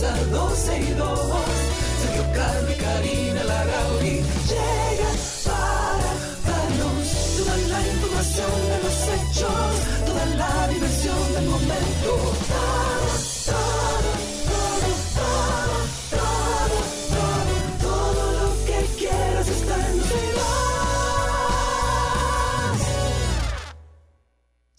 comienza 0.00 0.24
12 0.30 0.80
y 0.80 0.94
2. 0.94 1.20
Sergio 2.02 2.24
Carlos 2.34 2.70
y 2.70 2.82
Karina 2.82 3.44
Larrauri 3.44 4.22
llegan 4.48 5.16
para 5.44 6.10
darnos 6.46 7.08
toda 7.36 7.56
la 7.56 7.86
información 7.86 8.50
de 8.70 8.78
los 8.82 8.96
hechos, 9.14 10.06
toda 10.06 10.26
la 10.36 10.68
diversión 10.68 11.32
del 11.34 11.44
momento. 11.46 12.89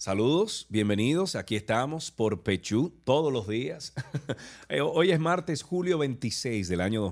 Saludos, 0.02 0.66
bienvenidos. 0.68 1.36
Aquí 1.36 1.54
estamos 1.54 2.10
por 2.10 2.42
Pechú 2.42 2.90
todos 3.04 3.32
los 3.32 3.46
días. 3.46 3.92
Eh, 4.68 4.80
Hoy 4.80 5.12
es 5.12 5.20
martes, 5.20 5.62
julio 5.62 5.96
26 5.98 6.68
del 6.68 6.80
año 6.80 7.02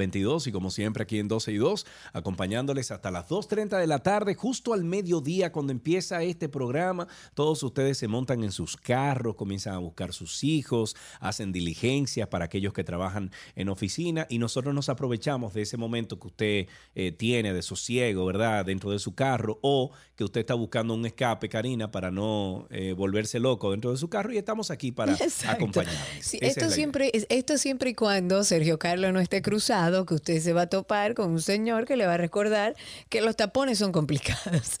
2022 0.00 0.46
y 0.46 0.52
como 0.52 0.70
siempre 0.70 1.02
aquí 1.02 1.18
en 1.18 1.28
12 1.28 1.52
y 1.52 1.56
2, 1.56 1.86
acompañándoles 2.12 2.90
hasta 2.90 3.10
las 3.10 3.28
2.30 3.28 3.78
de 3.78 3.86
la 3.86 3.98
tarde, 4.00 4.34
justo 4.34 4.72
al 4.72 4.84
mediodía 4.84 5.50
cuando 5.52 5.72
empieza 5.72 6.22
este 6.22 6.48
programa. 6.48 7.08
Todos 7.34 7.62
ustedes 7.62 7.98
se 7.98 8.06
montan 8.08 8.44
en 8.44 8.52
sus 8.52 8.76
carros, 8.76 9.34
comienzan 9.34 9.74
a 9.74 9.78
buscar 9.78 10.12
sus 10.12 10.44
hijos, 10.44 10.94
hacen 11.18 11.52
diligencias 11.52 12.28
para 12.28 12.44
aquellos 12.44 12.72
que 12.72 12.84
trabajan 12.84 13.30
en 13.56 13.68
oficina 13.68 14.26
y 14.30 14.38
nosotros 14.38 14.74
nos 14.74 14.88
aprovechamos 14.88 15.54
de 15.54 15.62
ese 15.62 15.76
momento 15.76 16.18
que 16.20 16.26
usted 16.28 16.66
eh, 16.94 17.12
tiene 17.12 17.52
de 17.52 17.62
sosiego, 17.62 18.24
¿verdad? 18.26 18.64
Dentro 18.64 18.90
de 18.90 18.98
su 18.98 19.14
carro 19.14 19.58
o 19.62 19.90
que 20.14 20.24
usted 20.24 20.40
está 20.40 20.54
buscando 20.54 20.94
un 20.94 21.04
escape, 21.04 21.48
Karina, 21.48 21.90
para 21.90 22.10
no 22.10 22.66
eh, 22.70 22.92
volverse 22.92 23.40
loco 23.40 23.70
dentro 23.72 23.90
de 23.90 23.96
su 23.96 24.08
carro 24.08 24.32
y 24.32 24.38
estamos 24.38 24.70
aquí 24.70 24.92
para 24.92 25.16
acompañarles. 25.48 25.98
Sí, 26.26 26.38
es 26.40 26.50
esto, 26.50 26.66
idea. 26.66 26.70
siempre, 26.74 27.10
es- 27.12 27.26
esto 27.28 27.58
siempre 27.58 27.90
y 27.90 27.94
cuando 27.94 28.44
Sergio 28.44 28.78
Carlos 28.78 29.12
no 29.12 29.20
esté 29.20 29.42
cruzado, 29.42 29.79
que 30.06 30.14
usted 30.14 30.40
se 30.40 30.52
va 30.52 30.62
a 30.62 30.66
topar 30.66 31.14
con 31.14 31.30
un 31.30 31.40
señor 31.40 31.86
que 31.86 31.96
le 31.96 32.06
va 32.06 32.14
a 32.14 32.16
recordar 32.18 32.76
que 33.08 33.22
los 33.22 33.34
tapones 33.34 33.78
son 33.78 33.92
complicados. 33.92 34.78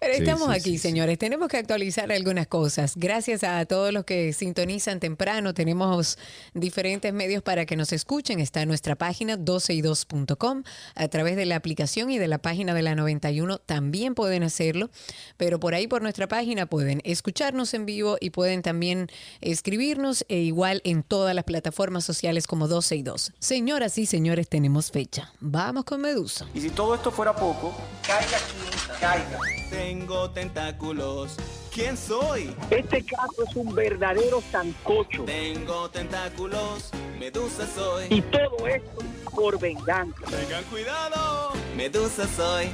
Pero 0.00 0.14
estamos 0.14 0.48
sí, 0.48 0.54
aquí, 0.54 0.70
sí, 0.70 0.78
señores. 0.78 1.18
Tenemos 1.18 1.48
que 1.48 1.58
actualizar 1.58 2.10
algunas 2.10 2.46
cosas. 2.46 2.94
Gracias 2.96 3.44
a 3.44 3.64
todos 3.66 3.92
los 3.92 4.04
que 4.04 4.32
sintonizan 4.32 5.00
temprano. 5.00 5.52
Tenemos 5.52 6.18
diferentes 6.54 7.12
medios 7.12 7.42
para 7.42 7.66
que 7.66 7.76
nos 7.76 7.92
escuchen. 7.92 8.40
Está 8.40 8.62
en 8.62 8.68
nuestra 8.68 8.96
página 8.96 9.36
12y2.com. 9.36 10.64
A 10.94 11.08
través 11.08 11.36
de 11.36 11.44
la 11.44 11.56
aplicación 11.56 12.10
y 12.10 12.18
de 12.18 12.28
la 12.28 12.38
página 12.38 12.72
de 12.72 12.82
la 12.82 12.94
91 12.94 13.58
también 13.58 14.14
pueden 14.14 14.42
hacerlo. 14.42 14.90
Pero 15.36 15.60
por 15.60 15.74
ahí, 15.74 15.86
por 15.86 16.00
nuestra 16.00 16.26
página, 16.26 16.66
pueden 16.66 17.02
escucharnos 17.04 17.74
en 17.74 17.84
vivo 17.84 18.16
y 18.20 18.30
pueden 18.30 18.62
también 18.62 19.08
escribirnos 19.40 20.24
e 20.28 20.38
igual 20.38 20.80
en 20.84 21.02
todas 21.02 21.34
las 21.34 21.44
plataformas 21.44 22.04
sociales 22.04 22.46
como 22.46 22.66
12 22.66 22.96
y 22.96 23.02
2. 23.02 23.32
Señoras 23.38 23.98
y 23.98 24.06
señores, 24.06 24.37
tenemos 24.46 24.90
fecha. 24.90 25.32
Vamos 25.40 25.84
con 25.84 26.00
Medusa. 26.00 26.46
Y 26.54 26.60
si 26.60 26.70
todo 26.70 26.94
esto 26.94 27.10
fuera 27.10 27.34
poco, 27.34 27.74
caiga 28.06 28.36
aquí, 28.36 29.00
caiga. 29.00 29.38
Tengo 29.70 30.30
tentáculos. 30.30 31.36
¿Quién 31.72 31.96
soy? 31.96 32.54
Este 32.70 33.04
caso 33.04 33.44
es 33.48 33.56
un 33.56 33.74
verdadero 33.74 34.42
sancocho. 34.50 35.24
Tengo 35.24 35.88
tentáculos. 35.90 36.90
Medusa 37.18 37.66
soy. 37.74 38.06
Y 38.10 38.20
todo 38.22 38.66
esto 38.66 38.98
por 39.34 39.58
venganza. 39.58 40.22
Tengan 40.28 40.64
cuidado. 40.64 41.52
Medusa 41.76 42.26
soy. 42.26 42.70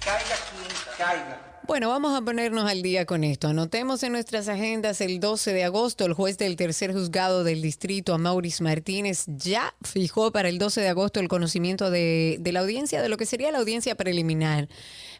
Caiga 0.00 0.34
aquí, 0.34 0.74
caiga. 0.96 1.47
Bueno, 1.68 1.90
vamos 1.90 2.16
a 2.16 2.22
ponernos 2.22 2.64
al 2.64 2.80
día 2.80 3.04
con 3.04 3.24
esto. 3.24 3.46
Anotemos 3.46 4.02
en 4.02 4.12
nuestras 4.12 4.48
agendas 4.48 5.02
el 5.02 5.20
12 5.20 5.52
de 5.52 5.64
agosto, 5.64 6.06
el 6.06 6.14
juez 6.14 6.38
del 6.38 6.56
tercer 6.56 6.94
juzgado 6.94 7.44
del 7.44 7.60
distrito, 7.60 8.14
Amauris 8.14 8.62
Martínez, 8.62 9.26
ya 9.26 9.74
fijó 9.82 10.32
para 10.32 10.48
el 10.48 10.56
12 10.56 10.80
de 10.80 10.88
agosto 10.88 11.20
el 11.20 11.28
conocimiento 11.28 11.90
de, 11.90 12.40
la 12.42 12.60
audiencia, 12.60 13.02
de 13.02 13.10
lo 13.10 13.18
que 13.18 13.26
sería 13.26 13.52
la 13.52 13.58
audiencia 13.58 13.96
preliminar 13.96 14.70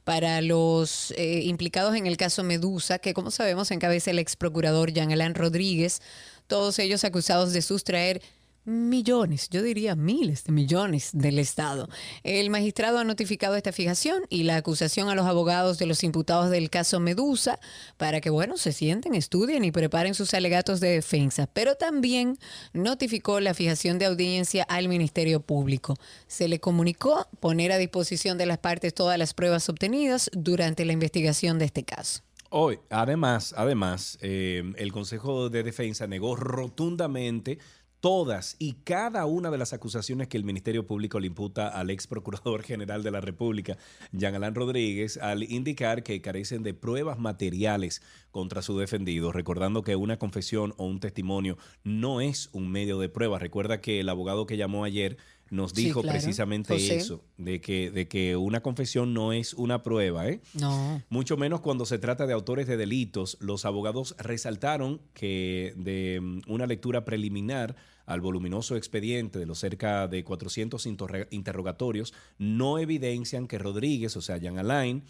para 0.04 0.41
los 0.41 1.10
eh, 1.19 1.42
implicados 1.44 1.94
en 1.94 2.06
el 2.06 2.16
caso 2.16 2.42
Medusa, 2.44 2.98
que 2.98 3.12
como 3.12 3.31
sabemos 3.31 3.70
encabeza 3.70 4.10
el 4.10 4.19
ex 4.19 4.34
procurador 4.34 4.91
Jean 4.91 5.12
Alain 5.12 5.34
Rodríguez, 5.34 6.00
todos 6.47 6.78
ellos 6.78 7.04
acusados 7.04 7.53
de 7.53 7.60
sustraer 7.60 8.22
millones, 8.69 9.49
yo 9.49 9.62
diría 9.62 9.97
miles 9.97 10.45
de 10.45 10.53
millones 10.53 11.11
del 11.12 11.39
Estado. 11.39 11.89
El 12.23 12.51
magistrado 12.51 12.99
ha 12.99 13.05
notificado 13.05 13.56
esta 13.56 13.73
fijación 13.73 14.23
y 14.29 14.43
la 14.43 14.56
acusación 14.56 15.09
a 15.09 15.15
los 15.15 15.27
abogados 15.27 15.79
de 15.79 15.87
los 15.87 16.05
imputados 16.05 16.51
del 16.51 16.71
caso 16.71 17.01
Medusa 17.01 17.59
para 17.97 18.21
que, 18.21 18.31
bueno, 18.31 18.56
se 18.56 18.73
sienten, 18.73 19.15
estudien 19.15 19.65
y 19.65 19.73
preparen 19.73 20.15
sus 20.15 20.34
alegatos 20.34 20.81
de 20.81 20.91
defensa, 20.91 21.49
pero 21.53 21.77
también 21.77 22.39
notificó 22.73 23.41
la 23.41 23.55
fijación 23.55 23.99
de 23.99 24.06
audiencia 24.06 24.65
al 24.65 24.89
Ministerio 24.89 25.41
Público. 25.41 25.97
Se 26.27 26.47
le 26.47 26.61
comunicó 26.61 27.27
poner 27.41 27.73
a 27.73 27.79
disposición 27.79 28.39
de 28.39 28.47
las 28.47 28.59
partes 28.59 28.95
todas 28.95 29.19
las 29.19 29.35
pruebas 29.35 29.69
obtenidas 29.69 30.31
durante 30.35 30.85
la 30.85 30.93
investigación 30.93 31.59
de 31.59 31.65
este 31.65 31.85
caso. 31.85 32.23
Hoy, 32.50 32.79
además, 32.89 33.55
además, 33.59 34.19
eh, 34.23 34.62
el 34.77 34.91
Consejo 34.91 35.50
de 35.50 35.62
Defensa 35.62 36.06
negó 36.06 36.35
rotundamente 36.35 37.59
todas 38.00 38.56
y 38.59 38.75
cada 38.84 39.26
una 39.26 39.50
de 39.50 39.59
las 39.59 39.72
acusaciones 39.72 40.28
que 40.28 40.36
el 40.36 40.44
Ministerio 40.44 40.86
Público 40.86 41.19
le 41.19 41.26
imputa 41.26 41.69
al 41.69 41.91
ex 41.91 42.06
procurador 42.06 42.62
general 42.62 43.03
de 43.03 43.10
la 43.10 43.20
República, 43.20 43.76
Jean 44.12 44.34
Alain 44.34 44.54
Rodríguez, 44.54 45.16
al 45.16 45.42
indicar 45.42 46.03
que 46.03 46.20
carecen 46.20 46.62
de 46.62 46.75
pruebas 46.75 47.19
materiales 47.19 48.03
contra 48.31 48.62
su 48.62 48.78
defendido, 48.78 49.32
recordando 49.32 49.82
que 49.82 49.97
una 49.97 50.19
confesión 50.19 50.75
o 50.76 50.87
un 50.87 51.00
testimonio 51.00 51.58
no 51.82 52.20
es 52.20 52.50
un 52.53 52.70
medio 52.70 52.98
de 52.98 53.08
prueba. 53.08 53.38
Recuerda 53.38 53.81
que 53.81 54.00
el 54.00 54.08
abogado 54.08 54.47
que 54.47 54.56
llamó 54.56 54.84
ayer 54.84 55.16
nos 55.50 55.72
Sí, 55.72 55.84
dijo 55.84 56.03
claro. 56.03 56.19
precisamente 56.19 56.75
José. 56.75 56.97
eso, 56.97 57.25
de 57.36 57.60
que, 57.60 57.91
de 57.91 58.06
que 58.09 58.36
una 58.36 58.60
confesión 58.62 59.14
no 59.14 59.32
es 59.32 59.54
una 59.54 59.82
prueba, 59.82 60.28
¿eh? 60.28 60.41
No. 60.54 61.03
Mucho 61.09 61.36
menos 61.36 61.60
cuando 61.60 61.86
se 61.86 61.98
trata 61.98 62.26
de 62.26 62.32
autores 62.34 62.66
de 62.66 62.76
delitos. 62.76 63.36
Los 63.41 63.64
abogados 63.64 64.14
resaltaron 64.19 65.00
que 65.14 65.72
de 65.76 66.20
mm, 66.20 66.41
una 66.48 66.66
lectura 66.66 67.04
preliminar 67.04 67.76
al 68.06 68.20
voluminoso 68.22 68.76
expediente 68.76 69.38
de 69.38 69.44
los 69.47 69.58
cerca 69.58 70.08
de 70.08 70.25
400 70.25 70.87
interro- 70.87 71.26
interrogatorios 71.31 72.14
no 72.38 72.78
evidencian 72.78 73.47
que 73.47 73.58
Rodríguez, 73.58 74.16
o 74.16 74.22
sea, 74.22 74.38
Jean 74.38 74.58
Alain, 74.58 75.03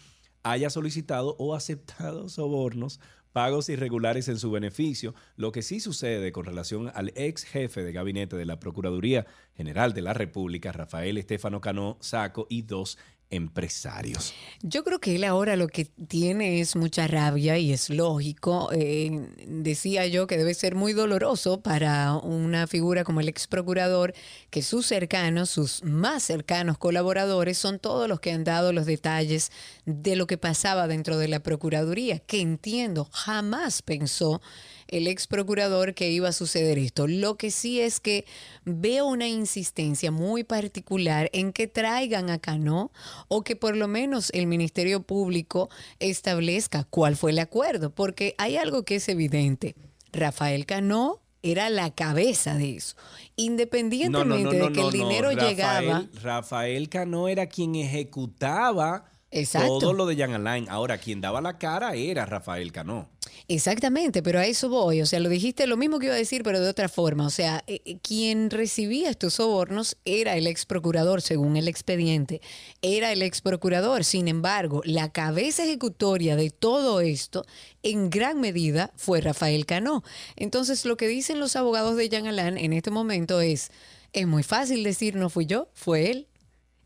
haya 0.43 0.69
solicitado 0.69 1.35
o 1.37 1.53
aceptado 1.55 2.29
sobornos, 2.29 2.99
pagos 3.39 3.69
irregulares 3.69 4.27
en 4.27 4.37
su 4.37 4.51
beneficio. 4.51 5.15
Lo 5.37 5.53
que 5.53 5.61
sí 5.61 5.79
sucede 5.79 6.33
con 6.33 6.43
relación 6.43 6.91
al 6.93 7.13
ex 7.15 7.45
jefe 7.45 7.85
de 7.85 7.93
gabinete 7.93 8.35
de 8.35 8.43
la 8.43 8.59
Procuraduría 8.59 9.27
General 9.55 9.93
de 9.93 10.01
la 10.01 10.13
República, 10.13 10.73
Rafael 10.73 11.17
Estefano 11.17 11.61
Cano 11.61 11.97
Saco, 12.01 12.47
y 12.49 12.63
dos 12.63 12.97
empresarios. 13.31 14.33
Yo 14.61 14.83
creo 14.83 14.99
que 14.99 15.15
él 15.15 15.23
ahora 15.23 15.55
lo 15.55 15.67
que 15.67 15.85
tiene 15.85 16.61
es 16.61 16.75
mucha 16.75 17.07
rabia 17.07 17.57
y 17.57 17.71
es 17.71 17.89
lógico. 17.89 18.69
Eh, 18.73 19.29
decía 19.47 20.07
yo 20.07 20.27
que 20.27 20.37
debe 20.37 20.53
ser 20.53 20.75
muy 20.75 20.93
doloroso 20.93 21.61
para 21.61 22.13
una 22.15 22.65
figura 22.67 23.03
como 23.03 23.19
el 23.21 23.29
ex 23.29 23.47
procurador 23.47 24.13
que 24.49 24.61
sus 24.61 24.87
cercanos, 24.87 25.49
sus 25.49 25.83
más 25.83 26.23
cercanos 26.23 26.77
colaboradores 26.77 27.57
son 27.57 27.79
todos 27.79 28.07
los 28.07 28.19
que 28.19 28.31
han 28.31 28.43
dado 28.43 28.73
los 28.73 28.85
detalles 28.85 29.51
de 29.85 30.15
lo 30.15 30.27
que 30.27 30.37
pasaba 30.37 30.87
dentro 30.87 31.17
de 31.17 31.27
la 31.27 31.41
Procuraduría, 31.41 32.19
que 32.19 32.41
entiendo, 32.41 33.09
jamás 33.11 33.81
pensó 33.81 34.41
el 34.89 35.07
ex 35.07 35.27
procurador 35.27 35.93
que 35.93 36.09
iba 36.11 36.29
a 36.29 36.33
suceder 36.33 36.77
esto. 36.77 37.07
Lo 37.07 37.37
que 37.37 37.51
sí 37.51 37.79
es 37.79 37.99
que 37.99 38.25
veo 38.65 39.05
una 39.05 39.27
insistencia 39.27 40.11
muy 40.11 40.43
particular 40.43 41.29
en 41.33 41.53
que 41.53 41.67
traigan 41.67 42.29
a 42.29 42.39
Cano 42.39 42.91
o 43.27 43.43
que 43.43 43.55
por 43.55 43.77
lo 43.77 43.87
menos 43.87 44.29
el 44.33 44.47
Ministerio 44.47 45.01
Público 45.01 45.69
establezca 45.99 46.83
cuál 46.83 47.15
fue 47.15 47.31
el 47.31 47.39
acuerdo, 47.39 47.89
porque 47.91 48.35
hay 48.37 48.57
algo 48.57 48.83
que 48.83 48.95
es 48.95 49.09
evidente. 49.09 49.75
Rafael 50.11 50.65
Cano 50.65 51.21
era 51.41 51.69
la 51.69 51.91
cabeza 51.91 52.55
de 52.55 52.75
eso. 52.75 52.95
Independientemente 53.35 54.57
de 54.57 54.71
que 54.71 54.81
el 54.81 54.91
dinero 54.91 55.29
Rafael, 55.31 55.49
llegaba. 55.49 56.05
Rafael 56.21 56.89
Cano 56.89 57.27
era 57.27 57.47
quien 57.47 57.75
ejecutaba 57.75 59.05
Exacto. 59.31 59.79
todo 59.79 59.93
lo 59.93 60.05
de 60.05 60.17
Jan 60.17 60.33
Alain. 60.33 60.67
Ahora, 60.69 60.97
quien 60.97 61.21
daba 61.21 61.41
la 61.41 61.57
cara 61.57 61.93
era 61.95 62.25
Rafael 62.25 62.71
Cano. 62.71 63.09
Exactamente, 63.51 64.21
pero 64.21 64.37
a 64.39 64.45
eso 64.45 64.69
voy. 64.69 65.01
O 65.01 65.07
sea, 65.07 65.19
lo 65.19 65.27
dijiste 65.27 65.65
lo 65.65 65.75
mismo 65.75 65.97
que 65.97 66.05
iba 66.05 66.13
a 66.13 66.17
decir, 66.19 66.43
pero 66.43 66.59
de 66.61 66.69
otra 66.69 66.87
forma. 66.87 67.25
O 67.25 67.31
sea, 67.31 67.63
eh, 67.65 67.81
eh, 67.83 67.97
quien 67.99 68.51
recibía 68.51 69.09
estos 69.09 69.33
sobornos 69.33 69.97
era 70.05 70.37
el 70.37 70.45
ex 70.45 70.67
procurador, 70.67 71.23
según 71.23 71.57
el 71.57 71.67
expediente. 71.67 72.41
Era 72.83 73.11
el 73.11 73.23
ex 73.23 73.41
procurador. 73.41 74.03
Sin 74.03 74.27
embargo, 74.27 74.83
la 74.85 75.11
cabeza 75.11 75.63
ejecutoria 75.63 76.35
de 76.35 76.51
todo 76.51 77.01
esto, 77.01 77.43
en 77.81 78.11
gran 78.11 78.39
medida, 78.39 78.93
fue 78.95 79.19
Rafael 79.19 79.65
Cano. 79.65 80.03
Entonces, 80.35 80.85
lo 80.85 80.95
que 80.95 81.07
dicen 81.07 81.39
los 81.39 81.55
abogados 81.55 81.97
de 81.97 82.07
Jean 82.07 82.27
Alain 82.27 82.55
en 82.55 82.71
este 82.71 82.91
momento 82.91 83.41
es: 83.41 83.71
es 84.13 84.27
muy 84.27 84.43
fácil 84.43 84.83
decir 84.83 85.15
no 85.15 85.31
fui 85.31 85.47
yo, 85.47 85.69
fue 85.73 86.11
él. 86.11 86.27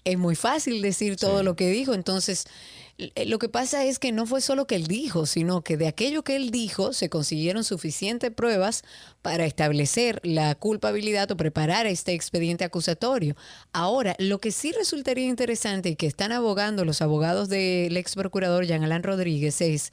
Es 0.05 0.17
muy 0.17 0.35
fácil 0.35 0.81
decir 0.81 1.17
todo 1.17 1.39
Sí. 1.39 1.45
lo 1.45 1.55
que 1.57 1.69
dijo. 1.69 1.93
Entonces, 1.93 2.45
lo 2.97 3.39
que 3.39 3.49
pasa 3.49 3.85
es 3.85 3.97
que 3.97 4.11
no 4.11 4.27
fue 4.27 4.39
solo 4.39 4.67
que 4.67 4.75
él 4.75 4.85
dijo, 4.85 5.25
sino 5.25 5.63
que 5.63 5.77
de 5.77 5.87
aquello 5.87 6.23
que 6.23 6.35
él 6.35 6.51
dijo 6.51 6.93
se 6.93 7.09
consiguieron 7.09 7.63
suficientes 7.63 8.31
pruebas 8.31 8.83
para 9.23 9.45
establecer 9.45 10.19
la 10.23 10.53
culpabilidad 10.53 11.31
o 11.31 11.37
preparar 11.37 11.87
este 11.87 12.13
expediente 12.13 12.63
acusatorio. 12.63 13.35
Ahora, 13.71 14.15
lo 14.19 14.39
que 14.39 14.51
sí 14.51 14.71
resultaría 14.73 15.25
interesante 15.25 15.89
y 15.89 15.95
que 15.95 16.05
están 16.05 16.31
abogando 16.31 16.85
los 16.85 17.01
abogados 17.01 17.49
del 17.49 17.97
ex 17.97 18.13
procurador 18.13 18.65
Jean 18.65 18.83
Alain 18.83 19.03
Rodríguez 19.03 19.59
es 19.61 19.91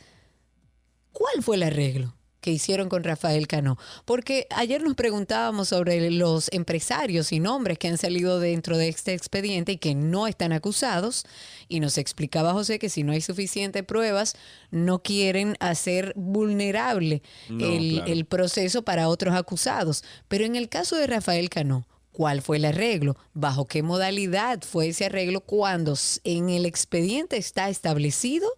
¿cuál 1.13 1.43
fue 1.43 1.57
el 1.57 1.63
arreglo? 1.63 2.20
Que 2.41 2.51
hicieron 2.51 2.89
con 2.89 3.05
Rafael 3.05 3.47
Cano. 3.47 3.79
Porque 4.05 4.47
ayer 4.51 4.83
nos 4.83 4.95
preguntábamos 4.95 5.69
sobre 5.69 6.11
los 6.11 6.49
empresarios 6.53 7.33
y 7.33 7.41
nombres 7.41 7.79
que 7.79 7.89
han 7.89 7.99
salido 7.99 8.41
dentro 8.41 8.77
de 8.77 8.89
este 8.89 9.15
expediente 9.15 9.73
y 9.73 9.77
que 9.79 9.95
no 9.95 10.27
están 10.27 10.53
acusados. 10.53 11.25
Y 11.69 11.81
nos 11.81 11.99
explicaba 11.99 12.53
José 12.53 12.79
que 12.79 12.89
si 12.89 13.03
no 13.03 13.13
hay 13.13 13.21
suficientes 13.21 13.85
pruebas, 13.85 14.35
no 14.71 15.03
quieren 15.03 15.57
hacer 15.61 16.13
vulnerable 16.17 17.23
No, 17.49 17.67
el, 17.67 17.95
claro. 17.97 18.13
el 18.13 18.25
proceso 18.25 18.83
para 18.83 19.09
otros 19.09 19.35
acusados. 19.35 20.05
Pero 20.29 20.45
en 20.45 20.57
el 20.57 20.69
caso 20.69 20.97
de 20.97 21.07
Rafael 21.07 21.49
Cano, 21.51 21.87
¿Cuál 22.13 22.43
fue 22.43 22.57
el 22.57 22.65
arreglo? 22.65 23.17
¿Bajo 23.35 23.67
qué 23.67 23.85
modalidad 23.85 24.61
fue 24.63 24.89
ese 24.89 25.07
arreglo 25.07 25.41
cuando 25.43 25.95
en 26.25 26.51
el 26.51 26.67
expediente 26.67 27.37
está 27.37 27.69
establecido 27.71 28.49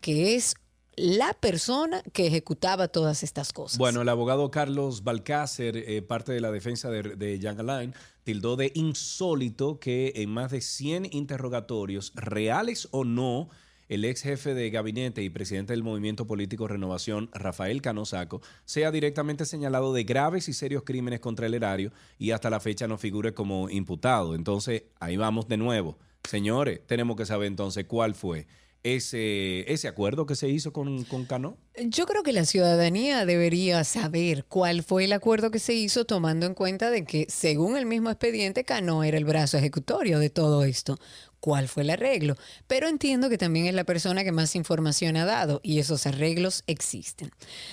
que 0.00 0.34
es 0.34 0.56
la 0.98 1.32
persona 1.34 2.02
que 2.12 2.26
ejecutaba 2.26 2.88
todas 2.88 3.22
estas 3.22 3.52
cosas? 3.52 3.78
Bueno, 3.78 4.02
el 4.02 4.08
abogado 4.08 4.50
Carlos 4.50 5.04
Balcácer, 5.04 5.76
eh, 5.76 6.02
parte 6.02 6.32
de 6.32 6.40
la 6.40 6.50
defensa 6.50 6.90
de, 6.90 7.02
de 7.02 7.38
Jean 7.38 7.58
Alain, 7.60 7.94
tildó 8.24 8.56
de 8.56 8.72
insólito 8.74 9.78
que 9.78 10.12
en 10.16 10.30
más 10.30 10.50
de 10.50 10.60
100 10.60 11.08
interrogatorios, 11.12 12.12
reales 12.14 12.88
o 12.90 13.04
no, 13.04 13.48
el 13.88 14.04
ex 14.04 14.22
jefe 14.22 14.54
de 14.54 14.70
gabinete 14.70 15.22
y 15.22 15.30
presidente 15.30 15.72
del 15.72 15.82
movimiento 15.82 16.26
político 16.26 16.68
Renovación, 16.68 17.30
Rafael 17.32 17.80
Canosaco, 17.80 18.42
sea 18.64 18.90
directamente 18.90 19.46
señalado 19.46 19.94
de 19.94 20.04
graves 20.04 20.48
y 20.48 20.52
serios 20.52 20.82
crímenes 20.84 21.20
contra 21.20 21.46
el 21.46 21.54
erario 21.54 21.92
y 22.18 22.32
hasta 22.32 22.50
la 22.50 22.60
fecha 22.60 22.86
no 22.86 22.98
figure 22.98 23.32
como 23.32 23.70
imputado. 23.70 24.34
Entonces, 24.34 24.84
ahí 25.00 25.16
vamos 25.16 25.48
de 25.48 25.56
nuevo. 25.56 25.98
Señores, 26.24 26.80
tenemos 26.86 27.16
que 27.16 27.24
saber 27.24 27.46
entonces 27.46 27.86
cuál 27.86 28.14
fue 28.14 28.46
ese, 28.82 29.70
ese 29.72 29.88
acuerdo 29.88 30.26
que 30.26 30.36
se 30.36 30.48
hizo 30.48 30.72
con, 30.72 31.04
con 31.04 31.24
Cano. 31.24 31.56
Yo 31.76 32.06
creo 32.06 32.22
que 32.22 32.32
la 32.32 32.44
ciudadanía 32.44 33.24
debería 33.26 33.84
saber 33.84 34.44
cuál 34.44 34.82
fue 34.82 35.04
el 35.04 35.12
acuerdo 35.12 35.50
que 35.50 35.58
se 35.58 35.74
hizo 35.74 36.04
tomando 36.04 36.46
en 36.46 36.54
cuenta 36.54 36.90
de 36.90 37.04
que, 37.04 37.26
según 37.28 37.76
el 37.76 37.86
mismo 37.86 38.10
expediente, 38.10 38.64
Cano 38.64 39.04
era 39.04 39.18
el 39.18 39.24
brazo 39.24 39.58
ejecutorio 39.58 40.18
de 40.18 40.30
todo 40.30 40.64
esto. 40.64 40.98
¿Cuál 41.40 41.68
fue 41.68 41.84
el 41.84 41.90
arreglo? 41.90 42.36
Pero 42.66 42.88
entiendo 42.88 43.28
que 43.28 43.38
también 43.38 43.66
es 43.66 43.74
la 43.74 43.84
persona 43.84 44.24
que 44.24 44.32
más 44.32 44.56
información 44.56 45.16
ha 45.16 45.24
dado 45.24 45.60
y 45.62 45.78
esos 45.78 46.04
arreglos 46.06 46.64
existen. 46.66 47.30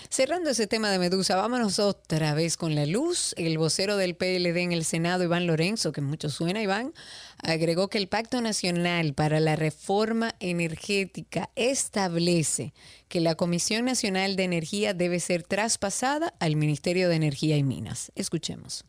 Cerrando 0.09 0.51
ese 0.51 0.67
tema 0.67 0.91
de 0.91 1.00
Medusa, 1.00 1.35
vámonos 1.35 1.79
otra 1.79 2.35
vez 2.35 2.57
con 2.57 2.75
la 2.75 2.85
luz. 2.85 3.33
El 3.38 3.57
vocero 3.57 3.97
del 3.97 4.15
PLD 4.15 4.57
en 4.57 4.71
el 4.71 4.85
Senado, 4.85 5.23
Iván 5.23 5.47
Lorenzo, 5.47 5.91
que 5.91 6.01
mucho 6.01 6.29
suena, 6.29 6.62
Iván, 6.62 6.94
agregó 7.41 7.88
que 7.88 7.97
el 7.97 8.07
Pacto 8.07 8.39
Nacional 8.39 9.15
para 9.15 9.39
la 9.39 9.56
Reforma 9.56 10.35
Energética 10.39 11.50
establece 11.56 12.73
que 13.07 13.19
la 13.19 13.33
Comisión 13.33 13.85
Nacional 13.85 14.35
de 14.35 14.44
Energía 14.44 14.94
debe 14.94 15.19
ser 15.19 15.41
traspasada 15.41 16.35
al 16.39 16.56
Ministerio 16.56 17.09
de 17.09 17.15
Energía 17.15 17.57
y 17.57 17.63
Minas. 17.63 18.12
Escuchemos. 18.15 18.85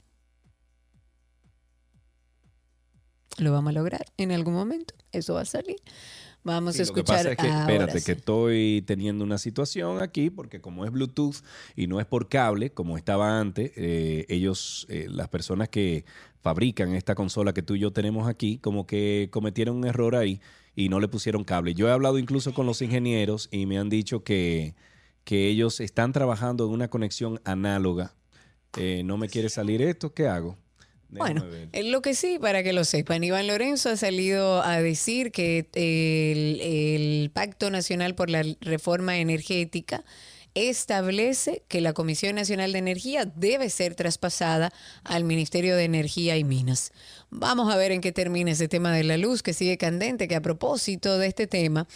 Lo 3.38 3.52
vamos 3.52 3.70
a 3.70 3.72
lograr 3.72 4.04
en 4.16 4.32
algún 4.32 4.54
momento. 4.54 4.94
Eso 5.12 5.34
va 5.34 5.42
a 5.42 5.44
salir. 5.44 5.76
Vamos 6.44 6.76
Sí, 6.76 6.82
a 6.82 6.84
lo 6.86 6.94
que 6.94 7.00
escuchar 7.00 7.16
pasa 7.16 7.30
es 7.32 7.36
que, 7.36 7.48
ahora 7.48 7.60
espérate, 7.62 7.98
sí. 7.98 8.06
que 8.06 8.12
estoy 8.12 8.84
teniendo 8.86 9.24
una 9.24 9.36
situación 9.36 10.00
aquí, 10.00 10.30
porque 10.30 10.60
como 10.60 10.84
es 10.84 10.92
Bluetooth 10.92 11.42
y 11.74 11.88
no 11.88 11.98
es 11.98 12.06
por 12.06 12.28
cable, 12.28 12.70
como 12.70 12.96
estaba 12.96 13.40
antes, 13.40 13.72
eh, 13.74 14.26
ellos, 14.28 14.86
eh, 14.88 15.08
las 15.10 15.28
personas 15.28 15.68
que 15.68 16.04
fabrican 16.42 16.94
esta 16.94 17.16
consola 17.16 17.52
que 17.52 17.62
tú 17.62 17.74
y 17.74 17.80
yo 17.80 17.92
tenemos 17.92 18.28
aquí, 18.28 18.58
como 18.58 18.86
que 18.86 19.28
cometieron 19.32 19.76
un 19.78 19.86
error 19.86 20.14
ahí 20.14 20.40
y 20.76 20.88
no 20.88 21.00
le 21.00 21.08
pusieron 21.08 21.42
cable. 21.42 21.74
Yo 21.74 21.88
he 21.88 21.90
hablado 21.90 22.16
incluso 22.16 22.54
con 22.54 22.64
los 22.64 22.80
ingenieros 22.80 23.48
y 23.50 23.66
me 23.66 23.78
han 23.78 23.88
dicho 23.88 24.22
que, 24.22 24.76
que 25.24 25.48
ellos 25.48 25.80
están 25.80 26.12
trabajando 26.12 26.64
en 26.66 26.70
una 26.70 26.86
conexión 26.88 27.40
análoga. 27.44 28.14
Eh, 28.76 29.02
no 29.04 29.16
me 29.16 29.28
quiere 29.28 29.48
salir 29.48 29.82
esto, 29.82 30.14
¿qué 30.14 30.28
hago? 30.28 30.56
Déjame 31.08 31.40
Bueno, 31.40 31.50
ver. 31.72 31.84
lo 31.84 32.02
que 32.02 32.14
sí, 32.14 32.38
para 32.40 32.62
que 32.62 32.72
lo 32.72 32.84
sepan, 32.84 33.22
Iván 33.22 33.46
Lorenzo 33.46 33.90
ha 33.90 33.96
salido 33.96 34.62
a 34.62 34.80
decir 34.80 35.30
que 35.32 35.68
el, 35.74 36.60
el 36.60 37.30
Pacto 37.30 37.70
Nacional 37.70 38.14
por 38.14 38.28
la 38.30 38.44
Reforma 38.60 39.18
Energética 39.18 40.04
establece 40.56 41.62
que 41.68 41.82
la 41.82 41.92
Comisión 41.92 42.34
Nacional 42.34 42.72
de 42.72 42.78
Energía 42.78 43.26
debe 43.26 43.68
ser 43.68 43.94
traspasada 43.94 44.72
al 45.04 45.22
Ministerio 45.24 45.76
de 45.76 45.84
Energía 45.84 46.36
y 46.38 46.44
Minas. 46.44 46.92
Vamos 47.30 47.72
a 47.72 47.76
ver 47.76 47.92
en 47.92 48.00
qué 48.00 48.10
termina 48.10 48.52
ese 48.52 48.66
tema 48.66 48.90
de 48.92 49.04
la 49.04 49.18
luz, 49.18 49.42
que 49.42 49.52
sigue 49.52 49.76
candente, 49.76 50.28
que 50.28 50.34
a 50.34 50.40
propósito 50.40 51.18
de 51.18 51.26
este 51.26 51.46
tema, 51.46 51.86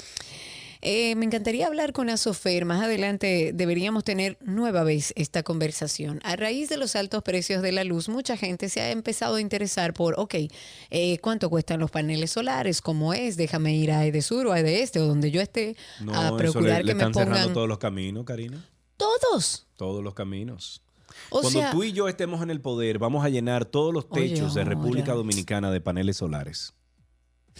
eh, 0.82 1.14
me 1.16 1.26
encantaría 1.26 1.66
hablar 1.66 1.92
con 1.92 2.08
Asofer. 2.10 2.64
Más 2.64 2.82
adelante 2.82 3.52
deberíamos 3.54 4.04
tener 4.04 4.38
nueva 4.40 4.82
vez 4.82 5.12
esta 5.16 5.42
conversación. 5.42 6.20
A 6.24 6.36
raíz 6.36 6.68
de 6.68 6.76
los 6.76 6.96
altos 6.96 7.22
precios 7.22 7.62
de 7.62 7.72
la 7.72 7.84
luz, 7.84 8.08
mucha 8.08 8.36
gente 8.36 8.68
se 8.68 8.80
ha 8.80 8.90
empezado 8.90 9.36
a 9.36 9.40
interesar 9.40 9.92
por, 9.92 10.14
ok, 10.18 10.34
eh, 10.90 11.18
¿cuánto 11.20 11.50
cuestan 11.50 11.80
los 11.80 11.90
paneles 11.90 12.30
solares? 12.32 12.80
¿Cómo 12.80 13.12
es? 13.14 13.36
Déjame 13.36 13.74
ir 13.76 13.92
a 13.92 14.06
Edesur 14.06 14.46
o 14.46 14.52
a 14.52 14.60
Edeste 14.60 15.00
o 15.00 15.06
donde 15.06 15.30
yo 15.30 15.40
esté 15.40 15.76
No, 16.00 16.14
a 16.14 16.36
procurar 16.36 16.78
le, 16.78 16.84
le 16.84 16.88
que 16.92 16.94
me 16.94 17.02
están 17.02 17.14
cerrando 17.14 17.38
pongan 17.40 17.52
todos 17.54 17.68
los 17.68 17.78
caminos, 17.78 18.24
Karina. 18.24 18.64
todos. 18.96 19.66
Todos 19.76 20.02
los 20.02 20.14
caminos. 20.14 20.82
O 21.30 21.40
Cuando 21.40 21.60
sea, 21.60 21.70
tú 21.72 21.82
y 21.84 21.92
yo 21.92 22.08
estemos 22.08 22.42
en 22.42 22.50
el 22.50 22.60
poder, 22.60 22.98
vamos 22.98 23.24
a 23.24 23.28
llenar 23.28 23.64
todos 23.64 23.92
los 23.92 24.06
Oye, 24.10 24.28
techos 24.30 24.54
de 24.54 24.64
República. 24.64 25.12
Dominicana 25.12 25.70
de 25.70 25.80
paneles 25.80 26.16
solares. 26.16 26.72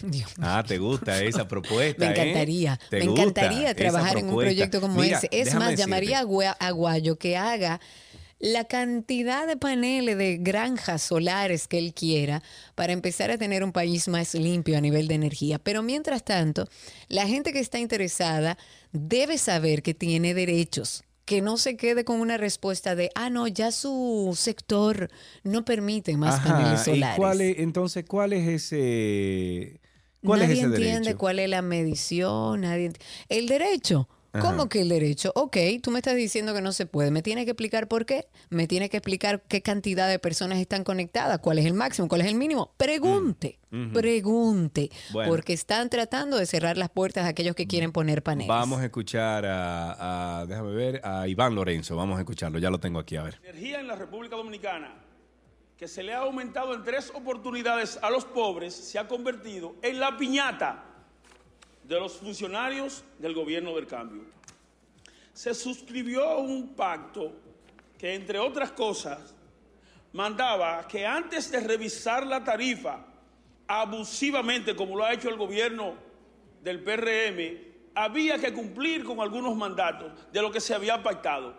Dios. 0.03 0.31
Ah, 0.39 0.63
¿te 0.67 0.77
gusta 0.77 1.21
esa 1.23 1.47
propuesta? 1.47 2.05
Me 2.05 2.11
eh? 2.11 2.21
encantaría, 2.21 2.79
¿Te 2.89 2.99
me 2.99 3.05
encantaría 3.11 3.75
trabajar 3.75 4.17
en 4.17 4.29
un 4.29 4.35
proyecto 4.37 4.81
como 4.81 4.99
Mira, 5.01 5.17
ese. 5.17 5.29
Es 5.31 5.53
más, 5.53 5.71
decirte. 5.71 5.81
llamaría 5.83 6.19
a 6.19 6.23
Gua- 6.23 6.57
a 6.59 6.71
Guayo 6.71 7.17
que 7.17 7.37
haga 7.37 7.79
la 8.39 8.63
cantidad 8.65 9.45
de 9.45 9.55
paneles 9.57 10.17
de 10.17 10.37
granjas 10.37 11.03
solares 11.03 11.67
que 11.67 11.77
él 11.77 11.93
quiera 11.93 12.41
para 12.73 12.91
empezar 12.93 13.29
a 13.29 13.37
tener 13.37 13.63
un 13.63 13.71
país 13.71 14.07
más 14.07 14.33
limpio 14.33 14.75
a 14.77 14.81
nivel 14.81 15.07
de 15.07 15.13
energía. 15.13 15.59
Pero 15.59 15.83
mientras 15.83 16.23
tanto, 16.23 16.67
la 17.07 17.27
gente 17.27 17.53
que 17.53 17.59
está 17.59 17.77
interesada 17.77 18.57
debe 18.91 19.37
saber 19.37 19.83
que 19.83 19.93
tiene 19.93 20.33
derechos. 20.33 21.03
Que 21.25 21.41
no 21.41 21.57
se 21.57 21.77
quede 21.77 22.03
con 22.03 22.19
una 22.19 22.37
respuesta 22.37 22.95
de, 22.95 23.09
ah, 23.15 23.29
no, 23.29 23.47
ya 23.47 23.71
su 23.71 24.33
sector 24.37 25.09
no 25.43 25.63
permite 25.63 26.17
más 26.17 26.35
Ajá, 26.35 26.57
paneles 26.57 26.81
solares. 26.81 27.15
¿Y 27.15 27.19
cuál 27.19 27.41
es, 27.41 27.59
entonces, 27.59 28.05
cuál 28.05 28.33
es 28.33 28.47
ese, 28.47 29.79
cuál 30.23 30.39
nadie 30.41 30.53
es 30.53 30.59
ese 30.59 30.67
entiende 30.67 30.99
derecho? 30.99 31.17
cuál 31.17 31.39
es 31.39 31.49
la 31.49 31.61
medición, 31.61 32.61
nadie 32.61 32.91
El 33.29 33.47
derecho. 33.47 34.09
¿Cómo 34.39 34.69
que 34.69 34.81
el 34.81 34.89
derecho? 34.89 35.31
Ok, 35.35 35.57
tú 35.83 35.91
me 35.91 35.99
estás 35.99 36.15
diciendo 36.15 36.53
que 36.53 36.61
no 36.61 36.71
se 36.71 36.85
puede. 36.85 37.11
¿Me 37.11 37.21
tienes 37.21 37.43
que 37.45 37.51
explicar 37.51 37.87
por 37.89 38.05
qué? 38.05 38.27
¿Me 38.49 38.65
tienes 38.67 38.89
que 38.89 38.97
explicar 38.97 39.43
qué 39.47 39.61
cantidad 39.61 40.07
de 40.07 40.19
personas 40.19 40.59
están 40.59 40.83
conectadas? 40.85 41.39
¿Cuál 41.39 41.59
es 41.59 41.65
el 41.65 41.73
máximo? 41.73 42.07
¿Cuál 42.07 42.21
es 42.21 42.27
el 42.27 42.35
mínimo? 42.35 42.73
Pregunte, 42.77 43.59
pregunte. 43.93 44.89
Mm, 45.09 45.13
Bueno. 45.13 45.29
Porque 45.31 45.53
están 45.53 45.89
tratando 45.89 46.37
de 46.37 46.45
cerrar 46.45 46.77
las 46.77 46.89
puertas 46.89 47.25
a 47.25 47.29
aquellos 47.29 47.55
que 47.55 47.67
quieren 47.67 47.91
poner 47.91 48.23
paneles. 48.23 48.47
Vamos 48.47 48.79
a 48.81 48.85
escuchar 48.85 49.45
a, 49.45 50.39
a- 50.39 50.45
déjame 50.45 50.71
ver, 50.73 51.01
a 51.03 51.27
Iván 51.27 51.55
Lorenzo. 51.55 51.95
Vamos 51.95 52.17
a 52.17 52.21
escucharlo, 52.21 52.59
ya 52.59 52.69
lo 52.69 52.79
tengo 52.79 52.99
aquí, 52.99 53.15
a 53.17 53.23
ver. 53.23 53.39
energía 53.43 53.79
en 53.79 53.87
la 53.87 53.95
República 53.95 54.35
Dominicana, 54.35 54.93
que 55.77 55.87
se 55.87 56.03
le 56.03 56.13
ha 56.13 56.19
aumentado 56.19 56.73
en 56.73 56.83
tres 56.83 57.11
oportunidades 57.13 57.99
a 58.01 58.09
los 58.09 58.23
pobres, 58.25 58.73
se 58.73 58.97
ha 58.99 59.07
convertido 59.07 59.75
en 59.81 59.99
la 59.99 60.17
piñata 60.17 60.85
de 61.91 61.99
los 61.99 62.13
funcionarios 62.13 63.03
del 63.19 63.33
gobierno 63.33 63.75
del 63.75 63.85
cambio. 63.85 64.23
Se 65.33 65.53
suscribió 65.53 66.37
un 66.37 66.69
pacto 66.69 67.33
que, 67.97 68.13
entre 68.15 68.39
otras 68.39 68.71
cosas, 68.71 69.35
mandaba 70.13 70.87
que 70.87 71.05
antes 71.05 71.51
de 71.51 71.59
revisar 71.59 72.25
la 72.25 72.45
tarifa 72.45 73.05
abusivamente, 73.67 74.73
como 74.73 74.95
lo 74.95 75.03
ha 75.03 75.11
hecho 75.11 75.27
el 75.27 75.35
gobierno 75.35 75.95
del 76.63 76.81
PRM, 76.81 77.59
había 77.93 78.39
que 78.39 78.53
cumplir 78.53 79.03
con 79.03 79.19
algunos 79.19 79.53
mandatos 79.57 80.13
de 80.31 80.41
lo 80.41 80.49
que 80.49 80.61
se 80.61 80.73
había 80.73 81.03
pactado. 81.03 81.53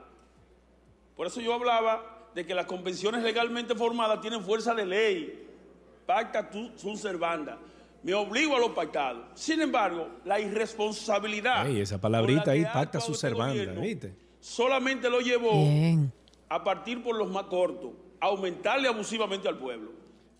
Por 1.15 1.27
eso 1.27 1.43
yo 1.43 1.53
hablaba 1.53 2.31
de 2.35 2.47
que 2.47 2.55
las 2.55 2.65
convenciones 2.65 3.23
legalmente 3.23 3.75
formadas 3.75 4.23
tienen 4.23 4.43
fuerza 4.43 4.75
de 4.75 4.87
ley. 4.87 5.47
Pacta 6.07 6.49
sunt 6.77 6.97
servanda. 6.97 7.59
Me 8.03 8.15
obligo 8.15 8.57
a 8.57 8.59
lo 8.59 8.75
pactado. 8.75 9.27
Sin 9.35 9.61
embargo, 9.61 10.09
la 10.25 10.41
irresponsabilidad. 10.41 11.69
Ey, 11.69 11.81
esa 11.81 12.01
palabrita 12.01 12.51
ahí, 12.51 12.65
pacta 12.65 13.01
sunt 13.01 13.15
este 13.15 13.29
¿viste? 13.81 14.17
Solamente 14.41 15.09
lo 15.09 15.21
llevó 15.21 15.53
Bien. 15.53 16.13
a 16.49 16.65
partir 16.65 17.03
por 17.03 17.17
los 17.17 17.31
más 17.31 17.45
cortos, 17.45 17.93
a 18.21 18.27
aumentarle 18.27 18.89
abusivamente 18.89 19.49
al 19.49 19.57
pueblo. 19.59 19.93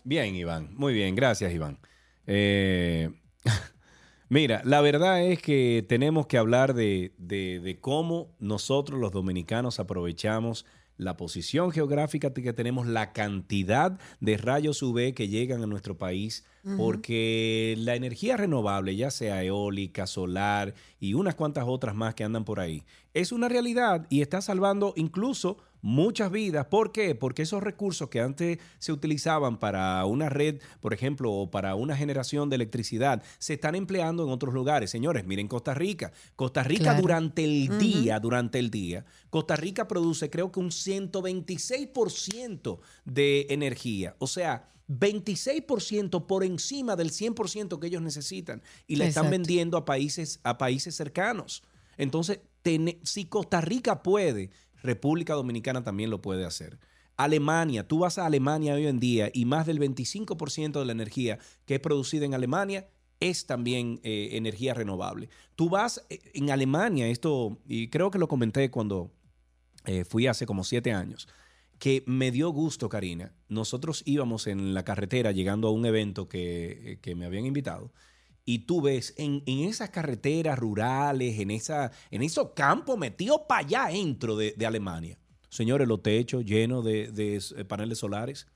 Bien, 0.03 0.35
Iván. 0.35 0.69
Muy 0.75 0.93
bien, 0.93 1.15
gracias, 1.15 1.53
Iván. 1.53 1.79
Eh, 2.27 3.09
mira, 4.29 4.61
la 4.65 4.81
verdad 4.81 5.23
es 5.23 5.41
que 5.41 5.85
tenemos 5.87 6.27
que 6.27 6.37
hablar 6.37 6.73
de, 6.73 7.13
de- 7.17 7.59
de 7.61 7.79
cómo 7.79 8.35
nosotros 8.39 8.99
los 8.99 9.11
dominicanos 9.13 9.79
aprovechamos 9.79 10.65
la 10.97 11.17
posición 11.17 11.71
geográfica 11.71 12.33
que 12.33 12.53
tenemos, 12.53 12.87
la 12.87 13.13
cantidad 13.13 13.99
de 14.19 14.37
rayos 14.37 14.81
UV 14.81 15.13
que 15.13 15.27
llegan 15.27 15.63
a 15.63 15.67
nuestro 15.67 15.97
país, 15.97 16.45
porque 16.77 17.75
la 17.77 17.95
energía 17.95 18.37
renovable, 18.37 18.95
ya 18.95 19.11
sea 19.11 19.43
eólica, 19.43 20.07
solar 20.07 20.73
y 20.99 21.13
unas 21.13 21.35
cuantas 21.35 21.65
otras 21.67 21.93
más 21.93 22.15
que 22.15 22.23
andan 22.23 22.45
por 22.45 22.61
ahí, 22.61 22.83
es 23.13 23.33
una 23.33 23.49
realidad 23.49 24.07
y 24.09 24.21
está 24.21 24.41
salvando 24.41 24.93
incluso 24.95 25.57
muchas 25.83 26.31
vidas. 26.31 26.65
¿Por 26.65 26.91
qué? 26.91 27.13
Porque 27.13 27.43
esos 27.43 27.61
recursos 27.61 28.09
que 28.09 28.21
antes 28.21 28.57
se 28.79 28.91
utilizaban 28.91 29.59
para 29.59 30.03
una 30.05 30.29
red, 30.29 30.59
por 30.79 30.93
ejemplo, 30.93 31.31
o 31.31 31.51
para 31.51 31.75
una 31.75 31.95
generación 31.95 32.49
de 32.49 32.55
electricidad, 32.55 33.21
se 33.37 33.53
están 33.53 33.75
empleando 33.75 34.23
en 34.23 34.31
otros 34.31 34.53
lugares. 34.53 34.89
Señores, 34.89 35.25
miren 35.25 35.47
Costa 35.47 35.75
Rica. 35.75 36.11
Costa 36.35 36.63
Rica 36.63 36.83
Claro. 36.83 37.01
durante 37.01 37.43
el 37.43 37.77
día, 37.77 38.19
durante 38.19 38.59
el 38.59 38.71
día, 38.71 39.05
Costa 39.29 39.55
Rica 39.57 39.87
produce 39.87 40.29
creo 40.29 40.51
que 40.51 40.59
un 40.59 40.71
126% 40.71 42.79
de 43.05 43.47
energía. 43.49 44.15
O 44.19 44.27
sea, 44.27 44.69
26% 44.87 46.27
por 46.27 46.43
encima 46.43 46.95
del 46.95 47.11
100% 47.11 47.79
que 47.79 47.87
ellos 47.87 48.01
necesitan 48.01 48.61
y 48.87 48.95
la 48.95 49.05
están 49.05 49.29
vendiendo 49.29 49.77
a 49.77 49.85
países, 49.85 50.39
a 50.43 50.57
países 50.57 50.95
cercanos. 50.95 51.63
Entonces, 51.97 52.39
si 53.03 53.25
Costa 53.25 53.61
Rica 53.61 54.03
puede, 54.03 54.49
República 54.83 55.33
Dominicana 55.33 55.83
también 55.83 56.09
lo 56.09 56.21
puede 56.21 56.45
hacer. 56.45 56.77
Alemania, 57.15 57.87
tú 57.87 57.99
vas 57.99 58.17
a 58.17 58.25
Alemania 58.25 58.73
hoy 58.73 58.87
en 58.87 58.99
día 58.99 59.29
y 59.33 59.45
más 59.45 59.65
del 59.65 59.79
25% 59.79 60.79
de 60.79 60.85
la 60.85 60.91
energía 60.91 61.39
que 61.65 61.75
es 61.75 61.79
producida 61.79 62.25
en 62.25 62.33
Alemania 62.33 62.87
es 63.19 63.45
también 63.45 63.99
eh, 64.03 64.29
energía 64.33 64.73
renovable. 64.73 65.29
Tú 65.55 65.69
vas 65.69 66.05
eh, 66.09 66.19
en 66.33 66.49
Alemania, 66.51 67.07
esto, 67.07 67.59
y 67.65 67.87
creo 67.87 68.11
que 68.11 68.19
lo 68.19 68.27
comenté 68.27 68.69
cuando 68.69 69.11
eh, 69.85 70.03
fui 70.03 70.27
hace 70.27 70.45
como 70.45 70.63
siete 70.63 70.91
años, 70.91 71.27
que 71.79 72.03
me 72.05 72.31
dio 72.31 72.49
gusto, 72.49 72.89
Karina. 72.89 73.33
Nosotros 73.47 74.03
íbamos 74.05 74.47
en 74.47 74.73
la 74.73 74.83
carretera 74.83 75.31
llegando 75.31 75.67
a 75.67 75.71
un 75.71 75.85
evento 75.85 76.27
que, 76.27 76.99
que 77.01 77.15
me 77.15 77.25
habían 77.25 77.45
invitado. 77.45 77.91
Y 78.45 78.59
tú 78.59 78.81
ves 78.81 79.13
en, 79.17 79.41
en 79.45 79.59
esas 79.69 79.89
carreteras 79.89 80.59
rurales, 80.59 81.39
en, 81.39 81.49
esa, 81.51 81.91
en 82.11 82.21
esos 82.23 82.49
campos 82.53 82.97
metidos 82.97 83.41
para 83.47 83.61
allá 83.65 83.85
dentro 83.87 84.35
de, 84.35 84.53
de 84.57 84.65
Alemania. 84.65 85.17
Señores, 85.49 85.87
los 85.87 86.01
techos 86.03 86.43
llenos 86.43 86.83
de, 86.83 87.11
de, 87.11 87.37
eh, 87.37 87.63
paneles 87.65 87.99
solares. 87.99 88.47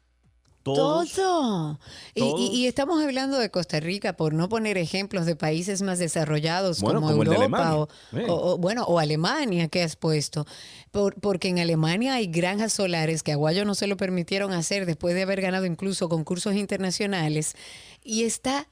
Todos. 0.64 1.14
Todo. 1.14 1.80
Y- 2.14 2.20
Todos. 2.20 2.42
Y, 2.42 2.48
y 2.48 2.68
estamos 2.68 3.02
hablando 3.02 3.38
de 3.40 3.50
Costa 3.50 3.80
Rica 3.80 4.18
por 4.18 4.34
no 4.34 4.50
poner 4.50 4.78
ejemplos 4.78 5.26
de 5.26 5.38
países 5.38 5.82
más 5.82 5.98
desarrollados 6.00 6.82
Bueno, 6.82 7.00
como, 7.00 7.12
como 7.16 7.24
Europa 7.32 7.78
o, 7.78 7.88
Eh. 8.12 8.26
o- 8.28 8.56
o, 8.56 8.58
bueno 8.58 8.84
o 8.84 9.00
Alemania 9.00 9.70
que 9.70 9.82
has 9.84 9.96
puesto. 9.96 10.46
Por- 10.92 11.16
porque 11.22 11.48
en 11.48 11.60
Alemania 11.60 12.16
hay 12.16 12.28
granjas 12.28 12.74
solares 12.74 13.24
que 13.24 13.32
Aguayo 13.32 13.64
no 13.64 13.76
se 13.76 13.88
lo 13.88 13.96
permitieron 13.96 14.52
hacer 14.52 14.86
después 14.86 15.16
de 15.16 15.22
haber 15.22 15.40
ganado 15.40 15.66
incluso 15.66 16.10
concursos 16.10 16.56
internacionales 16.56 17.56
y 18.04 18.24
está 18.24 18.68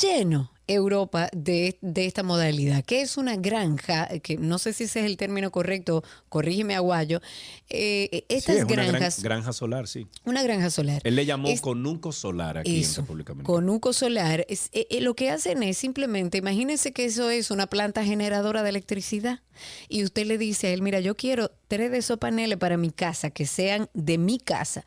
lleno 0.00 0.50
Europa 0.66 1.28
de, 1.32 1.76
de 1.82 2.06
esta 2.06 2.22
modalidad, 2.22 2.84
que 2.84 3.00
es 3.02 3.16
una 3.16 3.36
granja, 3.36 4.08
que 4.22 4.36
no 4.38 4.58
sé 4.58 4.72
si 4.72 4.84
ese 4.84 5.00
es 5.00 5.06
el 5.06 5.16
término 5.16 5.50
correcto, 5.50 6.02
corrígeme 6.28 6.74
Aguayo, 6.74 7.20
eh, 7.68 8.08
Sí, 8.12 8.24
estas 8.28 8.56
es 8.56 8.64
una 8.64 8.74
gran- 8.76 8.88
granjas, 8.88 9.22
granja 9.22 9.52
solar, 9.52 9.86
sí. 9.88 10.06
una 10.24 10.42
granja 10.42 10.70
solar. 10.70 11.00
Él 11.04 11.16
le 11.16 11.26
llamó 11.26 11.48
Es- 11.48 11.60
conuco 11.60 12.12
solar 12.12 12.58
aquí 12.58 12.80
eso, 12.80 13.00
en 13.00 13.06
República 13.06 13.32
Dominicana. 13.32 13.54
Conuco 13.54 13.92
solar, 13.92 14.46
es, 14.48 14.70
eh, 14.72 14.86
eh, 14.90 15.00
lo 15.00 15.14
que 15.14 15.30
hacen 15.30 15.62
es 15.62 15.76
simplemente, 15.76 16.38
imagínense 16.38 16.92
que 16.92 17.04
eso 17.04 17.30
es 17.30 17.50
una 17.50 17.66
planta 17.66 18.04
generadora 18.04 18.62
de 18.62 18.70
electricidad 18.70 19.40
y 19.88 20.02
usted 20.04 20.26
le 20.26 20.38
dice 20.38 20.68
a 20.68 20.70
él, 20.72 20.82
mira, 20.82 21.00
yo 21.00 21.14
quiero 21.14 21.50
tres 21.68 21.90
de 21.90 21.98
esos 21.98 22.18
paneles 22.18 22.58
para 22.58 22.76
mi 22.76 22.90
casa, 22.90 23.30
que 23.30 23.46
sean 23.46 23.88
de 23.94 24.18
mi 24.18 24.38
casa. 24.38 24.84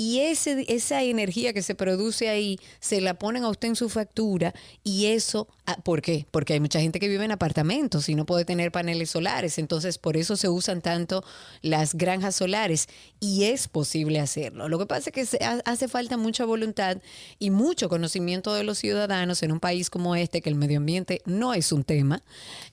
Y 0.00 0.20
ese, 0.20 0.64
esa 0.68 1.02
energía 1.02 1.52
que 1.52 1.60
se 1.60 1.74
produce 1.74 2.28
ahí 2.28 2.60
se 2.78 3.00
la 3.00 3.14
ponen 3.18 3.42
a 3.42 3.48
usted 3.48 3.66
en 3.66 3.74
su 3.76 3.88
factura 3.88 4.54
y 4.84 5.06
eso, 5.06 5.48
ah, 5.66 5.76
¿por 5.82 6.02
qué? 6.02 6.24
Porque 6.30 6.52
hay 6.52 6.60
mucha 6.60 6.80
gente 6.80 7.00
que 7.00 7.08
vive 7.08 7.24
en 7.24 7.32
apartamentos 7.32 8.08
y 8.08 8.14
no 8.14 8.24
puede 8.24 8.44
tener 8.44 8.70
paneles 8.70 9.10
solares, 9.10 9.58
entonces 9.58 9.98
por 9.98 10.16
eso 10.16 10.36
se 10.36 10.48
usan 10.48 10.82
tanto 10.82 11.24
las 11.62 11.94
granjas 11.94 12.36
solares 12.36 12.88
y 13.18 13.42
es 13.46 13.66
posible 13.66 14.20
hacerlo. 14.20 14.68
Lo 14.68 14.78
que 14.78 14.86
pasa 14.86 15.10
es 15.10 15.14
que 15.14 15.26
se 15.26 15.44
ha- 15.44 15.62
hace 15.64 15.88
falta 15.88 16.16
mucha 16.16 16.44
voluntad 16.44 16.98
y 17.40 17.50
mucho 17.50 17.88
conocimiento 17.88 18.54
de 18.54 18.62
los 18.62 18.78
ciudadanos 18.78 19.42
en 19.42 19.50
un 19.50 19.58
país 19.58 19.90
como 19.90 20.14
este, 20.14 20.42
que 20.42 20.48
el 20.48 20.54
medio 20.54 20.78
ambiente 20.78 21.22
no 21.24 21.54
es 21.54 21.72
un 21.72 21.82
tema, 21.82 22.22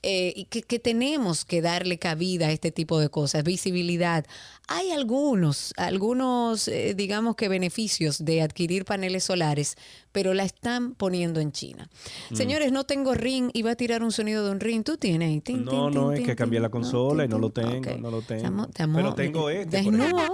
eh, 0.04 0.32
y 0.36 0.46
que, 0.46 0.62
que 0.62 0.78
tenemos 0.78 1.44
que 1.44 1.64
darle 1.64 1.98
cabida 1.98 2.50
a 2.50 2.52
este 2.52 2.70
tipo 2.72 3.00
de 3.00 3.10
cosas, 3.10 3.44
visibilidad. 3.44 4.28
Hay 4.68 4.92
algunos, 4.92 5.74
algunos, 5.78 6.68
eh, 6.68 6.94
digamos 6.96 7.15
que 7.36 7.48
beneficios 7.50 8.24
de 8.26 8.42
adquirir 8.42 8.86
paneles 8.86 9.24
solares, 9.24 9.76
pero 10.12 10.34
la 10.34 10.44
están 10.44 10.96
poniendo 10.96 11.40
en 11.40 11.52
China. 11.52 11.90
Mm. 12.30 12.36
Señores, 12.36 12.72
no 12.72 12.84
tengo 12.86 13.14
ring 13.14 13.50
y 13.54 13.62
va 13.62 13.72
a 13.72 13.76
tirar 13.76 14.04
un 14.04 14.12
sonido 14.12 14.46
de 14.46 14.52
un 14.52 14.60
ring. 14.60 14.84
¿Tú 14.84 14.98
tienes? 14.98 15.44
Tin, 15.44 15.64
No, 15.66 15.72
tin, 15.72 15.80
no, 16.02 16.12
tin, 16.12 16.22
es 16.22 16.28
que 16.28 16.36
cambié 16.36 16.60
la 16.60 16.70
consola 16.70 17.24
y 17.24 17.28
tin, 17.28 17.32
no 17.36 17.40
lo 17.40 17.50
tengo, 17.52 17.98
no 17.98 18.12
lo 18.12 18.22
tengo. 18.22 18.38
Estamos- 18.42 18.68
estamos- 18.70 18.96
Pero 19.02 19.14
tengo 19.16 19.50
este, 19.50 19.84
por 19.84 19.94
No, 19.94 20.04
ejemplo. 20.06 20.28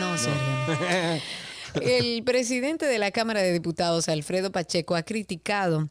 no. 0.00 0.16
El 1.82 2.22
presidente 2.24 2.86
de 2.86 2.98
la 2.98 3.10
Cámara 3.10 3.40
de 3.40 3.52
Diputados, 3.52 4.08
Alfredo 4.08 4.52
Pacheco, 4.52 4.94
ha 4.94 5.02
criticado 5.04 5.88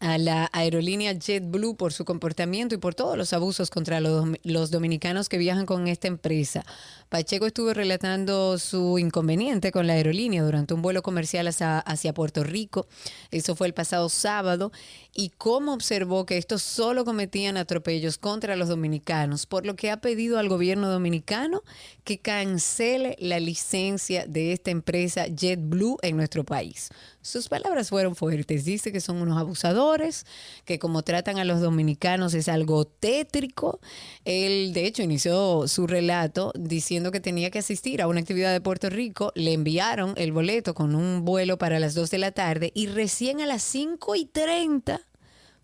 a 0.00 0.18
la 0.18 0.48
aerolínea 0.52 1.12
JetBlue 1.12 1.76
por 1.76 1.92
su 1.92 2.04
comportamiento 2.04 2.74
y 2.74 2.78
por 2.78 2.94
todos 2.94 3.16
los 3.16 3.32
abusos 3.32 3.70
contra 3.70 4.00
los, 4.00 4.26
los 4.44 4.70
dominicanos 4.70 5.28
que 5.28 5.38
viajan 5.38 5.66
con 5.66 5.88
esta 5.88 6.08
empresa. 6.08 6.64
Pacheco 7.08 7.46
estuvo 7.46 7.74
relatando 7.74 8.58
su 8.58 8.98
inconveniente 8.98 9.72
con 9.72 9.86
la 9.86 9.94
aerolínea 9.94 10.42
durante 10.42 10.74
un 10.74 10.82
vuelo 10.82 11.02
comercial 11.02 11.48
hacia, 11.48 11.78
hacia 11.80 12.14
Puerto 12.14 12.44
Rico. 12.44 12.86
Eso 13.30 13.56
fue 13.56 13.66
el 13.66 13.74
pasado 13.74 14.08
sábado. 14.08 14.72
Y 15.14 15.30
cómo 15.30 15.72
observó 15.72 16.26
que 16.26 16.38
estos 16.38 16.62
solo 16.62 17.04
cometían 17.04 17.56
atropellos 17.56 18.18
contra 18.18 18.54
los 18.54 18.68
dominicanos, 18.68 19.46
por 19.46 19.66
lo 19.66 19.74
que 19.74 19.90
ha 19.90 20.00
pedido 20.00 20.38
al 20.38 20.48
gobierno 20.48 20.88
dominicano 20.90 21.62
que 22.04 22.18
cancele 22.18 23.16
la 23.18 23.40
licencia 23.40 24.26
de 24.26 24.52
esta 24.52 24.70
empresa 24.70 25.26
JetBlue 25.26 25.96
en 26.02 26.16
nuestro 26.16 26.44
país. 26.44 26.90
Sus 27.28 27.50
palabras 27.50 27.90
fueron 27.90 28.16
fuertes. 28.16 28.64
Dice 28.64 28.90
que 28.90 29.02
son 29.02 29.20
unos 29.20 29.36
abusadores, 29.36 30.24
que 30.64 30.78
como 30.78 31.02
tratan 31.02 31.38
a 31.38 31.44
los 31.44 31.60
dominicanos 31.60 32.32
es 32.32 32.48
algo 32.48 32.86
tétrico. 32.86 33.80
Él, 34.24 34.72
de 34.72 34.86
hecho, 34.86 35.02
inició 35.02 35.68
su 35.68 35.86
relato 35.86 36.52
diciendo 36.58 37.12
que 37.12 37.20
tenía 37.20 37.50
que 37.50 37.58
asistir 37.58 38.00
a 38.00 38.08
una 38.08 38.20
actividad 38.20 38.50
de 38.50 38.62
Puerto 38.62 38.88
Rico. 38.88 39.30
Le 39.34 39.52
enviaron 39.52 40.14
el 40.16 40.32
boleto 40.32 40.72
con 40.72 40.94
un 40.94 41.26
vuelo 41.26 41.58
para 41.58 41.78
las 41.78 41.94
2 41.94 42.10
de 42.10 42.18
la 42.18 42.32
tarde 42.32 42.72
y 42.74 42.86
recién 42.86 43.42
a 43.42 43.46
las 43.46 43.62
5 43.62 44.14
y 44.16 44.24
30 44.24 45.07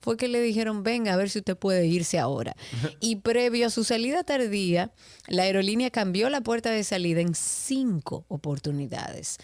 fue 0.04 0.18
que 0.18 0.28
le 0.28 0.42
dijeron, 0.42 0.82
venga 0.82 1.14
a 1.14 1.16
ver 1.16 1.30
si 1.30 1.38
usted 1.38 1.56
puede 1.56 1.87
irse 1.87 2.18
ahora. 2.18 2.54
Y 3.00 3.16
previo 3.16 3.68
a 3.68 3.70
su 3.70 3.84
salida 3.84 4.23
tardía, 4.23 4.92
la 5.28 5.44
aerolínea 5.44 5.88
cambió 5.88 6.28
la 6.28 6.42
puerta 6.42 6.70
de 6.70 6.84
salida 6.84 7.23
en 7.23 7.34
cinco 7.34 8.26
oportunidades. 8.28 9.38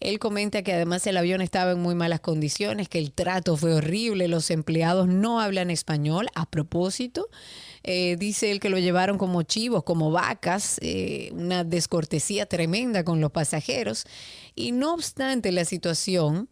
Él 0.00 0.18
comenta 0.18 0.62
que 0.62 0.72
además 0.72 1.06
el 1.06 1.18
avión 1.18 1.42
estaba 1.42 1.72
en 1.72 1.82
muy 1.82 1.94
malas 1.94 2.20
condiciones, 2.20 2.88
que 2.88 2.98
el 2.98 3.12
trato 3.12 3.58
fue 3.58 3.74
horrible, 3.74 4.26
los 4.26 4.50
empleados 4.50 5.06
no 5.06 5.38
hablan 5.38 5.70
español 5.70 6.28
a 6.34 6.48
propósito. 6.48 7.28
Eh, 7.82 8.16
dice 8.18 8.50
él 8.52 8.58
que 8.58 8.70
lo 8.70 8.78
llevaron 8.78 9.18
como 9.18 9.42
chivos, 9.42 9.84
como 9.84 10.10
vacas, 10.10 10.78
eh, 10.80 11.28
una 11.34 11.62
descortesía 11.62 12.46
tremenda 12.46 13.04
con 13.04 13.20
los 13.20 13.32
pasajeros. 13.32 14.06
Y 14.54 14.72
no 14.72 14.94
obstante 14.94 15.52
la 15.52 15.66
situación, 15.66 16.48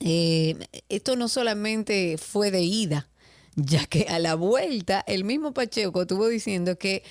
eh, 0.00 0.56
esto 0.88 1.16
no 1.16 1.28
solamente 1.28 2.18
fue 2.18 2.50
de 2.50 2.62
ida, 2.62 3.08
ya 3.56 3.86
que 3.86 4.06
a 4.08 4.18
la 4.18 4.34
vuelta 4.34 5.04
el 5.06 5.24
mismo 5.24 5.52
Pacheco 5.52 6.02
estuvo 6.02 6.28
diciendo 6.28 6.76
que 6.76 7.02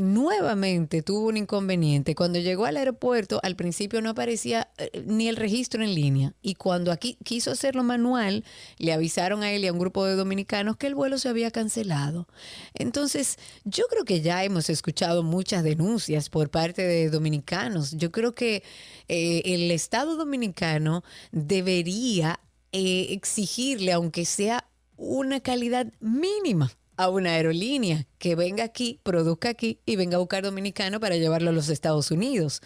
nuevamente 0.00 1.02
tuvo 1.02 1.28
un 1.28 1.36
inconveniente. 1.36 2.14
Cuando 2.14 2.38
llegó 2.38 2.66
al 2.66 2.76
aeropuerto, 2.76 3.40
al 3.42 3.56
principio 3.56 4.00
no 4.02 4.10
aparecía 4.10 4.68
eh, 4.78 5.04
ni 5.06 5.28
el 5.28 5.36
registro 5.36 5.82
en 5.82 5.94
línea. 5.94 6.34
Y 6.42 6.54
cuando 6.54 6.92
aquí 6.92 7.16
quiso 7.24 7.50
hacerlo 7.50 7.82
manual, 7.82 8.44
le 8.78 8.92
avisaron 8.92 9.42
a 9.42 9.52
él 9.52 9.64
y 9.64 9.68
a 9.68 9.72
un 9.72 9.78
grupo 9.78 10.04
de 10.04 10.14
dominicanos 10.14 10.76
que 10.76 10.86
el 10.86 10.94
vuelo 10.94 11.18
se 11.18 11.28
había 11.28 11.50
cancelado. 11.50 12.26
Entonces, 12.74 13.38
yo 13.64 13.84
creo 13.88 14.04
que 14.04 14.20
ya 14.20 14.44
hemos 14.44 14.70
escuchado 14.70 15.22
muchas 15.22 15.62
denuncias 15.62 16.28
por 16.28 16.50
parte 16.50 16.82
de 16.82 17.10
dominicanos. 17.10 17.92
Yo 17.92 18.10
creo 18.10 18.34
que 18.34 18.62
eh, 19.08 19.42
el 19.44 19.70
Estado 19.70 20.16
dominicano 20.16 21.04
debería 21.32 22.40
eh, 22.72 23.08
exigirle, 23.10 23.92
aunque 23.92 24.24
sea 24.24 24.66
una 24.96 25.40
calidad 25.40 25.92
mínima 26.00 26.70
a 27.00 27.08
una 27.08 27.30
aerolínea 27.30 28.06
que 28.18 28.34
venga 28.34 28.62
aquí, 28.62 29.00
produzca 29.02 29.48
aquí 29.48 29.80
y 29.86 29.96
venga 29.96 30.16
a 30.16 30.20
buscar 30.20 30.44
dominicano 30.44 31.00
para 31.00 31.16
llevarlo 31.16 31.48
a 31.48 31.54
los 31.54 31.70
Estados 31.70 32.10
Unidos. 32.10 32.60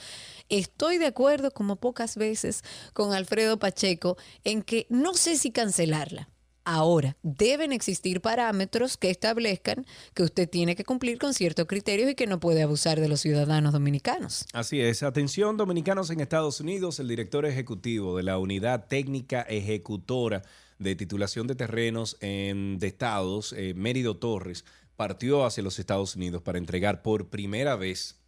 Estoy 0.48 0.98
de 0.98 1.06
acuerdo, 1.06 1.52
como 1.52 1.76
pocas 1.76 2.16
veces, 2.16 2.64
con 2.94 3.12
Alfredo 3.12 3.60
Pacheco 3.60 4.16
en 4.42 4.62
que 4.62 4.88
no 4.90 5.14
sé 5.14 5.38
si 5.38 5.52
cancelarla. 5.52 6.28
Ahora, 6.64 7.16
deben 7.22 7.72
existir 7.72 8.20
parámetros 8.20 8.96
que 8.96 9.10
establezcan 9.10 9.86
que 10.14 10.24
usted 10.24 10.48
tiene 10.48 10.74
que 10.74 10.82
cumplir 10.82 11.18
con 11.18 11.32
ciertos 11.32 11.66
criterios 11.66 12.10
y 12.10 12.14
que 12.16 12.26
no 12.26 12.40
puede 12.40 12.62
abusar 12.62 12.98
de 12.98 13.06
los 13.06 13.20
ciudadanos 13.20 13.72
dominicanos. 13.72 14.46
Así 14.52 14.80
es. 14.80 15.04
Atención, 15.04 15.56
dominicanos 15.56 16.10
en 16.10 16.18
Estados 16.18 16.60
Unidos, 16.60 16.98
el 16.98 17.06
director 17.06 17.46
ejecutivo 17.46 18.16
de 18.16 18.24
la 18.24 18.38
Unidad 18.38 18.86
Técnica 18.88 19.42
Ejecutora 19.42 20.42
de 20.78 20.96
Titulación 20.96 21.46
de 21.46 21.54
Terrenos 21.54 22.16
en, 22.20 22.78
de 22.78 22.86
Estados, 22.86 23.52
eh, 23.52 23.74
Mérido 23.74 24.16
Torres, 24.16 24.64
partió 24.96 25.44
hacia 25.44 25.62
los 25.62 25.78
Estados 25.78 26.16
Unidos 26.16 26.42
para 26.42 26.58
entregar 26.58 27.02
por 27.02 27.30
primera 27.30 27.76
vez 27.76 28.20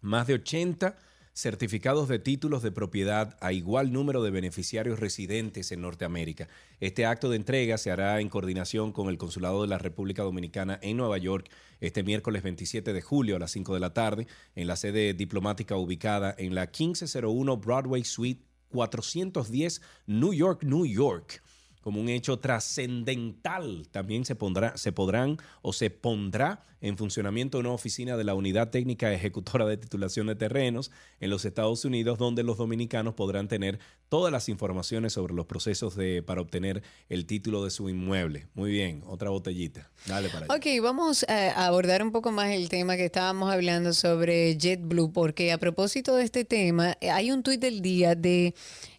más 0.00 0.26
de 0.26 0.34
80 0.34 0.96
certificados 1.34 2.08
de 2.08 2.18
títulos 2.18 2.62
de 2.62 2.72
propiedad 2.72 3.38
a 3.40 3.52
igual 3.52 3.92
número 3.92 4.22
de 4.22 4.30
beneficiarios 4.30 5.00
residentes 5.00 5.72
en 5.72 5.80
Norteamérica. 5.80 6.48
Este 6.78 7.06
acto 7.06 7.30
de 7.30 7.36
entrega 7.36 7.78
se 7.78 7.90
hará 7.90 8.20
en 8.20 8.28
coordinación 8.28 8.92
con 8.92 9.08
el 9.08 9.16
Consulado 9.16 9.62
de 9.62 9.68
la 9.68 9.78
República 9.78 10.22
Dominicana 10.22 10.78
en 10.82 10.98
Nueva 10.98 11.16
York 11.16 11.50
este 11.80 12.02
miércoles 12.02 12.42
27 12.42 12.92
de 12.92 13.00
julio 13.00 13.36
a 13.36 13.38
las 13.38 13.52
5 13.52 13.72
de 13.72 13.80
la 13.80 13.94
tarde 13.94 14.26
en 14.54 14.66
la 14.66 14.76
sede 14.76 15.14
diplomática 15.14 15.76
ubicada 15.76 16.34
en 16.36 16.54
la 16.54 16.66
1501 16.66 17.56
Broadway 17.56 18.04
Suite 18.04 18.44
410 18.68 19.80
New 20.06 20.34
York, 20.34 20.62
New 20.64 20.84
York 20.84 21.42
como 21.82 22.00
un 22.00 22.08
hecho 22.08 22.38
trascendental. 22.38 23.88
También 23.90 24.24
se, 24.24 24.34
pondrá, 24.34 24.76
se 24.76 24.92
podrán 24.92 25.36
o 25.60 25.72
se 25.72 25.90
pondrá 25.90 26.64
en 26.80 26.96
funcionamiento 26.98 27.58
una 27.58 27.70
oficina 27.70 28.16
de 28.16 28.24
la 28.24 28.34
Unidad 28.34 28.70
Técnica 28.70 29.12
Ejecutora 29.12 29.66
de 29.66 29.76
Titulación 29.76 30.26
de 30.26 30.34
Terrenos 30.34 30.90
en 31.20 31.30
los 31.30 31.44
Estados 31.44 31.84
Unidos, 31.84 32.18
donde 32.18 32.42
los 32.42 32.58
dominicanos 32.58 33.14
podrán 33.14 33.46
tener 33.46 33.78
todas 34.08 34.32
las 34.32 34.48
informaciones 34.48 35.12
sobre 35.12 35.32
los 35.32 35.46
procesos 35.46 35.94
de, 35.96 36.22
para 36.22 36.40
obtener 36.40 36.82
el 37.08 37.24
título 37.24 37.64
de 37.64 37.70
su 37.70 37.88
inmueble. 37.88 38.48
Muy 38.54 38.72
bien, 38.72 39.02
otra 39.06 39.30
botellita. 39.30 39.90
Dale 40.06 40.28
para 40.28 40.46
allá. 40.46 40.54
Ok, 40.56 40.82
vamos 40.82 41.24
a 41.28 41.66
abordar 41.66 42.02
un 42.02 42.10
poco 42.10 42.32
más 42.32 42.50
el 42.50 42.68
tema 42.68 42.96
que 42.96 43.04
estábamos 43.04 43.52
hablando 43.52 43.92
sobre 43.92 44.56
JetBlue, 44.56 45.12
porque 45.12 45.52
a 45.52 45.58
propósito 45.58 46.16
de 46.16 46.24
este 46.24 46.44
tema, 46.44 46.96
hay 47.00 47.30
un 47.30 47.44
tuit 47.44 47.60
del 47.60 47.80
día 47.80 48.16
de 48.16 48.54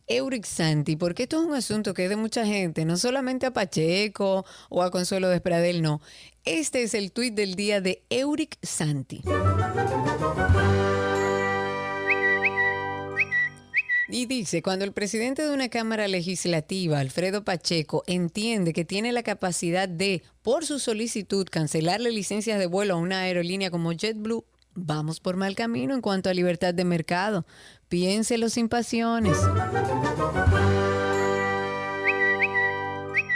Euric 0.07 0.45
Santi, 0.45 0.95
porque 0.95 1.23
esto 1.23 1.39
es 1.39 1.47
un 1.47 1.55
asunto 1.55 1.93
que 1.93 2.03
es 2.03 2.09
de 2.09 2.15
mucha 2.15 2.45
gente, 2.45 2.85
no 2.85 2.97
solamente 2.97 3.45
a 3.45 3.53
Pacheco 3.53 4.45
o 4.69 4.83
a 4.83 4.91
Consuelo 4.91 5.29
Despradel, 5.29 5.81
no. 5.81 6.01
Este 6.45 6.83
es 6.83 6.93
el 6.93 7.11
tuit 7.11 7.33
del 7.33 7.55
día 7.55 7.79
de 7.79 8.03
Euric 8.09 8.57
Santi. 8.61 9.21
Y 14.09 14.27
dice, 14.27 14.61
cuando 14.61 14.85
el 14.85 14.91
presidente 14.91 15.41
de 15.41 15.53
una 15.53 15.69
Cámara 15.69 16.07
Legislativa, 16.07 16.99
Alfredo 16.99 17.43
Pacheco, 17.43 18.03
entiende 18.05 18.71
que 18.71 18.85
tiene 18.85 19.11
la 19.11 19.23
capacidad 19.23 19.89
de, 19.89 20.21
por 20.43 20.65
su 20.65 20.77
solicitud, 20.77 21.47
cancelarle 21.49 22.11
licencias 22.11 22.59
de 22.59 22.67
vuelo 22.67 22.93
a 22.93 22.97
una 22.97 23.21
aerolínea 23.21 23.71
como 23.71 23.91
JetBlue, 23.91 24.45
vamos 24.75 25.19
por 25.19 25.35
mal 25.37 25.55
camino 25.55 25.93
en 25.93 26.01
cuanto 26.01 26.29
a 26.29 26.33
libertad 26.33 26.73
de 26.73 26.85
mercado. 26.85 27.45
Piénselo 27.89 28.49
sin 28.49 28.69
pasiones. 28.69 29.37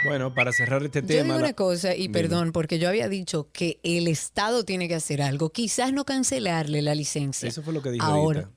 Bueno, 0.04 0.32
para 0.32 0.52
cerrar 0.52 0.82
este 0.84 1.00
Yo 1.02 1.06
tema. 1.08 1.22
digo 1.24 1.38
la- 1.38 1.44
una 1.46 1.52
cosa, 1.54 1.94
y 1.94 2.02
Dime. 2.02 2.12
perdón, 2.14 2.52
porque 2.52 2.78
yo 2.78 2.88
había 2.88 3.08
dicho 3.08 3.50
que 3.52 3.80
el 3.82 4.06
Estado 4.08 4.64
tiene 4.64 4.88
que 4.88 4.94
hacer 4.94 5.20
algo, 5.20 5.50
quizás 5.50 5.92
no 5.92 6.04
cancelarle 6.04 6.82
la 6.82 6.94
licencia. 6.94 7.48
Eso 7.48 7.62
fue 7.62 7.72
lo 7.74 7.82
que 7.82 7.90
dije 7.90 8.04
Ahora, 8.06 8.40
ahorita. 8.40 8.52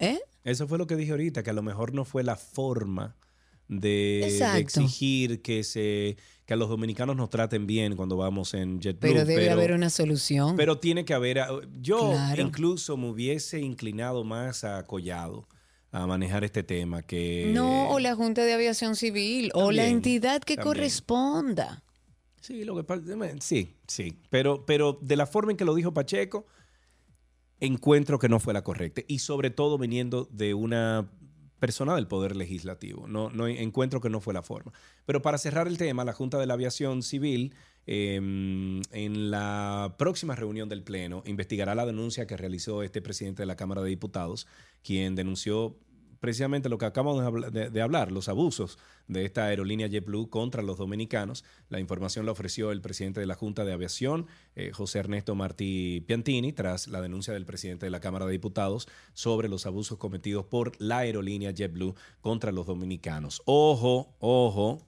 ¿Eh? 0.00 0.20
Eso 0.42 0.66
fue 0.66 0.78
lo 0.78 0.86
que 0.86 0.96
dije 0.96 1.12
ahorita, 1.12 1.42
que 1.42 1.50
a 1.50 1.52
lo 1.52 1.62
mejor 1.62 1.94
no 1.94 2.04
fue 2.04 2.22
la 2.24 2.36
forma 2.36 3.14
de, 3.68 4.58
exigir 4.58 5.42
que 5.42 5.64
se 5.64 6.16
que 6.46 6.52
a 6.52 6.56
los 6.56 6.68
dominicanos 6.68 7.16
nos 7.16 7.30
traten 7.30 7.66
bien 7.66 7.96
cuando 7.96 8.16
vamos 8.16 8.52
en 8.52 8.78
JetBlue. 8.80 9.00
Pero 9.00 9.24
debe 9.24 9.50
haber 9.50 9.72
una 9.72 9.88
solución. 9.88 10.56
Pero 10.56 10.78
tiene 10.78 11.04
que 11.06 11.14
haber. 11.14 11.40
Yo 11.80 12.10
Claro. 12.10 12.42
incluso 12.42 12.96
me 12.96 13.08
hubiese 13.08 13.60
inclinado 13.60 14.24
más 14.24 14.62
a 14.64 14.82
Collado 14.84 15.48
a 15.90 16.06
manejar 16.06 16.44
este 16.44 16.62
tema 16.62 17.02
que. 17.02 17.50
no, 17.54 17.88
o 17.90 17.98
la 17.98 18.14
Junta 18.14 18.44
de 18.44 18.52
Aviación 18.52 18.96
Civil, 18.96 19.50
o 19.54 19.72
la 19.72 19.86
entidad 19.86 20.42
que 20.42 20.56
también. 20.56 20.74
corresponda. 20.74 21.82
Sí, 22.40 22.64
lo 22.64 22.74
que. 22.76 22.84
Sí, 23.40 23.76
sí. 23.86 24.18
Pero, 24.28 24.66
pero 24.66 24.98
de 25.00 25.16
la 25.16 25.26
forma 25.26 25.52
en 25.52 25.56
que 25.56 25.64
lo 25.64 25.74
dijo 25.74 25.94
Pacheco, 25.94 26.46
encuentro 27.58 28.18
que 28.18 28.28
no 28.28 28.38
fue 28.38 28.52
la 28.52 28.62
correcta. 28.62 29.02
Y 29.06 29.20
sobre 29.20 29.48
todo 29.48 29.78
viniendo 29.78 30.28
de 30.30 30.52
una 30.52 31.10
persona 31.58 31.94
del 31.94 32.06
Poder 32.06 32.36
Legislativo. 32.36 33.06
No, 33.06 33.30
no 33.30 33.46
encuentro 33.46 34.00
que 34.00 34.10
no 34.10 34.20
fue 34.20 34.34
la 34.34 34.42
forma. 34.42 34.72
Pero 35.06 35.22
para 35.22 35.38
cerrar 35.38 35.66
el 35.66 35.78
tema, 35.78 36.04
la 36.04 36.12
Junta 36.12 36.38
de 36.38 36.46
la 36.46 36.54
Aviación 36.54 37.02
Civil, 37.02 37.54
eh, 37.86 38.16
en 38.16 39.30
la 39.30 39.94
próxima 39.98 40.34
reunión 40.34 40.68
del 40.68 40.82
Pleno, 40.82 41.22
investigará 41.26 41.74
la 41.74 41.86
denuncia 41.86 42.26
que 42.26 42.36
realizó 42.36 42.82
este 42.82 43.02
presidente 43.02 43.42
de 43.42 43.46
la 43.46 43.56
Cámara 43.56 43.82
de 43.82 43.90
Diputados, 43.90 44.46
quien 44.82 45.14
denunció 45.14 45.76
precisamente 46.24 46.70
lo 46.70 46.78
que 46.78 46.86
acabamos 46.86 47.20
de 47.20 47.26
habla- 47.26 47.50
de, 47.50 47.68
de 47.68 47.82
hablar, 47.82 48.10
los 48.10 48.30
abusos 48.30 48.78
de 49.08 49.26
esta 49.26 49.44
aerolínea 49.44 49.88
JetBlue 49.88 50.30
contra 50.30 50.62
los 50.62 50.78
dominicanos. 50.78 51.44
La 51.68 51.80
información 51.80 52.24
la 52.24 52.32
ofreció 52.32 52.72
el 52.72 52.80
presidente 52.80 53.20
de 53.20 53.26
la 53.26 53.34
Junta 53.34 53.66
de 53.66 53.74
Aviación, 53.74 54.26
eh, 54.56 54.70
José 54.72 55.00
Ernesto 55.00 55.34
Martí 55.34 56.02
Piantini, 56.06 56.54
tras 56.54 56.88
la 56.88 57.02
denuncia 57.02 57.34
del 57.34 57.44
presidente 57.44 57.84
de 57.84 57.90
la 57.90 58.00
Cámara 58.00 58.24
de 58.24 58.32
Diputados 58.32 58.88
sobre 59.12 59.50
los 59.50 59.66
abusos 59.66 59.98
cometidos 59.98 60.46
por 60.46 60.72
la 60.80 61.00
aerolínea 61.00 61.50
JetBlue 61.50 61.94
contra 62.22 62.52
los 62.52 62.64
dominicanos. 62.64 63.42
Ojo, 63.44 64.16
ojo, 64.18 64.78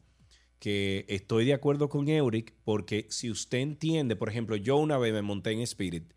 que 0.59 1.05
estoy 1.11 1.45
de 1.45 1.53
acuerdo 1.53 1.91
con 1.91 2.09
Euric, 2.09 2.55
porque 2.65 3.07
si 3.11 3.31
usted 3.31 3.59
entiende, 3.59 4.17
por 4.17 4.31
ejemplo, 4.31 4.57
yo 4.57 4.79
una 4.79 4.97
vez 4.97 5.13
me 5.13 5.21
monté 5.21 5.51
en 5.51 5.61
Spirit 5.61 6.15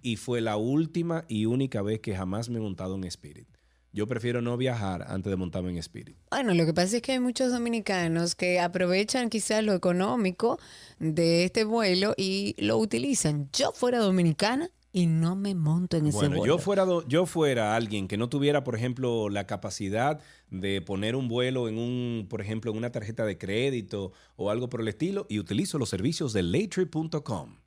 y 0.00 0.16
fue 0.16 0.40
la 0.40 0.56
última 0.56 1.26
y 1.28 1.44
única 1.44 1.82
vez 1.82 2.00
que 2.00 2.16
jamás 2.16 2.48
me 2.48 2.60
he 2.60 2.62
montado 2.62 2.94
en 2.94 3.04
Spirit. 3.04 3.46
Yo 3.94 4.08
prefiero 4.08 4.42
no 4.42 4.56
viajar 4.56 5.06
antes 5.08 5.30
de 5.30 5.36
montarme 5.36 5.70
en 5.70 5.76
Spirit. 5.78 6.16
Bueno, 6.30 6.52
lo 6.52 6.66
que 6.66 6.74
pasa 6.74 6.96
es 6.96 7.02
que 7.02 7.12
hay 7.12 7.20
muchos 7.20 7.52
dominicanos 7.52 8.34
que 8.34 8.58
aprovechan 8.58 9.30
quizás 9.30 9.62
lo 9.62 9.72
económico 9.72 10.58
de 10.98 11.44
este 11.44 11.62
vuelo 11.62 12.12
y 12.16 12.56
lo 12.58 12.76
utilizan. 12.78 13.48
Yo 13.52 13.70
fuera 13.70 14.00
dominicana 14.00 14.68
y 14.90 15.06
no 15.06 15.36
me 15.36 15.54
monto 15.54 15.96
en 15.96 16.06
ese 16.08 16.16
Bueno, 16.16 16.38
vuelo. 16.38 16.56
yo 16.56 16.58
fuera, 16.60 16.84
yo 17.06 17.24
fuera 17.26 17.76
alguien 17.76 18.08
que 18.08 18.16
no 18.16 18.28
tuviera, 18.28 18.64
por 18.64 18.74
ejemplo, 18.74 19.28
la 19.28 19.46
capacidad 19.46 20.20
de 20.50 20.82
poner 20.82 21.14
un 21.14 21.28
vuelo 21.28 21.68
en 21.68 21.78
un, 21.78 22.26
por 22.28 22.40
ejemplo, 22.40 22.72
en 22.72 22.78
una 22.78 22.90
tarjeta 22.90 23.24
de 23.24 23.38
crédito 23.38 24.12
o 24.34 24.50
algo 24.50 24.68
por 24.68 24.80
el 24.80 24.88
estilo 24.88 25.24
y 25.28 25.38
utilizo 25.38 25.78
los 25.78 25.88
servicios 25.88 26.32
de 26.32 26.42
laytrip.com. 26.42 27.58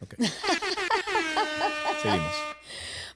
Ok. 0.00 0.16
Seguimos. 2.02 2.51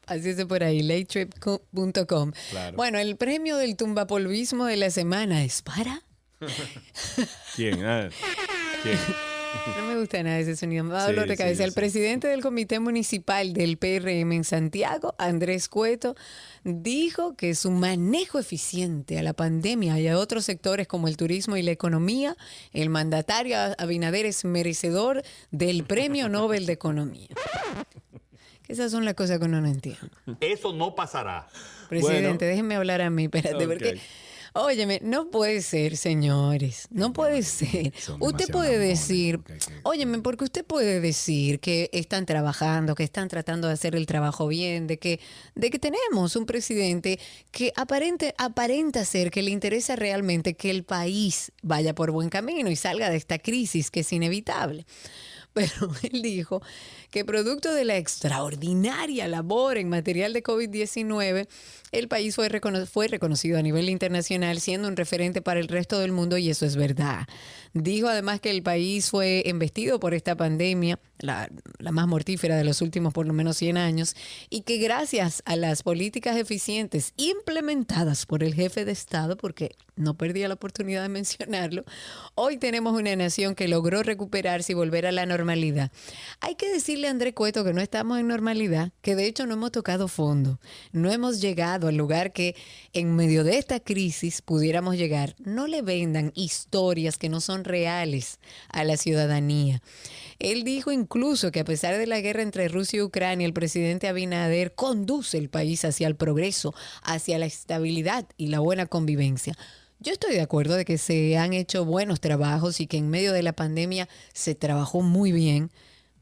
Así 0.07 0.31
es 0.31 0.45
por 0.45 0.63
ahí, 0.63 0.83
laytrip.com. 0.83 2.33
Claro. 2.51 2.77
Bueno, 2.77 2.99
el 2.99 3.17
premio 3.17 3.57
del 3.57 3.77
tumbapolvismo 3.77 4.67
de 4.67 4.77
la 4.77 4.91
semana 4.91 5.45
es 5.45 5.63
para... 5.63 6.03
¿Quién? 7.57 7.85
Ah, 7.85 8.09
¿Quién? 8.83 8.99
No 9.79 9.87
me 9.87 9.99
gusta 9.99 10.23
nada 10.23 10.39
ese 10.39 10.57
sonido. 10.57 10.85
Dolor 10.85 11.29
Sí, 11.29 11.37
de 11.37 11.57
sí, 11.57 11.63
el 11.63 11.73
presidente 11.73 12.29
del 12.29 12.43
Comité 12.43 12.79
Municipal 12.79 13.53
del 13.53 13.79
PRM 13.79 14.33
en 14.33 14.45
Santiago, 14.45 15.15
Andrés 15.19 15.69
Cueto, 15.69 16.15
dijo 16.65 17.37
que 17.37 17.55
su 17.55 17.71
manejo 17.71 18.39
eficiente 18.39 19.19
a 19.19 19.23
la 19.23 19.33
pandemia 19.33 19.99
y 19.99 20.09
a 20.09 20.19
otros 20.19 20.45
sectores 20.45 20.87
como 20.87 21.09
el 21.09 21.17
turismo 21.17 21.57
y 21.57 21.63
la 21.63 21.71
economía, 21.71 22.37
el 22.73 22.91
mandatario 22.91 23.57
Abinader 23.79 24.27
es 24.27 24.45
merecedor 24.45 25.23
del 25.51 25.85
Premio 25.85 26.29
Nobel 26.29 26.67
de 26.67 26.73
Economía. 26.73 27.29
Esas 28.69 28.91
son 28.91 29.05
las 29.05 29.15
cosas 29.15 29.39
que 29.39 29.45
uno 29.45 29.61
no 29.61 29.69
entiende. 29.69 30.01
Eso 30.41 30.73
no 30.73 30.95
pasará. 30.95 31.47
Presidente, 31.89 32.27
Bueno. 32.29 32.39
déjenme 32.39 32.77
hablar 32.77 33.01
a 33.01 33.11
mí, 33.11 33.25
espérate, 33.25 33.67
porque... 33.67 34.01
Óyeme, 34.59 35.01
no 35.03 35.29
puede 35.29 35.61
ser, 35.61 35.99
señores. 35.99 36.89
No 36.91 37.13
puede 37.13 37.43
ser. 37.43 37.93
Usted 38.21 38.49
puede 38.51 38.79
decir, 38.79 39.39
óyeme, 39.83 40.21
porque 40.21 40.45
usted 40.45 40.65
puede 40.65 40.99
decir 41.01 41.61
que 41.61 41.91
están 41.93 42.25
trabajando, 42.25 42.95
que 42.95 43.03
están 43.03 43.29
tratando 43.29 43.69
de 43.69 43.75
hacer 43.75 43.95
el 43.95 44.07
trabajo 44.07 44.49
bien, 44.49 44.87
de 44.87 44.99
que, 44.99 45.21
de 45.55 45.69
que 45.69 45.79
tenemos 45.79 46.37
un 46.37 46.47
presidente 46.47 47.21
que 47.51 47.71
aparente, 47.77 48.35
aparenta 48.39 49.05
ser 49.05 49.31
que 49.31 49.43
le 49.43 49.51
interesa 49.51 49.95
realmente 49.95 50.55
que 50.55 50.71
el 50.71 50.85
país 50.85 51.53
vaya 51.63 51.95
por 51.95 52.11
buen 52.11 52.31
camino 52.31 52.71
y 52.71 52.77
salga 52.77 53.11
de 53.11 53.17
esta 53.19 53.39
crisis 53.39 53.91
que 53.91 54.01
es 54.01 54.11
inevitable. 54.11 54.87
Pero 55.53 55.91
él 56.03 56.23
dijo 56.23 56.63
que 57.17 57.25
producto 57.25 57.73
de 57.73 57.87
la 57.87 57.97
extraordinaria 57.97 59.27
labor 59.27 59.79
en 59.79 59.89
material 59.89 60.35
de 60.35 60.43
COVID-19, 60.43 61.49
el 61.93 62.09
país 62.09 62.35
fue, 62.35 62.51
recono- 62.51 62.85
fue 62.85 63.09
reconocido 63.09 63.59
a 63.59 63.63
nivel 63.63 63.89
internacional 63.89 64.61
siendo 64.61 64.87
un 64.87 64.97
referente 64.97 65.41
para 65.41 65.59
el 65.59 65.69
resto 65.69 65.99
del 65.99 66.13
mundo 66.13 66.37
y 66.37 66.51
eso 66.51 66.67
es 66.67 66.77
verdad. 66.77 67.27
Dijo 67.73 68.09
además 68.09 68.41
que 68.41 68.51
el 68.51 68.63
país 68.63 69.11
fue 69.11 69.49
embestido 69.49 69.99
por 69.99 70.13
esta 70.13 70.35
pandemia, 70.37 70.99
la, 71.19 71.49
la 71.79 71.93
más 71.93 72.07
mortífera 72.07 72.57
de 72.57 72.65
los 72.65 72.83
últimos 72.83 73.15
por 73.15 73.27
lo 73.27 73.33
menos 73.33 73.57
100 73.57 73.79
años, 73.79 74.15
y 74.51 74.63
que 74.63 74.77
gracias 74.77 75.43
a 75.47 75.57
las 75.57 75.83
políticas 75.83 76.37
eficientes 76.37 77.15
implementadas 77.17 78.27
por 78.27 78.43
el 78.43 78.53
jefe 78.55 78.85
de 78.85 78.93
Estado, 78.93 79.37
porque 79.39 79.75
no 79.95 80.15
perdía 80.15 80.49
la 80.49 80.55
oportunidad 80.55 81.03
de 81.03 81.09
mencionarlo, 81.09 81.85
hoy 82.35 82.59
tenemos 82.59 82.99
una 82.99 83.15
nación 83.17 83.55
que 83.55 83.69
logró 83.69 84.03
recuperarse 84.03 84.73
y 84.73 84.75
volver 84.75 85.07
a 85.07 85.13
la 85.13 85.25
normalidad. 85.25 85.91
Hay 86.41 86.55
que 86.57 86.71
decirle 86.71 87.06
a 87.07 87.11
André 87.11 87.35
Cueto 87.35 87.65
que 87.65 87.73
no 87.73 87.81
estamos 87.81 88.19
en 88.19 88.29
normalidad, 88.29 88.93
que 89.01 89.15
de 89.15 89.27
hecho 89.27 89.47
no 89.47 89.55
hemos 89.55 89.73
tocado 89.73 90.09
fondo, 90.09 90.61
no 90.93 91.11
hemos 91.11 91.41
llegado 91.41 91.89
al 91.89 91.97
lugar 91.97 92.33
que 92.33 92.57
en 92.93 93.15
medio 93.15 93.45
de 93.45 93.59
esta 93.59 93.81
crisis 93.81 94.43
pudiéramos 94.43 94.97
llegar. 94.97 95.37
No 95.39 95.67
le 95.67 95.83
vendan 95.83 96.33
historias 96.35 97.19
que 97.19 97.29
no 97.29 97.41
son 97.41 97.65
reales 97.65 98.41
a 98.69 98.85
la 98.85 98.97
ciudadanía. 98.97 99.83
Él 100.39 100.65
dijo 100.65 100.93
incluso 100.93 101.51
que 101.53 101.61
a 101.61 101.65
pesar 101.65 101.97
de 101.97 102.07
la 102.07 102.21
guerra 102.21 102.43
entre 102.43 102.69
Rusia 102.69 102.99
y 102.99 103.03
Ucrania, 103.03 103.47
el 103.47 103.53
presidente 103.53 104.09
Abinader 104.09 104.75
conduce 104.75 105.39
el 105.39 105.49
país 105.49 105.85
hacia 105.85 106.09
el 106.09 106.17
progreso, 106.17 106.75
hacia 107.03 107.39
la 107.39 107.47
estabilidad 107.47 108.27
y 108.37 108.49
la 108.49 108.61
buena 108.61 108.87
convivencia. 108.87 109.57
Yo 109.99 110.13
estoy 110.13 110.35
de 110.35 110.43
acuerdo 110.43 110.75
de 110.75 110.85
que 110.85 110.99
se 110.99 111.39
han 111.39 111.55
hecho 111.55 111.85
buenos 111.85 112.21
trabajos 112.21 112.81
y 112.81 112.87
que 112.87 112.99
en 112.99 113.09
medio 113.09 113.33
de 113.33 113.43
la 113.43 113.55
pandemia 113.55 114.09
se 114.35 114.55
trabajó 114.55 115.01
muy 115.01 115.33
bien, 115.33 115.71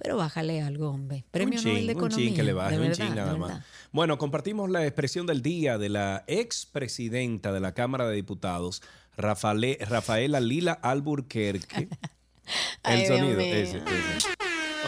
pero 0.05 0.19
bájale 0.19 0.61
algo, 0.61 0.91
hombre. 0.91 1.25
Premio 1.31 1.59
un 1.59 1.65
Nobel 1.65 1.79
chin, 1.79 1.87
de 1.87 1.93
un 1.95 1.99
Economía. 1.99 2.27
chin 2.27 2.37
que 2.37 2.43
le 2.43 2.53
baje, 2.53 2.73
de 2.73 2.77
un 2.83 2.89
verdad, 2.89 3.07
chin 3.07 3.15
nada 3.17 3.33
verdad. 3.33 3.49
más. 3.49 3.65
Bueno, 3.91 4.19
compartimos 4.19 4.69
la 4.69 4.85
expresión 4.85 5.25
del 5.27 5.41
día 5.41 5.79
de 5.79 5.89
la 5.89 6.25
expresidenta 6.27 7.53
de 7.53 7.61
la 7.61 7.73
Cámara 7.73 8.07
de 8.07 8.15
Diputados, 8.17 8.83
Rafael, 9.17 9.79
Rafaela 9.81 10.41
Lila 10.41 10.73
Alburquerque. 10.75 11.89
Ay, 12.83 13.01
El 13.01 13.07
sonido, 13.07 13.41
ese, 13.41 13.79
ese. 13.79 13.79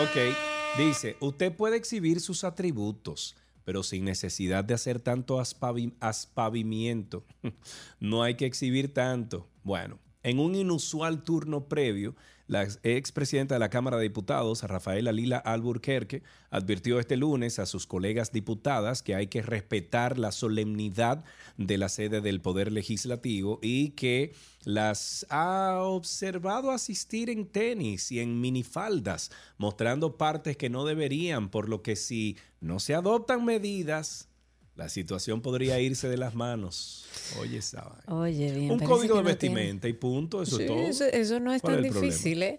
Ok, 0.03 0.37
dice, 0.77 1.17
usted 1.21 1.51
puede 1.57 1.77
exhibir 1.79 2.21
sus 2.21 2.45
atributos, 2.45 3.37
pero 3.65 3.83
sin 3.83 4.05
necesidad 4.05 4.65
de 4.65 4.75
hacer 4.75 5.01
tanto 5.01 5.41
aspavi- 5.41 5.95
aspavimiento. 6.01 7.25
No 8.01 8.23
hay 8.23 8.35
que 8.35 8.45
exhibir 8.45 8.93
tanto. 8.93 9.49
Bueno, 9.65 9.99
en 10.23 10.39
un 10.41 10.55
inusual 10.55 11.23
turno 11.23 11.69
previo, 11.69 12.15
la 12.47 12.63
ex- 12.63 12.79
expresidenta 12.83 13.55
de 13.55 13.59
la 13.59 13.71
Cámara 13.71 13.97
de 13.97 14.05
Diputados, 14.05 14.63
Rafaela 14.63 15.13
Lila 15.13 15.39
Alburquerque, 15.39 16.23
advirtió 16.51 16.99
este 17.01 17.17
lunes 17.17 17.59
a 17.59 17.67
sus 17.67 17.87
colegas 17.87 18.33
diputadas 18.33 19.03
que 19.03 19.15
hay 19.15 19.27
que 19.27 19.43
respetar 19.43 20.19
la 20.19 20.33
solemnidad 20.33 21.25
de 21.57 21.79
la 21.79 21.89
sede 21.89 22.21
del 22.21 22.41
Poder 22.41 22.73
Legislativo 22.73 23.59
y 23.63 23.91
que 23.91 24.35
las 24.65 25.27
ha 25.31 25.79
observado 25.83 26.71
asistir 26.71 27.31
en 27.31 27.47
tenis 27.47 28.11
y 28.13 28.21
en 28.21 28.41
minifaldas, 28.41 29.31
mostrando 29.59 30.17
partes 30.17 30.57
que 30.57 30.71
no 30.71 30.85
deberían, 30.85 31.49
por 31.49 31.69
lo 31.69 31.83
que 31.83 31.97
si 31.97 32.37
no 32.61 32.81
se 32.81 32.95
adoptan 32.95 33.45
medidas, 33.45 34.29
la 34.77 34.89
situación 34.91 35.41
podría 35.41 35.81
irse 35.81 36.07
de 36.09 36.17
las 36.19 36.35
manos. 36.35 37.07
Oye, 37.41 37.59
esa. 37.59 37.99
Oye, 38.09 38.53
bien. 38.53 38.71
Un 38.71 38.79
código 38.79 39.17
de 39.17 39.23
no 39.23 39.37
tiene- 39.37 39.55
vestimenta 39.55 39.89
y 39.89 39.95
punto, 39.95 40.43
eso 40.43 40.59
Sí, 40.59 40.63
es 40.65 40.69
todo. 40.69 40.79
Eso, 40.81 41.05
eso 41.07 41.41
no 41.41 41.53
es 41.55 41.63
¿Cuál 41.63 41.77
tan 41.77 41.85
es 41.87 41.95
difícil, 41.95 42.43
¿eh? 42.43 42.59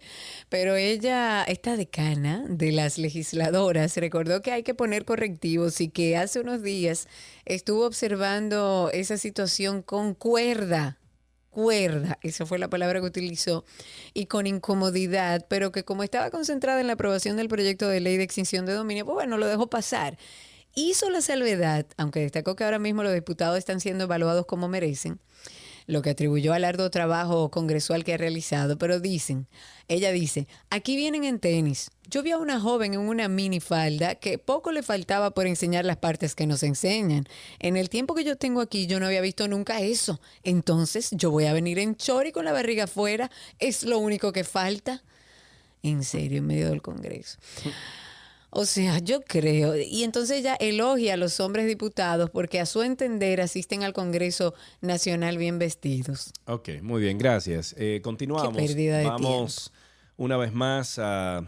Pero 0.50 0.76
ella, 0.76 1.44
esta 1.44 1.78
decana 1.78 2.44
de 2.50 2.72
las 2.72 2.98
legisladoras, 2.98 3.96
recordó 3.98 4.42
que 4.42 4.52
hay 4.52 4.64
que 4.64 4.74
poner 4.74 5.06
correctivos 5.06 5.80
y 5.80 5.90
que 5.90 6.18
hace 6.18 6.40
unos 6.40 6.64
días 6.64 7.08
estuvo 7.46 7.86
observando 7.86 8.90
esa 8.94 9.18
situación 9.18 9.84
con 9.84 10.16
cuerda. 10.16 10.98
Cuerda, 11.52 12.20
esa 12.22 12.46
fue 12.46 12.60
la 12.60 12.70
palabra 12.70 13.00
que 13.00 13.08
utilizó, 13.08 13.66
y 14.14 14.28
con 14.28 14.46
incomodidad, 14.46 15.46
pero 15.50 15.72
que 15.72 15.84
como 15.84 16.04
estaba 16.04 16.30
concentrada 16.30 16.82
en 16.82 16.88
la 16.88 16.94
aprobación 16.94 17.36
del 17.38 17.48
proyecto 17.48 17.88
de 17.88 18.00
ley 18.00 18.18
de 18.18 18.24
extinción 18.24 18.66
de 18.68 18.74
dominio, 18.74 19.06
pues 19.06 19.16
bueno, 19.16 19.38
lo 19.38 19.48
dejó 19.48 19.68
pasar. 19.68 20.18
Hizo 20.80 21.10
la 21.10 21.22
salvedad, 21.22 21.88
aunque 21.98 22.20
destacó 22.20 22.56
que 22.56 22.64
ahora 22.64 22.78
mismo 22.78 23.02
los 23.02 23.12
diputados 23.12 23.58
están 23.58 23.80
siendo 23.80 24.04
evaluados 24.04 24.46
como 24.46 24.68
merecen, 24.68 25.20
lo 25.88 26.04
que 26.04 26.12
atribuyó 26.12 26.54
al 26.54 26.64
arduo 26.66 26.92
trabajo 26.92 27.50
congresual 27.50 28.04
que 28.04 28.14
ha 28.14 28.18
realizado, 28.18 28.78
pero 28.78 29.00
dicen, 29.00 29.48
ella 29.88 30.12
dice, 30.12 30.48
aquí 30.70 30.96
vienen 30.96 31.24
en 31.24 31.40
tenis. 31.40 31.90
Yo 32.12 32.22
vi 32.22 32.30
a 32.30 32.38
una 32.38 32.60
joven 32.60 32.94
en 32.94 33.00
una 33.00 33.28
minifalda 33.28 34.14
que 34.14 34.38
poco 34.38 34.72
le 34.72 34.84
faltaba 34.84 35.32
por 35.32 35.48
enseñar 35.48 35.84
las 35.84 35.98
partes 35.98 36.36
que 36.36 36.46
nos 36.46 36.62
enseñan. 36.62 37.28
En 37.58 37.76
el 37.76 37.90
tiempo 37.90 38.14
que 38.14 38.24
yo 38.24 38.36
tengo 38.36 38.62
aquí 38.62 38.86
yo 38.86 39.00
no 39.00 39.08
había 39.08 39.22
visto 39.22 39.48
nunca 39.48 39.82
eso. 39.82 40.22
Entonces 40.44 41.10
yo 41.10 41.32
voy 41.32 41.46
a 41.46 41.54
venir 41.54 41.80
en 41.80 41.96
chori 41.96 42.32
con 42.32 42.46
la 42.46 42.54
barriga 42.54 42.84
afuera. 42.84 43.32
Es 43.58 43.82
lo 43.82 43.98
único 43.98 44.32
que 44.32 44.44
falta. 44.44 45.02
En 45.82 46.04
serio, 46.04 46.38
en 46.38 46.46
medio 46.46 46.70
del 46.70 46.84
Congreso. 46.84 47.40
O 48.50 48.66
sea, 48.66 49.00
yo 49.00 49.22
creo. 49.22 49.76
Y 49.76 50.04
entonces 50.04 50.40
ella 50.40 50.56
elogia 50.56 51.16
a 51.16 51.18
los 51.18 51.40
hombres 51.40 51.68
diputados 51.68 52.30
porque 52.30 52.60
a 52.60 52.66
su 52.66 52.82
entender 52.82 53.42
asisten 53.42 53.84
al 53.84 53.94
Congreso 53.94 54.54
Nacional 54.82 55.38
bien 55.38 55.60
vestidos. 55.60 56.32
Ok, 56.46 56.70
muy 56.82 57.02
bien, 57.02 57.18
gracias. 57.18 57.76
Eh, 57.78 58.00
continuamos. 58.02 58.56
Qué 58.56 58.66
pérdida 58.68 59.00
de 59.00 59.06
Vamos 59.06 59.72
una 60.16 60.38
vez 60.38 60.54
más 60.54 60.98
a 60.98 61.46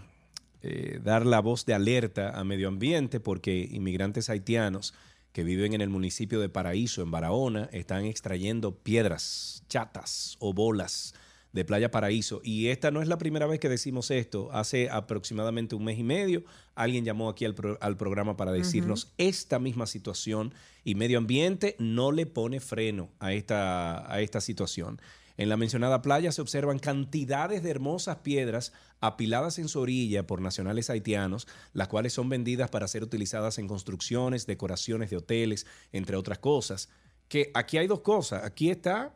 eh, 0.62 1.00
dar 1.04 1.26
la 1.26 1.40
voz 1.40 1.66
de 1.66 1.74
alerta 1.74 2.38
a 2.38 2.44
medio 2.44 2.68
ambiente 2.68 3.20
porque 3.20 3.68
inmigrantes 3.72 4.30
haitianos 4.30 4.94
que 5.32 5.44
viven 5.44 5.74
en 5.74 5.82
el 5.82 5.90
municipio 5.90 6.40
de 6.40 6.50
Paraíso, 6.50 7.02
en 7.02 7.12
Barahona, 7.12 7.70
están 7.72 8.06
extrayendo 8.06 8.76
piedras, 8.76 9.64
chatas 9.70 10.36
o 10.40 10.54
bolas 10.54 11.14
de 11.52 11.66
Playa 11.66 11.90
Paraíso. 11.92 12.42
Y 12.44 12.68
esta 12.68 12.92
no 12.92 13.02
es 13.02 13.08
la 13.08 13.18
primera 13.18 13.48
vez 13.48 13.60
que 13.60 13.70
decimos 13.70 14.12
esto. 14.12 14.50
Hace 14.52 14.90
aproximadamente 14.90 15.76
un 15.76 15.84
mes 15.84 15.98
y 15.98 16.04
medio 16.04 16.44
alguien 16.76 17.06
llamó 17.06 17.30
aquí 17.30 17.46
al, 17.46 17.56
pro- 17.56 17.78
al 17.82 17.98
programa 17.98 18.38
para 18.38 18.52
decirnos 18.52 19.14
esta 19.18 19.60
misma 19.60 19.88
situación 19.88 20.54
y 20.84 20.96
medio 20.96 21.18
ambiente 21.18 21.76
no 21.80 22.12
le 22.12 22.26
pone 22.26 22.60
freno 22.60 23.10
a 23.20 23.34
esta, 23.34 24.12
a 24.12 24.22
esta 24.22 24.42
situación. 24.42 25.02
En 25.38 25.48
la 25.48 25.56
mencionada 25.58 26.02
playa 26.02 26.32
se 26.34 26.42
observan 26.42 26.80
cantidades 26.80 27.64
de 27.64 27.72
hermosas 27.72 28.18
piedras 28.18 28.74
apiladas 29.00 29.58
en 29.58 29.70
su 29.70 29.80
orilla 29.80 30.28
por 30.28 30.42
nacionales 30.42 30.90
haitianos, 30.90 31.48
las 31.72 31.88
cuales 31.88 32.12
son 32.12 32.28
vendidas 32.28 32.70
para 32.70 32.90
ser 32.90 33.04
utilizadas 33.04 33.58
en 33.58 33.68
construcciones, 33.68 34.46
decoraciones 34.46 35.10
de 35.10 35.16
hoteles, 35.18 35.66
entre 35.94 36.18
otras 36.18 36.40
cosas. 36.40 36.90
Que 37.30 37.52
aquí 37.54 37.78
hay 37.78 37.88
dos 37.88 38.02
cosas. 38.02 38.44
Aquí 38.44 38.70
está 38.70 39.16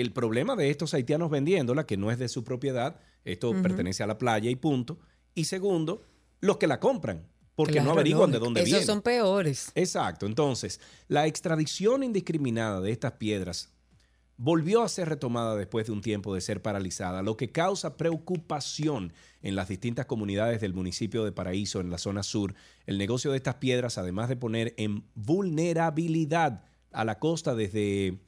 el 0.00 0.12
problema 0.12 0.56
de 0.56 0.70
estos 0.70 0.94
haitianos 0.94 1.30
vendiéndola, 1.30 1.86
que 1.86 1.96
no 1.96 2.10
es 2.10 2.18
de 2.18 2.28
su 2.28 2.44
propiedad, 2.44 3.00
esto 3.24 3.52
pertenece 3.62 4.02
a 4.02 4.06
la 4.06 4.18
playa 4.18 4.50
y 4.50 4.56
punto. 4.56 4.98
Y 5.34 5.44
segundo, 5.44 6.02
los 6.40 6.56
que 6.56 6.66
la 6.66 6.80
compran, 6.80 7.26
porque 7.54 7.80
no 7.80 7.90
averiguan 7.92 8.30
de 8.30 8.38
dónde 8.38 8.60
Esos 8.60 8.70
viene. 8.70 8.86
son 8.86 9.02
peores. 9.02 9.72
Exacto. 9.74 10.26
Entonces, 10.26 10.80
la 11.08 11.26
extradición 11.26 12.02
indiscriminada 12.02 12.80
de 12.80 12.90
estas 12.90 13.12
piedras 13.12 13.72
volvió 14.42 14.82
a 14.82 14.88
ser 14.88 15.10
retomada 15.10 15.54
después 15.54 15.86
de 15.86 15.92
un 15.92 16.00
tiempo 16.00 16.34
de 16.34 16.40
ser 16.40 16.62
paralizada, 16.62 17.20
lo 17.20 17.36
que 17.36 17.52
causa 17.52 17.98
preocupación 17.98 19.12
en 19.42 19.54
las 19.54 19.68
distintas 19.68 20.06
comunidades 20.06 20.62
del 20.62 20.72
municipio 20.72 21.24
de 21.26 21.32
Paraíso, 21.32 21.80
en 21.80 21.90
la 21.90 21.98
zona 21.98 22.22
sur. 22.22 22.54
El 22.86 22.96
negocio 22.96 23.32
de 23.32 23.36
estas 23.36 23.56
piedras, 23.56 23.98
además 23.98 24.30
de 24.30 24.36
poner 24.36 24.72
en 24.78 25.04
vulnerabilidad 25.14 26.64
a 26.90 27.04
la 27.04 27.18
costa 27.18 27.54
desde 27.54 28.18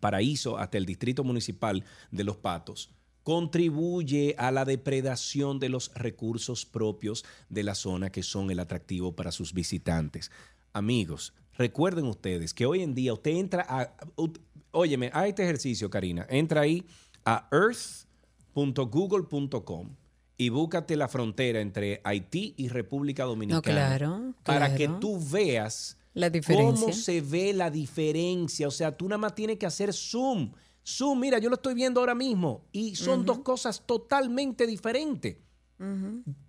Paraíso 0.00 0.58
hasta 0.58 0.78
el 0.78 0.86
distrito 0.86 1.24
municipal 1.24 1.84
de 2.10 2.24
Los 2.24 2.36
Patos, 2.36 2.90
contribuye 3.22 4.34
a 4.38 4.50
la 4.50 4.64
depredación 4.64 5.58
de 5.58 5.68
los 5.68 5.92
recursos 5.94 6.64
propios 6.64 7.26
de 7.50 7.62
la 7.62 7.74
zona 7.74 8.10
que 8.10 8.22
son 8.22 8.50
el 8.50 8.58
atractivo 8.58 9.14
para 9.14 9.32
sus 9.32 9.52
visitantes. 9.52 10.30
Amigos, 10.72 11.34
recuerden 11.58 12.06
ustedes 12.06 12.54
que 12.54 12.64
hoy 12.64 12.82
en 12.82 12.94
día 12.94 13.12
usted 13.12 13.32
entra 13.32 13.66
a... 13.68 13.94
Óyeme, 14.70 15.10
a 15.12 15.26
este 15.26 15.42
ejercicio, 15.42 15.90
Karina, 15.90 16.26
entra 16.30 16.62
ahí 16.62 16.86
a 17.24 17.48
earth.google.com 17.52 19.90
y 20.38 20.48
búscate 20.50 20.96
la 20.96 21.08
frontera 21.08 21.60
entre 21.60 22.00
Haití 22.04 22.54
y 22.56 22.68
República 22.68 23.24
Dominicana. 23.24 23.62
claro, 23.62 24.34
Para 24.44 24.74
que 24.74 24.88
tú 24.88 25.20
veas 25.20 25.98
La 26.18 26.30
diferencia. 26.30 26.86
¿Cómo 26.86 26.92
se 26.92 27.20
ve 27.20 27.52
la 27.52 27.70
diferencia? 27.70 28.66
O 28.66 28.70
sea, 28.72 28.96
tú 28.96 29.08
nada 29.08 29.18
más 29.18 29.34
tienes 29.34 29.56
que 29.58 29.66
hacer 29.66 29.92
zoom. 29.92 30.52
Zoom, 30.84 31.20
mira, 31.20 31.38
yo 31.38 31.48
lo 31.48 31.54
estoy 31.56 31.74
viendo 31.74 32.00
ahora 32.00 32.14
mismo. 32.14 32.64
Y 32.72 32.96
son 32.96 33.24
dos 33.24 33.38
cosas 33.40 33.82
totalmente 33.86 34.66
diferentes. 34.66 35.36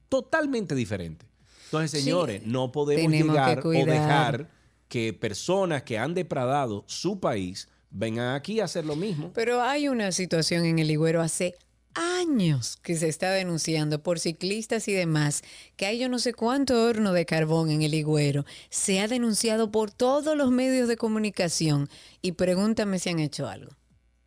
Totalmente 0.07 0.73
diferentes. 0.75 1.27
Entonces, 1.65 1.91
Sí. 1.91 2.05
señores, 2.05 2.45
no 2.45 2.71
podemos 2.71 3.11
Tenemos 3.11 3.35
llegar 3.35 3.65
o 3.65 3.69
dejar 3.69 4.49
que 4.87 5.13
personas 5.13 5.83
que 5.83 5.99
han 5.99 6.15
depradado 6.15 6.83
su 6.87 7.19
país 7.19 7.69
vengan 7.91 8.33
aquí 8.35 8.59
a 8.59 8.65
hacer 8.65 8.85
lo 8.85 8.95
mismo. 8.95 9.31
Pero 9.33 9.61
hay 9.61 9.87
una 9.87 10.11
situación 10.11 10.65
en 10.65 10.79
el 10.79 10.87
Ligüero 10.87 11.21
hace 11.21 11.55
años 11.99 12.77
que 12.81 12.95
se 12.95 13.09
está 13.09 13.31
denunciando 13.31 14.01
por 14.01 14.19
ciclistas 14.19 14.87
y 14.87 14.93
demás, 14.93 15.43
que 15.75 15.85
hay 15.85 15.99
yo 15.99 16.09
no 16.09 16.19
sé 16.19 16.33
cuánto 16.33 16.83
horno 16.83 17.13
de 17.13 17.25
carbón 17.25 17.69
en 17.69 17.81
el 17.81 17.91
Ligüero. 17.91 18.45
Se 18.69 18.99
ha 19.01 19.07
denunciado 19.07 19.71
por 19.71 19.91
todos 19.91 20.37
los 20.37 20.51
medios 20.51 20.87
de 20.87 20.97
comunicación 20.97 21.89
y 22.21 22.33
pregúntame 22.33 22.99
si 22.99 23.09
han 23.09 23.19
hecho 23.19 23.47
algo. 23.47 23.71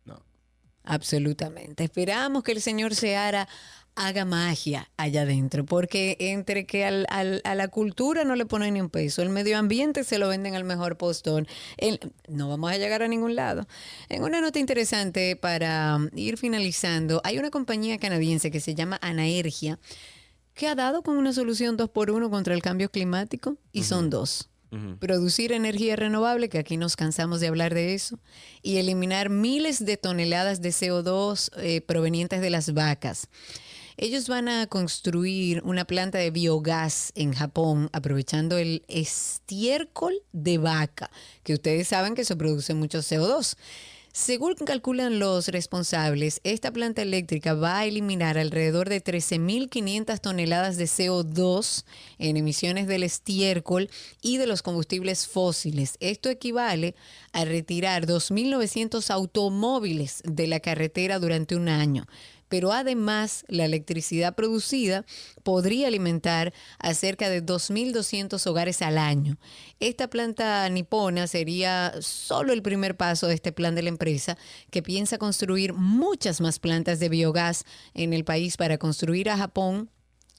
No. 0.05 0.23
Absolutamente. 0.83 1.83
Esperamos 1.83 2.43
que 2.43 2.51
el 2.51 2.61
señor 2.61 2.93
Seara 2.95 3.47
haga 3.95 4.25
magia 4.25 4.89
allá 4.97 5.21
adentro, 5.21 5.65
porque 5.65 6.17
entre 6.19 6.65
que 6.65 6.85
al- 6.85 7.05
al- 7.09 7.41
a 7.43 7.55
la 7.55 7.67
cultura 7.67 8.23
no 8.23 8.35
le 8.35 8.45
ponen 8.45 8.73
ni 8.73 8.81
un 8.81 8.89
peso, 8.89 9.21
el 9.21 9.29
medio 9.29 9.57
ambiente 9.57 10.03
se 10.03 10.17
lo 10.17 10.27
venden 10.29 10.55
al 10.55 10.63
mejor 10.63 10.97
postón, 10.97 11.47
el- 11.77 11.99
no 12.27 12.49
vamos 12.49 12.71
a 12.71 12.77
llegar 12.77 13.03
a 13.03 13.07
ningún 13.07 13.35
lado. 13.35 13.67
En 14.09 14.23
una 14.23 14.41
nota 14.41 14.59
interesante 14.59 15.35
para 15.35 15.95
um, 15.97 16.09
ir 16.17 16.37
finalizando, 16.37 17.21
hay 17.23 17.37
una 17.37 17.49
compañía 17.51 17.97
canadiense 17.97 18.49
que 18.51 18.59
se 18.59 18.75
llama 18.75 18.97
Anaergia, 19.01 19.79
que 20.53 20.67
ha 20.67 20.75
dado 20.75 21.01
con 21.01 21.17
una 21.17 21.33
solución 21.33 21.77
dos 21.77 21.89
por 21.89 22.11
uno 22.11 22.29
contra 22.29 22.53
el 22.53 22.61
cambio 22.61 22.89
climático, 22.89 23.57
y 23.71 23.83
son 23.83 24.09
dos. 24.09 24.49
Producir 24.99 25.51
energía 25.51 25.95
renovable, 25.95 26.49
que 26.49 26.57
aquí 26.57 26.77
nos 26.77 26.95
cansamos 26.95 27.39
de 27.39 27.47
hablar 27.47 27.75
de 27.75 27.93
eso, 27.93 28.17
y 28.63 28.77
eliminar 28.77 29.29
miles 29.29 29.85
de 29.85 29.97
toneladas 29.97 30.61
de 30.63 30.69
CO2 30.69 31.51
eh, 31.57 31.81
provenientes 31.81 32.41
de 32.41 32.49
las 32.49 32.73
vacas. 32.73 33.27
Ellos 33.97 34.27
van 34.27 34.47
a 34.49 34.67
construir 34.67 35.61
una 35.63 35.85
planta 35.85 36.17
de 36.17 36.31
biogás 36.31 37.11
en 37.15 37.33
Japón 37.33 37.89
aprovechando 37.93 38.57
el 38.57 38.83
estiércol 38.87 40.13
de 40.31 40.57
vaca, 40.57 41.11
que 41.43 41.53
ustedes 41.53 41.87
saben 41.87 42.15
que 42.15 42.21
eso 42.21 42.37
produce 42.37 42.73
mucho 42.73 42.99
CO2. 42.99 43.55
Según 44.15 44.53
calculan 44.53 45.17
los 45.17 45.47
responsables, 45.47 46.39
esta 46.43 46.71
planta 46.71 47.01
eléctrica 47.01 47.55
va 47.55 47.79
a 47.79 47.85
eliminar 47.85 48.37
alrededor 48.37 48.87
de 48.87 49.03
13.500 49.03 50.19
toneladas 50.21 50.77
de 50.77 50.85
CO2 50.85 51.83
en 52.19 52.37
emisiones 52.37 52.87
del 52.87 53.01
estiércol 53.01 53.89
y 54.21 54.37
de 54.37 54.45
los 54.45 54.61
combustibles 54.61 55.27
fósiles. 55.27 55.97
Esto 55.99 56.29
equivale 56.29 56.93
a 57.31 57.43
retirar 57.43 58.05
2.900 58.05 59.09
automóviles 59.09 60.21
de 60.25 60.45
la 60.45 60.59
carretera 60.59 61.17
durante 61.17 61.55
un 61.55 61.67
año 61.67 62.05
pero 62.53 62.71
además 62.71 63.45
la 63.47 63.65
electricidad 63.65 64.35
producida 64.35 65.07
podría 65.41 65.87
alimentar 65.87 66.53
a 66.77 66.93
cerca 66.93 67.27
de 67.27 67.43
2.200 67.43 68.45
hogares 68.45 68.83
al 68.83 68.99
año. 68.99 69.39
Esta 69.79 70.07
planta 70.07 70.69
nipona 70.69 71.25
sería 71.25 71.95
solo 71.99 72.53
el 72.53 72.61
primer 72.61 72.95
paso 72.95 73.25
de 73.25 73.33
este 73.33 73.53
plan 73.53 73.73
de 73.73 73.81
la 73.81 73.89
empresa 73.89 74.37
que 74.69 74.83
piensa 74.83 75.17
construir 75.17 75.73
muchas 75.73 76.41
más 76.41 76.59
plantas 76.59 76.99
de 76.99 77.09
biogás 77.09 77.65
en 77.95 78.13
el 78.13 78.23
país 78.23 78.55
para 78.55 78.77
construir 78.77 79.31
a 79.31 79.37
Japón 79.37 79.89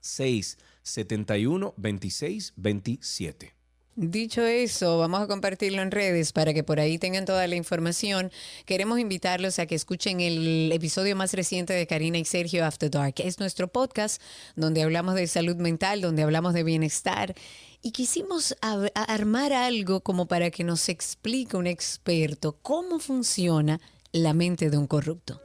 671 0.00 1.74
2627. 1.76 3.57
Dicho 4.00 4.42
eso, 4.42 4.96
vamos 4.98 5.22
a 5.22 5.26
compartirlo 5.26 5.82
en 5.82 5.90
redes 5.90 6.30
para 6.30 6.54
que 6.54 6.62
por 6.62 6.78
ahí 6.78 6.98
tengan 6.98 7.24
toda 7.24 7.48
la 7.48 7.56
información. 7.56 8.30
Queremos 8.64 9.00
invitarlos 9.00 9.58
a 9.58 9.66
que 9.66 9.74
escuchen 9.74 10.20
el 10.20 10.70
episodio 10.70 11.16
más 11.16 11.34
reciente 11.34 11.72
de 11.72 11.84
Karina 11.88 12.16
y 12.16 12.24
Sergio 12.24 12.64
After 12.64 12.88
Dark. 12.88 13.14
Es 13.18 13.40
nuestro 13.40 13.66
podcast 13.66 14.22
donde 14.54 14.84
hablamos 14.84 15.16
de 15.16 15.26
salud 15.26 15.56
mental, 15.56 16.00
donde 16.00 16.22
hablamos 16.22 16.54
de 16.54 16.62
bienestar. 16.62 17.34
Y 17.82 17.90
quisimos 17.90 18.54
armar 18.94 19.52
algo 19.52 20.00
como 20.00 20.28
para 20.28 20.52
que 20.52 20.62
nos 20.62 20.88
explique 20.88 21.56
un 21.56 21.66
experto 21.66 22.56
cómo 22.62 23.00
funciona 23.00 23.80
la 24.12 24.32
mente 24.32 24.70
de 24.70 24.78
un 24.78 24.86
corrupto. 24.86 25.42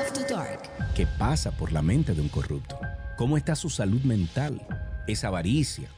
After 0.00 0.24
Dark. 0.28 0.70
¿Qué 0.94 1.04
pasa 1.18 1.50
por 1.50 1.72
la 1.72 1.82
mente 1.82 2.14
de 2.14 2.20
un 2.20 2.28
corrupto? 2.28 2.78
¿Cómo 3.18 3.36
está 3.36 3.56
su 3.56 3.70
salud 3.70 4.02
mental? 4.02 4.64
¿Es 5.08 5.24
avaricia? 5.24 5.90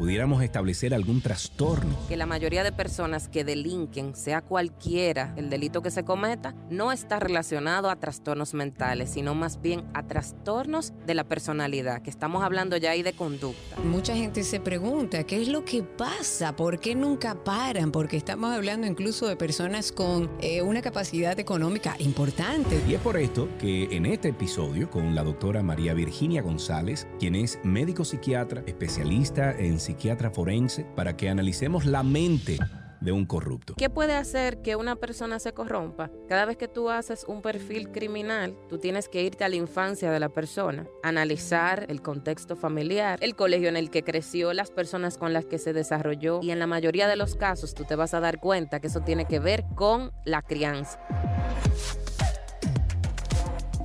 ¿Pudiéramos 0.00 0.42
establecer 0.42 0.94
algún 0.94 1.20
trastorno? 1.20 1.94
que 2.08 2.16
la 2.16 2.24
mayoría 2.24 2.64
de 2.64 2.72
personas 2.72 3.28
que 3.28 3.44
delinquen, 3.44 4.16
sea 4.16 4.40
cualquiera 4.40 5.34
el 5.36 5.50
delito 5.50 5.82
que 5.82 5.90
se 5.90 6.04
cometa, 6.06 6.54
no 6.70 6.90
está 6.90 7.20
relacionado 7.20 7.90
a 7.90 7.96
trastornos 7.96 8.54
mentales, 8.54 9.10
sino 9.10 9.34
más 9.34 9.60
bien 9.60 9.84
a 9.92 10.06
trastornos 10.06 10.94
de 11.06 11.12
la 11.12 11.24
personalidad, 11.24 12.00
que 12.00 12.08
estamos 12.08 12.42
hablando 12.42 12.78
ya 12.78 12.92
ahí 12.92 13.02
de 13.02 13.12
conducta. 13.12 13.76
Mucha 13.84 14.16
gente 14.16 14.42
se 14.42 14.58
pregunta 14.58 15.24
qué 15.24 15.42
es 15.42 15.48
lo 15.48 15.66
que 15.66 15.82
pasa, 15.82 16.56
por 16.56 16.80
qué 16.80 16.94
nunca 16.94 17.34
paran, 17.44 17.92
porque 17.92 18.16
estamos 18.16 18.54
hablando 18.54 18.86
incluso 18.86 19.28
de 19.28 19.36
personas 19.36 19.92
con 19.92 20.30
eh, 20.40 20.62
una 20.62 20.80
capacidad 20.80 21.38
económica 21.38 21.94
importante. 21.98 22.82
Y 22.88 22.94
es 22.94 23.00
por 23.02 23.18
esto 23.18 23.50
que 23.58 23.94
en 23.94 24.06
este 24.06 24.28
episodio, 24.28 24.88
con 24.88 25.14
la 25.14 25.22
doctora 25.22 25.62
María 25.62 25.92
Virginia 25.92 26.40
González, 26.40 27.06
quien 27.18 27.34
es 27.34 27.58
médico 27.64 28.06
psiquiatra, 28.06 28.62
especialista 28.66 29.52
en 29.52 29.78
psiquiatra 29.90 30.30
forense, 30.30 30.84
para 30.94 31.16
que 31.16 31.28
analicemos 31.28 31.84
la 31.84 32.04
mente 32.04 32.58
de 33.00 33.10
un 33.10 33.26
corrupto. 33.26 33.74
¿Qué 33.76 33.90
puede 33.90 34.14
hacer 34.14 34.62
que 34.62 34.76
una 34.76 34.94
persona 34.94 35.40
se 35.40 35.52
corrompa? 35.52 36.10
Cada 36.28 36.44
vez 36.44 36.56
que 36.56 36.68
tú 36.68 36.90
haces 36.90 37.24
un 37.26 37.42
perfil 37.42 37.90
criminal, 37.90 38.56
tú 38.68 38.78
tienes 38.78 39.08
que 39.08 39.22
irte 39.24 39.42
a 39.42 39.48
la 39.48 39.56
infancia 39.56 40.12
de 40.12 40.20
la 40.20 40.28
persona, 40.28 40.86
analizar 41.02 41.86
el 41.88 42.02
contexto 42.02 42.54
familiar, 42.54 43.18
el 43.20 43.34
colegio 43.34 43.68
en 43.68 43.76
el 43.76 43.90
que 43.90 44.04
creció, 44.04 44.52
las 44.52 44.70
personas 44.70 45.18
con 45.18 45.32
las 45.32 45.46
que 45.46 45.58
se 45.58 45.72
desarrolló 45.72 46.40
y 46.40 46.52
en 46.52 46.60
la 46.60 46.68
mayoría 46.68 47.08
de 47.08 47.16
los 47.16 47.34
casos 47.34 47.74
tú 47.74 47.84
te 47.84 47.96
vas 47.96 48.14
a 48.14 48.20
dar 48.20 48.38
cuenta 48.38 48.78
que 48.78 48.86
eso 48.86 49.00
tiene 49.00 49.24
que 49.24 49.40
ver 49.40 49.64
con 49.74 50.12
la 50.24 50.42
crianza. 50.42 51.00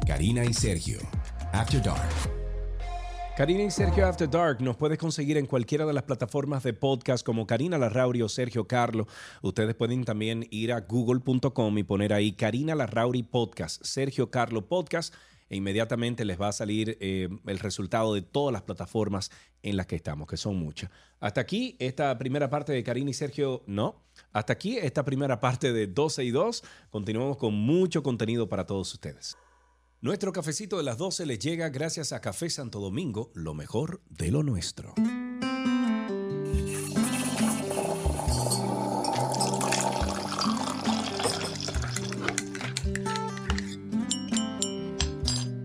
Karina 0.05 0.45
y 0.45 0.53
Sergio, 0.53 0.99
After 1.51 1.81
Dark. 1.81 2.34
Karina 3.35 3.63
y 3.63 3.69
Sergio 3.69 4.07
After 4.07 4.29
Dark 4.29 4.61
nos 4.61 4.77
puedes 4.77 4.97
conseguir 4.97 5.35
en 5.35 5.45
cualquiera 5.45 5.85
de 5.85 5.91
las 5.91 6.03
plataformas 6.03 6.63
de 6.63 6.71
podcast 6.71 7.25
como 7.25 7.45
Karina 7.45 7.77
Larrauri 7.77 8.21
o 8.21 8.29
Sergio 8.29 8.65
Carlo. 8.65 9.07
Ustedes 9.41 9.75
pueden 9.75 10.05
también 10.05 10.47
ir 10.51 10.71
a 10.71 10.79
google.com 10.79 11.77
y 11.77 11.83
poner 11.83 12.13
ahí 12.13 12.31
Karina 12.31 12.75
Larrauri 12.75 13.23
Podcast, 13.23 13.83
Sergio 13.83 14.31
Carlo 14.31 14.69
Podcast 14.69 15.13
e 15.49 15.57
inmediatamente 15.57 16.23
les 16.23 16.39
va 16.39 16.47
a 16.47 16.53
salir 16.53 16.97
eh, 17.01 17.27
el 17.45 17.59
resultado 17.59 18.13
de 18.13 18.21
todas 18.21 18.53
las 18.53 18.61
plataformas 18.61 19.31
en 19.63 19.75
las 19.75 19.85
que 19.85 19.97
estamos, 19.97 20.29
que 20.29 20.37
son 20.37 20.55
muchas. 20.55 20.89
Hasta 21.19 21.41
aquí 21.41 21.75
esta 21.79 22.17
primera 22.17 22.49
parte 22.49 22.71
de 22.71 22.85
Karina 22.85 23.09
y 23.09 23.13
Sergio, 23.13 23.63
no. 23.67 24.01
Hasta 24.31 24.53
aquí 24.53 24.77
esta 24.77 25.03
primera 25.03 25.41
parte 25.41 25.73
de 25.73 25.87
12 25.87 26.23
y 26.23 26.31
2. 26.31 26.63
Continuamos 26.89 27.35
con 27.35 27.53
mucho 27.53 28.01
contenido 28.01 28.47
para 28.47 28.65
todos 28.65 28.93
ustedes. 28.93 29.35
Nuestro 30.05 30.31
cafecito 30.31 30.77
de 30.77 30.83
las 30.83 30.99
12 30.99 31.25
les 31.25 31.39
llega 31.39 31.69
gracias 31.69 32.13
a 32.13 32.21
Café 32.21 32.47
Santo 32.51 32.79
Domingo, 32.79 33.31
lo 33.33 33.55
mejor 33.55 34.03
de 34.07 34.29
lo 34.29 34.43
nuestro. 34.43 34.93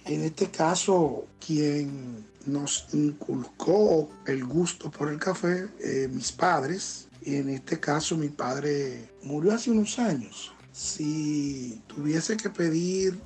En 0.05 0.25
este 0.25 0.51
caso, 0.51 1.27
quien 1.39 2.27
nos 2.45 2.89
inculcó 2.93 4.11
el 4.27 4.45
gusto 4.45 4.91
por 4.91 5.09
el 5.09 5.19
café, 5.19 5.69
eh, 5.79 6.09
mis 6.11 6.33
padres, 6.33 7.09
y 7.23 7.37
en 7.37 7.49
este 7.51 7.79
caso 7.79 8.17
mi 8.17 8.29
padre 8.29 9.13
murió 9.23 9.55
hace 9.55 9.71
unos 9.71 10.01
años. 10.01 10.53
Si 10.73 11.81
tuviese 11.87 12.37
que 12.37 12.51
pedir 12.51 13.21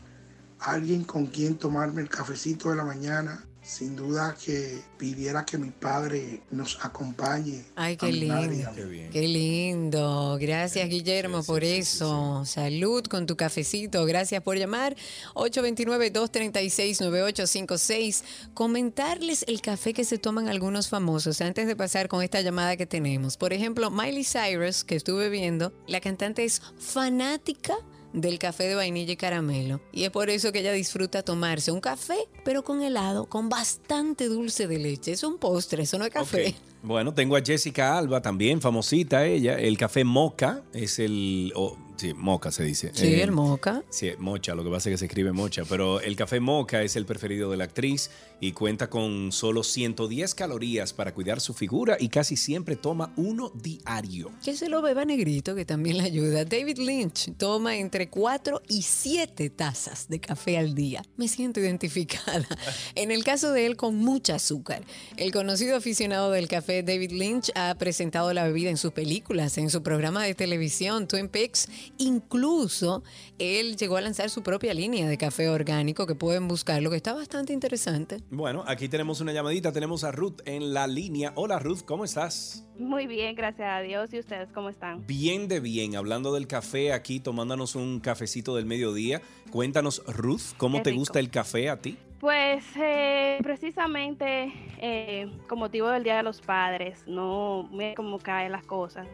a 0.61 0.73
alguien 0.73 1.05
con 1.05 1.27
quien 1.27 1.57
tomarme 1.57 2.03
el 2.03 2.11
cafecito 2.11 2.69
de 2.69 2.77
la 2.77 2.85
mañana, 2.85 3.43
sin 3.67 3.97
duda 3.97 4.37
que 4.43 4.81
pidiera 4.97 5.45
que 5.45 5.59
mi 5.59 5.69
padre 5.71 6.41
nos 6.53 6.79
acompañe. 6.85 7.65
Ay, 7.75 7.97
qué 7.97 8.13
lindo. 8.13 8.71
Qué 9.11 9.27
lindo. 9.27 10.39
Gracias, 10.41 10.89
Guillermo, 10.89 11.43
sí, 11.43 11.49
por 11.49 11.63
sí, 11.63 11.69
sí, 11.69 11.79
eso. 11.79 12.45
Salud 12.45 13.05
con 13.07 13.27
tu 13.27 13.37
cafecito. 13.37 14.07
Gracias 14.07 14.41
por 14.43 14.57
llamar. 14.57 14.95
829-236-9856. 15.35 18.23
Comentarles 18.55 19.45
el 19.49 19.61
café 19.61 19.93
que 19.93 20.05
se 20.05 20.19
toman 20.19 20.47
algunos 20.49 20.89
famosos 20.89 21.41
antes 21.41 21.67
de 21.67 21.75
pasar 21.75 22.07
con 22.07 22.23
esta 22.23 22.41
llamada 22.43 22.77
que 22.77 22.87
tenemos. 22.87 23.37
Por 23.37 23.53
ejemplo, 23.53 23.91
Miley 23.91 24.25
Cyrus, 24.25 24.85
que 24.85 24.95
estuve 24.95 25.29
viendo, 25.29 25.73
la 25.89 26.01
cantante 26.01 26.45
es 26.45 26.63
fanática 26.79 27.75
del 28.13 28.39
café 28.39 28.65
de 28.65 28.75
vainilla 28.75 29.13
y 29.13 29.17
caramelo. 29.17 29.81
Y 29.93 30.05
es 30.05 30.11
por 30.11 30.31
eso 30.31 30.53
que 30.53 30.61
ella 30.61 30.73
disfruta 30.73 31.23
tomarse 31.23 31.71
un 31.71 31.81
café, 31.81 32.17
pero 32.45 32.65
con 32.65 32.83
helado, 32.83 33.27
con 33.27 33.49
bastante 33.49 34.29
dulce 34.29 34.67
de 34.67 34.79
leche. 34.79 35.13
Es 35.13 35.23
un 35.23 35.39
postre, 35.39 35.83
eso 35.83 35.99
no 35.99 36.05
es 36.05 36.11
café. 36.11 36.55
Bueno, 36.83 37.13
tengo 37.13 37.37
a 37.37 37.41
Jessica 37.41 37.99
Alba 37.99 38.23
también, 38.23 38.61
famosita 38.61 39.27
ella. 39.27 39.59
El 39.59 39.77
café 39.77 40.05
moca 40.05 40.63
es 40.73 40.99
el... 40.99 41.53
sí, 41.97 42.15
moca 42.15 42.51
se 42.51 42.65
dice. 42.65 42.91
Sí, 42.95 43.07
Eh, 43.07 43.23
el 43.23 43.33
moca. 43.33 43.83
Sí, 43.91 44.11
mocha, 44.19 44.55
lo 44.55 44.65
que 44.65 44.71
pasa 44.71 44.89
es 44.89 44.95
que 44.95 44.99
se 44.99 45.05
escribe 45.07 45.33
mocha, 45.33 45.63
pero 45.69 46.01
el 46.01 46.17
café 46.17 46.41
mocha 46.41 46.83
es 46.83 46.97
el 46.97 47.07
preferido 47.07 47.51
de 47.51 47.57
la 47.57 47.65
actriz 47.65 48.11
y 48.41 48.53
cuenta 48.53 48.91
con 48.91 49.33
solo 49.33 49.63
110 49.63 50.35
calorías 50.35 50.93
para 50.93 51.15
cuidar 51.15 51.41
su 51.41 51.55
figura 51.55 51.97
y 51.99 52.09
casi 52.09 52.37
siempre 52.37 52.77
toma 52.77 53.13
uno 53.17 53.51
diario. 53.55 54.31
Que 54.45 54.55
se 54.55 54.69
lo 54.69 54.83
beba 54.83 55.05
negrito, 55.05 55.55
que 55.55 55.65
también 55.65 55.99
le 55.99 56.05
ayuda. 56.05 56.45
David 56.45 56.79
Lynch 56.79 57.33
toma 57.37 57.77
entre 57.77 58.09
4 58.09 58.63
y 58.69 58.83
7 58.83 59.51
tazas 59.51 60.09
de 60.09 60.21
café 60.21 60.59
al 60.59 60.75
día. 60.75 61.03
Me 61.17 61.29
siento 61.29 61.61
identificada. 61.61 62.47
En 62.95 63.11
el 63.11 63.25
caso 63.25 63.53
de 63.53 63.67
él, 63.67 63.77
con 63.77 63.97
mucha 63.97 64.37
azúcar. 64.37 64.83
El 65.17 65.33
conocido 65.33 65.77
aficionado 65.77 66.31
del 66.31 66.49
café, 66.49 66.83
David 66.83 67.13
Lynch, 67.13 67.51
ha 67.55 67.75
presentado 67.77 68.33
la 68.33 68.45
bebida 68.45 68.71
en 68.71 68.77
sus 68.77 68.93
películas, 68.93 69.59
en 69.59 69.71
su 69.71 69.83
programa 69.83 70.25
de 70.25 70.35
televisión, 70.35 71.07
Twin 71.09 71.29
Peaks. 71.29 71.69
Incluso 71.99 73.03
él 73.39 73.77
llegó 73.77 73.97
a 73.97 74.01
lanzar 74.01 74.31
su 74.31 74.43
propia 74.43 74.75
línea 74.75 75.09
de 75.09 75.19
café 75.19 75.49
orgánico, 75.49 76.07
que 76.07 76.15
pueden 76.15 76.49
buscarlo, 76.49 76.91
que 76.91 76.97
está 76.97 77.13
bastante 77.15 77.53
interesante. 77.53 78.23
Bueno, 78.31 78.65
aquí 78.67 78.89
tenemos 78.89 79.21
una 79.21 79.33
llamadita, 79.33 79.73
tenemos 79.73 80.05
a 80.05 80.13
Ruth 80.13 80.41
en 80.45 80.73
la 80.75 80.87
línea. 80.87 81.33
Hola 81.37 81.59
Ruth, 81.59 81.83
¿cómo 81.85 82.05
estás? 82.05 82.65
Muy 82.79 83.07
bien, 83.07 83.35
gracias 83.35 83.69
a 83.69 83.81
Dios. 83.81 84.13
¿Y 84.13 84.19
ustedes 84.19 84.49
cómo 84.53 84.69
están? 84.69 85.07
Bien 85.07 85.49
de 85.49 85.61
bien, 85.61 85.97
hablando 85.97 86.33
del 86.35 86.47
café 86.47 86.93
aquí, 86.93 87.21
tomándonos 87.21 87.75
un 87.75 88.01
cafecito 88.01 88.55
del 88.57 88.67
mediodía. 88.67 89.23
Cuéntanos, 89.51 90.03
Ruth, 90.07 90.55
¿cómo 90.57 90.79
Qué 90.79 90.85
te 90.85 90.91
rico. 90.91 91.01
gusta 91.01 91.19
el 91.21 91.31
café 91.31 91.71
a 91.71 91.81
ti? 91.81 91.97
Pues 92.21 92.65
eh, 92.77 93.39
precisamente 93.43 94.53
eh, 94.81 95.31
con 95.49 95.59
motivo 95.59 95.89
del 95.89 96.03
Día 96.03 96.17
de 96.17 96.23
los 96.23 96.41
Padres, 96.41 97.05
no 97.07 97.69
me 97.73 97.95
como 97.95 98.19
caen 98.19 98.53
las 98.53 98.65
cosas. 98.65 99.07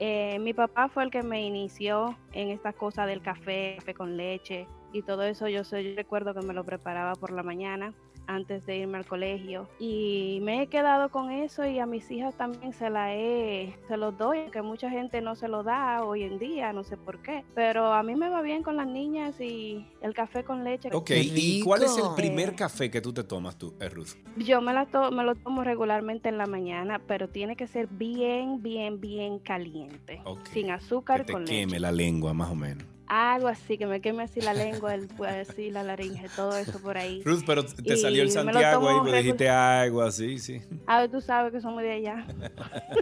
Eh, 0.00 0.38
mi 0.38 0.54
papá 0.54 0.88
fue 0.88 1.04
el 1.04 1.10
que 1.10 1.22
me 1.22 1.42
inició 1.42 2.16
en 2.32 2.48
esta 2.48 2.72
cosa 2.72 3.04
del 3.06 3.20
café, 3.20 3.76
café 3.78 3.94
con 3.94 4.16
leche 4.16 4.68
y 4.92 5.02
todo 5.02 5.24
eso. 5.24 5.48
Yo, 5.48 5.64
sé, 5.64 5.82
yo 5.82 5.96
recuerdo 5.96 6.34
que 6.34 6.46
me 6.46 6.54
lo 6.54 6.64
preparaba 6.64 7.14
por 7.14 7.32
la 7.32 7.42
mañana 7.42 7.94
antes 8.28 8.64
de 8.66 8.76
irme 8.78 8.98
al 8.98 9.06
colegio 9.06 9.66
y 9.80 10.38
me 10.42 10.62
he 10.62 10.66
quedado 10.68 11.08
con 11.08 11.30
eso 11.32 11.66
y 11.66 11.78
a 11.78 11.86
mis 11.86 12.08
hijas 12.10 12.36
también 12.36 12.72
se 12.72 12.90
la 12.90 13.14
he, 13.14 13.74
se 13.88 13.96
los 13.96 14.16
doy, 14.16 14.50
que 14.52 14.62
mucha 14.62 14.90
gente 14.90 15.20
no 15.20 15.34
se 15.34 15.48
lo 15.48 15.62
da 15.62 16.04
hoy 16.04 16.22
en 16.22 16.38
día, 16.38 16.72
no 16.72 16.84
sé 16.84 16.96
por 16.96 17.20
qué, 17.22 17.44
pero 17.54 17.92
a 17.92 18.02
mí 18.02 18.14
me 18.14 18.28
va 18.28 18.42
bien 18.42 18.62
con 18.62 18.76
las 18.76 18.86
niñas 18.86 19.40
y 19.40 19.84
el 20.02 20.14
café 20.14 20.44
con 20.44 20.62
leche. 20.62 20.90
Ok, 20.92 21.10
¿y 21.10 21.62
cuál 21.62 21.82
es 21.84 21.96
el 21.96 22.04
primer 22.14 22.54
café 22.54 22.90
que 22.90 23.00
tú 23.00 23.12
te 23.12 23.24
tomas 23.24 23.56
tú, 23.56 23.74
eh, 23.80 23.88
Ruth? 23.88 24.14
Yo 24.36 24.60
me, 24.60 24.72
la 24.74 24.86
to- 24.86 25.10
me 25.10 25.24
lo 25.24 25.34
tomo 25.34 25.64
regularmente 25.64 26.28
en 26.28 26.36
la 26.38 26.46
mañana, 26.46 27.00
pero 27.06 27.28
tiene 27.28 27.56
que 27.56 27.66
ser 27.66 27.86
bien, 27.88 28.62
bien, 28.62 29.00
bien 29.00 29.38
caliente. 29.38 30.20
Sin 30.52 30.70
azúcar 30.70 31.20
Que 31.20 31.24
te 31.28 31.32
con 31.32 31.44
queme 31.46 31.64
leche. 31.72 31.80
la 31.80 31.92
lengua, 31.92 32.34
más 32.34 32.50
o 32.50 32.54
menos. 32.54 32.84
Algo 33.08 33.48
así, 33.48 33.78
que 33.78 33.86
me 33.86 34.00
queme 34.02 34.24
así 34.24 34.40
la 34.42 34.52
lengua, 34.52 34.94
el, 34.94 35.08
pues, 35.08 35.48
así 35.48 35.70
la 35.70 35.82
laringe, 35.82 36.28
todo 36.36 36.56
eso 36.56 36.78
por 36.80 36.98
ahí. 36.98 37.22
Ruth, 37.24 37.42
pero 37.46 37.64
te 37.64 37.94
Y 37.94 37.96
salió 37.96 38.22
el 38.22 38.30
Santiago 38.30 38.86
ahí, 38.86 39.00
me 39.10 39.16
dijiste 39.18 39.48
agua, 39.48 40.12
sí, 40.12 40.38
sí. 40.38 40.60
A 40.86 41.00
ver, 41.00 41.10
tú 41.10 41.20
sabes 41.22 41.50
que 41.52 41.60
somos 41.62 41.82
de 41.82 41.92
allá. 41.92 42.26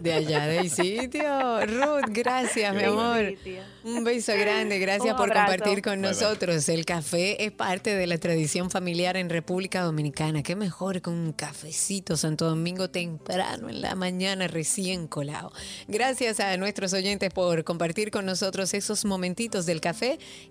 De 0.01 0.12
allá 0.12 0.47
del 0.47 0.71
sitio. 0.71 1.66
Ruth, 1.66 2.05
gracias, 2.09 2.73
mi 2.73 2.81
Qué 2.81 2.87
amor. 2.87 3.35
Un 3.83 4.05
beso 4.05 4.33
grande, 4.38 4.79
gracias 4.79 5.11
Un 5.12 5.16
por 5.16 5.31
abrazo. 5.31 5.53
compartir 5.53 5.83
con 5.83 6.01
Bye, 6.01 6.03
bye. 6.03 6.21
nosotros. 6.21 6.69
El 6.69 6.85
café 6.85 7.45
es 7.45 7.51
parte 7.51 7.95
de 7.97 8.07
la 8.07 8.19
tradición 8.19 8.71
familiar 8.71 9.16
en 9.16 9.29
República 9.29 9.83
Dominicana. 9.83 10.42
Qué 10.42 10.55
mejor 10.55 11.03
que 11.03 11.11
un 11.11 11.33
cafecito 11.33 12.16
Santo 12.16 12.45
Domingo 12.49 12.90
temprano 12.90 13.69
en 13.69 13.81
la 13.81 13.95
mañana 13.97 14.47
recién 14.47 15.09
colado. 15.09 15.53
Gracias 15.88 16.38
a 16.38 16.57
nuestros 16.59 16.92
oyentes 16.92 17.33
por 17.33 17.64
compartir 17.64 18.11
con 18.12 18.25
nosotros 18.25 18.73
esos 18.75 19.05
momentitos 19.05 19.66
del 19.66 19.81
café 19.81 19.95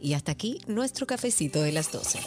y 0.01 0.13
hasta 0.13 0.31
aquí 0.31 0.60
nuestro 0.67 1.05
cafecito 1.08 1.62
de 1.62 1.71
las 1.71 1.91
12. 1.91 2.19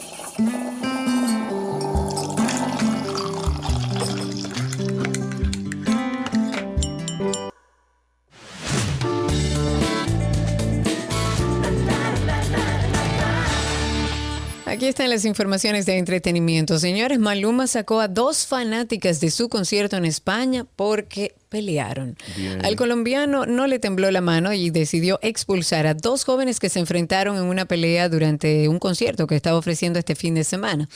Aquí 14.65 14.87
están 14.87 15.09
las 15.09 15.25
informaciones 15.25 15.85
de 15.85 15.97
entretenimiento. 15.97 16.79
Señores, 16.79 17.19
Maluma 17.19 17.67
sacó 17.67 17.99
a 17.99 18.07
dos 18.07 18.47
fanáticas 18.47 19.19
de 19.19 19.29
su 19.29 19.49
concierto 19.49 19.97
en 19.97 20.05
España 20.05 20.65
porque 20.77 21.35
pelearon. 21.49 22.15
Bien. 22.37 22.63
Al 22.63 22.75
colombiano 22.75 23.45
no 23.45 23.67
le 23.67 23.79
tembló 23.79 24.09
la 24.11 24.21
mano 24.21 24.53
y 24.53 24.69
decidió 24.69 25.19
expulsar 25.21 25.87
a 25.87 25.95
dos 25.95 26.23
jóvenes 26.23 26.59
que 26.59 26.69
se 26.69 26.79
enfrentaron 26.79 27.37
en 27.37 27.43
una 27.43 27.65
pelea 27.65 28.07
durante 28.07 28.69
un 28.69 28.79
concierto 28.79 29.27
que 29.27 29.35
estaba 29.35 29.57
ofreciendo 29.57 29.99
este 29.99 30.15
fin 30.15 30.35
de 30.35 30.43
semana. 30.43 30.87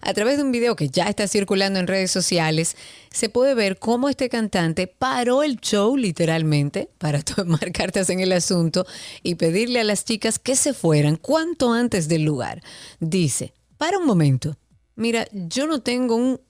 A 0.00 0.12
través 0.12 0.36
de 0.36 0.42
un 0.42 0.52
video 0.52 0.76
que 0.76 0.88
ya 0.88 1.08
está 1.08 1.28
circulando 1.28 1.78
en 1.78 1.86
redes 1.86 2.10
sociales, 2.10 2.76
se 3.12 3.28
puede 3.28 3.54
ver 3.54 3.78
cómo 3.78 4.08
este 4.08 4.28
cantante 4.28 4.86
paró 4.86 5.42
el 5.42 5.60
show 5.60 5.96
literalmente 5.96 6.90
para 6.98 7.22
tomar 7.22 7.72
cartas 7.72 8.10
en 8.10 8.20
el 8.20 8.32
asunto 8.32 8.86
y 9.22 9.36
pedirle 9.36 9.80
a 9.80 9.84
las 9.84 10.04
chicas 10.04 10.38
que 10.38 10.56
se 10.56 10.74
fueran 10.74 11.16
cuanto 11.16 11.72
antes 11.72 12.08
del 12.08 12.22
lugar. 12.22 12.62
Dice, 12.98 13.54
para 13.78 13.98
un 13.98 14.06
momento, 14.06 14.56
mira, 14.96 15.26
yo 15.32 15.66
no 15.66 15.80
tengo 15.80 16.16
un 16.16 16.40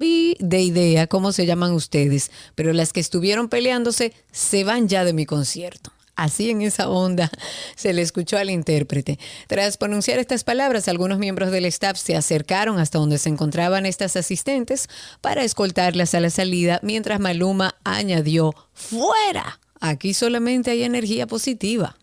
pi 0.00 0.36
de 0.40 0.60
idea 0.62 1.06
cómo 1.06 1.30
se 1.30 1.46
llaman 1.46 1.72
ustedes, 1.72 2.32
pero 2.56 2.72
las 2.72 2.92
que 2.92 3.00
estuvieron 3.00 3.48
peleándose 3.48 4.14
se 4.32 4.64
van 4.64 4.88
ya 4.88 5.04
de 5.04 5.12
mi 5.12 5.26
concierto. 5.26 5.92
Así 6.16 6.50
en 6.50 6.62
esa 6.62 6.88
onda 6.88 7.30
se 7.76 7.92
le 7.92 8.02
escuchó 8.02 8.36
al 8.36 8.50
intérprete. 8.50 9.18
Tras 9.46 9.76
pronunciar 9.76 10.18
estas 10.18 10.42
palabras, 10.42 10.88
algunos 10.88 11.18
miembros 11.18 11.50
del 11.50 11.66
staff 11.66 11.98
se 11.98 12.16
acercaron 12.16 12.78
hasta 12.78 12.98
donde 12.98 13.18
se 13.18 13.28
encontraban 13.28 13.86
estas 13.86 14.16
asistentes 14.16 14.88
para 15.20 15.44
escoltarlas 15.44 16.14
a 16.14 16.20
la 16.20 16.30
salida, 16.30 16.80
mientras 16.82 17.20
Maluma 17.20 17.76
añadió, 17.84 18.54
fuera, 18.74 19.60
aquí 19.80 20.14
solamente 20.14 20.70
hay 20.70 20.82
energía 20.82 21.26
positiva. 21.26 21.96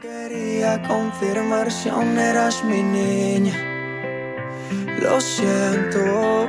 Quería 0.00 0.82
confirmar 0.86 1.70
si 1.70 1.88
aún 1.88 2.18
eras 2.18 2.64
mi 2.64 2.82
niña. 2.82 3.56
Lo 5.00 5.20
siento. 5.20 6.48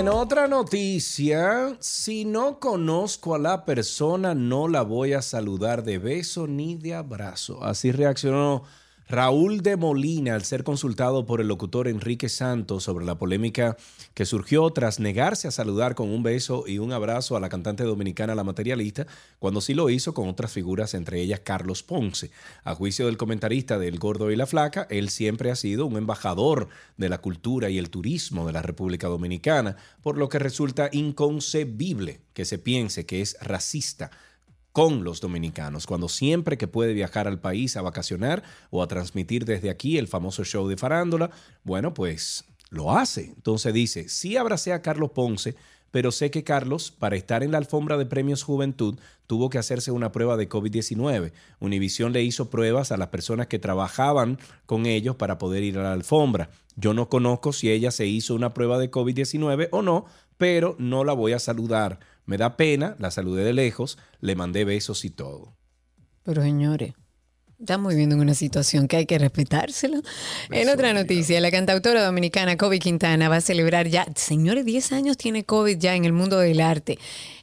En 0.00 0.08
otra 0.08 0.48
noticia, 0.48 1.76
si 1.78 2.24
no 2.24 2.58
conozco 2.58 3.34
a 3.34 3.38
la 3.38 3.66
persona, 3.66 4.34
no 4.34 4.66
la 4.66 4.80
voy 4.80 5.12
a 5.12 5.20
saludar 5.20 5.84
de 5.84 5.98
beso 5.98 6.46
ni 6.46 6.74
de 6.74 6.94
abrazo. 6.94 7.62
Así 7.62 7.92
reaccionó 7.92 8.62
Raúl 9.10 9.62
de 9.62 9.76
Molina 9.76 10.36
al 10.36 10.44
ser 10.44 10.62
consultado 10.62 11.26
por 11.26 11.40
el 11.40 11.48
locutor 11.48 11.88
Enrique 11.88 12.28
Santos 12.28 12.84
sobre 12.84 13.04
la 13.04 13.18
polémica 13.18 13.76
que 14.14 14.24
surgió 14.24 14.70
tras 14.70 15.00
negarse 15.00 15.48
a 15.48 15.50
saludar 15.50 15.96
con 15.96 16.10
un 16.10 16.22
beso 16.22 16.62
y 16.68 16.78
un 16.78 16.92
abrazo 16.92 17.36
a 17.36 17.40
la 17.40 17.48
cantante 17.48 17.82
dominicana 17.82 18.36
La 18.36 18.44
Materialista, 18.44 19.08
cuando 19.40 19.60
sí 19.60 19.74
lo 19.74 19.90
hizo 19.90 20.14
con 20.14 20.28
otras 20.28 20.52
figuras, 20.52 20.94
entre 20.94 21.20
ellas 21.20 21.40
Carlos 21.40 21.82
Ponce. 21.82 22.30
A 22.62 22.76
juicio 22.76 23.06
del 23.06 23.16
comentarista 23.16 23.80
del 23.80 23.98
Gordo 23.98 24.30
y 24.30 24.36
la 24.36 24.46
Flaca, 24.46 24.86
él 24.90 25.08
siempre 25.08 25.50
ha 25.50 25.56
sido 25.56 25.86
un 25.86 25.96
embajador 25.96 26.68
de 26.96 27.08
la 27.08 27.18
cultura 27.18 27.68
y 27.68 27.78
el 27.78 27.90
turismo 27.90 28.46
de 28.46 28.52
la 28.52 28.62
República 28.62 29.08
Dominicana, 29.08 29.74
por 30.04 30.18
lo 30.18 30.28
que 30.28 30.38
resulta 30.38 30.88
inconcebible 30.92 32.20
que 32.32 32.44
se 32.44 32.60
piense 32.60 33.06
que 33.06 33.22
es 33.22 33.36
racista 33.40 34.12
con 34.72 35.04
los 35.04 35.20
dominicanos, 35.20 35.86
cuando 35.86 36.08
siempre 36.08 36.56
que 36.56 36.68
puede 36.68 36.92
viajar 36.92 37.26
al 37.26 37.40
país 37.40 37.76
a 37.76 37.82
vacacionar 37.82 38.42
o 38.70 38.82
a 38.82 38.88
transmitir 38.88 39.44
desde 39.44 39.70
aquí 39.70 39.98
el 39.98 40.08
famoso 40.08 40.44
show 40.44 40.68
de 40.68 40.76
farándula, 40.76 41.30
bueno, 41.64 41.92
pues 41.92 42.44
lo 42.70 42.96
hace. 42.96 43.24
Entonces 43.24 43.74
dice, 43.74 44.08
sí 44.08 44.36
abracé 44.36 44.72
a 44.72 44.82
Carlos 44.82 45.10
Ponce, 45.10 45.56
pero 45.90 46.12
sé 46.12 46.30
que 46.30 46.44
Carlos, 46.44 46.92
para 46.92 47.16
estar 47.16 47.42
en 47.42 47.50
la 47.50 47.58
alfombra 47.58 47.98
de 47.98 48.06
premios 48.06 48.44
Juventud, 48.44 48.98
tuvo 49.26 49.50
que 49.50 49.58
hacerse 49.58 49.90
una 49.90 50.12
prueba 50.12 50.36
de 50.36 50.48
COVID-19. 50.48 51.32
Univisión 51.58 52.12
le 52.12 52.22
hizo 52.22 52.48
pruebas 52.48 52.92
a 52.92 52.96
las 52.96 53.08
personas 53.08 53.48
que 53.48 53.58
trabajaban 53.58 54.38
con 54.66 54.86
ellos 54.86 55.16
para 55.16 55.38
poder 55.38 55.64
ir 55.64 55.78
a 55.78 55.82
la 55.82 55.92
alfombra. 55.92 56.50
Yo 56.76 56.94
no 56.94 57.08
conozco 57.08 57.52
si 57.52 57.70
ella 57.70 57.90
se 57.90 58.06
hizo 58.06 58.34
una 58.34 58.54
prueba 58.54 58.78
de 58.78 58.90
COVID-19 58.90 59.68
o 59.72 59.82
no, 59.82 60.06
pero 60.38 60.76
no 60.78 61.04
la 61.04 61.12
voy 61.12 61.32
a 61.32 61.38
saludar. 61.40 61.98
Me 62.30 62.36
da 62.36 62.56
pena, 62.56 62.94
la 63.00 63.10
saludé 63.10 63.42
de 63.42 63.52
lejos, 63.52 63.98
le 64.20 64.36
mandé 64.36 64.64
besos 64.64 65.04
y 65.04 65.10
todo. 65.10 65.56
Pero 66.22 66.42
señores, 66.42 66.92
estamos 67.58 67.90
viviendo 67.90 68.14
en 68.14 68.20
una 68.20 68.34
situación 68.34 68.86
que 68.86 68.98
hay 68.98 69.06
que 69.06 69.18
respetárselo. 69.18 70.00
En 70.52 70.68
otra 70.68 70.92
noticia, 70.92 71.40
la 71.40 71.50
cantautora 71.50 72.04
dominicana 72.04 72.56
Kobe 72.56 72.78
Quintana 72.78 73.28
va 73.28 73.38
a 73.38 73.40
celebrar 73.40 73.88
ya, 73.88 74.06
señores, 74.14 74.64
10 74.64 74.92
años 74.92 75.16
tiene 75.16 75.42
COVID 75.42 75.76
ya 75.76 75.96
en 75.96 76.04
el 76.04 76.12
mundo 76.12 76.38
del 76.38 76.60
arte. 76.60 77.00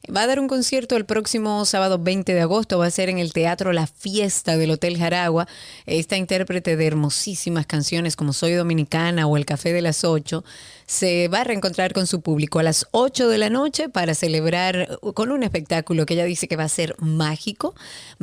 Va 0.10 0.22
a 0.22 0.28
dar 0.28 0.40
un 0.40 0.48
concierto 0.48 0.96
el 0.96 1.06
próximo 1.06 1.66
sábado 1.66 2.00
20 2.00 2.34
de 2.34 2.40
agosto, 2.40 2.78
va 2.78 2.86
a 2.86 2.92
ser 2.92 3.10
en 3.10 3.18
el 3.18 3.34
Teatro 3.34 3.74
La 3.74 3.88
Fiesta 3.88 4.56
del 4.56 4.72
Hotel 4.72 4.98
Jaragua. 4.98 5.50
Esta 5.86 6.16
intérprete 6.16 6.78
de 6.78 6.88
hermosísimas 6.88 7.66
canciones 7.66 8.16
como 8.16 8.32
Soy 8.32 8.54
Dominicana 8.54 9.28
o 9.28 9.36
El 9.36 9.46
Café 9.46 9.74
de 9.74 9.82
las 9.82 10.06
8 10.06 10.46
se 10.88 11.28
va 11.28 11.42
a 11.42 11.44
reencontrar 11.44 11.92
con 11.92 12.08
su 12.08 12.22
público 12.22 12.60
a 12.60 12.64
las 12.64 12.88
8 12.92 13.28
de 13.28 13.38
la 13.38 13.50
noche 13.50 13.90
para 13.90 14.16
celebrar 14.16 14.98
con 15.14 15.32
un 15.32 15.44
espectáculo 15.44 16.06
que 16.06 16.14
ella 16.14 16.24
dice 16.24 16.48
que 16.48 16.56
va 16.56 16.64
a 16.64 16.70
ser 16.70 16.96
mágico. 17.00 17.76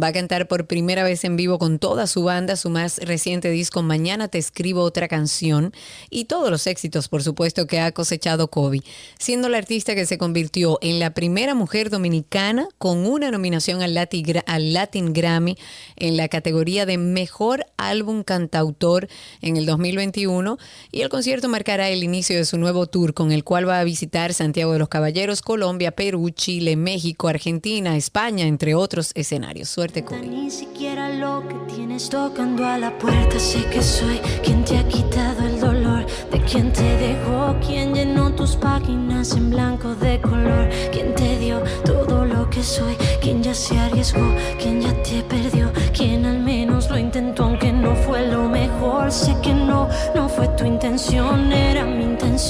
Va 0.02 0.08
a 0.08 0.12
cantar 0.14 0.48
por 0.48 0.66
primera 0.66 1.04
vez 1.04 1.24
en 1.24 1.36
vivo 1.36 1.58
con 1.58 1.78
toda 1.78 2.06
su 2.06 2.24
banda, 2.24 2.56
su 2.56 2.70
más 2.70 2.98
reciente 2.98 3.50
disco 3.50 3.82
Mañana 3.82 4.28
te 4.28 4.38
escribo 4.38 4.80
otra 4.80 5.08
canción 5.08 5.74
y 6.08 6.24
todos 6.24 6.50
los 6.50 6.66
éxitos, 6.66 7.08
por 7.08 7.22
supuesto, 7.22 7.66
que 7.66 7.80
ha 7.80 7.92
cosechado 7.92 8.48
Kobe, 8.48 8.80
siendo 9.18 9.50
la 9.50 9.58
artista 9.58 9.94
que 9.94 10.06
se 10.06 10.16
convirtió 10.16 10.78
en 10.80 10.98
la 10.98 11.12
primera 11.12 11.54
mujer 11.54 11.90
dominicana 11.90 12.66
con 12.78 13.06
una 13.06 13.30
nominación 13.30 13.82
al 13.82 13.92
Latin, 13.92 15.12
Grammy 15.12 15.58
en 15.96 16.16
la 16.16 16.28
categoría 16.28 16.86
de 16.86 16.96
Mejor 16.96 17.66
Álbum 17.76 18.22
Cantautor 18.22 19.08
en 19.42 19.58
el 19.58 19.66
2021 19.66 20.56
y 20.90 21.02
el 21.02 21.10
concierto 21.10 21.50
marcará 21.50 21.90
el 21.90 22.02
inicio 22.02 22.36
de 22.36 22.46
su 22.46 22.53
nuevo 22.58 22.86
tour 22.86 23.14
con 23.14 23.32
el 23.32 23.44
cual 23.44 23.68
va 23.68 23.80
a 23.80 23.84
visitar 23.84 24.34
Santiago 24.34 24.72
de 24.72 24.78
los 24.78 24.88
Caballeros, 24.88 25.42
Colombia, 25.42 25.92
Perú, 25.92 26.30
Chile, 26.30 26.76
México, 26.76 27.28
Argentina, 27.28 27.96
España, 27.96 28.46
entre 28.46 28.74
otros 28.74 29.12
escenarios. 29.14 29.68
Suerte, 29.68 30.04
Kobe. 30.04 30.26
Ni 30.26 30.50
siquiera 30.50 31.10
lo 31.10 31.42
que 31.48 31.74
tienes 31.74 32.08
tocando 32.08 32.64
a 32.64 32.78
la 32.78 32.96
puerta. 32.98 33.38
Sé 33.38 33.64
que 33.70 33.82
soy 33.82 34.18
quien 34.42 34.64
te 34.64 34.78
ha 34.78 34.86
quitado 34.88 35.46
el 35.46 35.60
dolor, 35.60 36.06
de 36.30 36.40
quien 36.42 36.72
te 36.72 36.82
dejó, 36.82 37.56
quien 37.64 37.94
llenó 37.94 38.34
tus 38.34 38.56
páginas 38.56 39.32
en 39.32 39.50
blanco 39.50 39.94
de 39.94 40.20
color, 40.20 40.68
quien 40.92 41.14
te 41.14 41.38
dio 41.38 41.62
todo 41.84 42.24
lo 42.24 42.48
que 42.50 42.62
soy, 42.62 42.94
quien 43.20 43.42
ya 43.42 43.54
se 43.54 43.78
arriesgó, 43.78 44.34
quien 44.60 44.80
ya 44.80 44.92
te 45.02 45.22
perdió, 45.22 45.72
quien 45.92 46.24
al 46.26 46.40
menos 46.40 46.90
lo 46.90 46.98
intentó, 46.98 47.44
aunque 47.44 47.72
no 47.72 47.94
fue 47.94 48.26
lo 48.28 48.48
mejor. 48.48 49.10
Sé 49.10 49.34
que 49.42 49.52
no, 49.54 49.88
no 50.14 50.28
fue 50.28 50.48
tu 50.48 50.64
intención, 50.64 51.52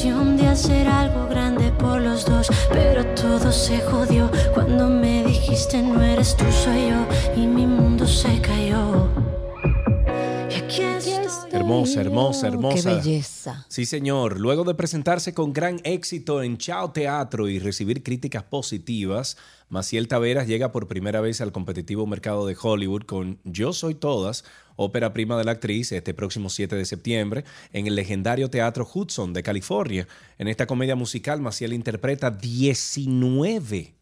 de 0.02 0.48
hacer 0.48 0.88
algo 0.88 1.28
grande 1.28 1.70
por 1.78 2.00
los 2.00 2.24
dos, 2.24 2.48
pero 2.72 3.04
todo 3.14 3.52
se 3.52 3.80
jodió 3.80 4.28
cuando 4.52 4.88
me 4.88 5.22
dijiste 5.22 5.80
no 5.82 6.02
eres 6.02 6.36
tú, 6.36 6.44
soy 6.50 6.90
yo, 6.90 7.40
y 7.40 7.46
mi 7.46 7.64
mundo 7.64 8.04
se 8.04 8.40
cayó. 8.40 9.23
Hermosa, 11.74 12.00
hermosa, 12.00 12.46
hermosa. 12.48 12.90
Qué 12.90 12.96
belleza. 12.96 13.66
Sí, 13.68 13.84
señor. 13.86 14.40
Luego 14.40 14.64
de 14.64 14.74
presentarse 14.74 15.34
con 15.34 15.52
gran 15.52 15.80
éxito 15.84 16.42
en 16.42 16.58
Chao 16.58 16.92
Teatro 16.92 17.48
y 17.48 17.58
recibir 17.58 18.02
críticas 18.02 18.44
positivas, 18.44 19.36
Maciel 19.68 20.08
Taveras 20.08 20.46
llega 20.46 20.72
por 20.72 20.88
primera 20.88 21.20
vez 21.20 21.40
al 21.40 21.52
competitivo 21.52 22.06
mercado 22.06 22.46
de 22.46 22.56
Hollywood 22.60 23.02
con 23.02 23.40
Yo 23.44 23.72
Soy 23.72 23.94
Todas, 23.94 24.44
ópera 24.76 25.12
prima 25.12 25.36
de 25.36 25.44
la 25.44 25.52
actriz, 25.52 25.92
este 25.92 26.14
próximo 26.14 26.50
7 26.50 26.76
de 26.76 26.84
septiembre, 26.84 27.44
en 27.72 27.86
el 27.86 27.96
legendario 27.96 28.50
Teatro 28.50 28.88
Hudson 28.92 29.32
de 29.32 29.42
California. 29.42 30.06
En 30.38 30.48
esta 30.48 30.66
comedia 30.66 30.96
musical, 30.96 31.40
Maciel 31.40 31.72
interpreta 31.72 32.30
19 32.30 33.94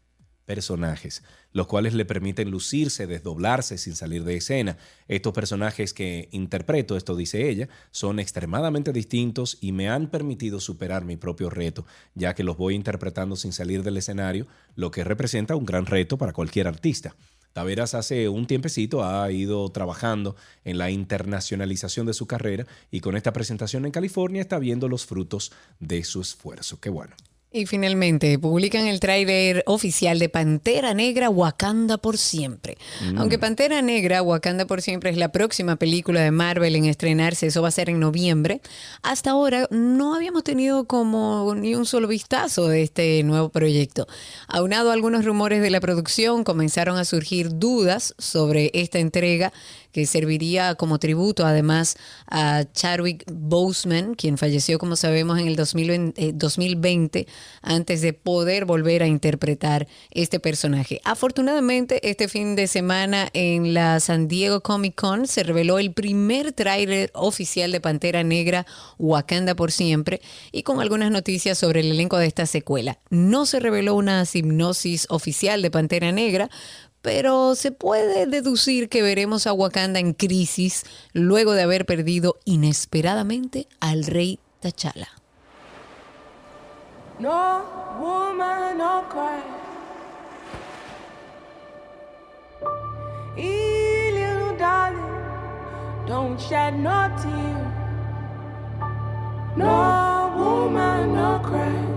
personajes, 0.45 1.23
los 1.53 1.67
cuales 1.67 1.93
le 1.93 2.05
permiten 2.05 2.51
lucirse, 2.51 3.07
desdoblarse 3.07 3.77
sin 3.77 3.95
salir 3.95 4.23
de 4.23 4.35
escena. 4.35 4.77
Estos 5.07 5.33
personajes 5.33 5.93
que 5.93 6.27
interpreto, 6.31 6.97
esto 6.97 7.15
dice 7.15 7.49
ella, 7.49 7.69
son 7.91 8.19
extremadamente 8.19 8.91
distintos 8.91 9.57
y 9.61 9.71
me 9.71 9.89
han 9.89 10.09
permitido 10.09 10.59
superar 10.59 11.05
mi 11.05 11.15
propio 11.15 11.49
reto, 11.49 11.85
ya 12.15 12.33
que 12.33 12.43
los 12.43 12.57
voy 12.57 12.75
interpretando 12.75 13.35
sin 13.35 13.53
salir 13.53 13.83
del 13.83 13.97
escenario, 13.97 14.47
lo 14.75 14.91
que 14.91 15.03
representa 15.03 15.55
un 15.55 15.65
gran 15.65 15.85
reto 15.85 16.17
para 16.17 16.33
cualquier 16.33 16.67
artista. 16.67 17.15
Taveras 17.53 17.93
hace 17.93 18.29
un 18.29 18.47
tiempecito 18.47 19.05
ha 19.05 19.31
ido 19.31 19.69
trabajando 19.69 20.35
en 20.65 20.79
la 20.79 20.89
internacionalización 20.89 22.07
de 22.07 22.13
su 22.13 22.25
carrera 22.25 22.65
y 22.89 22.99
con 22.99 23.15
esta 23.15 23.31
presentación 23.31 23.85
en 23.85 23.91
California 23.91 24.41
está 24.41 24.57
viendo 24.57 24.89
los 24.89 25.05
frutos 25.05 25.51
de 25.79 26.03
su 26.03 26.19
esfuerzo. 26.19 26.79
Qué 26.79 26.89
bueno. 26.89 27.15
Y 27.55 27.67
finalmente 27.67 28.39
publican 28.39 28.87
el 28.87 28.99
tráiler 28.99 29.61
oficial 29.67 30.17
de 30.17 30.27
Pantera 30.27 30.95
Negra 30.95 31.29
Wakanda 31.29 31.99
por 31.99 32.17
siempre. 32.17 32.79
Mm. 33.11 33.19
Aunque 33.19 33.37
Pantera 33.37 33.83
Negra 33.83 34.23
Wakanda 34.23 34.65
por 34.65 34.81
siempre 34.81 35.11
es 35.11 35.17
la 35.17 35.31
próxima 35.31 35.75
película 35.75 36.21
de 36.21 36.31
Marvel 36.31 36.75
en 36.75 36.85
estrenarse, 36.85 37.45
eso 37.45 37.61
va 37.61 37.67
a 37.67 37.71
ser 37.71 37.91
en 37.91 37.99
noviembre. 37.99 38.59
Hasta 39.03 39.29
ahora 39.29 39.67
no 39.69 40.15
habíamos 40.15 40.43
tenido 40.43 40.85
como 40.85 41.53
ni 41.53 41.75
un 41.75 41.85
solo 41.85 42.07
vistazo 42.07 42.67
de 42.67 42.81
este 42.81 43.21
nuevo 43.21 43.49
proyecto. 43.49 44.07
Aunado 44.47 44.89
a 44.89 44.93
algunos 44.93 45.23
rumores 45.23 45.61
de 45.61 45.69
la 45.69 45.79
producción, 45.79 46.43
comenzaron 46.43 46.97
a 46.97 47.05
surgir 47.05 47.59
dudas 47.59 48.15
sobre 48.17 48.71
esta 48.73 48.97
entrega 48.97 49.53
que 49.93 50.05
serviría 50.05 50.75
como 50.75 50.99
tributo 50.99 51.45
además 51.45 51.95
a 52.27 52.65
Chadwick 52.73 53.23
Boseman, 53.31 54.15
quien 54.15 54.37
falleció, 54.37 54.79
como 54.79 54.97
sabemos, 54.97 55.39
en 55.39 55.47
el 55.47 55.55
2020, 55.55 56.21
eh, 56.21 56.31
2020 56.33 57.27
antes 57.61 58.01
de 58.01 58.11
poder 58.13 58.65
volver 58.65 59.03
a 59.03 59.07
interpretar 59.07 59.87
este 60.11 60.39
personaje. 60.39 60.99
Afortunadamente, 61.05 62.09
este 62.09 62.27
fin 62.27 62.55
de 62.55 62.67
semana 62.67 63.29
en 63.33 63.73
la 63.73 63.99
San 63.99 64.27
Diego 64.27 64.61
Comic 64.61 64.95
Con 64.95 65.27
se 65.27 65.43
reveló 65.43 65.79
el 65.79 65.93
primer 65.93 66.51
tráiler 66.51 67.11
oficial 67.13 67.71
de 67.71 67.79
Pantera 67.79 68.23
Negra, 68.23 68.65
Wakanda 68.97 69.55
por 69.55 69.71
siempre, 69.71 70.21
y 70.51 70.63
con 70.63 70.81
algunas 70.81 71.11
noticias 71.11 71.57
sobre 71.57 71.81
el 71.81 71.91
elenco 71.91 72.17
de 72.17 72.25
esta 72.25 72.47
secuela. 72.47 72.97
No 73.09 73.45
se 73.45 73.59
reveló 73.59 73.95
una 73.95 74.25
hipnosis 74.33 75.05
oficial 75.09 75.61
de 75.61 75.69
Pantera 75.69 76.11
Negra, 76.11 76.49
pero 77.03 77.53
se 77.53 77.71
puede 77.71 78.25
deducir 78.25 78.89
que 78.89 79.03
veremos 79.03 79.45
a 79.45 79.53
Wakanda 79.53 79.99
en 79.99 80.13
crisis 80.13 80.85
luego 81.11 81.51
de 81.53 81.61
haber 81.61 81.85
perdido 81.85 82.37
inesperadamente 82.45 83.67
al 83.79 84.05
rey 84.05 84.39
T'Challa. 84.61 85.09
No 87.19 87.61
woman, 87.99 88.77
no 88.77 89.03
cry. 89.09 89.43
Ee, 93.37 94.11
little 94.13 94.57
darling, 94.57 96.07
don't 96.07 96.39
shed 96.39 96.73
no 96.79 97.09
tear. 97.21 97.73
No 99.57 100.31
woman, 100.37 101.13
no 101.13 101.41
cry. 101.43 101.93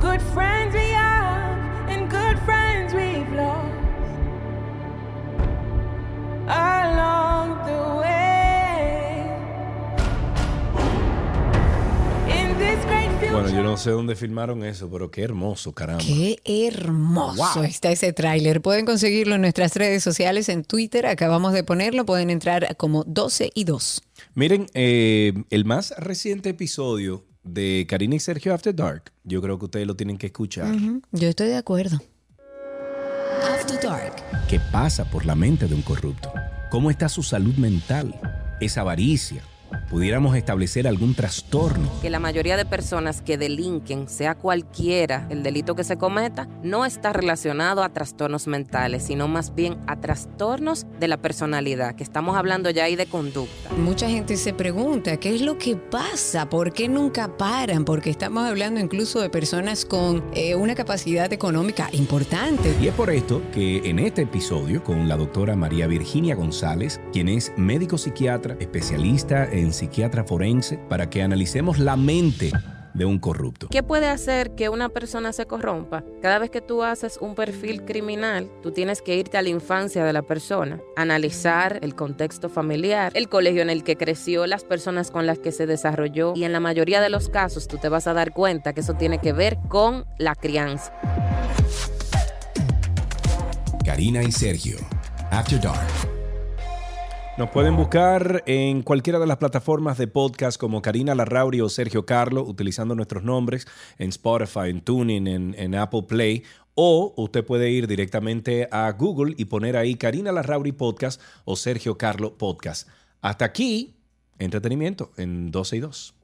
Good 0.00 0.20
friends 0.34 0.74
we 0.74 0.90
have, 0.90 1.19
Bueno, 13.32 13.48
yo 13.50 13.62
no 13.62 13.76
sé 13.76 13.90
dónde 13.90 14.16
filmaron 14.16 14.64
eso, 14.64 14.90
pero 14.90 15.10
qué 15.10 15.22
hermoso, 15.22 15.72
caramba. 15.72 16.02
Qué 16.04 16.38
hermoso 16.44 17.54
Wow. 17.54 17.64
está 17.64 17.92
ese 17.92 18.12
tráiler. 18.12 18.60
Pueden 18.60 18.84
conseguirlo 18.86 19.36
en 19.36 19.42
nuestras 19.42 19.76
redes 19.76 20.02
sociales, 20.02 20.48
en 20.48 20.64
Twitter, 20.64 21.06
acabamos 21.06 21.52
de 21.52 21.62
ponerlo, 21.62 22.04
pueden 22.04 22.30
entrar 22.30 22.76
como 22.76 23.04
12 23.04 23.50
y 23.54 23.64
2. 23.64 24.02
Miren, 24.34 24.66
eh, 24.74 25.32
el 25.50 25.64
más 25.64 25.94
reciente 25.98 26.50
episodio 26.50 27.24
de 27.44 27.86
Karina 27.88 28.16
y 28.16 28.20
Sergio 28.20 28.52
After 28.52 28.74
Dark, 28.74 29.12
yo 29.24 29.40
creo 29.40 29.58
que 29.58 29.64
ustedes 29.66 29.86
lo 29.86 29.94
tienen 29.96 30.18
que 30.18 30.26
escuchar. 30.26 30.74
Yo 31.12 31.28
estoy 31.28 31.48
de 31.48 31.56
acuerdo. 31.56 32.00
¿Qué 34.48 34.60
pasa 34.72 35.04
por 35.04 35.26
la 35.26 35.34
mente 35.34 35.66
de 35.66 35.74
un 35.74 35.82
corrupto? 35.82 36.32
¿Cómo 36.70 36.90
está 36.90 37.08
su 37.08 37.22
salud 37.22 37.54
mental? 37.54 38.14
¿Esa 38.60 38.80
avaricia? 38.80 39.42
¿Pudiéramos 39.90 40.36
establecer 40.36 40.86
algún 40.86 41.14
trastorno? 41.14 41.90
que 42.00 42.10
la 42.10 42.20
mayoría 42.20 42.56
de 42.56 42.64
personas 42.64 43.22
que 43.22 43.36
delinquen, 43.36 44.08
sea 44.08 44.34
cualquiera 44.34 45.26
el 45.30 45.42
delito 45.42 45.74
que 45.74 45.84
se 45.84 45.96
cometa, 45.96 46.48
no 46.62 46.84
está 46.84 47.12
relacionado 47.12 47.82
a 47.82 47.88
trastornos 47.90 48.46
mentales, 48.46 49.04
sino 49.04 49.28
más 49.28 49.54
bien 49.54 49.76
a 49.86 50.00
trastornos 50.00 50.86
de 50.98 51.08
la 51.08 51.18
personalidad, 51.18 51.94
que 51.94 52.02
estamos 52.02 52.36
hablando 52.36 52.70
ya 52.70 52.84
ahí 52.84 52.96
de 52.96 53.06
conducta. 53.06 53.70
Mucha 53.76 54.08
gente 54.08 54.36
se 54.36 54.52
pregunta, 54.52 55.16
¿qué 55.18 55.34
es 55.34 55.42
lo 55.42 55.58
que 55.58 55.76
pasa? 55.76 56.48
¿Por 56.48 56.72
qué 56.72 56.88
nunca 56.88 57.36
paran? 57.36 57.84
Porque 57.84 58.10
estamos 58.10 58.48
hablando 58.48 58.80
incluso 58.80 59.20
de 59.20 59.28
personas 59.28 59.84
con 59.84 60.24
eh, 60.34 60.54
una 60.54 60.74
capacidad 60.74 61.32
económica 61.32 61.88
importante. 61.92 62.74
Y 62.80 62.88
es 62.88 62.94
por 62.94 63.10
esto 63.10 63.42
que 63.52 63.88
en 63.88 63.98
este 63.98 64.22
episodio, 64.22 64.82
con 64.82 65.08
la 65.08 65.16
doctora 65.16 65.56
María 65.56 65.86
Virginia 65.86 66.34
González, 66.34 67.00
quien 67.12 67.28
es 67.28 67.52
médico 67.56 67.98
psiquiatra, 67.98 68.56
especialista 68.58 69.44
en 69.50 69.59
psiquiatra 69.72 70.24
forense, 70.24 70.78
para 70.88 71.10
que 71.10 71.22
analicemos 71.22 71.78
la 71.78 71.96
mente 71.96 72.50
de 72.94 73.04
un 73.04 73.18
corrupto. 73.18 73.68
¿Qué 73.68 73.82
puede 73.82 74.08
hacer 74.08 74.54
que 74.54 74.68
una 74.68 74.88
persona 74.88 75.32
se 75.32 75.46
corrompa? 75.46 76.04
Cada 76.22 76.38
vez 76.38 76.50
que 76.50 76.60
tú 76.60 76.82
haces 76.82 77.18
un 77.20 77.34
perfil 77.34 77.84
criminal, 77.84 78.50
tú 78.62 78.72
tienes 78.72 79.02
que 79.02 79.16
irte 79.16 79.38
a 79.38 79.42
la 79.42 79.48
infancia 79.48 80.04
de 80.04 80.12
la 80.12 80.22
persona, 80.22 80.80
analizar 80.96 81.78
el 81.82 81.94
contexto 81.94 82.48
familiar, 82.48 83.12
el 83.14 83.28
colegio 83.28 83.62
en 83.62 83.70
el 83.70 83.84
que 83.84 83.96
creció, 83.96 84.46
las 84.46 84.64
personas 84.64 85.10
con 85.10 85.26
las 85.26 85.38
que 85.38 85.52
se 85.52 85.66
desarrolló 85.66 86.32
y 86.34 86.44
en 86.44 86.52
la 86.52 86.60
mayoría 86.60 87.00
de 87.00 87.10
los 87.10 87.28
casos 87.28 87.68
tú 87.68 87.78
te 87.78 87.88
vas 87.88 88.06
a 88.06 88.14
dar 88.14 88.32
cuenta 88.32 88.72
que 88.72 88.80
eso 88.80 88.94
tiene 88.94 89.18
que 89.18 89.32
ver 89.32 89.58
con 89.68 90.04
la 90.18 90.34
crianza. 90.34 90.92
Karina 93.84 94.22
y 94.22 94.30
Sergio, 94.30 94.76
After 95.30 95.60
Dark. 95.60 96.19
Nos 97.40 97.48
pueden 97.48 97.74
buscar 97.74 98.42
en 98.44 98.82
cualquiera 98.82 99.18
de 99.18 99.26
las 99.26 99.38
plataformas 99.38 99.96
de 99.96 100.06
podcast 100.06 100.60
como 100.60 100.82
Karina 100.82 101.14
Larrauri 101.14 101.62
o 101.62 101.70
Sergio 101.70 102.04
Carlo, 102.04 102.42
utilizando 102.42 102.94
nuestros 102.94 103.24
nombres 103.24 103.66
en 103.96 104.10
Spotify, 104.10 104.68
en 104.68 104.82
Tuning, 104.82 105.54
en, 105.56 105.74
Apple 105.74 106.02
Play. 106.02 106.42
O 106.74 107.14
usted 107.16 107.42
puede 107.42 107.70
ir 107.70 107.86
directamente 107.86 108.68
a 108.70 108.92
Google 108.92 109.34
y 109.38 109.46
poner 109.46 109.78
ahí 109.78 109.94
Karina 109.94 110.32
Larrauri 110.32 110.72
Podcast 110.72 111.18
o 111.46 111.56
Sergio 111.56 111.96
Carlo 111.96 112.36
Podcast. 112.36 112.86
Hasta 113.22 113.46
aquí, 113.46 113.96
entretenimiento 114.38 115.10
en 115.16 115.50
12 115.50 115.76
y 115.78 115.80
2. 115.80 116.14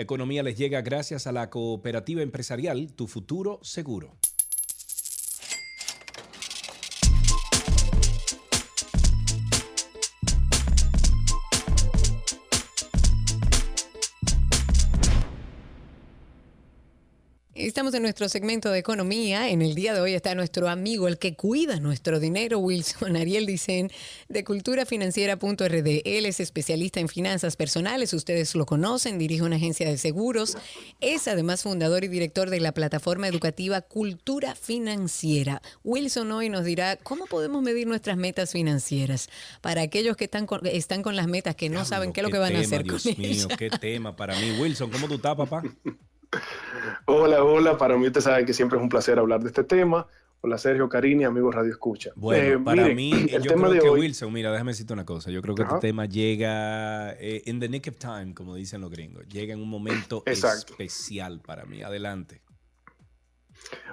Economía 0.00 0.42
les 0.42 0.56
llega 0.56 0.80
gracias 0.80 1.26
a 1.26 1.32
la 1.32 1.50
cooperativa 1.50 2.22
empresarial 2.22 2.94
Tu 2.94 3.06
Futuro 3.06 3.60
Seguro. 3.62 4.16
Estamos 17.66 17.92
en 17.92 18.00
nuestro 18.00 18.26
segmento 18.30 18.70
de 18.70 18.78
economía. 18.78 19.50
En 19.50 19.60
el 19.60 19.74
día 19.74 19.92
de 19.92 20.00
hoy 20.00 20.14
está 20.14 20.34
nuestro 20.34 20.70
amigo, 20.70 21.08
el 21.08 21.18
que 21.18 21.34
cuida 21.34 21.78
nuestro 21.78 22.18
dinero, 22.18 22.58
Wilson 22.58 23.16
Ariel 23.16 23.44
Dicen, 23.44 23.90
de 24.30 24.44
culturafinanciera.rd. 24.44 26.00
Él 26.06 26.24
es 26.24 26.40
especialista 26.40 27.00
en 27.00 27.08
finanzas 27.08 27.56
personales, 27.56 28.14
ustedes 28.14 28.54
lo 28.54 28.64
conocen, 28.64 29.18
dirige 29.18 29.42
una 29.42 29.56
agencia 29.56 29.86
de 29.86 29.98
seguros. 29.98 30.56
Es 31.02 31.28
además 31.28 31.62
fundador 31.62 32.02
y 32.02 32.08
director 32.08 32.48
de 32.48 32.60
la 32.60 32.72
plataforma 32.72 33.28
educativa 33.28 33.82
Cultura 33.82 34.54
Financiera. 34.54 35.60
Wilson 35.84 36.32
hoy 36.32 36.48
nos 36.48 36.64
dirá 36.64 36.96
cómo 36.96 37.26
podemos 37.26 37.62
medir 37.62 37.86
nuestras 37.86 38.16
metas 38.16 38.52
financieras 38.52 39.28
para 39.60 39.82
aquellos 39.82 40.16
que 40.16 40.24
están 40.24 40.46
con, 40.46 40.64
están 40.64 41.02
con 41.02 41.14
las 41.14 41.26
metas 41.26 41.56
que 41.56 41.68
no 41.68 41.84
saben 41.84 42.14
qué 42.14 42.20
es 42.22 42.24
lo 42.24 42.32
que 42.32 42.38
van 42.38 42.56
a 42.56 42.60
hacer 42.60 42.84
Dios 42.84 43.02
con 43.02 43.18
mío, 43.18 43.30
ellas. 43.30 43.48
qué 43.58 43.68
tema 43.68 44.16
para 44.16 44.34
mí. 44.40 44.52
Wilson, 44.58 44.90
¿cómo 44.90 45.08
tú 45.08 45.16
estás, 45.16 45.36
papá? 45.36 45.62
Hola, 47.06 47.42
hola, 47.44 47.76
para 47.76 47.96
mí 47.96 48.06
ustedes 48.06 48.24
saben 48.24 48.46
que 48.46 48.52
siempre 48.54 48.78
es 48.78 48.82
un 48.82 48.88
placer 48.88 49.18
hablar 49.18 49.40
de 49.40 49.48
este 49.48 49.64
tema. 49.64 50.06
Hola 50.42 50.56
Sergio, 50.56 50.88
Karina, 50.88 51.26
amigos 51.26 51.54
Radio 51.54 51.70
Escucha. 51.70 52.12
Bueno, 52.16 52.42
Eh, 52.42 52.58
para 52.64 52.82
miren, 52.82 52.96
mí, 52.96 53.12
el 53.30 53.42
yo 53.42 53.50
tema 53.50 53.62
creo 53.68 53.72
de 53.74 53.78
que 53.80 53.88
hoy, 53.90 54.00
Wilson, 54.00 54.32
mira, 54.32 54.50
déjame 54.52 54.70
decirte 54.70 54.92
una 54.94 55.04
cosa. 55.04 55.30
Yo 55.30 55.42
creo 55.42 55.54
que 55.54 55.62
Ajá. 55.62 55.74
este 55.74 55.88
tema 55.88 56.06
llega 56.06 57.12
eh, 57.18 57.42
in 57.44 57.60
the 57.60 57.68
nick 57.68 57.88
of 57.88 57.96
time, 57.98 58.32
como 58.32 58.54
dicen 58.54 58.80
los 58.80 58.90
gringos. 58.90 59.26
Llega 59.28 59.52
en 59.52 59.60
un 59.60 59.68
momento 59.68 60.22
Exacto. 60.24 60.72
especial 60.72 61.40
para 61.40 61.66
mí. 61.66 61.82
Adelante. 61.82 62.40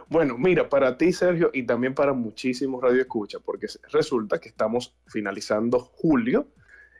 bueno, 0.07 0.37
mira, 0.37 0.69
para 0.69 0.97
ti 0.97 1.11
Sergio 1.11 1.49
y 1.53 1.63
también 1.63 1.93
para 1.93 2.13
muchísimos 2.13 2.81
Radio 2.81 3.01
Escucha, 3.01 3.39
porque 3.43 3.67
resulta 3.91 4.39
que 4.39 4.47
estamos 4.47 4.95
finalizando 5.07 5.79
julio 5.79 6.47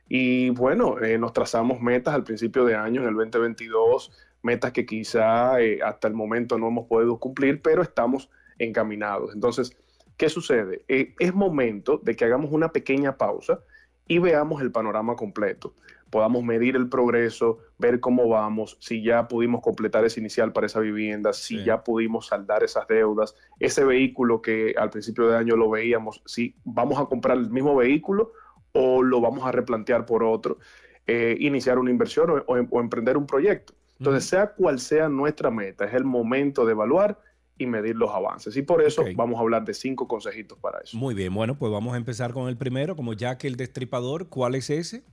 y 0.09 0.49
bueno, 0.49 0.99
eh, 1.01 1.17
nos 1.17 1.31
trazamos 1.31 1.79
metas 1.79 2.13
al 2.13 2.23
principio 2.25 2.65
de 2.65 2.75
año, 2.75 3.01
en 3.03 3.07
el 3.09 3.15
2022, 3.15 4.11
metas 4.47 4.71
que 4.71 4.85
quizá 4.85 5.59
eh, 5.61 5.79
hasta 5.83 6.07
el 6.07 6.13
momento 6.13 6.57
no 6.57 6.67
hemos 6.69 6.87
podido 6.87 7.19
cumplir, 7.19 7.61
pero 7.61 7.81
estamos 7.81 8.29
encaminados. 8.57 9.33
Entonces, 9.35 9.75
¿qué 10.15 10.29
sucede? 10.29 10.83
Eh, 10.87 11.13
es 11.19 11.33
momento 11.33 11.99
de 12.03 12.15
que 12.15 12.25
hagamos 12.25 12.51
una 12.51 12.69
pequeña 12.71 13.17
pausa 13.17 13.59
y 14.07 14.19
veamos 14.19 14.61
el 14.61 14.71
panorama 14.71 15.15
completo. 15.15 15.73
Podamos 16.09 16.41
medir 16.43 16.77
el 16.77 16.87
progreso, 16.87 17.57
ver 17.77 17.99
cómo 17.99 18.29
vamos, 18.29 18.77
si 18.79 19.03
ya 19.03 19.27
pudimos 19.27 19.61
completar 19.61 20.05
ese 20.05 20.21
inicial 20.21 20.53
para 20.53 20.67
esa 20.67 20.79
vivienda, 20.79 21.33
si 21.33 21.57
Sí. 21.57 21.65
ya 21.65 21.83
pudimos 21.83 22.27
saldar 22.27 22.63
esas 22.63 22.87
deudas, 22.87 23.35
ese 23.59 23.83
vehículo 23.83 24.41
que 24.41 24.73
al 24.77 24.89
principio 24.89 25.27
de 25.27 25.35
año 25.35 25.57
lo 25.57 25.69
veíamos, 25.69 26.21
si 26.25 26.55
vamos 26.63 26.97
a 26.99 27.05
comprar 27.05 27.37
el 27.37 27.49
mismo 27.49 27.75
vehículo 27.75 28.31
o 28.71 29.03
lo 29.03 29.19
vamos 29.19 29.45
a 29.45 29.51
replantear 29.51 30.05
por 30.05 30.23
otro, 30.23 30.57
eh, 31.05 31.35
iniciar 31.39 31.77
una 31.77 31.91
inversión 31.91 32.29
o, 32.29 32.35
o- 32.47 32.67
o 32.71 32.79
emprender 32.79 33.17
un 33.17 33.25
proyecto. 33.27 33.73
Entonces, 33.99 34.25
sea 34.29 34.53
cual 34.53 34.79
sea 34.79 35.09
nuestra 35.09 35.49
meta, 35.51 35.85
es 35.85 35.93
el 35.93 36.03
momento 36.03 36.65
de 36.65 36.71
evaluar 36.73 37.19
y 37.57 37.65
medir 37.65 37.95
los 37.95 38.11
avances. 38.11 38.55
Y 38.55 38.61
por 38.61 38.81
eso 38.83 39.03
vamos 39.15 39.37
a 39.37 39.41
hablar 39.41 39.65
de 39.65 39.73
cinco 39.73 40.07
consejitos 40.07 40.57
para 40.59 40.79
eso. 40.79 40.95
Muy 40.97 41.15
bien, 41.15 41.33
bueno, 41.33 41.57
pues 41.57 41.71
vamos 41.71 41.93
a 41.95 41.97
empezar 41.97 42.31
con 42.33 42.47
el 42.49 42.57
primero, 42.57 42.95
como 42.95 43.13
Jack 43.13 43.45
el 43.45 43.55
Destripador. 43.55 44.29
¿Cuál 44.29 44.53
es 44.55 44.69
ese? 44.69 45.03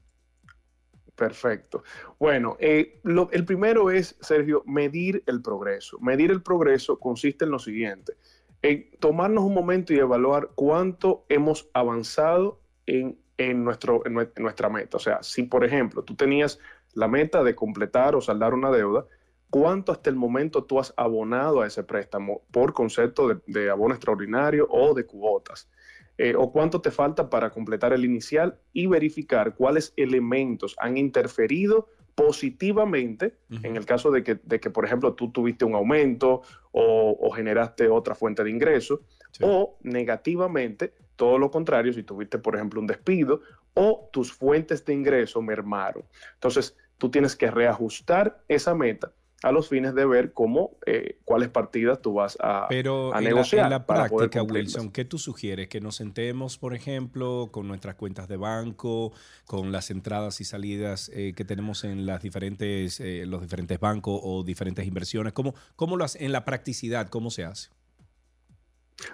Perfecto. 1.15 1.85
Bueno, 2.19 2.57
eh, 2.59 2.99
lo- 3.05 3.31
el 3.31 3.45
primero 3.45 3.91
es, 3.91 4.17
Sergio, 4.21 4.63
medir 4.67 5.23
el 5.27 5.41
progreso. 5.43 5.99
Medir 6.01 6.31
el 6.33 6.43
progreso 6.43 6.99
consiste 6.99 7.45
en 7.45 7.53
lo 7.53 7.61
siguiente, 7.61 8.15
en 8.63 8.91
tomarnos 8.99 9.45
un 9.45 9.55
momento 9.55 9.95
y 9.95 9.99
evaluar 9.99 10.51
cuánto 10.57 11.25
hemos 11.29 11.69
avanzado 11.73 12.61
en, 12.87 13.17
en 13.39 13.63
nuestro, 13.65 14.05
en 14.07 14.15
nue- 14.15 14.33
en 14.35 14.43
nuestra 14.43 14.69
meta. 14.69 14.97
O 14.97 15.01
sea, 15.01 15.23
si 15.23 15.45
por 15.45 15.65
ejemplo 15.65 16.03
tú 16.03 16.17
tenías 16.17 16.59
la 16.95 17.09
meta 17.09 17.43
de 17.43 17.55
completar 17.55 18.15
o 18.15 18.21
saldar 18.21 18.55
una 18.55 18.71
deuda, 18.71 19.07
¿cuánto 19.51 19.93
hasta 19.93 20.11
el 20.11 20.17
momento 20.17 20.65
tú 20.65 20.79
has 20.79 20.95
abonado 20.97 21.61
a 21.61 21.67
ese 21.67 21.83
préstamo 21.83 22.43
por 22.51 22.73
concepto 22.73 23.29
de, 23.29 23.41
de 23.47 23.71
abono 23.71 23.95
extraordinario 23.95 24.67
o 24.71 24.95
de 24.95 25.07
cuotas? 25.07 25.69
Eh, 26.17 26.35
o 26.37 26.53
cuánto 26.53 26.81
te 26.81 26.93
falta 26.93 27.29
para 27.29 27.51
completar 27.51 27.93
el 27.93 28.05
inicial 28.05 28.57
y 28.73 28.87
verificar 28.87 29.57
cuáles 29.57 29.93
elementos 29.97 30.77
han 30.79 30.97
interferido 30.97 31.89
positivamente 32.15 33.35
en 33.65 33.75
el 33.75 33.85
caso 33.85 34.13
de 34.13 34.23
que, 34.23 34.37
de 34.37 34.61
que, 34.61 34.71
por 34.71 34.85
ejemplo, 34.85 35.15
tú 35.15 35.33
tuviste 35.33 35.65
un 35.65 35.75
aumento 35.75 36.43
o, 36.71 37.17
o 37.21 37.31
generaste 37.33 37.89
otra 37.89 38.15
fuente 38.15 38.45
de 38.45 38.51
ingreso, 38.51 39.03
o 39.41 39.77
negativamente, 39.83 40.95
todo 41.17 41.39
lo 41.39 41.51
contrario, 41.51 41.93
si 41.93 42.05
tuviste, 42.05 42.39
por 42.39 42.55
ejemplo, 42.55 42.81
un 42.81 42.87
despido 42.87 43.41
o 43.75 44.09
tus 44.13 44.33
fuentes 44.33 44.85
de 44.85 44.95
ingreso 44.95 45.43
mermaron. 45.43 46.05
Entonces, 46.35 46.77
tú 46.99 47.11
tienes 47.11 47.37
que 47.37 47.51
reajustar 47.51 48.43
esa 48.49 48.75
meta 48.75 49.13
a 49.45 49.53
los 49.53 49.69
fines 49.69 49.95
de 49.95 50.07
ver 50.07 50.33
cómo, 50.33 50.79
eh, 50.87 51.19
cuáles 51.27 51.51
partidas 51.51 52.01
tú 52.01 52.15
vas 52.15 52.39
a, 52.41 52.67
Pero 52.71 53.15
a 53.15 53.19
en 53.19 53.25
la, 53.25 53.31
negociar 53.31 53.65
en 53.67 53.71
la 53.71 53.85
para 53.85 54.09
poder 54.09 54.31
práctica. 54.31 54.55
Wilson, 54.55 54.91
¿qué 54.91 55.05
tú 55.05 55.19
sugieres? 55.19 55.69
Que 55.69 55.83
nos 55.83 55.97
sentemos, 55.97 56.57
por 56.57 56.75
ejemplo, 56.75 57.51
con 57.53 57.69
nuestras 57.69 57.97
cuentas 57.97 58.27
de 58.27 58.39
banco, 58.39 59.13
con 59.45 59.71
las 59.71 59.91
entradas 59.91 60.41
y 60.41 60.45
salidas 60.45 61.11
eh, 61.13 61.35
que 61.37 61.45
tenemos 61.45 61.85
en 61.85 62.07
las 62.07 62.23
diferentes, 62.23 63.01
eh, 63.01 63.27
los 63.27 63.43
diferentes 63.43 63.79
bancos 63.79 64.19
o 64.23 64.45
diferentes 64.45 64.87
inversiones. 64.87 65.35
¿Cómo, 65.35 65.55
cómo 65.77 65.99
lo 65.99 66.05
hace 66.05 66.25
en 66.25 66.33
la 66.33 66.47
practicidad? 66.47 67.09
¿Cómo 67.09 67.31
se 67.31 67.45
hace? 67.45 67.69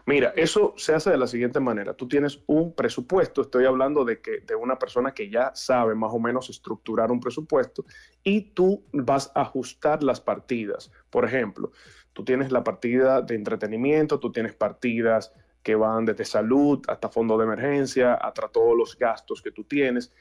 Mira, 0.04 0.32
eso 0.36 0.74
se 0.76 0.94
hace 0.94 1.10
de 1.10 1.16
la 1.16 1.26
siguiente 1.26 1.58
manera. 1.58 1.94
Tú 1.94 2.06
tienes 2.06 2.42
un 2.46 2.74
presupuesto, 2.74 3.42
estoy 3.42 3.64
hablando 3.64 4.04
de 4.04 4.20
que 4.20 4.40
de 4.40 4.54
una 4.54 4.78
persona 4.78 5.12
que 5.12 5.30
ya 5.30 5.52
sabe 5.54 5.94
más 5.94 6.12
o 6.12 6.18
menos 6.18 6.50
estructurar 6.50 7.10
un 7.10 7.20
presupuesto 7.20 7.84
y 8.22 8.52
tú 8.52 8.84
vas 8.92 9.32
a 9.34 9.42
ajustar 9.42 10.02
las 10.02 10.20
partidas. 10.20 10.90
Por 11.08 11.24
ejemplo, 11.24 11.72
tú 12.12 12.24
tienes 12.24 12.52
la 12.52 12.62
partida 12.62 13.22
de 13.22 13.34
entretenimiento, 13.34 14.20
tú 14.20 14.30
tienes 14.30 14.54
partidas 14.54 15.32
que 15.62 15.74
van 15.74 16.04
desde 16.04 16.24
salud 16.24 16.80
hasta 16.88 17.08
fondo 17.08 17.36
de 17.38 17.44
emergencia, 17.44 18.14
hasta 18.14 18.48
todos 18.48 18.76
los 18.76 18.96
gastos 18.98 19.42
que 19.42 19.50
tú 19.50 19.64
tienes, 19.64 20.12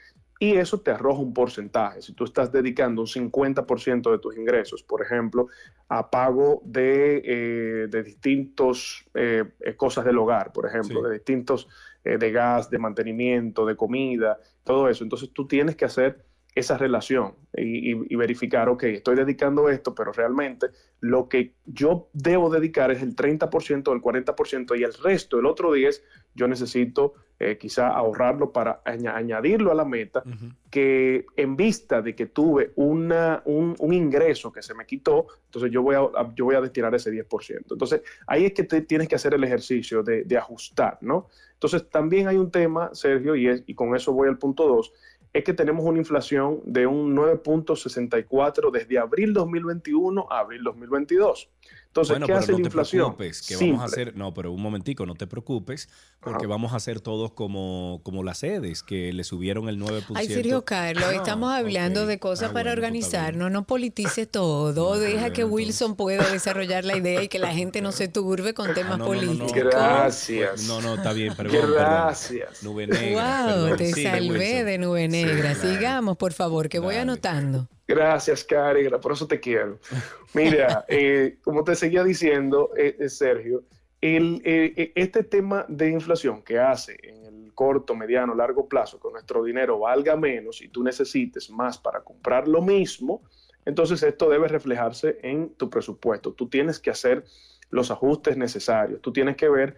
y 0.42 0.56
eso 0.56 0.80
te 0.80 0.90
arroja 0.90 1.20
un 1.20 1.34
porcentaje. 1.34 2.00
Si 2.00 2.14
tú 2.14 2.24
estás 2.24 2.50
dedicando 2.50 3.02
un 3.02 3.06
50% 3.06 4.10
de 4.10 4.18
tus 4.18 4.34
ingresos, 4.38 4.82
por 4.82 5.02
ejemplo, 5.02 5.48
a 5.86 6.10
pago 6.10 6.62
de, 6.64 7.22
eh, 7.22 7.86
de 7.88 8.02
distintos 8.02 9.04
eh, 9.12 9.44
eh, 9.60 9.76
cosas 9.76 10.06
del 10.06 10.16
hogar, 10.16 10.50
por 10.50 10.66
ejemplo, 10.66 11.02
de 11.02 11.12
distintos 11.12 11.68
eh, 12.04 12.16
de 12.16 12.32
gas, 12.32 12.70
de 12.70 12.78
mantenimiento, 12.78 13.66
de 13.66 13.76
comida, 13.76 14.38
todo 14.64 14.88
eso. 14.88 15.04
Entonces 15.04 15.30
tú 15.30 15.46
tienes 15.46 15.76
que 15.76 15.84
hacer 15.84 16.24
esa 16.54 16.76
relación 16.76 17.34
y, 17.56 17.92
y- 17.92 18.06
y 18.10 18.16
verificar, 18.16 18.68
ok, 18.68 18.82
estoy 18.84 19.14
dedicando 19.16 19.68
esto, 19.68 19.94
pero 19.94 20.12
realmente 20.12 20.68
lo 21.00 21.28
que 21.28 21.54
yo 21.64 22.08
debo 22.12 22.50
dedicar 22.50 22.90
es 22.90 23.02
el 23.02 23.14
30%, 23.14 23.92
el 23.92 24.00
40% 24.02 24.78
y 24.78 24.82
el 24.82 24.92
resto, 24.94 25.38
el 25.38 25.46
otro 25.46 25.74
10%, 25.74 26.02
yo 26.34 26.48
necesito 26.48 27.14
eh, 27.38 27.56
quizá 27.58 27.88
ahorrarlo 27.88 28.52
para 28.52 28.82
aña- 28.84 29.16
añadirlo 29.16 29.70
a 29.72 29.74
la 29.74 29.84
meta, 29.84 30.22
que 30.70 31.24
en 31.36 31.56
vista 31.56 32.02
de 32.02 32.14
que 32.14 32.26
tuve 32.26 32.72
una, 32.76 33.42
un, 33.46 33.74
un 33.78 33.92
ingreso 33.94 34.52
que 34.52 34.60
se 34.62 34.74
me 34.74 34.84
quitó, 34.86 35.26
entonces 35.46 35.70
yo 35.70 35.82
voy 35.82 35.94
a, 35.94 36.00
a- 36.00 36.34
yo 36.34 36.44
voy 36.44 36.54
a 36.56 36.60
destinar 36.60 36.94
ese 36.94 37.10
10%. 37.10 37.72
Entonces 37.72 38.02
ahí 38.26 38.44
es 38.44 38.52
que 38.52 38.64
te 38.64 38.82
tienes 38.82 39.08
que 39.08 39.14
hacer 39.14 39.32
el 39.34 39.42
ejercicio 39.44 40.02
de, 40.02 40.24
de 40.24 40.36
ajustar, 40.36 40.98
¿no? 41.00 41.28
Entonces 41.54 41.88
también 41.90 42.28
hay 42.28 42.36
un 42.36 42.50
tema, 42.50 42.90
Sergio, 42.94 43.34
y, 43.36 43.48
es, 43.48 43.62
y 43.66 43.74
con 43.74 43.94
eso 43.96 44.12
voy 44.12 44.28
al 44.28 44.38
punto 44.38 44.66
2, 44.68 44.92
es 45.32 45.44
que 45.44 45.54
tenemos 45.54 45.84
una 45.84 45.98
inflación 45.98 46.60
de 46.64 46.86
un 46.86 47.14
9.64 47.16 48.70
desde 48.72 48.98
abril 48.98 49.32
2021 49.32 50.26
a 50.30 50.40
abril 50.40 50.62
2022. 50.64 51.48
Entonces, 51.90 52.12
bueno, 52.12 52.26
¿qué 52.28 52.32
hace 52.34 52.52
no 52.52 52.58
la 52.58 52.64
te 52.64 52.70
preocupes, 52.70 53.42
que 53.42 53.54
Simple. 53.56 53.66
vamos 53.72 53.82
a 53.82 53.86
hacer, 53.86 54.16
no, 54.16 54.32
pero 54.32 54.52
un 54.52 54.62
momentico, 54.62 55.06
no 55.06 55.16
te 55.16 55.26
preocupes, 55.26 55.88
porque 56.20 56.46
vamos 56.46 56.72
a 56.72 56.76
hacer 56.76 57.00
todos 57.00 57.32
como, 57.32 58.00
como 58.04 58.22
las 58.22 58.38
sedes, 58.38 58.84
que 58.84 59.12
le 59.12 59.24
subieron 59.24 59.68
el 59.68 59.76
9%. 59.80 60.04
Ay, 60.14 60.28
Sergio 60.28 60.64
Carlos, 60.64 61.12
estamos 61.12 61.52
hablando 61.52 62.06
de 62.06 62.20
cosas 62.20 62.50
Ah, 62.50 62.52
para 62.52 62.70
bueno, 62.70 62.80
pues 62.80 62.84
organizarnos, 62.84 63.50
no 63.50 63.66
politice 63.66 64.26
todo, 64.26 65.00
deja 65.00 65.32
que 65.32 65.42
Wilson 65.44 65.96
pueda 65.96 66.30
desarrollar 66.30 66.84
la 66.84 66.96
idea 66.96 67.24
y 67.24 67.28
que 67.28 67.40
la 67.40 67.52
gente 67.52 67.80
no 67.82 67.90
se 67.90 68.06
turbe 68.06 68.54
con 68.54 68.72
temas 68.72 68.92
Ah, 68.94 68.98
no, 68.98 69.06
no, 69.12 69.14
no, 69.14 69.22
no. 69.22 69.26
políticos. 69.46 69.52
Gracias. 69.52 70.62
No, 70.68 70.80
no, 70.80 70.94
está 70.94 71.12
bien, 71.12 71.34
perdón. 71.34 71.72
Gracias. 71.72 72.48
Perdón. 72.50 72.56
Nube 72.62 72.86
negra. 72.86 73.46
Wow, 73.46 73.46
perdón. 73.64 73.76
te 73.78 73.92
Sigue, 73.92 74.10
salvé 74.10 74.28
Wilson. 74.28 74.66
de 74.66 74.78
nube 74.78 75.08
negra. 75.08 75.54
Sigamos, 75.56 76.16
por 76.16 76.32
favor, 76.34 76.68
que 76.68 76.78
voy 76.78 76.94
anotando. 76.94 77.68
Gracias, 77.90 78.44
Cari, 78.44 78.88
por 79.02 79.10
eso 79.10 79.26
te 79.26 79.40
quiero. 79.40 79.80
Mira, 80.32 80.84
eh, 80.88 81.38
como 81.42 81.64
te 81.64 81.74
seguía 81.74 82.04
diciendo, 82.04 82.70
eh, 82.76 82.96
eh, 83.00 83.08
Sergio, 83.08 83.64
el, 84.00 84.40
eh, 84.44 84.72
eh, 84.76 84.92
este 84.94 85.24
tema 85.24 85.66
de 85.68 85.90
inflación 85.90 86.42
que 86.42 86.60
hace 86.60 86.96
en 87.02 87.26
el 87.26 87.52
corto, 87.52 87.96
mediano, 87.96 88.32
largo 88.32 88.68
plazo 88.68 89.00
que 89.00 89.10
nuestro 89.10 89.42
dinero 89.42 89.80
valga 89.80 90.14
menos 90.14 90.62
y 90.62 90.68
tú 90.68 90.84
necesites 90.84 91.50
más 91.50 91.78
para 91.78 92.02
comprar 92.02 92.46
lo 92.46 92.62
mismo, 92.62 93.22
entonces 93.64 94.04
esto 94.04 94.30
debe 94.30 94.46
reflejarse 94.46 95.18
en 95.22 95.54
tu 95.54 95.68
presupuesto. 95.68 96.32
Tú 96.32 96.48
tienes 96.48 96.78
que 96.78 96.90
hacer 96.90 97.24
los 97.70 97.90
ajustes 97.90 98.36
necesarios, 98.36 99.00
tú 99.00 99.12
tienes 99.12 99.36
que 99.36 99.48
ver 99.48 99.76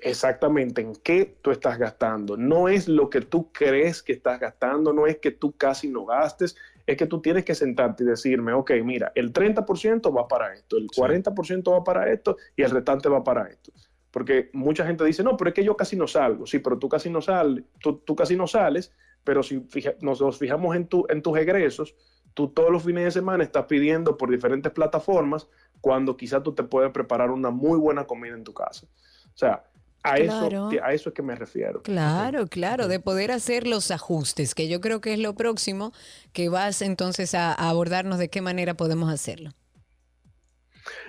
exactamente 0.00 0.80
en 0.80 0.94
qué 0.94 1.36
tú 1.42 1.50
estás 1.50 1.76
gastando. 1.76 2.36
No 2.36 2.68
es 2.68 2.88
lo 2.88 3.10
que 3.10 3.20
tú 3.20 3.50
crees 3.52 4.00
que 4.02 4.12
estás 4.12 4.38
gastando, 4.38 4.92
no 4.92 5.08
es 5.08 5.18
que 5.18 5.32
tú 5.32 5.56
casi 5.56 5.88
no 5.88 6.04
gastes, 6.04 6.56
es 6.86 6.96
que 6.96 7.06
tú 7.06 7.20
tienes 7.20 7.44
que 7.44 7.54
sentarte 7.54 8.04
y 8.04 8.06
decirme, 8.06 8.52
ok, 8.52 8.72
mira, 8.84 9.12
el 9.14 9.32
30% 9.32 10.12
va 10.12 10.28
para 10.28 10.52
esto, 10.54 10.76
el 10.76 10.86
40% 10.94 11.72
va 11.72 11.84
para 11.84 12.12
esto 12.12 12.36
y 12.56 12.62
el 12.62 12.70
restante 12.70 13.08
va 13.08 13.22
para 13.24 13.48
esto. 13.48 13.72
Porque 14.10 14.50
mucha 14.52 14.86
gente 14.86 15.04
dice, 15.04 15.24
no, 15.24 15.36
pero 15.36 15.48
es 15.50 15.54
que 15.54 15.64
yo 15.64 15.76
casi 15.76 15.96
no 15.96 16.06
salgo. 16.06 16.46
Sí, 16.46 16.58
pero 16.60 16.78
tú 16.78 16.88
casi 16.88 17.10
no 17.10 17.20
sales, 17.20 17.64
tú, 17.80 17.98
tú 17.98 18.14
casi 18.14 18.36
no 18.36 18.46
sales, 18.46 18.92
pero 19.24 19.42
si 19.42 19.60
fija- 19.60 19.94
nos, 20.02 20.20
nos 20.20 20.38
fijamos 20.38 20.76
en, 20.76 20.86
tu, 20.86 21.04
en 21.08 21.20
tus 21.22 21.36
egresos, 21.38 21.96
tú 22.34 22.48
todos 22.48 22.70
los 22.70 22.82
fines 22.84 23.04
de 23.04 23.10
semana 23.10 23.42
estás 23.42 23.64
pidiendo 23.64 24.16
por 24.16 24.30
diferentes 24.30 24.70
plataformas 24.72 25.48
cuando 25.80 26.16
quizás 26.16 26.42
tú 26.42 26.54
te 26.54 26.62
puedes 26.62 26.92
preparar 26.92 27.30
una 27.30 27.50
muy 27.50 27.78
buena 27.78 28.04
comida 28.06 28.34
en 28.34 28.44
tu 28.44 28.54
casa. 28.54 28.86
O 28.86 29.36
sea, 29.36 29.64
a, 30.04 30.14
Claro. 30.16 30.70
eso, 30.70 30.84
a 30.84 30.92
eso 30.92 31.08
es 31.08 31.14
que 31.14 31.22
me 31.22 31.34
refiero. 31.34 31.82
Claro, 31.82 32.46
claro, 32.46 32.86
de 32.88 33.00
poder 33.00 33.32
hacer 33.32 33.66
los 33.66 33.90
ajustes, 33.90 34.54
que 34.54 34.68
yo 34.68 34.80
creo 34.80 35.00
que 35.00 35.14
es 35.14 35.18
lo 35.18 35.34
próximo 35.34 35.92
que 36.32 36.48
vas 36.48 36.82
entonces 36.82 37.34
a, 37.34 37.52
a 37.52 37.70
abordarnos 37.70 38.18
de 38.18 38.28
qué 38.28 38.40
manera 38.42 38.74
podemos 38.74 39.10
hacerlo. 39.12 39.50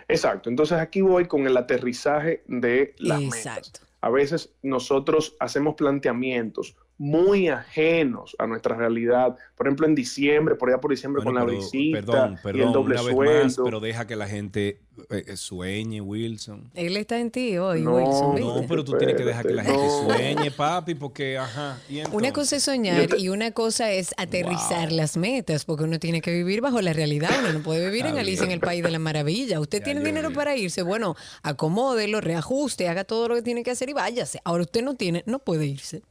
Exacto. 0.07 0.49
Entonces 0.49 0.77
aquí 0.77 1.01
voy 1.01 1.27
con 1.27 1.45
el 1.45 1.57
aterrizaje 1.57 2.43
de 2.47 2.95
las 2.97 3.19
metas. 3.19 3.37
Exacto. 3.37 3.79
A 4.01 4.09
veces 4.09 4.53
nosotros 4.61 5.35
hacemos 5.39 5.75
planteamientos 5.75 6.75
muy 6.97 7.49
ajenos 7.49 8.35
a 8.39 8.47
nuestra 8.47 8.75
realidad. 8.75 9.35
Por 9.55 9.67
ejemplo, 9.67 9.85
en 9.85 9.95
diciembre, 9.95 10.55
por 10.55 10.69
allá 10.69 10.79
por 10.79 10.91
diciembre 10.91 11.23
Bueno, 11.23 11.41
con 11.41 11.49
la 11.49 11.59
perdón, 11.93 12.39
y 12.43 12.59
el 12.61 12.71
doble 12.71 12.95
una 12.95 13.01
vez 13.03 13.13
sueldo. 13.13 13.43
más, 13.43 13.59
pero 13.63 13.79
deja 13.79 14.07
que 14.07 14.15
la 14.15 14.27
gente 14.27 14.79
eh, 15.09 15.25
eh, 15.27 15.37
sueñe, 15.37 16.01
Wilson. 16.01 16.71
Él 16.73 16.95
está 16.97 17.19
en 17.19 17.31
ti 17.31 17.57
hoy, 17.57 17.81
No, 17.81 17.95
Wilson. 17.95 18.35
¿viste? 18.35 18.61
No, 18.61 18.67
pero 18.67 18.83
tú 18.83 18.97
tienes 18.97 19.15
que 19.15 19.25
dejar 19.25 19.45
que 19.45 19.53
la 19.53 19.63
gente 19.63 19.85
no. 19.85 20.03
sueñe, 20.05 20.51
papi, 20.51 20.95
porque, 20.95 21.37
ajá. 21.37 21.79
y 21.89 22.01
Una 22.11 22.31
cosa 22.31 22.55
es 22.55 22.63
soñar 22.63 23.09
y 23.17 23.29
una 23.29 23.51
cosa 23.51 23.91
es 23.91 24.13
aterrizar 24.17 24.91
las 24.91 25.17
metas, 25.17 25.65
porque 25.65 25.83
uno 25.83 25.99
tiene 25.99 26.21
que 26.21 26.31
vivir 26.31 26.61
bajo 26.61 26.81
la 26.81 26.93
realidad. 26.93 27.29
Uno 27.39 27.53
no 27.53 27.59
puede 27.61 27.85
vivir 27.85 28.05
en 28.05 28.17
Alicia 28.17 28.45
en 28.45 28.51
el. 28.51 28.59
País 28.65 28.83
de 28.83 28.89
la 28.89 28.99
Maravilla. 28.99 29.59
Usted 29.59 29.83
tiene 29.83 30.01
dinero 30.01 30.29
vi. 30.29 30.35
para 30.35 30.55
irse, 30.55 30.81
bueno, 30.81 31.15
acomódelo, 31.43 32.19
reajuste, 32.19 32.87
haga 32.87 33.03
todo 33.03 33.27
lo 33.27 33.35
que 33.35 33.41
tiene 33.43 33.63
que 33.63 33.71
hacer 33.71 33.89
y 33.89 33.93
váyase. 33.93 34.39
Ahora 34.43 34.63
usted 34.63 34.81
no 34.83 34.95
tiene, 34.95 35.23
no 35.27 35.39
puede 35.39 35.67
irse. 35.67 36.01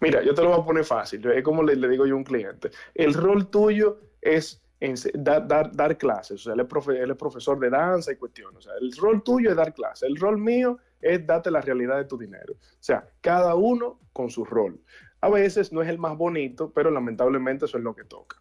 Mira, 0.00 0.22
yo 0.22 0.34
te 0.34 0.42
lo 0.42 0.50
voy 0.50 0.60
a 0.60 0.64
poner 0.64 0.84
fácil. 0.84 1.24
Es 1.30 1.42
como 1.42 1.62
le, 1.62 1.76
digo 1.88 2.06
yo 2.06 2.14
a 2.14 2.16
un 2.16 2.24
cliente. 2.24 2.70
El 2.94 3.14
rol 3.14 3.48
tuyo 3.48 3.98
es 4.20 4.62
dar, 5.14 5.46
dar, 5.46 5.74
dar 5.74 5.96
clases. 5.96 6.40
O 6.40 6.44
sea, 6.44 6.54
él 6.54 6.60
es, 6.60 6.88
él 6.88 7.10
es 7.10 7.16
profesor 7.16 7.58
de 7.58 7.70
danza 7.70 8.12
y 8.12 8.16
cuestiones. 8.16 8.58
O 8.58 8.62
sea, 8.62 8.72
el 8.80 8.92
rol 8.96 9.22
tuyo 9.22 9.50
es 9.50 9.56
dar 9.56 9.74
clases. 9.74 10.08
El 10.08 10.16
rol 10.16 10.38
mío 10.38 10.78
es 11.00 11.26
darte 11.26 11.50
la 11.50 11.60
realidad 11.60 11.96
de 11.96 12.04
tu 12.04 12.16
dinero. 12.16 12.54
O 12.54 12.76
sea, 12.80 13.08
cada 13.20 13.54
uno 13.54 14.00
con 14.12 14.30
su 14.30 14.44
rol. 14.44 14.80
A 15.20 15.28
veces 15.28 15.72
no 15.72 15.82
es 15.82 15.88
el 15.88 15.98
más 15.98 16.16
bonito, 16.16 16.70
pero 16.72 16.90
lamentablemente 16.90 17.64
eso 17.64 17.78
es 17.78 17.84
lo 17.84 17.94
que 17.94 18.04
toca. 18.04 18.36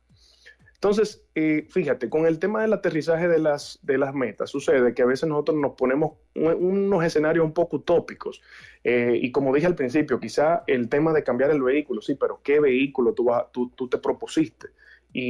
Entonces, 0.84 1.24
eh, 1.34 1.66
fíjate, 1.70 2.10
con 2.10 2.26
el 2.26 2.40
tema 2.40 2.62
del 2.62 2.74
aterrizaje 2.74 3.30
de 3.30 3.40
las, 3.40 3.80
de 3.84 3.98
las 3.98 4.14
metas, 4.14 4.50
sucede 4.50 4.94
que 4.94 5.02
a 5.02 5.06
veces 5.06 5.30
nosotros 5.30 5.58
nos 5.58 5.76
ponemos 5.76 6.18
un- 6.36 6.56
unos 6.56 7.06
escenarios 7.06 7.46
un 7.46 7.54
poco 7.54 7.78
utópicos. 7.78 8.42
Eh, 8.84 9.18
y 9.22 9.32
como 9.32 9.56
dije 9.56 9.66
al 9.66 9.76
principio, 9.76 10.20
quizá 10.20 10.66
el 10.68 10.90
tema 10.90 11.14
de 11.14 11.24
cambiar 11.24 11.52
el 11.52 11.62
vehículo, 11.62 12.02
sí, 12.02 12.16
pero 12.16 12.42
¿qué 12.44 12.60
vehículo 12.60 13.14
tú, 13.14 13.24
vas- 13.24 13.50
tú, 13.54 13.70
tú 13.70 13.88
te 13.88 13.98
propusiste? 13.98 14.72
Y, 15.14 15.22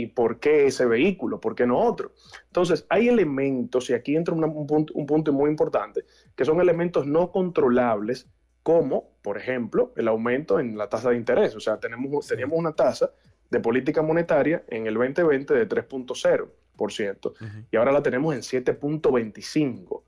y- 0.00 0.02
y 0.02 0.06
por 0.08 0.40
qué 0.40 0.66
ese 0.66 0.84
vehículo? 0.84 1.40
¿Por 1.40 1.54
qué 1.54 1.64
no 1.64 1.78
otro? 1.78 2.10
Entonces, 2.46 2.84
hay 2.88 3.06
elementos, 3.06 3.88
y 3.90 3.92
aquí 3.94 4.16
entra 4.16 4.34
una- 4.34 4.48
un, 4.48 4.66
punto, 4.66 4.92
un 4.96 5.06
punto 5.06 5.32
muy 5.32 5.48
importante, 5.48 6.06
que 6.34 6.44
son 6.44 6.60
elementos 6.60 7.06
no 7.06 7.30
controlables, 7.30 8.26
como, 8.64 9.12
por 9.22 9.38
ejemplo, 9.38 9.92
el 9.96 10.08
aumento 10.08 10.58
en 10.58 10.76
la 10.76 10.88
tasa 10.88 11.10
de 11.10 11.16
interés. 11.18 11.54
O 11.54 11.60
sea, 11.60 11.78
tenemos, 11.78 12.26
teníamos 12.26 12.58
una 12.58 12.72
tasa 12.72 13.12
de 13.50 13.60
política 13.60 14.02
monetaria 14.02 14.62
en 14.68 14.86
el 14.86 14.94
2020 14.94 15.54
de 15.54 15.68
3.0%, 15.68 17.32
y 17.70 17.76
ahora 17.76 17.92
la 17.92 18.02
tenemos 18.02 18.34
en 18.34 18.40
7.25% 18.42 20.02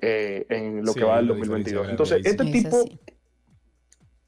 eh, 0.00 0.46
en 0.48 0.84
lo 0.84 0.92
Sí, 0.92 0.98
que 0.98 1.04
va 1.04 1.16
del 1.18 1.28
la 1.28 1.34
diferencia 1.34 1.76
2022. 1.76 1.82
grande 1.86 1.92
Entonces, 1.92 2.22
sí. 2.22 2.28
este 2.30 2.42
Es 2.44 2.52
tipo 2.52 2.80
así. 2.80 3.00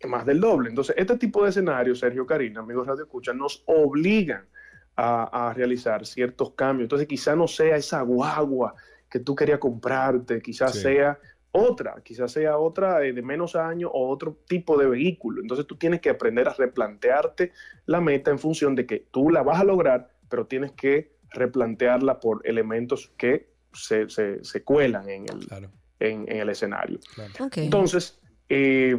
más 0.08 0.24
del 0.26 0.40
doble. 0.40 0.68
Entonces, 0.70 0.94
este 0.98 1.16
tipo 1.18 1.42
de 1.42 1.50
escenarios, 1.50 1.98
Sergio 1.98 2.24
Karina, 2.24 2.60
amigos 2.60 2.86
Radio 2.86 3.02
Escucha, 3.04 3.32
nos 3.32 3.62
obligan 3.66 4.46
a, 4.94 5.48
a 5.50 5.54
realizar 5.54 6.06
ciertos 6.06 6.52
cambios. 6.52 6.84
Entonces, 6.86 7.08
quizá 7.08 7.34
no 7.36 7.46
sea 7.48 7.76
esa 7.76 8.00
guagua 8.02 8.74
que 9.10 9.18
tú 9.20 9.34
querías 9.34 9.58
comprarte, 9.58 10.40
quizás 10.40 10.72
Sí. 10.74 10.82
sea 10.82 11.18
otra, 11.56 11.96
quizás 12.02 12.30
sea 12.32 12.58
otra 12.58 12.98
de 13.00 13.22
menos 13.22 13.56
años 13.56 13.90
o 13.92 14.08
otro 14.08 14.38
tipo 14.46 14.76
de 14.78 14.86
vehículo. 14.86 15.40
Entonces, 15.42 15.66
tú 15.66 15.76
tienes 15.76 16.00
que 16.00 16.10
aprender 16.10 16.48
a 16.48 16.54
replantearte 16.54 17.52
la 17.86 18.00
meta 18.00 18.30
en 18.30 18.38
función 18.38 18.74
de 18.74 18.86
que 18.86 19.06
tú 19.10 19.30
la 19.30 19.42
vas 19.42 19.60
a 19.60 19.64
lograr, 19.64 20.10
pero 20.28 20.46
tienes 20.46 20.72
que 20.72 21.16
replantearla 21.30 22.20
por 22.20 22.40
elementos 22.44 23.12
que 23.16 23.50
se, 23.72 24.08
se- 24.08 24.42
se 24.44 24.62
cuelan 24.64 25.08
en 25.08 25.22
el, 25.28 25.46
Claro, 25.46 25.70
en- 26.00 26.30
en 26.30 26.38
el 26.38 26.48
escenario. 26.48 26.98
claro. 27.14 27.32
Entonces, 27.56 28.18
eh, 28.48 28.96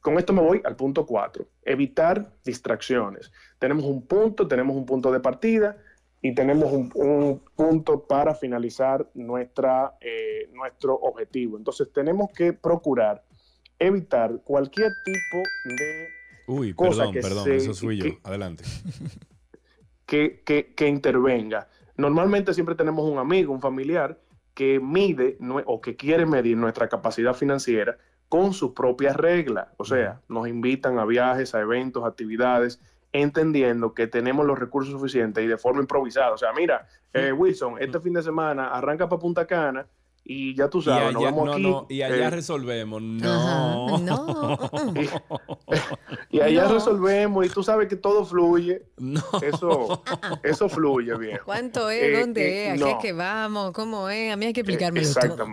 con 0.00 0.18
esto 0.18 0.32
me 0.32 0.40
voy 0.42 0.60
al 0.64 0.76
punto 0.76 1.04
4, 1.06 1.46
evitar 1.64 2.32
distracciones. 2.44 3.32
Tenemos 3.58 3.84
un 3.84 4.06
punto, 4.06 4.46
tenemos 4.46 4.76
un 4.76 4.86
punto 4.86 5.10
de 5.12 5.20
partida 5.20 5.76
y 6.20 6.34
tenemos 6.34 6.72
un, 6.72 6.90
un 6.94 7.40
punto 7.54 8.04
para 8.06 8.34
finalizar 8.34 9.08
nuestra, 9.14 9.94
eh, 10.00 10.50
nuestro 10.52 10.94
objetivo. 10.94 11.56
Entonces, 11.56 11.92
tenemos 11.92 12.30
que 12.36 12.52
procurar 12.52 13.22
evitar 13.78 14.40
cualquier 14.44 14.90
tipo 15.04 15.42
de 15.76 16.08
Uy, 16.48 16.74
cosa 16.74 16.98
perdón, 16.98 17.12
que 17.14 17.20
perdón, 17.20 17.44
se- 17.44 17.56
eso 17.56 17.74
fui 17.74 17.96
yo. 17.98 18.04
que- 18.04 18.18
Adelante. 18.24 18.64
que, 20.06 20.42
que- 20.44 20.74
que 20.74 20.88
intervenga. 20.88 21.68
Normalmente 21.96 22.54
siempre 22.54 22.74
tenemos 22.74 23.08
un 23.08 23.18
amigo, 23.18 23.52
un 23.52 23.60
familiar 23.60 24.18
que 24.54 24.80
mide 24.80 25.36
o 25.66 25.80
que 25.80 25.96
quiere 25.96 26.26
medir 26.26 26.56
nuestra 26.56 26.88
capacidad 26.88 27.34
financiera 27.34 27.96
con 28.28 28.52
sus 28.52 28.72
propias 28.72 29.16
reglas. 29.16 29.68
O 29.76 29.84
sea, 29.84 30.20
nos 30.28 30.48
invitan 30.48 30.98
a 30.98 31.04
viajes, 31.04 31.54
a 31.54 31.60
eventos, 31.60 32.04
actividades, 32.04 32.80
entendiendo 33.12 33.94
que 33.94 34.06
tenemos 34.06 34.44
los 34.46 34.58
recursos 34.58 34.92
suficientes 34.92 35.42
y 35.44 35.46
de 35.46 35.56
forma 35.58 35.80
improvisada. 35.80 36.32
O 36.32 36.38
sea, 36.38 36.52
mira, 36.52 36.86
eh, 37.12 37.32
Wilson, 37.32 37.76
este 37.80 38.00
fin 38.00 38.12
de 38.12 38.22
semana 38.22 38.68
arranca 38.70 39.08
para 39.08 39.20
Punta 39.20 39.46
Cana 39.46 39.86
y 40.30 40.54
ya 40.54 40.68
tú 40.68 40.80
Y 40.80 40.82
sabes, 40.82 41.14
nos 41.14 41.22
vamos 41.22 41.46
no, 41.46 41.52
aquí. 41.54 41.62
no, 41.62 41.86
y 41.88 42.02
allá 42.02 42.26
eh, 42.26 42.30
resolvemos. 42.30 43.02
Ajá. 43.22 43.74
No. 43.74 43.98
No. 43.98 44.58
y 46.30 46.40
allá 46.40 46.64
No. 46.64 46.74
resolvemos 46.74 47.46
y 47.46 47.48
tú 47.48 47.62
sabes 47.62 47.88
que 47.88 47.96
todo 47.96 48.24
fluye. 48.26 48.82
No. 48.98 49.22
Eso, 49.42 50.02
eso 50.42 50.68
fluye, 50.68 51.16
viejo. 51.16 51.44
¿Cuánto 51.46 51.88
es? 51.90 52.02
Eh, 52.02 52.20
¿Dónde 52.20 52.46
eh, 52.46 52.74
es? 52.74 52.82
¿A 52.82 52.84
qué 52.84 52.90
es 52.92 52.96
que 52.98 53.12
vamos? 53.14 53.72
¿Cómo 53.72 54.08
es? 54.10 54.32
A 54.32 54.36
mí 54.36 54.46
hay 54.46 54.52
que 54.52 54.60
Eh, 54.60 54.64
explicármelo 54.64 55.06
todo. 55.14 55.46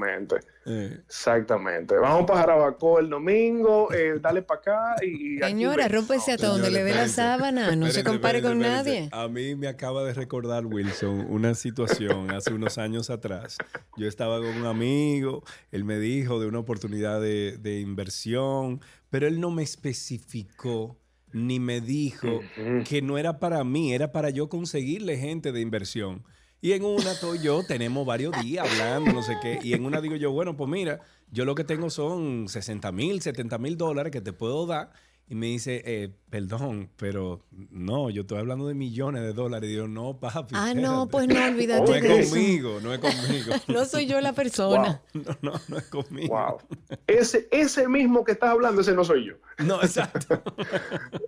Exactamente, 0.66 0.96
Eh, 0.96 1.04
exactamente. 1.06 1.96
Vamos 1.96 2.26
para 2.26 2.42
Jarabacoa 2.42 3.02
el 3.02 3.10
domingo, 3.10 3.94
eh, 3.94 4.18
dale 4.22 4.42
para 4.42 4.60
acá 4.60 4.96
y, 5.06 5.40
Señora, 5.40 5.88
rómpese 5.88 6.34
hasta 6.34 6.48
donde 6.48 6.72
le 6.72 6.84
dé 6.84 6.94
la 6.94 7.08
sábana. 7.08 7.76
No 7.76 7.86
se 7.86 8.00
espérense, 8.00 8.04
compare 8.04 8.42
con 8.42 8.62
espérense, 8.62 9.10
nadie. 9.10 9.10
A 9.12 9.28
mí 9.28 9.56
me 9.56 9.68
acaba 9.68 10.04
de 10.04 10.14
recordar, 10.14 10.66
Wilson, 10.66 11.28
una 11.30 11.54
situación 11.54 12.32
hace 12.32 12.54
unos 12.54 12.78
años 12.78 13.10
atrás. 13.10 13.58
Yo 13.98 14.08
estaba 14.08 14.40
con 14.40 14.50
un 14.50 14.66
amigo, 14.66 15.44
él 15.72 15.84
me 15.84 16.00
dijo 16.00 16.40
de 16.40 16.48
una 16.48 16.60
oportunidad 16.60 17.22
de, 17.22 17.58
de 17.60 17.80
inversión, 17.80 18.82
pero 19.10 19.28
él 19.28 19.40
no 19.40 19.52
me 19.52 19.64
especificó 19.64 20.98
ni 21.36 21.60
me 21.60 21.82
dijo 21.82 22.40
que 22.88 23.02
no 23.02 23.18
era 23.18 23.40
para 23.40 23.62
mí, 23.66 23.94
era 23.94 24.14
para 24.14 24.30
yo 24.30 24.48
conseguirle 24.48 25.18
gente 25.18 25.52
de 25.52 25.60
inversión. 25.60 26.24
Y 26.66 26.74
en 26.74 26.84
una 26.84 27.14
tú 27.20 27.36
y 27.36 27.44
yo 27.44 27.62
tenemos 27.62 28.08
varios 28.08 28.34
días 28.42 28.68
hablando, 28.68 29.14
no 29.14 29.22
sé 29.22 29.38
qué. 29.40 29.60
Y 29.62 29.74
en 29.74 29.86
una 29.86 30.02
digo 30.02 30.16
yo, 30.16 30.32
bueno, 30.32 30.58
pues 30.58 30.68
mira, 30.68 31.00
yo 31.30 31.46
lo 31.46 31.54
que 31.54 31.64
tengo 31.64 31.92
son 31.92 32.50
60 32.50 32.92
mil, 32.92 33.22
70 33.22 33.60
mil 33.60 33.78
dólares 33.78 34.12
que 34.12 34.20
te 34.20 34.34
puedo 34.34 34.66
dar. 34.66 34.92
Y 35.28 35.36
me 35.36 35.46
dice, 35.46 35.84
eh, 35.86 36.10
perdón, 36.32 36.90
pero 36.98 37.46
no, 37.52 38.10
yo 38.10 38.22
estoy 38.22 38.40
hablando 38.40 38.68
de 38.68 38.74
millones 38.74 39.22
de 39.22 39.34
dólares. 39.34 39.70
Y 39.70 39.76
yo, 39.76 39.88
no, 39.88 40.20
papi. 40.20 40.56
Ah, 40.58 40.74
no, 40.74 41.08
pues 41.08 41.28
no, 41.28 41.46
olvídate 41.46 41.84
No 41.84 41.96
es 41.96 42.02
de 42.02 42.20
eso. 42.22 42.30
conmigo, 42.32 42.80
no 42.82 42.94
es 42.96 43.00
conmigo. 43.00 43.54
No 43.68 43.86
soy 43.86 44.08
yo 44.08 44.20
la 44.20 44.34
persona. 44.34 45.04
No, 45.14 45.38
no, 45.44 45.62
no 45.68 45.78
es 45.78 45.84
conmigo. 45.84 46.36
Wow. 46.36 46.58
Ese, 47.06 47.48
ese 47.52 47.88
mismo 47.88 48.24
que 48.24 48.32
estás 48.32 48.50
hablando, 48.50 48.82
ese 48.82 48.96
no 48.96 49.04
soy 49.04 49.28
yo. 49.28 49.36
No, 49.64 49.84
exacto. 49.84 50.42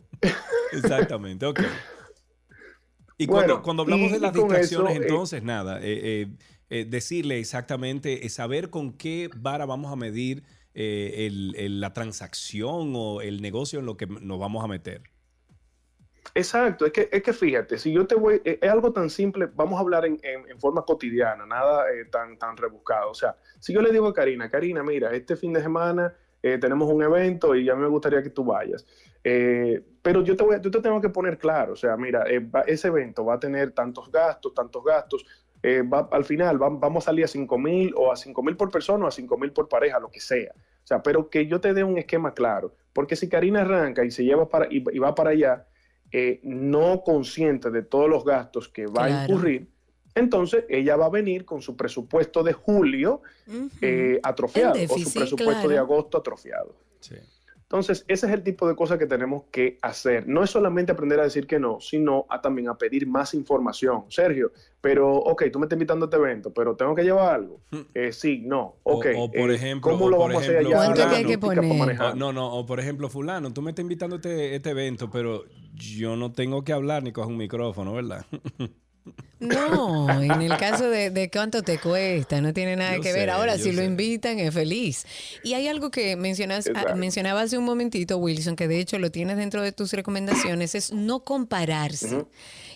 Exactamente, 0.74 1.46
ok. 1.46 1.60
Y 3.18 3.26
Bueno, 3.26 3.42
cuando, 3.48 3.62
cuando 3.64 3.84
hablamos 3.84 4.10
y- 4.10 4.14
de 4.14 4.20
las 4.20 4.34
distracciones, 4.34 4.92
eso, 4.94 5.02
eh, 5.02 5.02
entonces, 5.04 5.44
nada, 5.44 5.80
eh, 5.82 6.28
eh, 6.70 6.86
decirle 6.86 7.40
exactamente, 7.40 8.28
saber 8.30 8.70
con 8.70 8.94
qué 8.94 9.30
vara 9.36 9.66
vamos 9.66 9.92
a 9.92 9.96
medir 9.96 10.44
el- 10.74 11.56
el- 11.58 11.82
la 11.82 11.94
transacción 11.94 12.94
o 12.96 13.22
el 13.22 13.42
negocio 13.42 13.80
en 13.80 13.86
lo 13.88 13.98
que 13.98 14.06
nos 14.06 14.38
vamos 14.40 14.64
a 14.64 14.68
meter. 14.68 15.02
Exacto, 16.36 16.86
es 16.86 16.92
que, 16.92 17.10
es 17.12 17.24
que 17.24 17.34
fíjate, 17.34 17.78
si 17.80 17.92
yo 17.94 18.06
te 18.06 18.14
voy, 18.16 18.42
es 18.44 18.70
algo 18.70 18.92
tan 18.94 19.10
simple, 19.10 19.48
vamos 19.56 19.78
a 19.78 19.82
hablar 19.82 20.06
en, 20.06 20.20
en- 20.22 20.48
en 20.50 20.60
forma 20.60 20.84
cotidiana, 20.84 21.46
nada 21.46 21.86
tan, 22.12 22.38
tan 22.38 22.56
rebuscado. 22.58 23.10
O 23.12 23.14
sea, 23.16 23.36
si 23.60 23.74
yo 23.74 23.82
le 23.82 23.92
digo 23.92 24.08
a 24.08 24.14
Karina, 24.14 24.50
Karina, 24.50 24.84
mira, 24.84 25.12
este 25.16 25.36
fin 25.36 25.54
de 25.54 25.62
semana 25.62 26.14
eh, 26.44 26.58
tenemos 26.60 26.92
un 26.92 27.02
evento 27.02 27.56
y 27.56 27.66
ya 27.66 27.76
me 27.76 27.88
gustaría 27.88 28.22
que 28.22 28.30
tú 28.30 28.44
vayas. 28.46 28.86
Eh, 29.24 29.82
pero 30.02 30.22
yo 30.24 30.36
te, 30.36 30.44
voy, 30.44 30.56
a- 30.56 30.62
yo 30.62 30.72
te 30.72 30.80
tengo 30.82 31.02
que 31.02 31.10
poner 31.10 31.38
claro, 31.38 31.74
o 31.74 31.76
sea, 31.76 31.98
mira, 31.98 32.24
eh, 32.30 32.40
va- 32.40 32.62
ese 32.62 32.88
evento 32.88 33.26
va 33.26 33.36
a 33.36 33.40
tener 33.40 33.72
tantos 33.72 34.12
gastos, 34.12 34.54
tantos 34.54 34.84
gastos. 34.84 35.26
eh, 35.64 35.82
va- 35.82 36.08
al 36.12 36.24
final 36.24 36.62
va- 36.62 36.70
vamos 36.70 37.04
a 37.04 37.06
salir 37.08 37.26
a 37.26 37.28
5 37.28 37.58
mil 37.58 37.92
o 37.98 38.12
a 38.12 38.16
5 38.16 38.44
mil 38.44 38.56
por 38.56 38.70
persona 38.70 39.06
o 39.06 39.08
a 39.08 39.12
5 39.12 39.40
mil 39.40 39.52
por 39.52 39.68
pareja, 39.68 40.00
lo 40.00 40.10
que 40.12 40.20
sea. 40.20 40.52
O 40.56 40.88
sea, 40.88 41.02
pero 41.02 41.32
que 41.32 41.48
yo 41.48 41.60
te 41.60 41.74
dé 41.74 41.84
un 41.84 41.98
esquema 41.98 42.36
claro. 42.36 42.76
Porque 42.94 43.16
si 43.16 43.28
Karina 43.28 43.62
arranca 43.62 44.06
y 44.06 44.12
se 44.12 44.24
lleva 44.24 44.48
para, 44.48 44.68
y, 44.72 44.84
y 44.94 45.00
va 45.00 45.16
para 45.16 45.32
allá, 45.32 45.66
eh, 46.12 46.40
no 46.44 47.02
consciente 47.02 47.72
de 47.72 47.82
todos 47.82 48.08
los 48.08 48.24
gastos 48.24 48.70
que 48.70 48.86
va 48.86 49.06
a 49.06 49.10
incurrir, 49.24 49.68
entonces 50.14 50.64
ella 50.70 50.96
va 50.96 51.08
a 51.08 51.10
venir 51.10 51.44
con 51.44 51.62
su 51.64 51.76
presupuesto 51.76 52.44
de 52.44 52.54
julio 52.54 53.22
eh, 53.82 54.20
atrofiado 54.24 54.74
o 54.76 54.98
su 55.00 55.10
presupuesto 55.20 55.68
de 55.70 55.78
agosto 55.80 56.18
atrofiado. 56.20 56.76
Sí. 57.00 57.16
Entonces, 57.70 58.06
ese 58.08 58.28
es 58.28 58.32
el 58.32 58.44
tipo 58.44 58.66
de 58.66 58.78
cosas 58.78 58.98
que 58.98 59.08
tenemos 59.08 59.44
que 59.52 59.78
hacer. 59.82 60.26
No 60.26 60.42
es 60.42 60.50
solamente 60.50 60.94
aprender 60.94 61.20
a 61.20 61.24
decir 61.24 61.46
que 61.48 61.60
no, 61.60 61.82
sino 61.82 62.26
a 62.30 62.40
también 62.40 62.70
a 62.70 62.78
pedir 62.78 63.06
más 63.08 63.34
información. 63.34 64.06
Sergio, 64.08 64.54
pero, 64.80 65.14
ok, 65.14 65.44
tú 65.52 65.60
me 65.60 65.66
estás 65.66 65.76
invitando 65.76 66.06
a 66.06 66.08
este 66.08 66.16
evento, 66.16 66.54
pero 66.54 66.78
tengo 66.78 66.96
que 66.96 67.04
llevar 67.04 67.36
algo. 67.36 67.60
Eh, 67.94 68.14
sí, 68.14 68.42
no, 68.46 68.76
ok. 68.84 69.06
o, 69.18 69.30
por 69.30 69.52
eh, 69.52 69.56
ejemplo, 69.56 69.92
¿Cómo 69.92 70.08
lo 70.10 70.18
vamos 70.18 70.38
ejemplo, 70.38 70.38
a 70.38 70.42
hacer 70.42 70.58
allá? 70.58 70.76
¿Cuánto 70.78 71.02
La 71.02 71.10
que 71.10 71.16
hay 71.16 71.26
que 71.26 71.38
poner? 71.38 72.02
O- 72.02 72.16
no, 72.16 72.32
no, 72.32 72.54
o 72.56 72.66
por 72.66 72.80
ejemplo, 72.80 73.10
fulano, 73.10 73.52
tú 73.52 73.62
me 73.62 73.72
estás 73.72 73.84
invitando 73.84 74.16
a 74.16 74.20
este, 74.20 74.56
este 74.56 74.70
evento, 74.70 75.10
pero 75.10 75.44
yo 75.76 76.16
no 76.16 76.32
tengo 76.32 76.64
que 76.64 76.72
hablar 76.72 77.04
ni 77.04 77.12
coger 77.12 77.32
un 77.32 77.38
micrófono, 77.38 77.94
¿verdad? 77.94 78.26
No, 79.40 80.10
en 80.22 80.42
el 80.42 80.58
caso 80.58 80.90
de, 80.90 81.12
de 81.12 81.30
cuánto 81.30 81.62
te 81.62 81.78
cuesta, 81.78 82.42
no 82.42 82.54
tiene 82.54 82.76
nada 82.76 82.96
Yo 82.96 83.02
que 83.02 83.14
ver. 83.14 83.30
Ahora, 83.30 83.58
si 83.58 83.72
lo 83.72 83.84
invitan, 83.84 84.40
es 84.40 84.54
feliz. 84.54 85.06
Y 85.44 85.54
hay 85.54 85.68
algo 85.68 85.92
que 85.92 86.16
mencionas, 86.16 86.68
ah, 86.68 86.72
Exacto. 86.72 86.96
mencionaba 86.96 87.42
hace 87.42 87.58
un 87.58 87.64
momentito, 87.66 88.18
Wilson, 88.18 88.56
que 88.56 88.68
de 88.68 88.80
hecho 88.80 88.98
lo 88.98 89.12
tienes 89.12 89.38
dentro 89.38 89.62
de 89.62 89.72
tus 89.72 89.94
recomendaciones, 89.94 90.74
es 90.74 90.92
no 90.92 91.20
compararse. 91.20 92.26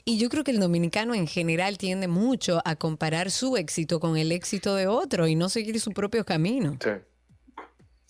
Y 0.06 0.18
yo 0.20 0.30
creo 0.30 0.44
que 0.44 0.52
el 0.52 0.60
dominicano 0.60 1.16
en 1.16 1.28
general 1.28 1.78
tiende 1.78 2.08
mucho 2.08 2.62
a 2.64 2.76
comparar 2.76 3.32
su 3.32 3.58
éxito 3.58 4.00
con 4.00 4.18
el 4.18 4.32
éxito 4.32 4.76
de 4.76 4.88
otro 4.88 5.28
y 5.28 5.36
no 5.36 5.50
seguir 5.50 5.80
su 5.80 5.92
propio 5.92 6.26
camino. 6.26 6.78
Sí. 6.84 6.92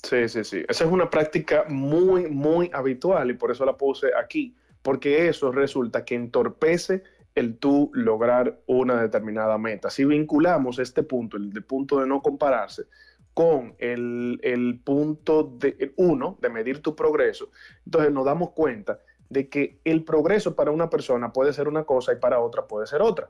Sí, 0.03 0.27
sí, 0.29 0.43
sí. 0.43 0.63
Esa 0.67 0.85
es 0.85 0.91
una 0.91 1.09
práctica 1.09 1.65
muy, 1.69 2.27
muy 2.27 2.69
habitual 2.73 3.29
y 3.29 3.33
por 3.33 3.51
eso 3.51 3.65
la 3.65 3.77
puse 3.77 4.07
aquí, 4.19 4.55
porque 4.81 5.27
eso 5.27 5.51
resulta 5.51 6.03
que 6.03 6.15
entorpece 6.15 7.03
el 7.35 7.57
tú 7.57 7.91
lograr 7.93 8.59
una 8.65 9.01
determinada 9.01 9.57
meta. 9.57 9.89
Si 9.89 10.03
vinculamos 10.05 10.79
este 10.79 11.03
punto, 11.03 11.37
el 11.37 11.63
punto 11.63 11.99
de 11.99 12.07
no 12.07 12.21
compararse, 12.21 12.83
con 13.33 13.75
el, 13.79 14.39
el 14.43 14.79
punto 14.83 15.43
de 15.57 15.75
el 15.79 15.93
uno, 15.95 16.37
de 16.41 16.49
medir 16.49 16.81
tu 16.81 16.95
progreso, 16.95 17.49
entonces 17.85 18.11
nos 18.11 18.25
damos 18.25 18.51
cuenta 18.51 18.99
de 19.29 19.47
que 19.47 19.79
el 19.85 20.03
progreso 20.03 20.57
para 20.57 20.71
una 20.71 20.89
persona 20.89 21.31
puede 21.31 21.53
ser 21.53 21.69
una 21.69 21.85
cosa 21.85 22.11
y 22.11 22.17
para 22.17 22.41
otra 22.41 22.67
puede 22.67 22.85
ser 22.87 23.01
otra. 23.01 23.29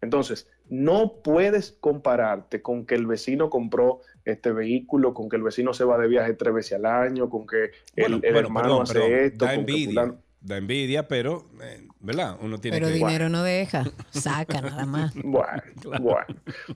Entonces, 0.00 0.48
no 0.68 1.14
puedes 1.24 1.72
compararte 1.80 2.62
con 2.62 2.86
que 2.86 2.94
el 2.94 3.06
vecino 3.06 3.50
compró 3.50 4.00
este 4.24 4.52
vehículo, 4.52 5.14
con 5.14 5.28
que 5.28 5.34
el 5.36 5.42
vecino 5.42 5.72
se 5.74 5.84
va 5.84 5.98
de 5.98 6.06
viaje 6.06 6.34
tres 6.34 6.54
veces 6.54 6.74
al 6.74 6.86
año, 6.86 7.28
con 7.28 7.44
que 7.46 7.64
el, 7.64 7.70
Bueno, 7.96 8.16
el 8.22 8.32
bueno, 8.32 8.38
hermano 8.38 8.68
perdón, 8.68 8.82
hace 8.82 9.24
esto. 9.26 9.44
da 9.44 9.54
con 9.56 9.66
que 9.66 9.72
envidia, 9.72 10.02
fulano- 10.02 10.18
da 10.46 10.56
envidia, 10.58 11.08
pero, 11.08 11.44
eh, 11.62 11.86
¿verdad? 12.00 12.36
Uno 12.40 12.58
tiene 12.58 12.76
Pero 12.76 12.88
que... 12.88 12.94
dinero 12.94 13.28
no 13.28 13.42
deja, 13.42 13.84
saca 14.10 14.60
nada 14.60 14.86
más. 14.86 15.12
Bueno, 15.24 15.62
bueno, 15.84 16.26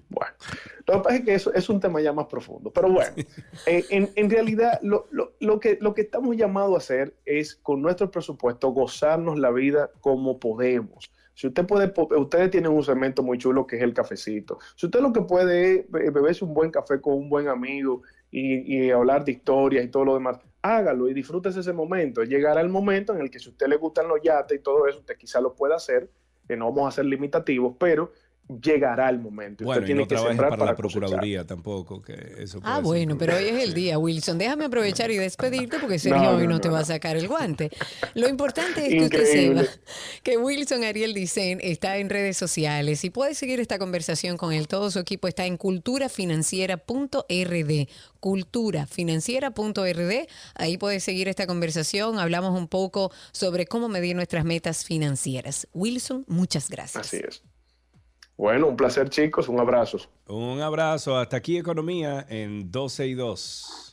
bueno. 0.08 0.32
Lo 0.86 0.94
que 0.94 1.00
pasa 1.00 1.16
es 1.16 1.24
que 1.24 1.34
eso 1.34 1.54
es 1.54 1.68
un 1.68 1.78
tema 1.80 2.00
ya 2.00 2.12
más 2.12 2.26
profundo. 2.26 2.70
Pero 2.72 2.90
bueno, 2.90 3.12
eh, 3.66 3.84
en, 3.90 4.10
en 4.16 4.28
realidad 4.30 4.80
lo, 4.82 5.06
lo- 5.12 5.32
lo 5.40 5.60
que, 5.60 5.78
lo 5.80 5.94
que 5.94 6.02
estamos 6.02 6.36
llamados 6.36 6.74
a 6.74 6.78
hacer 6.78 7.14
es 7.24 7.54
con 7.56 7.80
nuestro 7.80 8.10
presupuesto 8.10 8.70
gozarnos 8.70 9.38
la 9.38 9.50
vida 9.50 9.90
como 10.00 10.38
podemos. 10.40 11.10
Si 11.34 11.46
usted 11.46 11.64
puede, 11.64 11.92
ustedes 12.18 12.50
tienen 12.50 12.72
un 12.72 12.82
segmento 12.82 13.22
muy 13.22 13.38
chulo 13.38 13.66
que 13.66 13.76
es 13.76 13.82
el 13.82 13.94
cafecito. 13.94 14.58
Si 14.76 14.86
usted 14.86 15.00
lo 15.00 15.12
que 15.12 15.22
puede 15.22 15.78
es 15.80 15.90
be- 15.90 16.10
beberse 16.10 16.44
un 16.44 16.52
buen 16.52 16.70
café 16.70 17.00
con 17.00 17.14
un 17.14 17.30
buen 17.30 17.48
amigo 17.48 18.02
y, 18.30 18.76
y 18.86 18.90
hablar 18.90 19.24
de 19.24 19.32
historias 19.32 19.84
y 19.84 19.88
todo 19.88 20.04
lo 20.04 20.14
demás, 20.14 20.38
hágalo 20.62 21.08
y 21.08 21.14
disfrútese 21.14 21.60
ese 21.60 21.72
momento. 21.72 22.22
Llegará 22.22 22.60
el 22.60 22.68
momento 22.68 23.14
en 23.14 23.20
el 23.20 23.30
que 23.30 23.38
si 23.38 23.48
a 23.48 23.52
usted 23.52 23.66
le 23.66 23.76
gustan 23.76 24.08
los 24.08 24.20
yates 24.22 24.58
y 24.58 24.62
todo 24.62 24.86
eso, 24.86 24.98
usted 24.98 25.16
quizá 25.16 25.40
lo 25.40 25.54
pueda 25.54 25.76
hacer, 25.76 26.10
no 26.48 26.72
vamos 26.72 26.88
a 26.88 26.96
ser 26.96 27.04
limitativos, 27.04 27.76
pero 27.78 28.12
llegará 28.58 29.08
el 29.10 29.18
momento. 29.18 29.64
Bueno, 29.64 29.80
usted 29.80 29.84
y 29.84 29.86
tiene 29.86 30.02
no 30.02 30.08
que 30.08 30.14
para, 30.14 30.34
la 30.34 30.48
cosechar. 30.48 30.76
Procuraduría 30.76 31.46
tampoco, 31.46 32.02
que 32.02 32.34
eso 32.38 32.60
Ah, 32.62 32.80
puede 32.82 33.04
bueno, 33.06 33.18
pero 33.18 33.36
hoy 33.36 33.44
es 33.44 33.62
el 33.62 33.74
día, 33.74 33.98
Wilson. 33.98 34.38
Déjame 34.38 34.64
aprovechar 34.64 35.10
y 35.10 35.16
despedirte 35.16 35.78
porque 35.78 35.98
Sergio 35.98 36.22
No, 36.22 36.30
hoy 36.36 36.44
no, 36.44 36.50
no, 36.54 36.60
te 36.60 36.68
no, 36.68 36.74
va 36.74 36.80
a 36.80 36.84
sacar 36.84 37.16
el 37.16 37.28
guante. 37.28 37.70
Lo 38.14 38.28
importante 38.28 38.82
es 38.86 38.88
que 38.88 39.02
usted 39.04 39.26
sepa 39.26 39.62
que 40.22 40.36
Wilson 40.36 40.84
Ariel 40.84 41.14
Dicen 41.14 41.60
está 41.62 41.96
en 41.98 42.10
redes 42.10 42.36
sociales 42.36 43.04
y 43.04 43.10
puede 43.10 43.34
seguir 43.34 43.60
esta 43.60 43.78
conversación 43.78 44.36
con 44.36 44.52
él. 44.52 44.66
Todo 44.68 44.90
su 44.90 44.98
equipo 44.98 45.28
está 45.28 45.46
en 45.46 45.56
culturafinanciera.rd. 45.56 47.88
Culturafinanciera.rd. 48.20 50.26
Ahí 50.54 50.78
puedes 50.78 51.04
seguir 51.04 51.28
esta 51.28 51.46
conversación. 51.46 52.18
Hablamos 52.18 52.58
un 52.58 52.68
poco 52.68 53.12
sobre 53.32 53.66
cómo 53.66 53.88
medir 53.88 54.16
nuestras 54.16 54.44
metas 54.44 54.84
financieras. 54.84 55.68
Wilson, 55.72 56.24
muchas 56.28 56.68
gracias. 56.70 57.06
Así 57.06 57.18
es. 57.26 57.42
Bueno, 58.40 58.68
un 58.68 58.74
placer, 58.74 59.10
chicos. 59.10 59.50
Un 59.50 59.60
abrazo. 59.60 59.98
Un 60.26 60.62
abrazo. 60.62 61.14
Hasta 61.14 61.36
aquí 61.36 61.58
Economía 61.58 62.24
en 62.26 62.72
12 62.72 63.08
y 63.08 63.12
2. 63.12 63.89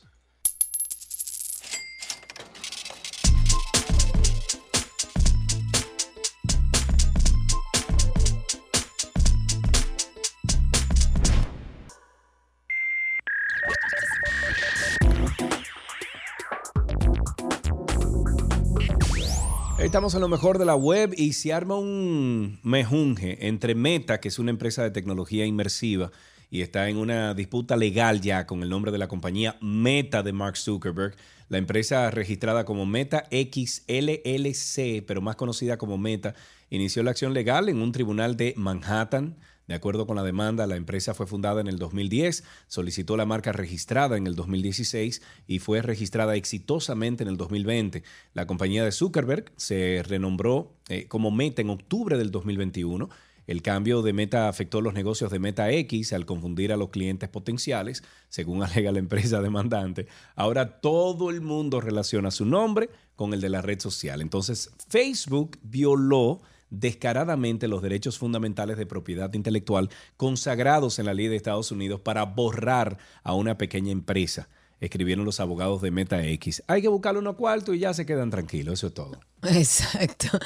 Estamos 19.88 20.12
en 20.12 20.20
lo 20.20 20.28
mejor 20.28 20.58
de 20.58 20.66
la 20.66 20.76
web 20.76 21.14
y 21.16 21.32
se 21.32 21.50
arma 21.50 21.76
un 21.76 22.60
mejunje 22.62 23.48
entre 23.48 23.74
Meta, 23.74 24.20
que 24.20 24.28
es 24.28 24.38
una 24.38 24.50
empresa 24.50 24.82
de 24.82 24.90
tecnología 24.90 25.46
inmersiva 25.46 26.10
y 26.50 26.60
está 26.60 26.90
en 26.90 26.98
una 26.98 27.32
disputa 27.32 27.74
legal 27.74 28.20
ya 28.20 28.46
con 28.46 28.62
el 28.62 28.68
nombre 28.68 28.92
de 28.92 28.98
la 28.98 29.08
compañía 29.08 29.56
Meta 29.62 30.22
de 30.22 30.34
Mark 30.34 30.58
Zuckerberg. 30.58 31.16
La 31.48 31.56
empresa 31.56 32.10
registrada 32.10 32.66
como 32.66 32.84
Meta 32.84 33.24
X 33.30 33.86
LLC, 33.88 35.02
pero 35.06 35.22
más 35.22 35.36
conocida 35.36 35.78
como 35.78 35.96
Meta, 35.96 36.34
inició 36.68 37.02
la 37.02 37.12
acción 37.12 37.32
legal 37.32 37.70
en 37.70 37.80
un 37.80 37.90
tribunal 37.90 38.36
de 38.36 38.52
Manhattan. 38.58 39.38
De 39.68 39.74
acuerdo 39.74 40.06
con 40.06 40.16
la 40.16 40.22
demanda, 40.22 40.66
la 40.66 40.76
empresa 40.76 41.12
fue 41.12 41.26
fundada 41.26 41.60
en 41.60 41.66
el 41.66 41.78
2010, 41.78 42.42
solicitó 42.68 43.18
la 43.18 43.26
marca 43.26 43.52
registrada 43.52 44.16
en 44.16 44.26
el 44.26 44.34
2016 44.34 45.20
y 45.46 45.58
fue 45.58 45.82
registrada 45.82 46.36
exitosamente 46.36 47.22
en 47.22 47.28
el 47.28 47.36
2020. 47.36 48.02
La 48.32 48.46
compañía 48.46 48.82
de 48.82 48.92
Zuckerberg 48.92 49.52
se 49.56 50.02
renombró 50.08 50.72
eh, 50.88 51.06
como 51.06 51.30
Meta 51.30 51.60
en 51.60 51.68
octubre 51.68 52.16
del 52.16 52.30
2021. 52.30 53.10
El 53.46 53.60
cambio 53.60 54.00
de 54.00 54.14
Meta 54.14 54.48
afectó 54.48 54.80
los 54.80 54.94
negocios 54.94 55.30
de 55.30 55.38
Meta 55.38 55.70
X 55.70 56.14
al 56.14 56.24
confundir 56.24 56.72
a 56.72 56.78
los 56.78 56.88
clientes 56.88 57.28
potenciales, 57.28 58.02
según 58.30 58.62
alega 58.64 58.90
la 58.90 59.00
empresa 59.00 59.42
demandante. 59.42 60.06
Ahora 60.34 60.80
todo 60.80 61.28
el 61.28 61.42
mundo 61.42 61.82
relaciona 61.82 62.30
su 62.30 62.46
nombre 62.46 62.88
con 63.16 63.34
el 63.34 63.42
de 63.42 63.50
la 63.50 63.60
red 63.60 63.80
social. 63.80 64.22
Entonces, 64.22 64.70
Facebook 64.88 65.58
violó 65.62 66.40
descaradamente 66.70 67.68
los 67.68 67.82
derechos 67.82 68.18
fundamentales 68.18 68.76
de 68.76 68.86
propiedad 68.86 69.32
intelectual 69.34 69.90
consagrados 70.16 70.98
en 70.98 71.06
la 71.06 71.14
ley 71.14 71.28
de 71.28 71.36
Estados 71.36 71.72
Unidos 71.72 72.00
para 72.00 72.24
borrar 72.24 72.98
a 73.22 73.34
una 73.34 73.58
pequeña 73.58 73.92
empresa. 73.92 74.48
Escribieron 74.80 75.24
los 75.24 75.40
abogados 75.40 75.82
de 75.82 75.90
Meta 75.90 76.24
X. 76.24 76.62
Hay 76.68 76.82
que 76.82 76.88
buscarle 76.88 77.18
unos 77.18 77.34
cuartos 77.34 77.74
y 77.74 77.80
ya 77.80 77.92
se 77.94 78.06
quedan 78.06 78.30
tranquilos, 78.30 78.74
eso 78.74 78.86
es 78.86 78.94
todo. 78.94 79.18
Exacto. 79.42 80.38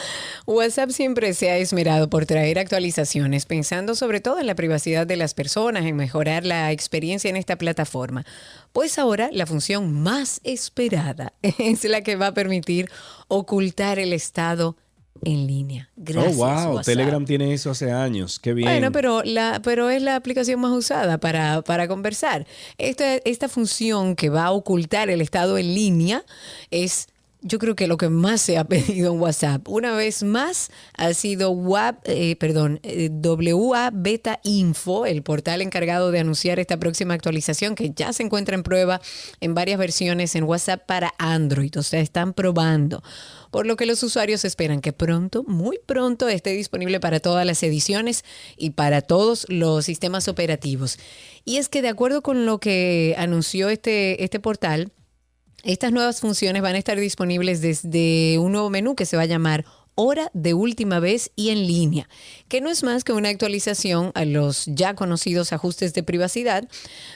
WhatsApp 0.46 0.88
siempre 0.88 1.34
se 1.34 1.50
ha 1.50 1.58
esmerado 1.58 2.08
por 2.08 2.24
traer 2.24 2.58
actualizaciones, 2.58 3.44
pensando 3.44 3.94
sobre 3.94 4.20
todo 4.20 4.38
en 4.38 4.46
la 4.46 4.54
privacidad 4.54 5.06
de 5.06 5.16
las 5.16 5.34
personas, 5.34 5.84
en 5.84 5.96
mejorar 5.96 6.46
la 6.46 6.72
experiencia 6.72 7.28
en 7.28 7.36
esta 7.36 7.56
plataforma. 7.56 8.24
Pues 8.72 8.98
ahora 8.98 9.28
la 9.32 9.44
función 9.44 9.92
más 10.02 10.40
esperada 10.44 11.34
es 11.42 11.84
la 11.84 12.00
que 12.00 12.16
va 12.16 12.28
a 12.28 12.34
permitir 12.34 12.90
ocultar 13.28 13.98
el 13.98 14.14
estado 14.14 14.78
en 15.24 15.46
línea. 15.46 15.88
Gracias. 15.96 16.34
oh, 16.34 16.36
wow. 16.38 16.74
WhatsApp. 16.74 16.84
Telegram 16.84 17.24
tiene 17.24 17.52
eso 17.52 17.70
hace 17.70 17.92
años. 17.92 18.38
Qué 18.38 18.54
bien. 18.54 18.68
Bueno, 18.68 18.92
pero, 18.92 19.22
la, 19.22 19.60
pero 19.62 19.90
es 19.90 20.02
la 20.02 20.16
aplicación 20.16 20.60
más 20.60 20.72
usada 20.72 21.18
para, 21.18 21.62
para 21.62 21.88
conversar. 21.88 22.46
Esta, 22.78 23.16
esta 23.16 23.48
función 23.48 24.16
que 24.16 24.30
va 24.30 24.46
a 24.46 24.52
ocultar 24.52 25.10
el 25.10 25.20
estado 25.20 25.58
en 25.58 25.74
línea 25.74 26.24
es, 26.70 27.08
yo 27.42 27.58
creo 27.58 27.74
que 27.74 27.86
lo 27.86 27.96
que 27.96 28.08
más 28.08 28.40
se 28.40 28.56
ha 28.56 28.64
pedido 28.68 29.12
en 29.12 29.20
WhatsApp. 29.20 29.68
Una 29.68 29.94
vez 29.94 30.22
más 30.22 30.70
ha 30.94 31.12
sido 31.14 31.50
WAP, 31.50 32.08
eh, 32.08 32.38
eh, 32.40 33.10
WA 33.52 33.90
Beta 33.92 34.40
Info, 34.44 35.06
el 35.06 35.22
portal 35.22 35.60
encargado 35.62 36.10
de 36.10 36.20
anunciar 36.20 36.58
esta 36.58 36.78
próxima 36.78 37.14
actualización 37.14 37.74
que 37.74 37.90
ya 37.90 38.12
se 38.12 38.22
encuentra 38.22 38.54
en 38.54 38.62
prueba 38.62 39.00
en 39.40 39.54
varias 39.54 39.78
versiones 39.78 40.34
en 40.34 40.44
WhatsApp 40.44 40.86
para 40.86 41.14
Android. 41.18 41.76
O 41.78 41.82
sea, 41.82 42.00
están 42.00 42.32
probando 42.32 43.02
por 43.50 43.66
lo 43.66 43.76
que 43.76 43.86
los 43.86 44.02
usuarios 44.02 44.44
esperan 44.44 44.80
que 44.80 44.92
pronto, 44.92 45.44
muy 45.44 45.78
pronto, 45.84 46.28
esté 46.28 46.50
disponible 46.50 47.00
para 47.00 47.20
todas 47.20 47.44
las 47.44 47.62
ediciones 47.62 48.24
y 48.56 48.70
para 48.70 49.02
todos 49.02 49.46
los 49.48 49.84
sistemas 49.84 50.28
operativos. 50.28 50.98
Y 51.44 51.58
es 51.58 51.68
que 51.68 51.82
de 51.82 51.88
acuerdo 51.88 52.22
con 52.22 52.46
lo 52.46 52.60
que 52.60 53.14
anunció 53.18 53.68
este, 53.68 54.24
este 54.24 54.40
portal, 54.40 54.92
estas 55.62 55.92
nuevas 55.92 56.20
funciones 56.20 56.62
van 56.62 56.74
a 56.74 56.78
estar 56.78 56.98
disponibles 56.98 57.60
desde 57.60 58.38
un 58.38 58.52
nuevo 58.52 58.70
menú 58.70 58.94
que 58.94 59.06
se 59.06 59.16
va 59.16 59.22
a 59.22 59.26
llamar 59.26 59.64
hora 59.94 60.30
de 60.32 60.54
última 60.54 61.00
vez 61.00 61.30
y 61.36 61.50
en 61.50 61.66
línea, 61.66 62.08
que 62.48 62.60
no 62.60 62.70
es 62.70 62.82
más 62.82 63.04
que 63.04 63.12
una 63.12 63.28
actualización 63.28 64.10
a 64.14 64.24
los 64.24 64.64
ya 64.66 64.94
conocidos 64.94 65.52
ajustes 65.52 65.92
de 65.94 66.02
privacidad, 66.02 66.66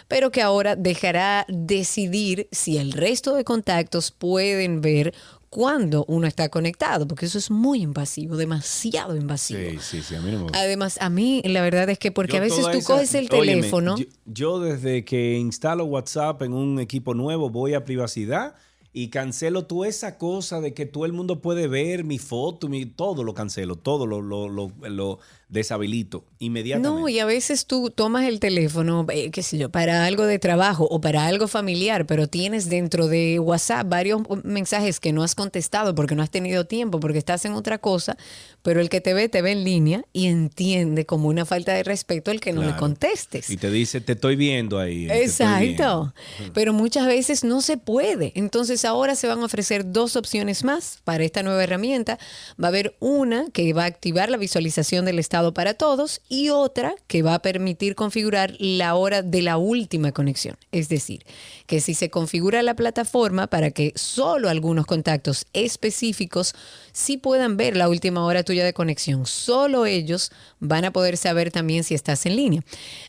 pero 0.08 0.30
que 0.30 0.42
ahora 0.42 0.76
dejará 0.76 1.46
decidir 1.48 2.48
si 2.52 2.78
el 2.78 2.92
resto 2.92 3.34
de 3.34 3.44
contactos 3.44 4.10
pueden 4.10 4.80
ver 4.80 5.14
cuando 5.50 6.04
uno 6.08 6.26
está 6.26 6.48
conectado, 6.48 7.06
porque 7.06 7.26
eso 7.26 7.38
es 7.38 7.50
muy 7.50 7.82
invasivo, 7.82 8.36
demasiado 8.36 9.16
invasivo. 9.16 9.70
Sí, 9.80 9.98
sí, 9.98 10.02
sí, 10.02 10.14
a 10.14 10.20
mí 10.20 10.30
no 10.30 10.38
me 10.38 10.42
gusta. 10.44 10.60
Además, 10.60 10.98
a 11.00 11.08
mí 11.10 11.42
la 11.44 11.62
verdad 11.62 11.88
es 11.90 11.98
que 11.98 12.10
porque 12.12 12.32
Yo 12.34 12.38
a 12.38 12.40
veces 12.42 12.70
tú 12.70 12.78
esa- 12.78 12.92
coges 12.94 13.14
el 13.14 13.28
Óyeme, 13.32 13.60
teléfono, 13.62 13.96
yo, 13.98 14.04
yo 14.26 14.60
desde 14.60 15.04
que 15.04 15.36
instalo 15.38 15.84
WhatsApp 15.84 16.42
en 16.42 16.52
un 16.52 16.80
equipo 16.80 17.14
nuevo 17.14 17.50
voy 17.50 17.74
a 17.74 17.84
privacidad 17.84 18.54
y 18.92 19.08
cancelo 19.08 19.66
toda 19.66 19.88
esa 19.88 20.16
cosa 20.16 20.60
de 20.62 20.72
que 20.72 20.86
todo 20.86 21.04
el 21.04 21.12
mundo 21.12 21.42
puede 21.42 21.68
ver 21.68 22.02
mi 22.02 22.18
foto, 22.18 22.68
mi, 22.68 22.86
todo 22.86 23.24
lo 23.24 23.34
cancelo, 23.34 23.76
todo 23.76 24.06
lo, 24.06 24.22
lo, 24.22 24.48
lo, 24.48 24.72
lo 24.88 25.18
deshabilito 25.48 26.24
inmediatamente. 26.40 27.00
No, 27.00 27.08
y 27.08 27.20
a 27.20 27.24
veces 27.24 27.66
tú 27.66 27.90
tomas 27.90 28.24
el 28.24 28.40
teléfono, 28.40 29.06
eh, 29.12 29.30
qué 29.30 29.42
sé 29.44 29.58
yo, 29.58 29.70
para 29.70 30.04
algo 30.04 30.24
de 30.24 30.40
trabajo 30.40 30.88
o 30.90 31.00
para 31.00 31.26
algo 31.26 31.46
familiar, 31.46 32.04
pero 32.04 32.26
tienes 32.26 32.68
dentro 32.68 33.06
de 33.06 33.38
WhatsApp 33.38 33.88
varios 33.88 34.22
mensajes 34.42 34.98
que 34.98 35.12
no 35.12 35.22
has 35.22 35.36
contestado 35.36 35.94
porque 35.94 36.16
no 36.16 36.22
has 36.22 36.30
tenido 36.30 36.66
tiempo, 36.66 36.98
porque 36.98 37.18
estás 37.18 37.44
en 37.44 37.52
otra 37.52 37.78
cosa, 37.78 38.16
pero 38.62 38.80
el 38.80 38.88
que 38.88 39.00
te 39.00 39.14
ve, 39.14 39.28
te 39.28 39.40
ve 39.40 39.52
en 39.52 39.62
línea 39.62 40.04
y 40.12 40.26
entiende 40.26 41.06
como 41.06 41.28
una 41.28 41.44
falta 41.44 41.72
de 41.72 41.84
respeto 41.84 42.32
el 42.32 42.40
que 42.40 42.52
no 42.52 42.62
le 42.62 42.74
contestes. 42.74 43.48
Y 43.48 43.56
te 43.56 43.70
dice, 43.70 44.00
te 44.00 44.12
estoy 44.12 44.34
viendo 44.34 44.80
ahí. 44.80 45.08
Exacto. 45.08 45.60
viendo". 45.60 46.14
Pero 46.54 46.72
muchas 46.72 47.06
veces 47.06 47.44
no 47.44 47.60
se 47.60 47.76
puede. 47.76 48.32
Entonces 48.34 48.84
ahora 48.84 49.14
se 49.14 49.28
van 49.28 49.38
a 49.40 49.44
ofrecer 49.44 49.92
dos 49.92 50.16
opciones 50.16 50.64
más 50.64 50.98
para 51.04 51.22
esta 51.22 51.44
nueva 51.44 51.62
herramienta. 51.62 52.18
Va 52.60 52.66
a 52.66 52.70
haber 52.70 52.96
una 52.98 53.46
que 53.52 53.72
va 53.72 53.84
a 53.84 53.86
activar 53.86 54.28
la 54.28 54.36
visualización 54.36 55.04
del 55.04 55.20
estado 55.20 55.35
para 55.54 55.74
todos 55.74 56.20
y 56.28 56.50
otra 56.50 56.94
que 57.06 57.22
va 57.22 57.34
a 57.34 57.42
permitir 57.42 57.94
configurar 57.94 58.54
la 58.58 58.94
hora 58.94 59.22
de 59.22 59.42
la 59.42 59.56
última 59.56 60.12
conexión. 60.12 60.56
Es 60.72 60.88
decir, 60.88 61.24
que 61.66 61.80
si 61.80 61.94
se 61.94 62.10
configura 62.10 62.62
la 62.62 62.74
plataforma 62.74 63.46
para 63.46 63.70
que 63.70 63.92
solo 63.96 64.48
algunos 64.48 64.86
contactos 64.86 65.46
específicos 65.52 66.54
sí 66.92 67.16
puedan 67.16 67.56
ver 67.56 67.76
la 67.76 67.88
última 67.88 68.24
hora 68.24 68.42
tuya 68.42 68.64
de 68.64 68.72
conexión, 68.72 69.26
solo 69.26 69.86
ellos 69.86 70.30
van 70.60 70.84
a 70.84 70.92
poder 70.92 71.16
saber 71.16 71.50
también 71.50 71.84
si 71.84 71.94
estás 71.94 72.26
en 72.26 72.36
línea. 72.36 72.62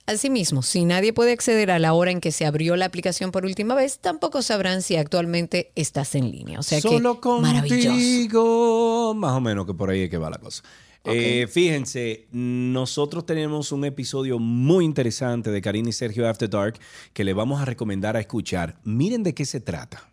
Asimismo, 0.06 0.62
si 0.62 0.86
nadie 0.86 1.14
puede 1.14 1.32
acceder 1.32 1.72
a 1.72 1.80
la 1.80 1.94
hora 1.94 2.12
en 2.12 2.22
que 2.22 2.32
se 2.32 2.46
abrió 2.46 2.76
la 2.76 2.86
aplicación 2.86 3.32
por 3.32 3.46
última 3.46 3.76
vez, 3.76 4.00
tampoco 4.00 4.42
sabrán 4.42 4.82
si 4.82 4.96
actualmente 4.96 5.72
estás 5.76 6.16
en 6.16 6.32
línea. 6.32 6.60
O 6.60 6.64
sea 6.64 6.82
Solo 6.82 7.22
que 7.22 7.30
maravilloso. 7.30 7.90
contigo. 7.90 9.14
Más 9.16 9.34
o 9.34 9.42
menos 9.42 9.66
que 9.66 9.74
por 9.74 9.90
ahí 9.90 10.04
es 10.04 10.10
que 10.10 10.18
va 10.18 10.30
la 10.30 10.38
cosa. 10.38 10.64
Eh, 11.10 11.48
fíjense, 11.48 12.28
nosotros 12.32 13.26
tenemos 13.26 13.72
un 13.72 13.86
episodio 13.86 14.40
muy 14.40 14.86
interesante 14.86 15.52
de 15.52 15.62
Karina 15.62 15.90
y 15.90 15.94
Sergio 15.94 16.28
After 16.28 16.50
Dark 16.50 16.80
que 17.14 17.24
le 17.24 17.34
vamos 17.34 17.62
a 17.62 17.66
recomendar 17.66 18.16
a 18.16 18.20
escuchar. 18.20 18.80
Miren 18.84 19.24
de 19.24 19.34
qué 19.34 19.46
se 19.46 19.60
trata. 19.60 20.10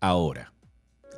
Ahora, 0.00 0.52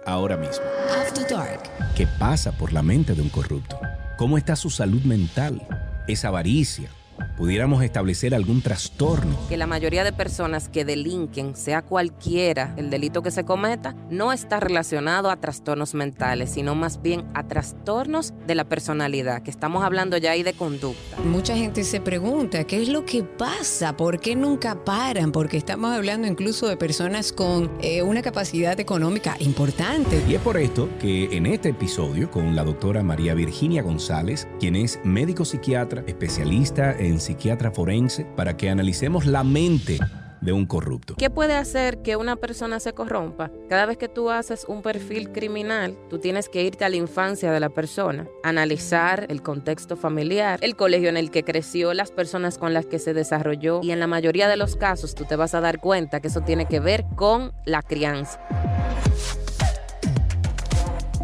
ahora 0.04 0.36
mismo. 0.36 0.64
After 1.00 1.28
Dark. 1.28 1.62
¿Qué 1.96 2.06
pasa 2.18 2.52
por 2.52 2.72
la 2.72 2.82
mente 2.82 3.14
de 3.14 3.22
un 3.22 3.28
corrupto? 3.28 3.78
¿Cómo 4.18 4.38
está 4.38 4.56
su 4.56 4.70
salud 4.70 5.02
mental? 5.02 5.66
¿Es 6.06 6.24
avaricia? 6.24 6.90
¿Pudiéramos 7.36 7.82
establecer 7.82 8.34
algún 8.34 8.62
trastorno? 8.62 9.36
que 9.48 9.56
la 9.56 9.66
mayoría 9.66 10.04
de 10.04 10.12
personas 10.12 10.68
que 10.68 10.84
delinquen, 10.84 11.56
sea 11.56 11.82
cualquiera 11.82 12.74
el 12.76 12.90
delito 12.90 13.22
que 13.22 13.30
se 13.30 13.44
cometa, 13.44 13.94
no 14.10 14.32
está 14.32 14.60
relacionado 14.60 15.30
a 15.30 15.36
trastornos 15.36 15.94
mentales, 15.94 16.50
sino 16.50 16.74
más 16.74 17.02
bien 17.02 17.24
a 17.34 17.46
trastornos 17.46 18.32
de 18.46 18.54
la 18.54 18.64
personalidad, 18.64 19.42
que 19.42 19.50
estamos 19.50 19.84
hablando 19.84 20.16
ya 20.16 20.32
ahí 20.32 20.42
de 20.42 20.54
conducta. 20.54 21.18
Mucha 21.24 21.56
gente 21.56 21.84
se 21.84 22.00
pregunta, 22.00 22.64
¿qué 22.64 22.82
es 22.82 22.88
lo 22.88 23.04
que 23.04 23.22
pasa? 23.22 23.96
¿Por 23.96 24.20
qué 24.20 24.34
nunca 24.34 24.84
paran? 24.84 25.32
Porque 25.32 25.56
estamos 25.56 25.94
hablando 25.94 26.26
incluso 26.26 26.66
de 26.68 26.76
personas 26.76 27.32
con 27.32 27.70
eh, 27.80 28.02
una 28.02 28.22
capacidad 28.22 28.78
económica 28.80 29.36
importante. 29.40 30.22
Y 30.28 30.34
es 30.34 30.40
por 30.40 30.56
esto 30.56 30.88
que 30.98 31.36
en 31.36 31.46
este 31.46 31.70
episodio, 31.70 32.30
con 32.30 32.56
la 32.56 32.64
doctora 32.64 33.02
María 33.02 33.34
Virginia 33.34 33.82
González, 33.82 34.48
quien 34.58 34.76
es 34.76 34.98
médico 35.04 35.44
psiquiatra, 35.44 36.04
especialista 36.06 36.96
en 36.98 37.03
psiquiatra 37.20 37.70
forense, 37.70 38.24
para 38.36 38.56
que 38.56 38.70
analicemos 38.70 39.26
la 39.26 39.44
mente 39.44 39.98
de 40.44 40.52
un 40.52 40.66
corrupto. 40.66 41.14
¿Qué 41.16 41.30
puede 41.30 41.54
hacer 41.54 42.02
que 42.02 42.16
una 42.16 42.36
persona 42.36 42.78
se 42.78 42.92
corrompa? 42.92 43.50
Cada 43.68 43.86
vez 43.86 43.96
que 43.96 44.08
tú 44.08 44.30
haces 44.30 44.66
un 44.68 44.82
perfil 44.82 45.32
criminal, 45.32 45.96
tú 46.10 46.18
tienes 46.18 46.48
que 46.48 46.62
irte 46.62 46.84
a 46.84 46.90
la 46.90 46.96
infancia 46.96 47.50
de 47.50 47.60
la 47.60 47.70
persona, 47.70 48.28
analizar 48.42 49.26
el 49.30 49.42
contexto 49.42 49.96
familiar, 49.96 50.58
el 50.62 50.76
colegio 50.76 51.08
en 51.08 51.16
el 51.16 51.30
que 51.30 51.44
creció, 51.44 51.94
las 51.94 52.10
personas 52.10 52.58
con 52.58 52.74
las 52.74 52.84
que 52.86 52.98
se 52.98 53.14
desarrolló 53.14 53.80
y 53.82 53.90
en 53.90 54.00
la 54.00 54.06
mayoría 54.06 54.46
de 54.46 54.56
los 54.56 54.76
casos 54.76 55.14
tú 55.14 55.24
te 55.24 55.36
vas 55.36 55.54
a 55.54 55.60
dar 55.60 55.80
cuenta 55.80 56.20
que 56.20 56.28
eso 56.28 56.42
tiene 56.42 56.66
que 56.66 56.80
ver 56.80 57.06
con 57.16 57.52
la 57.64 57.82
crianza. 57.82 58.38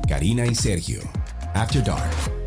Karina 0.09 0.47
y 0.47 0.55
Sergio, 0.55 1.01
After 1.55 1.85
Dark. 1.85 2.39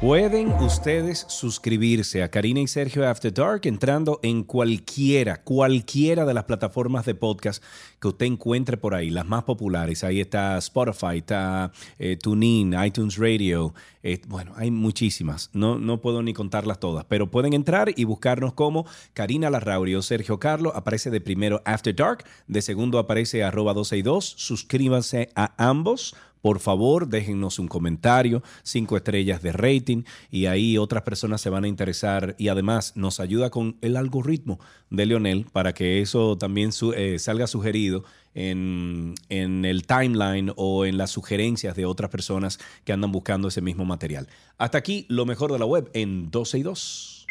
Pueden 0.00 0.52
ustedes 0.52 1.26
suscribirse 1.28 2.22
a 2.22 2.30
Karina 2.30 2.60
y 2.60 2.68
Sergio 2.68 3.08
After 3.08 3.34
Dark 3.34 3.62
entrando 3.64 4.20
en 4.22 4.44
cualquiera, 4.44 5.42
cualquiera 5.42 6.24
de 6.24 6.34
las 6.34 6.44
plataformas 6.44 7.04
de 7.04 7.16
podcast 7.16 7.60
que 7.98 8.06
usted 8.06 8.26
encuentre 8.26 8.76
por 8.76 8.94
ahí, 8.94 9.10
las 9.10 9.26
más 9.26 9.42
populares. 9.42 10.04
Ahí 10.04 10.20
está 10.20 10.56
Spotify, 10.58 11.16
está 11.18 11.72
eh, 11.98 12.16
TuneIn, 12.16 12.76
iTunes 12.84 13.16
Radio. 13.16 13.74
eh, 14.04 14.20
bueno, 14.28 14.52
hay 14.54 14.70
muchísimas. 14.70 15.50
No, 15.52 15.80
no 15.80 16.00
puedo 16.00 16.22
ni 16.22 16.32
contarlas 16.32 16.78
todas, 16.78 17.04
pero 17.06 17.32
pueden 17.32 17.52
entrar 17.52 17.92
y 17.96 18.04
buscarnos 18.04 18.52
como 18.52 18.86
Karina 19.14 19.50
Larrauri 19.50 19.96
o 19.96 20.02
Sergio 20.02 20.38
Carlo. 20.38 20.72
Aparece 20.76 21.10
de 21.10 21.20
primero 21.20 21.60
After 21.64 21.96
Dark, 21.96 22.24
de 22.46 22.62
segundo 22.62 23.00
aparece 23.00 23.42
arroba 23.42 23.74
262. 23.74 24.24
Suscríbanse 24.24 25.30
a 25.34 25.54
ambos. 25.58 26.14
Por 26.42 26.60
favor, 26.60 27.08
déjennos 27.08 27.58
un 27.58 27.68
comentario, 27.68 28.42
cinco 28.62 28.96
estrellas 28.96 29.42
de 29.42 29.52
rating 29.52 30.02
y 30.30 30.46
ahí 30.46 30.78
otras 30.78 31.02
personas 31.02 31.40
se 31.40 31.50
van 31.50 31.64
a 31.64 31.68
interesar 31.68 32.34
y 32.38 32.48
además 32.48 32.92
nos 32.96 33.20
ayuda 33.20 33.50
con 33.50 33.76
el 33.80 33.96
algoritmo 33.96 34.58
de 34.90 35.06
Leonel 35.06 35.46
para 35.52 35.74
que 35.74 36.00
eso 36.00 36.38
también 36.38 36.70
eh, 36.94 37.18
salga 37.18 37.46
sugerido 37.46 38.04
en, 38.34 39.14
en 39.28 39.64
el 39.64 39.86
timeline 39.86 40.52
o 40.56 40.84
en 40.84 40.96
las 40.96 41.10
sugerencias 41.10 41.74
de 41.74 41.86
otras 41.86 42.10
personas 42.10 42.58
que 42.84 42.92
andan 42.92 43.12
buscando 43.12 43.48
ese 43.48 43.60
mismo 43.60 43.84
material. 43.84 44.28
Hasta 44.58 44.78
aquí 44.78 45.06
lo 45.08 45.26
mejor 45.26 45.52
de 45.52 45.58
la 45.58 45.64
web 45.64 45.90
en 45.92 46.30
12 46.30 46.58
y 46.58 46.62
2. 46.62 47.26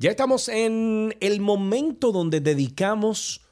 Ya 0.00 0.08
estamos 0.08 0.48
en 0.48 1.14
el 1.20 1.42
momento 1.42 2.10
donde 2.10 2.40
dedicamos 2.40 3.42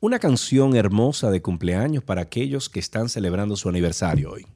una 0.00 0.18
canción 0.18 0.76
hermosa 0.76 1.30
de 1.30 1.40
cumpleaños 1.40 2.04
para 2.04 2.20
aquellos 2.20 2.68
que 2.68 2.78
están 2.78 3.08
celebrando 3.08 3.56
su 3.56 3.70
aniversario 3.70 4.32
hoy. 4.32 4.46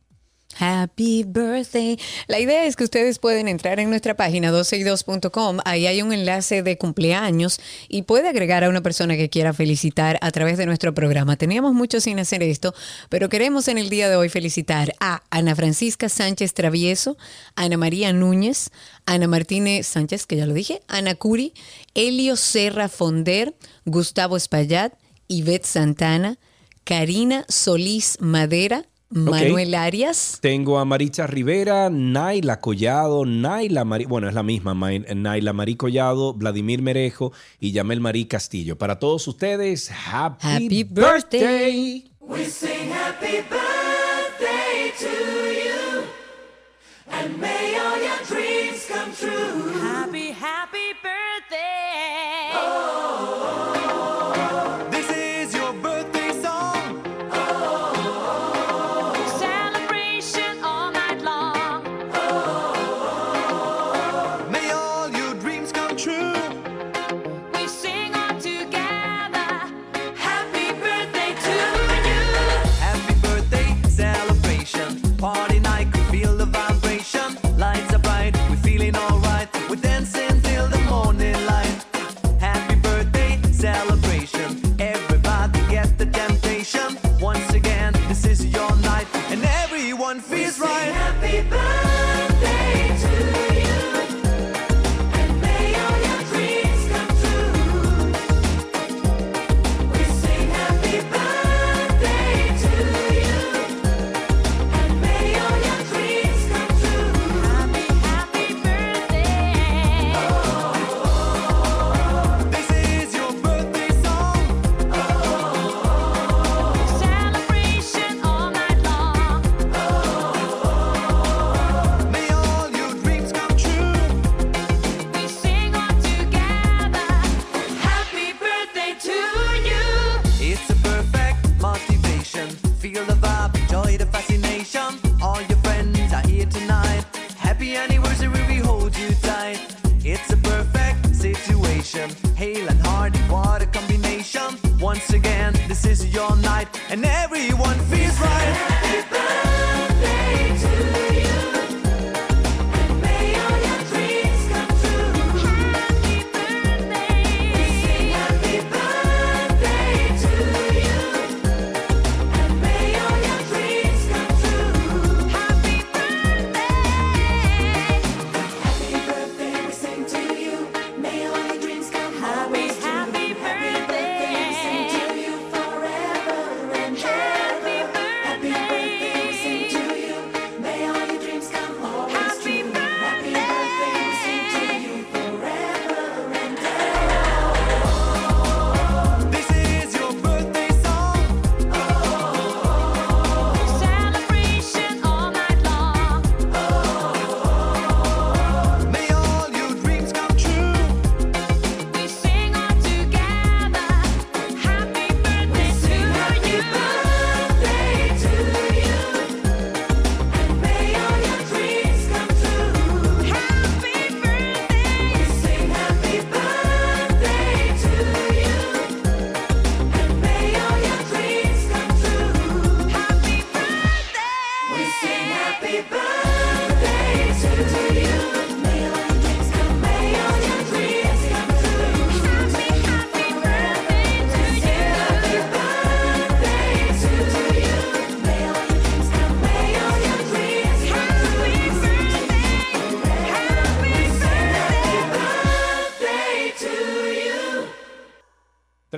Happy 0.58 1.24
birthday. 1.26 1.98
La 2.26 2.38
idea 2.38 2.66
es 2.66 2.76
que 2.76 2.84
ustedes 2.84 3.18
pueden 3.18 3.48
entrar 3.48 3.80
en 3.80 3.90
nuestra 3.90 4.14
página 4.14 4.52
12y2.com. 4.52 5.58
Ahí 5.64 5.86
hay 5.86 6.02
un 6.02 6.12
enlace 6.12 6.62
de 6.62 6.78
cumpleaños 6.78 7.60
y 7.88 8.02
puede 8.02 8.28
agregar 8.28 8.64
a 8.64 8.68
una 8.68 8.82
persona 8.82 9.16
que 9.16 9.30
quiera 9.30 9.52
felicitar 9.52 10.18
a 10.20 10.30
través 10.30 10.58
de 10.58 10.66
nuestro 10.66 10.94
programa. 10.94 11.36
Teníamos 11.36 11.72
mucho 11.72 12.00
sin 12.00 12.18
hacer 12.18 12.42
esto, 12.42 12.74
pero 13.08 13.28
queremos 13.28 13.68
en 13.68 13.78
el 13.78 13.88
día 13.88 14.08
de 14.08 14.16
hoy 14.16 14.28
felicitar 14.28 14.94
a 15.00 15.22
Ana 15.30 15.56
Francisca 15.56 16.08
Sánchez 16.08 16.54
Travieso, 16.54 17.16
Ana 17.56 17.76
María 17.76 18.12
Núñez, 18.12 18.70
Ana 19.06 19.26
Martínez 19.26 19.86
Sánchez, 19.86 20.26
que 20.26 20.36
ya 20.36 20.46
lo 20.46 20.54
dije, 20.54 20.82
Ana 20.86 21.14
Curi, 21.14 21.54
Elio 21.94 22.36
Serra 22.36 22.88
Fonder, 22.88 23.54
Gustavo 23.84 24.36
Espaillat, 24.36 24.92
Ivette 25.28 25.66
Santana, 25.66 26.38
Karina 26.84 27.44
Solís 27.48 28.18
Madera, 28.20 28.84
Manuel 29.12 29.74
Arias. 29.74 30.38
Tengo 30.40 30.78
a 30.78 30.84
Maritza 30.84 31.26
Rivera, 31.26 31.90
Naila 31.90 32.60
Collado, 32.60 33.24
Naila 33.24 33.84
Marí, 33.84 34.04
bueno, 34.06 34.28
es 34.28 34.34
la 34.34 34.42
misma, 34.42 34.74
Ma- 34.74 34.90
Naila 34.92 35.52
Marí 35.52 35.76
Collado, 35.76 36.34
Vladimir 36.34 36.82
Merejo 36.82 37.32
y 37.60 37.72
Yamel 37.72 38.00
Marí 38.00 38.24
Castillo. 38.26 38.76
Para 38.78 38.98
todos 38.98 39.26
ustedes, 39.28 39.90
Happy, 39.90 40.46
Happy 40.46 40.84
birthday. 40.84 42.04
We 42.20 42.44
sing 42.46 42.90
happy 42.92 43.42
birthday 43.50 44.92
to 44.98 45.08
you. 45.52 46.04
And 47.10 47.38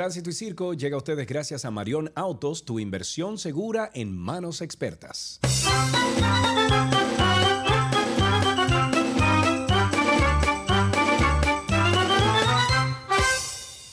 Tránsito 0.05 0.29
y 0.29 0.35
Circo 0.35 0.75
llega 0.75 0.97
a 0.97 0.99
ustedes 0.99 1.27
gracias 1.27 1.65
a 1.65 1.71
Marión 1.71 2.13
Autos, 2.15 2.67
tu 2.67 2.79
inversión 2.79 3.39
segura 3.39 3.91
en 3.95 4.15
manos 4.15 4.61
expertas. 4.61 5.41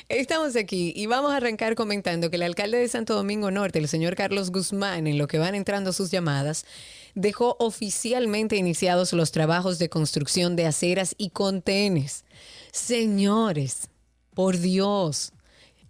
Estamos 0.09 0.55
aquí 0.55 0.93
y 0.95 1.05
vamos 1.05 1.31
a 1.31 1.37
arrancar 1.37 1.75
comentando 1.75 2.29
que 2.29 2.35
el 2.35 2.43
alcalde 2.43 2.77
de 2.77 2.87
Santo 2.87 3.15
Domingo 3.15 3.49
Norte, 3.49 3.79
el 3.79 3.87
señor 3.87 4.15
Carlos 4.15 4.51
Guzmán, 4.51 5.07
en 5.07 5.17
lo 5.17 5.27
que 5.27 5.39
van 5.39 5.55
entrando 5.55 5.93
sus 5.93 6.11
llamadas, 6.11 6.65
dejó 7.15 7.55
oficialmente 7.59 8.57
iniciados 8.57 9.13
los 9.13 9.31
trabajos 9.31 9.79
de 9.79 9.89
construcción 9.89 10.55
de 10.55 10.65
aceras 10.65 11.15
y 11.17 11.29
contenes. 11.29 12.25
Señores, 12.71 13.89
por 14.33 14.57
Dios. 14.57 15.31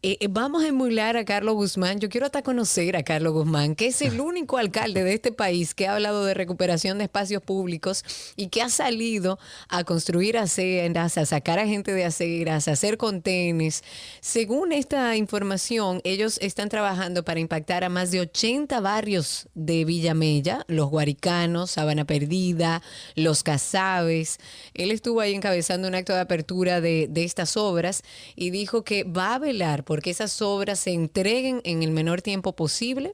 Eh, 0.03 0.17
eh, 0.19 0.27
vamos 0.31 0.63
a 0.63 0.67
emular 0.67 1.15
a 1.15 1.25
Carlos 1.25 1.53
Guzmán. 1.53 1.99
Yo 1.99 2.09
quiero 2.09 2.25
hasta 2.25 2.41
conocer 2.41 2.97
a 2.97 3.03
Carlos 3.03 3.33
Guzmán, 3.33 3.75
que 3.75 3.85
es 3.85 4.01
el 4.01 4.19
único 4.21 4.57
alcalde 4.57 5.03
de 5.03 5.13
este 5.13 5.31
país 5.31 5.75
que 5.75 5.85
ha 5.85 5.93
hablado 5.93 6.25
de 6.25 6.33
recuperación 6.33 6.97
de 6.97 7.03
espacios 7.03 7.43
públicos 7.43 8.03
y 8.35 8.47
que 8.47 8.63
ha 8.63 8.69
salido 8.69 9.37
a 9.69 9.83
construir 9.83 10.39
aceras, 10.39 11.19
a 11.19 11.25
sacar 11.27 11.59
a 11.59 11.67
gente 11.67 11.93
de 11.93 12.03
aceras, 12.03 12.67
a 12.67 12.71
hacer 12.71 12.97
contenes. 12.97 13.83
Según 14.21 14.71
esta 14.71 15.15
información, 15.17 16.01
ellos 16.03 16.39
están 16.41 16.69
trabajando 16.69 17.23
para 17.23 17.39
impactar 17.39 17.83
a 17.83 17.89
más 17.89 18.09
de 18.09 18.21
80 18.21 18.79
barrios 18.79 19.49
de 19.53 19.85
Villamella, 19.85 20.65
los 20.67 20.89
Guaricanos, 20.89 21.71
Sabana 21.71 22.05
Perdida, 22.05 22.81
los 23.15 23.43
Casabes. 23.43 24.39
Él 24.73 24.89
estuvo 24.89 25.21
ahí 25.21 25.35
encabezando 25.35 25.87
un 25.87 25.93
acto 25.93 26.13
de 26.13 26.21
apertura 26.21 26.81
de, 26.81 27.05
de 27.07 27.23
estas 27.23 27.55
obras 27.55 28.01
y 28.35 28.49
dijo 28.49 28.83
que 28.83 29.03
va 29.03 29.35
a 29.35 29.39
velar 29.39 29.83
porque 29.91 30.11
esas 30.11 30.41
obras 30.41 30.79
se 30.79 30.91
entreguen 30.91 31.59
en 31.65 31.83
el 31.83 31.91
menor 31.91 32.21
tiempo 32.21 32.55
posible. 32.55 33.13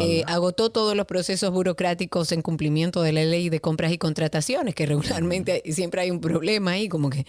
Eh, 0.00 0.22
agotó 0.26 0.70
todos 0.70 0.96
los 0.96 1.04
procesos 1.04 1.50
burocráticos 1.50 2.32
en 2.32 2.40
cumplimiento 2.40 3.02
de 3.02 3.12
la 3.12 3.22
ley 3.22 3.50
de 3.50 3.60
compras 3.60 3.92
y 3.92 3.98
contrataciones, 3.98 4.74
que 4.74 4.86
regularmente 4.86 5.62
siempre 5.70 6.00
hay 6.00 6.10
un 6.10 6.22
problema 6.22 6.70
ahí, 6.70 6.88
como 6.88 7.10
que... 7.10 7.26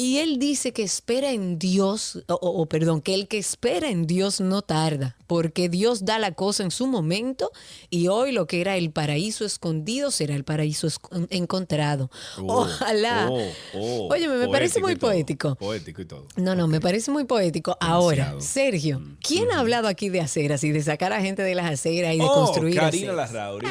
Y 0.00 0.18
él 0.18 0.38
dice 0.38 0.72
que 0.72 0.84
espera 0.84 1.32
en 1.32 1.58
Dios, 1.58 2.22
o, 2.28 2.66
perdón, 2.66 3.00
que 3.00 3.14
el 3.14 3.26
que 3.26 3.36
espera 3.36 3.90
en 3.90 4.06
Dios 4.06 4.40
no 4.40 4.62
tarda, 4.62 5.16
porque 5.26 5.68
Dios 5.68 6.04
da 6.04 6.20
la 6.20 6.30
cosa 6.30 6.62
en 6.62 6.70
su 6.70 6.86
momento 6.86 7.50
y 7.90 8.06
hoy 8.06 8.30
lo 8.30 8.46
que 8.46 8.60
era 8.60 8.76
el 8.76 8.92
paraíso 8.92 9.44
escondido 9.44 10.12
será 10.12 10.36
el 10.36 10.44
paraíso 10.44 10.86
encontrado. 11.30 12.12
Oh, 12.38 12.60
Ojalá. 12.62 13.28
oh, 13.28 13.42
oh, 13.74 14.08
Oye, 14.12 14.28
me 14.28 14.46
parece 14.46 14.78
muy 14.80 14.94
todo, 14.94 15.10
poético. 15.10 15.56
Poético 15.56 16.00
y 16.02 16.04
todo. 16.04 16.28
No, 16.36 16.54
no, 16.54 16.68
me 16.68 16.80
parece 16.80 17.10
muy 17.10 17.24
poético. 17.24 17.76
Ahora, 17.80 18.26
Demasiado. 18.26 18.40
Sergio, 18.40 19.02
¿quién 19.20 19.50
ha 19.50 19.58
hablado 19.58 19.88
aquí 19.88 20.10
de 20.10 20.20
aceras 20.20 20.62
y 20.62 20.70
de 20.70 20.80
sacar 20.80 21.12
a 21.12 21.20
gente 21.20 21.42
de 21.42 21.56
las 21.56 21.66
aceras 21.72 22.14
y 22.14 22.18
de 22.18 22.24
Oh, 22.24 22.34
construir 22.44 22.76
Karina? 22.76 23.14
Larrauri. 23.14 23.66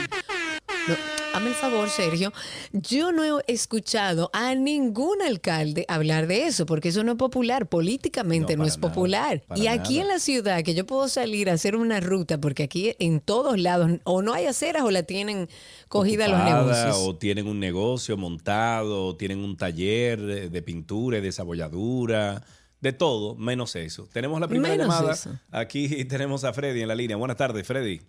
Hazme 1.33 1.49
el 1.49 1.55
favor, 1.55 1.89
Sergio. 1.89 2.33
Yo 2.71 3.11
no 3.11 3.39
he 3.39 3.43
escuchado 3.47 4.29
a 4.33 4.55
ningún 4.55 5.21
alcalde 5.21 5.85
hablar 5.87 6.25
de 6.27 6.47
eso, 6.47 6.65
porque 6.65 6.89
eso 6.89 7.03
no 7.03 7.11
es 7.11 7.17
popular. 7.17 7.67
Políticamente 7.67 8.57
no, 8.57 8.63
es 8.65 8.77
nada, 8.77 8.89
popular. 8.89 9.43
Y 9.55 9.67
aquí 9.67 9.95
nada. 9.97 10.01
en 10.01 10.07
la 10.07 10.19
ciudad, 10.19 10.63
que 10.63 10.73
yo 10.73 10.85
puedo 10.85 11.07
salir 11.09 11.49
a 11.49 11.53
hacer 11.53 11.75
una 11.75 11.99
ruta, 11.99 12.39
porque 12.39 12.63
aquí 12.63 12.95
en 12.99 13.19
todos 13.19 13.59
lados 13.59 13.91
o 14.03 14.21
no 14.21 14.33
hay 14.33 14.45
aceras 14.45 14.83
o 14.83 14.91
la 14.91 15.03
tienen 15.03 15.47
cogida 15.89 16.27
los 16.27 16.43
negocios. 16.43 16.97
O 16.99 17.15
tienen 17.15 17.47
un 17.47 17.59
negocio 17.59 18.17
montado, 18.17 19.05
o 19.05 19.15
tienen 19.15 19.39
un 19.39 19.57
taller 19.57 20.19
de, 20.21 20.49
de 20.49 20.61
pintura 20.61 21.19
y 21.19 21.21
desabolladura, 21.21 22.43
de 22.81 22.93
todo, 22.93 23.35
menos 23.35 23.75
eso. 23.75 24.07
Tenemos 24.11 24.39
la 24.39 24.47
primera 24.47 24.75
Menos 24.75 24.87
llamada. 24.87 25.13
eso. 25.13 25.31
Aquí 25.51 26.05
tenemos 26.05 26.43
a 26.43 26.53
Freddy 26.53 26.81
en 26.81 26.87
la 26.87 26.95
línea. 26.95 27.17
Buenas 27.17 27.37
tardes, 27.37 27.65
Freddy. 27.65 28.01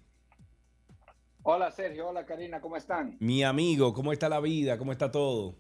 Hola 1.51 1.71
Sergio, 1.71 2.09
hola 2.09 2.27
Karina, 2.27 2.61
¿cómo 2.61 2.77
están? 2.77 3.17
Mi 3.21 3.43
amigo, 3.43 3.95
¿cómo 3.95 4.13
está 4.13 4.29
la 4.29 4.39
vida? 4.39 4.77
¿Cómo 4.77 4.93
está 4.93 5.11
todo? 5.11 5.55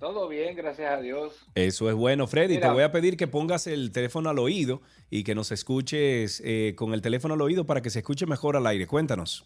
Todo 0.00 0.28
bien, 0.28 0.56
gracias 0.56 0.90
a 0.90 0.98
Dios. 1.02 1.34
Eso 1.54 1.90
es 1.90 1.94
bueno, 1.94 2.26
Freddy. 2.26 2.54
Mira. 2.54 2.68
Te 2.68 2.72
voy 2.72 2.82
a 2.82 2.90
pedir 2.90 3.18
que 3.18 3.26
pongas 3.26 3.66
el 3.66 3.92
teléfono 3.92 4.30
al 4.30 4.38
oído 4.38 4.80
y 5.10 5.24
que 5.24 5.34
nos 5.34 5.52
escuches 5.52 6.40
eh, 6.42 6.72
con 6.74 6.94
el 6.94 7.02
teléfono 7.02 7.34
al 7.34 7.42
oído 7.42 7.66
para 7.66 7.82
que 7.82 7.90
se 7.90 7.98
escuche 7.98 8.24
mejor 8.24 8.56
al 8.56 8.66
aire. 8.66 8.86
Cuéntanos. 8.86 9.44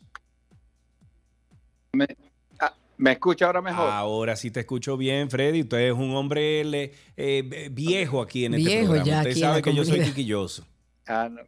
¿Me 2.97 3.11
escucha 3.13 3.47
ahora 3.47 3.63
mejor? 3.63 3.91
Ahora 3.91 4.37
sí 4.37 4.53
te 4.53 4.61
escucho 4.61 4.97
bien, 4.97 5.29
Freddy. 5.29 5.63
Usted 5.63 5.89
es 5.89 5.93
un 5.93 6.15
hombre 6.15 6.63
le- 6.63 6.93
eh, 7.17 7.69
viejo 7.73 8.23
aquí 8.23 8.45
en 8.45 8.55
este 8.55 8.69
Viejo 8.69 8.93
programa. 8.93 9.05
ya 9.11 9.19
Usted 9.29 9.41
sabe 9.41 9.61
que 9.63 9.75
yo 9.75 9.85
soy 9.85 10.03
quiquilloso. 10.03 10.65
Ah, 11.09 11.29
no. 11.29 11.41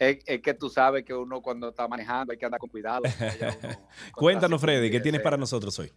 Es, 0.00 0.18
es 0.24 0.40
que 0.40 0.54
tú 0.54 0.70
sabes 0.70 1.04
que 1.04 1.14
uno 1.14 1.42
cuando 1.42 1.68
está 1.68 1.86
manejando 1.86 2.32
hay 2.32 2.38
que 2.38 2.46
andar 2.46 2.58
con 2.58 2.70
cuidado. 2.70 3.02
uno 3.04 3.78
Cuéntanos, 4.16 4.58
Freddy, 4.58 4.90
¿qué 4.90 4.98
tienes 4.98 5.20
para 5.20 5.36
nosotros 5.36 5.78
hoy? 5.78 5.92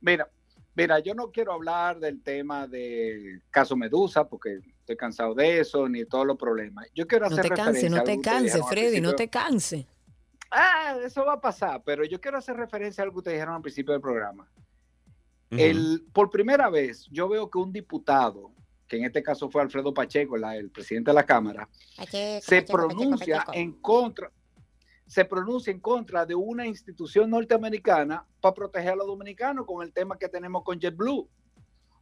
Mira, 0.00 0.30
mira, 0.76 1.00
yo 1.00 1.14
no 1.14 1.32
quiero 1.32 1.52
hablar 1.52 1.98
del 1.98 2.22
tema 2.22 2.68
del 2.68 3.42
caso 3.50 3.76
Medusa 3.76 4.28
porque 4.28 4.60
estoy 4.78 4.96
cansado 4.96 5.34
de 5.34 5.58
eso 5.58 5.88
ni 5.88 6.04
todos 6.04 6.24
los 6.24 6.38
problemas. 6.38 6.86
Yo 6.94 7.08
quiero 7.08 7.28
No 7.28 7.32
hacer 7.34 7.50
te 7.50 7.56
canses, 7.56 7.66
referencia 7.66 7.90
no 7.90 7.96
a 7.96 8.04
te 8.04 8.12
algo 8.12 8.22
que 8.22 8.28
ustedes 8.28 8.52
canses, 8.52 8.68
Freddy, 8.68 9.00
no 9.00 9.14
te 9.14 9.28
canses. 9.28 9.86
Ah, 10.52 10.96
eso 11.04 11.24
va 11.24 11.34
a 11.34 11.40
pasar, 11.40 11.82
pero 11.84 12.04
yo 12.04 12.20
quiero 12.20 12.38
hacer 12.38 12.56
referencia 12.56 13.02
a 13.02 13.04
algo 13.04 13.14
que 13.14 13.18
ustedes 13.18 13.36
dijeron 13.36 13.56
al 13.56 13.62
principio 13.62 13.92
del 13.92 14.00
programa. 14.00 14.48
El, 15.50 16.06
por 16.12 16.30
primera 16.30 16.70
vez, 16.70 17.08
yo 17.10 17.28
veo 17.28 17.50
que 17.50 17.58
un 17.58 17.72
diputado 17.72 18.52
que 18.90 18.96
en 18.96 19.04
este 19.04 19.22
caso 19.22 19.48
fue 19.48 19.62
Alfredo 19.62 19.94
Pacheco, 19.94 20.36
la- 20.36 20.56
el 20.56 20.68
presidente 20.68 21.12
de 21.12 21.14
la 21.14 21.24
Cámara, 21.24 21.68
se 22.42 22.56
pronuncia 22.62 23.36
en 23.54 23.72
contra 23.80 24.30
se 25.06 25.24
pronuncia 25.24 25.72
en 25.72 25.80
contra 25.80 26.24
de 26.24 26.36
una 26.36 26.64
institución 26.68 27.30
norteamericana 27.30 28.24
para 28.40 28.54
proteger 28.54 28.90
a 28.92 28.94
los 28.96 29.08
dominicanos 29.08 29.66
con 29.66 29.82
el 29.84 29.92
tema 29.92 30.16
que 30.16 30.28
tenemos 30.28 30.62
con 30.62 30.78
JetBlue. 30.78 31.28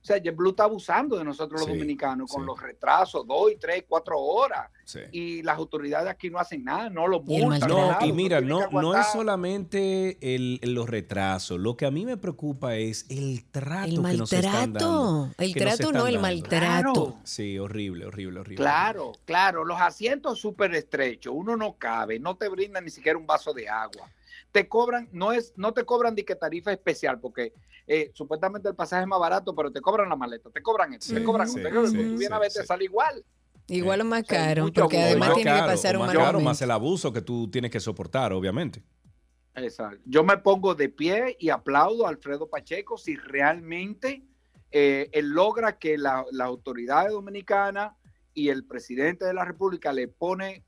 O 0.00 0.04
sea, 0.08 0.16
JetBlue 0.22 0.50
está 0.50 0.64
abusando 0.64 1.18
de 1.18 1.24
nosotros 1.24 1.60
los 1.60 1.68
Sí, 1.68 1.74
dominicanos 1.74 2.30
con 2.32 2.42
sí. 2.42 2.46
los 2.46 2.62
retrasos, 2.62 3.26
dos 3.26 3.50
y 3.52 3.56
tres, 3.56 3.84
cuatro 3.86 4.18
horas. 4.18 4.70
Sí. 4.84 5.00
Y 5.12 5.42
las 5.42 5.58
autoridades 5.58 6.08
aquí 6.08 6.30
no 6.30 6.38
hacen 6.38 6.64
nada, 6.64 6.88
no 6.88 7.06
lo 7.08 7.20
multan. 7.20 7.68
No, 7.68 7.88
nada, 7.90 8.06
y 8.06 8.12
mira, 8.12 8.40
no, 8.40 8.70
no 8.70 8.96
es 8.98 9.06
solamente 9.12 10.16
el, 10.34 10.60
los 10.62 10.88
retrasos. 10.88 11.58
Lo 11.58 11.76
que 11.76 11.84
a 11.84 11.90
mí 11.90 12.06
me 12.06 12.16
preocupa 12.16 12.76
es 12.76 13.06
el 13.10 13.44
trato 13.50 13.86
El 13.86 14.02
que 14.02 14.16
nos 14.16 14.32
están 14.32 14.72
dando. 14.72 15.12
maltrato. 15.28 15.42
El 15.42 15.54
que 15.54 15.64
nos 15.64 15.76
trato 15.76 15.92
no, 15.92 15.98
están 15.98 16.06
el 16.08 16.14
dando. 16.14 16.28
maltrato. 16.28 16.92
Claro. 17.04 17.18
Sí, 17.24 17.58
horrible, 17.58 18.06
horrible, 18.06 18.40
horrible. 18.40 18.56
Claro, 18.64 19.12
claro, 19.26 19.64
los 19.64 19.80
asientos 19.80 20.38
súper 20.38 20.74
estrechos, 20.74 21.34
uno 21.36 21.56
no 21.56 21.74
cabe, 21.74 22.18
no 22.18 22.36
te 22.36 22.48
brindan 22.48 22.84
ni 22.84 22.90
siquiera 22.90 23.18
un 23.18 23.26
vaso 23.26 23.52
de 23.52 23.68
agua. 23.68 24.08
Te 24.52 24.68
cobran, 24.68 25.08
no 25.12 25.32
es, 25.32 25.52
no 25.56 25.72
te 25.72 25.84
cobran 25.84 26.14
de 26.14 26.24
que 26.24 26.34
tarifa 26.34 26.72
especial, 26.72 27.20
porque 27.20 27.52
eh, 27.86 28.10
supuestamente 28.14 28.68
el 28.68 28.74
pasaje 28.74 29.02
es 29.02 29.08
más 29.08 29.20
barato, 29.20 29.54
pero 29.54 29.70
te 29.70 29.80
cobran 29.80 30.08
la 30.08 30.16
maleta, 30.16 30.50
te 30.50 30.62
cobran 30.62 30.94
esto, 30.94 31.14
te 31.14 31.22
cobran 31.22 31.48
sí, 31.48 31.62
cobran 31.62 31.90
sí, 31.90 31.96
tú 31.96 32.02
vienes 32.02 32.28
sí, 32.28 32.32
a 32.32 32.38
ver, 32.38 32.52
te 32.52 32.60
sí. 32.60 32.66
sale 32.66 32.84
igual. 32.84 33.24
Igual 33.68 34.00
o 34.00 34.04
más 34.04 34.22
o 34.22 34.26
sea, 34.26 34.40
hay 34.40 34.54
caro, 34.54 34.72
porque 34.72 34.96
abuso. 34.96 34.98
además 34.98 35.28
más 35.28 35.36
tiene 35.36 35.54
que 35.54 35.66
pasar 35.66 35.96
o 35.96 36.00
un 36.00 36.06
más 36.06 36.14
mal 36.14 36.24
caro, 36.24 36.40
más 36.40 36.62
el 36.62 36.70
abuso 36.70 37.12
que 37.12 37.20
tú 37.20 37.50
tienes 37.50 37.70
que 37.70 37.80
soportar, 37.80 38.32
obviamente. 38.32 38.82
Exacto. 39.54 40.00
Yo 40.06 40.24
me 40.24 40.38
pongo 40.38 40.74
de 40.74 40.88
pie 40.88 41.36
y 41.38 41.50
aplaudo 41.50 42.06
a 42.06 42.10
Alfredo 42.10 42.48
Pacheco 42.48 42.96
si 42.96 43.16
realmente 43.16 44.22
eh, 44.70 45.10
él 45.12 45.30
logra 45.30 45.78
que 45.78 45.98
la, 45.98 46.24
la 46.32 46.44
autoridad 46.44 47.08
dominicana 47.10 47.96
y 48.34 48.50
el 48.50 48.64
presidente 48.64 49.24
de 49.24 49.34
la 49.34 49.44
República 49.44 49.92
le 49.92 50.08
pone 50.08 50.64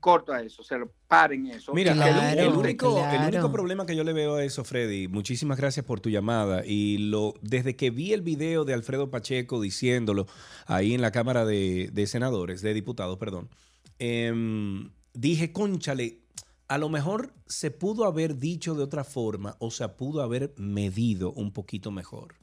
corto 0.00 0.32
a 0.32 0.42
eso, 0.42 0.62
se 0.62 0.78
lo 0.78 0.92
paren 1.08 1.46
eso. 1.46 1.72
Mira, 1.74 1.92
el- 1.92 1.98
que 1.98 2.04
Claro, 2.04 2.40
el, 2.52 2.56
único, 2.56 2.88
el 2.98 3.08
claro. 3.10 3.28
único 3.28 3.52
problema 3.52 3.84
que 3.86 3.96
yo 3.96 4.04
le 4.04 4.12
veo 4.12 4.36
a 4.36 4.44
eso, 4.44 4.64
Freddy, 4.64 5.08
muchísimas 5.08 5.58
gracias 5.58 5.84
por 5.84 6.00
tu 6.00 6.08
llamada. 6.10 6.64
Y 6.64 6.98
lo 6.98 7.34
desde 7.42 7.76
que 7.76 7.90
vi 7.90 8.12
el 8.12 8.22
video 8.22 8.64
de 8.64 8.74
Alfredo 8.74 9.10
Pacheco 9.10 9.60
diciéndolo 9.60 10.26
ahí 10.66 10.94
en 10.94 11.00
la 11.02 11.10
Cámara 11.12 11.44
de, 11.44 11.90
de 11.92 12.06
Senadores, 12.06 12.62
de 12.62 12.74
Diputados, 12.74 13.18
perdón, 13.18 13.48
em, 13.98 14.90
dije, 15.14 15.52
conchale, 15.52 16.20
a 16.68 16.78
lo 16.78 16.88
mejor 16.88 17.32
se 17.46 17.70
pudo 17.70 18.04
haber 18.04 18.36
dicho 18.36 18.74
de 18.74 18.82
otra 18.82 19.04
forma 19.04 19.56
o 19.58 19.70
se 19.70 19.88
pudo 19.88 20.22
haber 20.22 20.54
medido 20.58 21.32
un 21.32 21.52
poquito 21.52 21.90
mejor. 21.90 22.34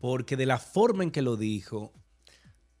Porque 0.00 0.36
de 0.36 0.46
la 0.46 0.58
forma 0.58 1.04
en 1.04 1.10
que 1.10 1.22
lo 1.22 1.36
dijo, 1.36 1.92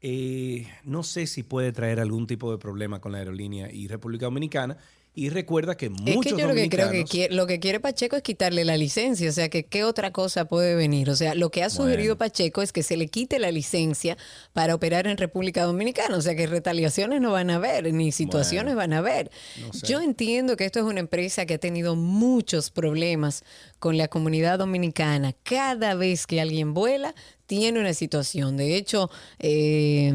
eh, 0.04 0.66
no 0.82 1.04
sé 1.04 1.28
si 1.28 1.44
puede 1.44 1.70
traer 1.70 2.00
algún 2.00 2.26
tipo 2.26 2.50
de 2.50 2.58
problema 2.58 3.00
con 3.00 3.12
la 3.12 3.18
aerolínea 3.18 3.70
y 3.70 3.86
República 3.86 4.26
Dominicana. 4.26 4.76
Y 5.14 5.28
recuerda 5.28 5.76
que 5.76 5.90
muchos 5.90 6.08
Es 6.08 6.32
que 6.32 6.40
yo 6.40 6.48
lo 6.48 6.54
que 6.54 6.70
creo 6.70 6.90
que 6.90 7.04
quiere, 7.04 7.34
lo 7.34 7.46
que 7.46 7.60
quiere 7.60 7.80
Pacheco 7.80 8.16
es 8.16 8.22
quitarle 8.22 8.64
la 8.64 8.78
licencia, 8.78 9.28
o 9.28 9.32
sea, 9.32 9.50
que 9.50 9.64
qué 9.66 9.84
otra 9.84 10.10
cosa 10.10 10.46
puede 10.46 10.74
venir. 10.74 11.10
O 11.10 11.16
sea, 11.16 11.34
lo 11.34 11.50
que 11.50 11.62
ha 11.62 11.68
sugerido 11.68 12.16
Pacheco 12.16 12.62
es 12.62 12.72
que 12.72 12.82
se 12.82 12.96
le 12.96 13.08
quite 13.08 13.38
la 13.38 13.50
licencia 13.50 14.16
para 14.54 14.74
operar 14.74 15.06
en 15.06 15.18
República 15.18 15.64
Dominicana, 15.64 16.16
o 16.16 16.22
sea, 16.22 16.34
que 16.34 16.46
retaliaciones 16.46 17.20
no 17.20 17.30
van 17.32 17.50
a 17.50 17.56
haber, 17.56 17.92
ni 17.92 18.10
situaciones 18.10 18.74
van 18.74 18.94
a 18.94 18.98
haber. 18.98 19.30
no 19.60 19.74
sé. 19.74 19.86
Yo 19.86 20.00
entiendo 20.00 20.56
que 20.56 20.64
esto 20.64 20.78
es 20.78 20.86
una 20.86 21.00
empresa 21.00 21.44
que 21.44 21.54
ha 21.54 21.58
tenido 21.58 21.94
muchos 21.94 22.70
problemas 22.70 23.44
con 23.80 23.98
la 23.98 24.08
comunidad 24.08 24.60
dominicana. 24.60 25.34
Cada 25.42 25.94
vez 25.94 26.26
que 26.26 26.40
alguien 26.40 26.72
vuela, 26.72 27.14
tiene 27.52 27.80
una 27.80 27.92
situación. 27.92 28.56
De 28.56 28.78
hecho, 28.78 29.10
eh, 29.38 30.10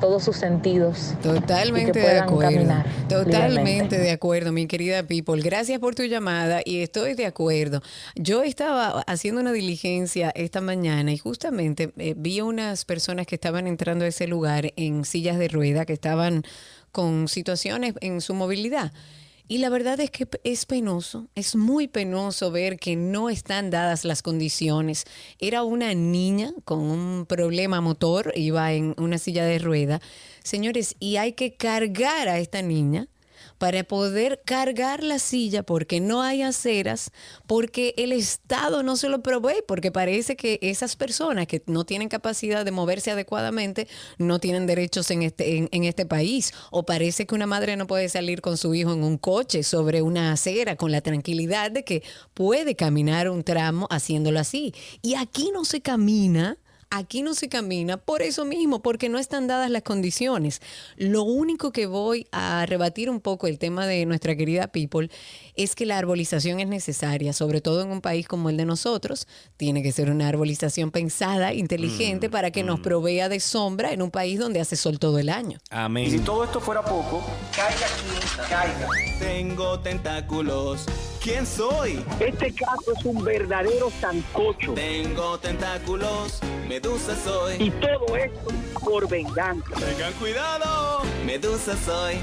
todos 0.00 0.24
sus 0.24 0.36
sentidos. 0.36 1.14
y 1.18 1.22
Totalmente 1.22 1.98
de 1.98 2.18
acuerdo. 2.18 2.54
caminar 2.54 2.86
Totalmente 3.08 3.48
libremente. 3.48 3.98
de 3.98 4.10
acuerdo, 4.10 4.52
mi 4.52 4.66
querida 4.66 5.02
People. 5.04 5.40
Gracias 5.42 5.78
por 5.78 5.94
tu 5.94 6.02
llamada 6.04 6.60
y 6.64 6.80
estoy 6.80 7.14
de 7.14 7.26
acuerdo. 7.26 7.82
Yo 8.14 8.42
estaba 8.42 9.00
haciendo 9.02 9.40
una 9.40 9.52
diligencia 9.52 10.30
esta 10.34 10.60
mañana 10.60 11.12
y 11.12 11.18
justamente 11.18 11.92
eh, 11.96 12.14
vi 12.16 12.40
a 12.40 12.44
unas 12.44 12.84
personas 12.84 13.26
que 13.26 13.36
estaban 13.36 13.66
entrando 13.66 14.04
a 14.04 14.08
ese 14.08 14.26
lugar 14.26 14.72
en 14.76 15.04
sillas 15.04 15.38
de 15.38 15.48
rueda, 15.48 15.86
que 15.86 15.92
estaban 15.92 16.42
con 16.92 17.28
situaciones 17.28 17.94
en 18.00 18.20
su 18.20 18.34
movilidad. 18.34 18.92
Y 19.48 19.58
la 19.58 19.68
verdad 19.68 20.00
es 20.00 20.10
que 20.10 20.26
es 20.42 20.66
penoso, 20.66 21.28
es 21.36 21.54
muy 21.54 21.86
penoso 21.86 22.50
ver 22.50 22.80
que 22.80 22.96
no 22.96 23.30
están 23.30 23.70
dadas 23.70 24.04
las 24.04 24.20
condiciones. 24.20 25.04
Era 25.38 25.62
una 25.62 25.94
niña 25.94 26.52
con 26.64 26.80
un 26.80 27.26
problema 27.26 27.80
motor, 27.80 28.32
iba 28.34 28.72
en 28.72 28.96
una 28.98 29.18
silla 29.18 29.44
de 29.44 29.60
rueda. 29.60 30.00
Señores, 30.42 30.96
y 30.98 31.16
hay 31.16 31.34
que 31.34 31.54
cargar 31.54 32.28
a 32.28 32.40
esta 32.40 32.60
niña 32.60 33.06
para 33.58 33.84
poder 33.84 34.42
cargar 34.44 35.02
la 35.02 35.18
silla 35.18 35.62
porque 35.62 36.00
no 36.00 36.22
hay 36.22 36.42
aceras, 36.42 37.10
porque 37.46 37.94
el 37.96 38.12
Estado 38.12 38.82
no 38.82 38.96
se 38.96 39.08
lo 39.08 39.22
provee, 39.22 39.62
porque 39.66 39.90
parece 39.90 40.36
que 40.36 40.58
esas 40.62 40.96
personas 40.96 41.46
que 41.46 41.62
no 41.66 41.84
tienen 41.84 42.08
capacidad 42.08 42.64
de 42.64 42.70
moverse 42.70 43.10
adecuadamente 43.10 43.88
no 44.18 44.38
tienen 44.38 44.66
derechos 44.66 45.10
en 45.10 45.22
este, 45.22 45.68
en, 45.70 45.84
este 45.84 46.06
país. 46.06 46.52
O 46.70 46.84
parece 46.84 47.26
que 47.26 47.34
una 47.34 47.46
madre 47.46 47.76
no 47.76 47.86
puede 47.86 48.08
salir 48.08 48.40
con 48.40 48.56
su 48.56 48.74
hijo 48.74 48.92
en 48.92 49.02
un 49.02 49.18
coche 49.18 49.62
sobre 49.62 50.02
una 50.02 50.32
acera 50.32 50.76
con 50.76 50.92
la 50.92 51.00
tranquilidad 51.00 51.70
de 51.70 51.84
que 51.84 52.02
puede 52.34 52.76
caminar 52.76 53.30
un 53.30 53.42
tramo 53.42 53.86
haciéndolo 53.90 54.40
así. 54.40 54.74
Y 55.02 55.14
aquí 55.14 55.50
no 55.52 55.64
se 55.64 55.80
camina. 55.80 56.58
Aquí 56.96 57.20
no 57.20 57.34
se 57.34 57.50
camina 57.50 57.98
por 57.98 58.22
eso 58.22 58.46
mismo, 58.46 58.80
porque 58.80 59.10
no 59.10 59.18
están 59.18 59.46
dadas 59.46 59.70
las 59.70 59.82
condiciones. 59.82 60.62
Lo 60.96 61.24
único 61.24 61.70
que 61.70 61.84
voy 61.84 62.26
a 62.32 62.64
rebatir 62.64 63.10
un 63.10 63.20
poco 63.20 63.46
el 63.48 63.58
tema 63.58 63.86
de 63.86 64.06
nuestra 64.06 64.34
querida 64.34 64.68
People 64.68 65.10
es 65.56 65.74
que 65.74 65.84
la 65.84 65.98
arbolización 65.98 66.58
es 66.58 66.68
necesaria, 66.68 67.34
sobre 67.34 67.60
todo 67.60 67.82
en 67.82 67.90
un 67.90 68.00
país 68.00 68.26
como 68.26 68.48
el 68.48 68.56
de 68.56 68.64
nosotros. 68.64 69.28
Tiene 69.58 69.82
que 69.82 69.92
ser 69.92 70.10
una 70.10 70.26
arbolización 70.26 70.90
pensada, 70.90 71.52
inteligente, 71.52 72.30
para 72.30 72.50
que 72.50 72.62
nos 72.62 72.80
provea 72.80 73.28
de 73.28 73.40
sombra 73.40 73.92
en 73.92 74.00
un 74.00 74.10
país 74.10 74.38
donde 74.38 74.60
hace 74.60 74.76
sol 74.76 74.98
todo 74.98 75.18
el 75.18 75.28
año. 75.28 75.58
Amén. 75.68 76.06
Y 76.06 76.12
si 76.12 76.18
todo 76.20 76.44
esto 76.44 76.60
fuera 76.60 76.82
poco, 76.82 77.22
caiga 77.54 77.86
quien 78.00 78.48
caiga. 78.48 78.88
Tengo 79.18 79.80
tentáculos 79.80 80.86
¿Quién 81.26 81.44
soy? 81.44 82.04
Este 82.20 82.52
caso 82.54 82.92
es 82.96 83.04
un 83.04 83.24
verdadero 83.24 83.90
sancocho. 84.00 84.74
Tengo 84.74 85.36
tentáculos, 85.40 86.38
medusa 86.68 87.16
soy. 87.16 87.56
Y 87.58 87.70
todo 87.72 88.16
esto 88.16 88.48
por 88.84 89.08
venganza. 89.08 89.74
Tengan 89.74 90.12
cuidado, 90.20 91.02
medusa 91.24 91.76
soy. 91.78 92.14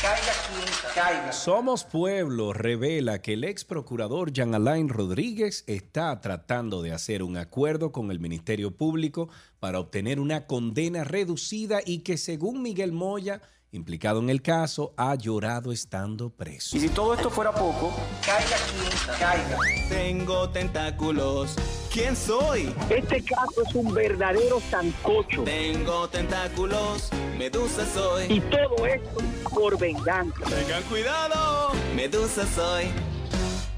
Caiga 0.00 0.32
quien 0.46 0.94
caiga. 0.94 1.32
Somos 1.32 1.82
Pueblo 1.82 2.52
revela 2.52 3.20
que 3.20 3.32
el 3.32 3.42
ex 3.42 3.64
procurador 3.64 4.32
Jean 4.32 4.54
Alain 4.54 4.88
Rodríguez 4.88 5.64
está 5.66 6.20
tratando 6.20 6.82
de 6.82 6.92
hacer 6.92 7.24
un 7.24 7.36
acuerdo 7.36 7.90
con 7.90 8.12
el 8.12 8.20
Ministerio 8.20 8.76
Público 8.76 9.28
para 9.58 9.80
obtener 9.80 10.20
una 10.20 10.46
condena 10.46 11.02
reducida 11.02 11.80
y 11.84 12.04
que 12.04 12.16
según 12.16 12.62
Miguel 12.62 12.92
Moya, 12.92 13.42
implicado 13.74 14.20
en 14.20 14.30
el 14.30 14.40
caso, 14.40 14.94
ha 14.96 15.14
llorado 15.14 15.72
estando 15.72 16.30
preso. 16.30 16.76
Y 16.76 16.80
si 16.80 16.88
todo 16.88 17.14
esto 17.14 17.28
fuera 17.28 17.52
poco, 17.52 17.92
caiga 18.24 18.56
quien 18.70 19.18
caiga. 19.18 19.58
Tengo 19.88 20.48
tentáculos. 20.50 21.56
¿Quién 21.92 22.16
soy? 22.16 22.74
Este 22.88 23.22
caso 23.22 23.62
es 23.66 23.74
un 23.74 23.92
verdadero 23.92 24.60
sancocho. 24.70 25.44
Tengo 25.44 26.08
tentáculos, 26.08 27.10
medusa 27.38 27.86
soy. 27.92 28.26
Y 28.32 28.40
todo 28.40 28.86
esto 28.86 29.18
por 29.50 29.78
venganza. 29.78 30.44
Tengan 30.44 30.82
cuidado, 30.84 31.72
medusa 31.94 32.46
soy. 32.46 32.84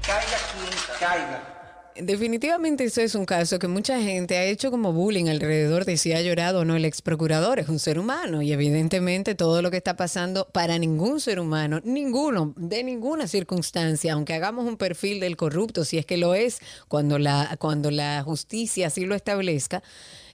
Caiga 0.01 0.37
quien 0.53 0.99
caiga. 0.99 1.56
Definitivamente 2.01 2.83
eso 2.83 3.01
es 3.01 3.15
un 3.15 3.25
caso 3.25 3.57
que 3.57 3.67
mucha 3.67 3.99
gente 3.99 4.37
ha 4.37 4.43
hecho 4.43 4.69
como 4.69 4.93
bullying 4.93 5.27
alrededor 5.27 5.83
de 5.85 5.97
si 5.97 6.13
ha 6.13 6.21
llorado 6.21 6.59
o 6.59 6.65
no 6.65 6.75
el 6.75 6.85
ex 6.85 7.01
procurador. 7.01 7.59
Es 7.59 7.69
un 7.69 7.79
ser 7.79 7.97
humano 7.97 8.41
y 8.41 8.51
evidentemente 8.51 9.35
todo 9.35 9.61
lo 9.61 9.71
que 9.71 9.77
está 9.77 9.95
pasando 9.95 10.47
para 10.51 10.77
ningún 10.77 11.19
ser 11.19 11.39
humano, 11.39 11.81
ninguno, 11.83 12.53
de 12.55 12.83
ninguna 12.83 13.27
circunstancia, 13.27 14.13
aunque 14.13 14.33
hagamos 14.33 14.67
un 14.67 14.77
perfil 14.77 15.19
del 15.19 15.37
corrupto, 15.37 15.85
si 15.85 15.97
es 15.97 16.05
que 16.05 16.17
lo 16.17 16.35
es, 16.35 16.59
cuando 16.87 17.17
la, 17.17 17.55
cuando 17.59 17.89
la 17.89 18.21
justicia 18.23 18.87
así 18.87 19.05
lo 19.05 19.15
establezca, 19.15 19.81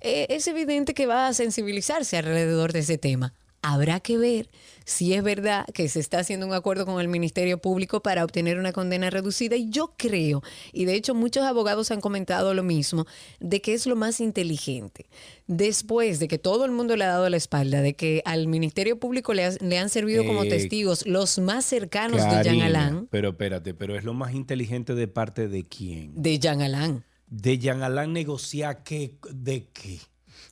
eh, 0.02 0.28
es 0.30 0.48
evidente 0.48 0.94
que 0.94 1.06
va 1.06 1.28
a 1.28 1.34
sensibilizarse 1.34 2.18
alrededor 2.18 2.74
de 2.74 2.80
ese 2.80 2.98
tema. 2.98 3.34
Habrá 3.66 4.02
que 4.02 4.18
ver 4.18 4.50
si 4.86 5.14
es 5.14 5.24
verdad 5.24 5.66
que 5.74 5.88
se 5.88 6.02
está 6.02 6.20
haciendo 6.20 6.46
un 6.46 6.54
acuerdo 6.54 6.86
con 6.86 7.00
el 7.00 7.08
Ministerio 7.08 7.58
Público 7.60 8.02
para 8.02 8.26
obtener 8.26 8.60
una 8.60 8.74
condena 8.74 9.10
reducida. 9.10 9.56
Y 9.56 9.70
yo 9.70 9.94
creo, 9.98 10.44
y 10.74 10.84
de 10.84 10.96
hecho 10.96 11.16
muchos 11.16 11.44
abogados 11.46 11.90
han 11.90 12.02
comentado 12.02 12.54
lo 12.54 12.62
mismo, 12.64 13.06
de 13.40 13.62
que 13.62 13.74
es 13.74 13.88
lo 13.88 13.96
más 13.96 14.20
inteligente. 14.20 15.06
Después 15.48 16.20
de 16.20 16.28
que 16.28 16.38
todo 16.38 16.66
el 16.66 16.72
mundo 16.72 16.96
le 16.98 17.06
ha 17.06 17.08
dado 17.08 17.30
la 17.30 17.38
espalda, 17.38 17.82
de 17.82 17.94
que 17.96 18.22
al 18.26 18.48
Ministerio 18.48 19.00
Público 19.00 19.34
le, 19.34 19.46
ha- 19.46 19.52
le 19.62 19.78
han 19.78 19.90
servido 19.90 20.26
como 20.26 20.44
Eh, 20.44 20.50
testigos 20.50 21.06
los 21.08 21.40
más 21.40 21.64
cercanos 21.66 22.22
de 22.22 22.44
Jean 22.44 22.62
Alain, 22.62 23.08
Pero 23.10 23.30
espérate, 23.30 23.74
pero 23.74 23.98
es 23.98 24.04
lo 24.04 24.14
más 24.14 24.34
inteligente 24.34 24.94
de 24.96 25.08
parte 25.08 25.48
de 25.48 25.64
quién? 25.64 26.12
de 26.22 26.38
Jean 26.40 26.62
Alain. 26.62 27.04
De 27.28 27.58
Jean 27.58 27.82
Alain 27.82 28.12
negociar 28.14 28.84
qué, 28.84 29.18
de 29.34 29.68
qué. 29.74 30.00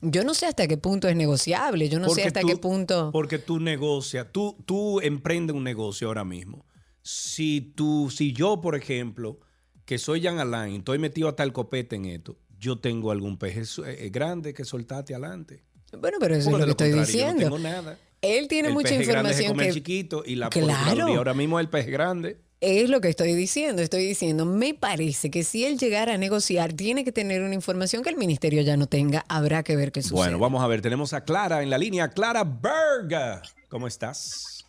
Yo 0.01 0.23
no 0.23 0.33
sé 0.33 0.47
hasta 0.47 0.67
qué 0.67 0.77
punto 0.77 1.07
es 1.07 1.15
negociable, 1.15 1.87
yo 1.89 1.99
no 1.99 2.09
sé 2.09 2.23
hasta 2.23 2.41
tú- 2.41 2.47
qué 2.47 2.57
punto... 2.57 3.11
Porque 3.13 3.37
tú 3.37 3.59
negocias, 3.59 4.27
tú, 4.31 4.57
tú 4.65 4.99
emprendes 5.01 5.55
un 5.55 5.63
negocio 5.63 6.07
ahora 6.07 6.23
mismo. 6.25 6.65
Si 7.03 7.61
tú, 7.75 8.09
si 8.09 8.33
yo, 8.33 8.61
por 8.61 8.75
ejemplo, 8.75 9.39
que 9.85 9.97
soy 9.97 10.21
Jean 10.21 10.39
Alain, 10.39 10.77
estoy 10.77 10.97
metido 10.99 11.27
hasta 11.27 11.43
el 11.43 11.53
copete 11.53 11.95
en 11.95 12.05
esto, 12.05 12.37
yo 12.59 12.79
tengo 12.79 13.11
algún 13.11 13.37
peje 13.37 13.65
su- 13.65 13.85
eh, 13.85 14.09
grande 14.09 14.53
que 14.53 14.65
soltarte 14.65 15.13
adelante. 15.13 15.63
Bueno, 15.99 16.17
pero 16.19 16.35
eso 16.35 16.49
Porque 16.49 16.63
es 16.63 16.69
lo 16.69 16.75
que 16.77 16.83
estoy 16.85 16.99
yo 16.99 17.05
diciendo. 17.05 17.49
No 17.49 17.55
tengo 17.57 17.59
nada. 17.59 17.97
Él 18.21 18.47
tiene 18.47 18.69
el 18.69 18.73
mucha 18.75 18.93
información 18.95 19.57
que... 19.57 19.71
chiquito 19.71 20.23
y 20.25 20.35
la 20.35 20.49
Claro. 20.49 21.07
Ahora 21.07 21.33
mismo 21.33 21.59
es 21.59 21.63
el 21.65 21.69
pez 21.69 21.87
grande. 21.87 22.39
Es 22.61 22.91
lo 22.91 23.01
que 23.01 23.09
estoy 23.09 23.33
diciendo, 23.33 23.81
estoy 23.81 24.05
diciendo, 24.05 24.45
me 24.45 24.75
parece 24.75 25.31
que 25.31 25.43
si 25.43 25.65
él 25.65 25.79
llegara 25.79 26.13
a 26.13 26.17
negociar, 26.19 26.73
tiene 26.73 27.03
que 27.03 27.11
tener 27.11 27.41
una 27.41 27.55
información 27.55 28.03
que 28.03 28.09
el 28.11 28.17
ministerio 28.17 28.61
ya 28.61 28.77
no 28.77 28.85
tenga, 28.85 29.25
habrá 29.27 29.63
que 29.63 29.75
ver 29.75 29.91
qué 29.91 30.03
sucede. 30.03 30.17
Bueno, 30.19 30.37
vamos 30.37 30.61
a 30.63 30.67
ver, 30.67 30.79
tenemos 30.79 31.11
a 31.13 31.23
Clara 31.23 31.63
en 31.63 31.71
la 31.71 31.79
línea. 31.79 32.09
Clara 32.09 32.43
Berga, 32.43 33.41
¿cómo 33.67 33.87
estás? 33.87 34.63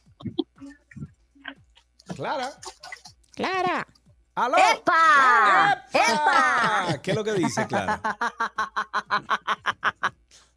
Clara. 2.16 2.50
Clara. 3.34 3.86
¡Aló! 4.36 4.56
¡Epa! 4.56 5.84
¡Epa! 5.92 6.98
¿Qué 7.02 7.10
es 7.10 7.16
lo 7.16 7.22
que 7.24 7.32
dice 7.34 7.66
Clara? 7.66 8.00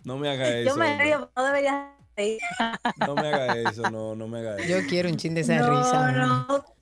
No 0.06 0.18
me 0.18 0.30
haga 0.30 0.48
eso. 0.48 0.70
Yo 0.70 0.78
me 0.78 0.98
río, 1.04 1.30
no 1.36 1.44
debería 1.44 1.92
reír. 2.16 2.40
No 3.06 3.16
me 3.16 3.28
haga 3.28 3.56
eso, 3.70 3.90
no, 3.92 4.16
no 4.16 4.26
me 4.30 4.40
haga 4.40 4.58
eso. 4.58 4.70
Yo 4.70 4.88
quiero 4.88 5.10
un 5.10 5.18
chin 5.18 5.34
de 5.34 5.42
esa 5.42 5.56
No, 5.56 5.78
risa. 5.84 6.12
no. 6.14 6.75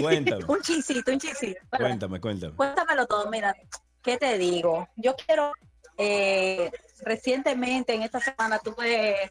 Cuéntame, 0.00 0.44
Un 0.48 0.60
chisito, 0.62 1.10
un 1.12 1.18
chisito. 1.18 1.60
Bueno, 1.70 1.86
cuéntame, 1.86 2.20
cuéntame. 2.20 2.54
Cuéntamelo 2.56 3.06
todo, 3.06 3.30
mira, 3.30 3.54
¿qué 4.02 4.16
te 4.16 4.38
digo? 4.38 4.88
Yo 4.96 5.14
quiero, 5.16 5.52
eh, 5.98 6.70
recientemente 7.02 7.94
en 7.94 8.02
esta 8.02 8.20
semana 8.20 8.58
tuve 8.58 9.14
eh, 9.24 9.30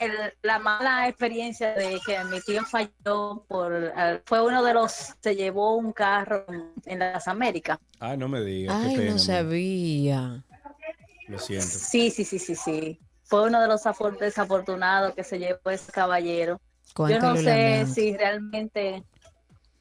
el- 0.00 0.34
la 0.42 0.58
mala 0.58 1.08
experiencia 1.08 1.72
de 1.74 2.00
que 2.04 2.22
mi 2.24 2.40
tío 2.40 2.64
falló 2.64 3.44
por, 3.48 3.72
eh, 3.96 4.20
fue 4.26 4.44
uno 4.44 4.62
de 4.62 4.74
los, 4.74 5.14
se 5.20 5.36
llevó 5.36 5.76
un 5.76 5.92
carro 5.92 6.44
en, 6.48 6.72
en 6.86 6.98
las 6.98 7.28
Américas. 7.28 7.78
Ay, 8.00 8.16
no 8.16 8.28
me 8.28 8.40
digas, 8.42 8.76
qué 8.82 8.88
Ay, 8.88 8.96
pena. 8.96 9.12
no 9.12 9.18
sabía. 9.18 10.44
Lo 11.28 11.38
siento. 11.38 11.66
Sí, 11.66 12.10
sí, 12.10 12.24
sí, 12.24 12.38
sí, 12.40 12.56
sí. 12.56 12.98
Fue 13.22 13.44
uno 13.46 13.60
de 13.62 13.68
los 13.68 13.86
afor- 13.86 14.18
desafortunados 14.18 15.14
que 15.14 15.22
se 15.22 15.38
llevó 15.38 15.70
ese 15.70 15.92
caballero. 15.92 16.60
Yo 16.96 17.18
no 17.20 17.30
lo 17.30 17.36
sé 17.36 17.86
si 17.86 18.16
realmente, 18.16 19.04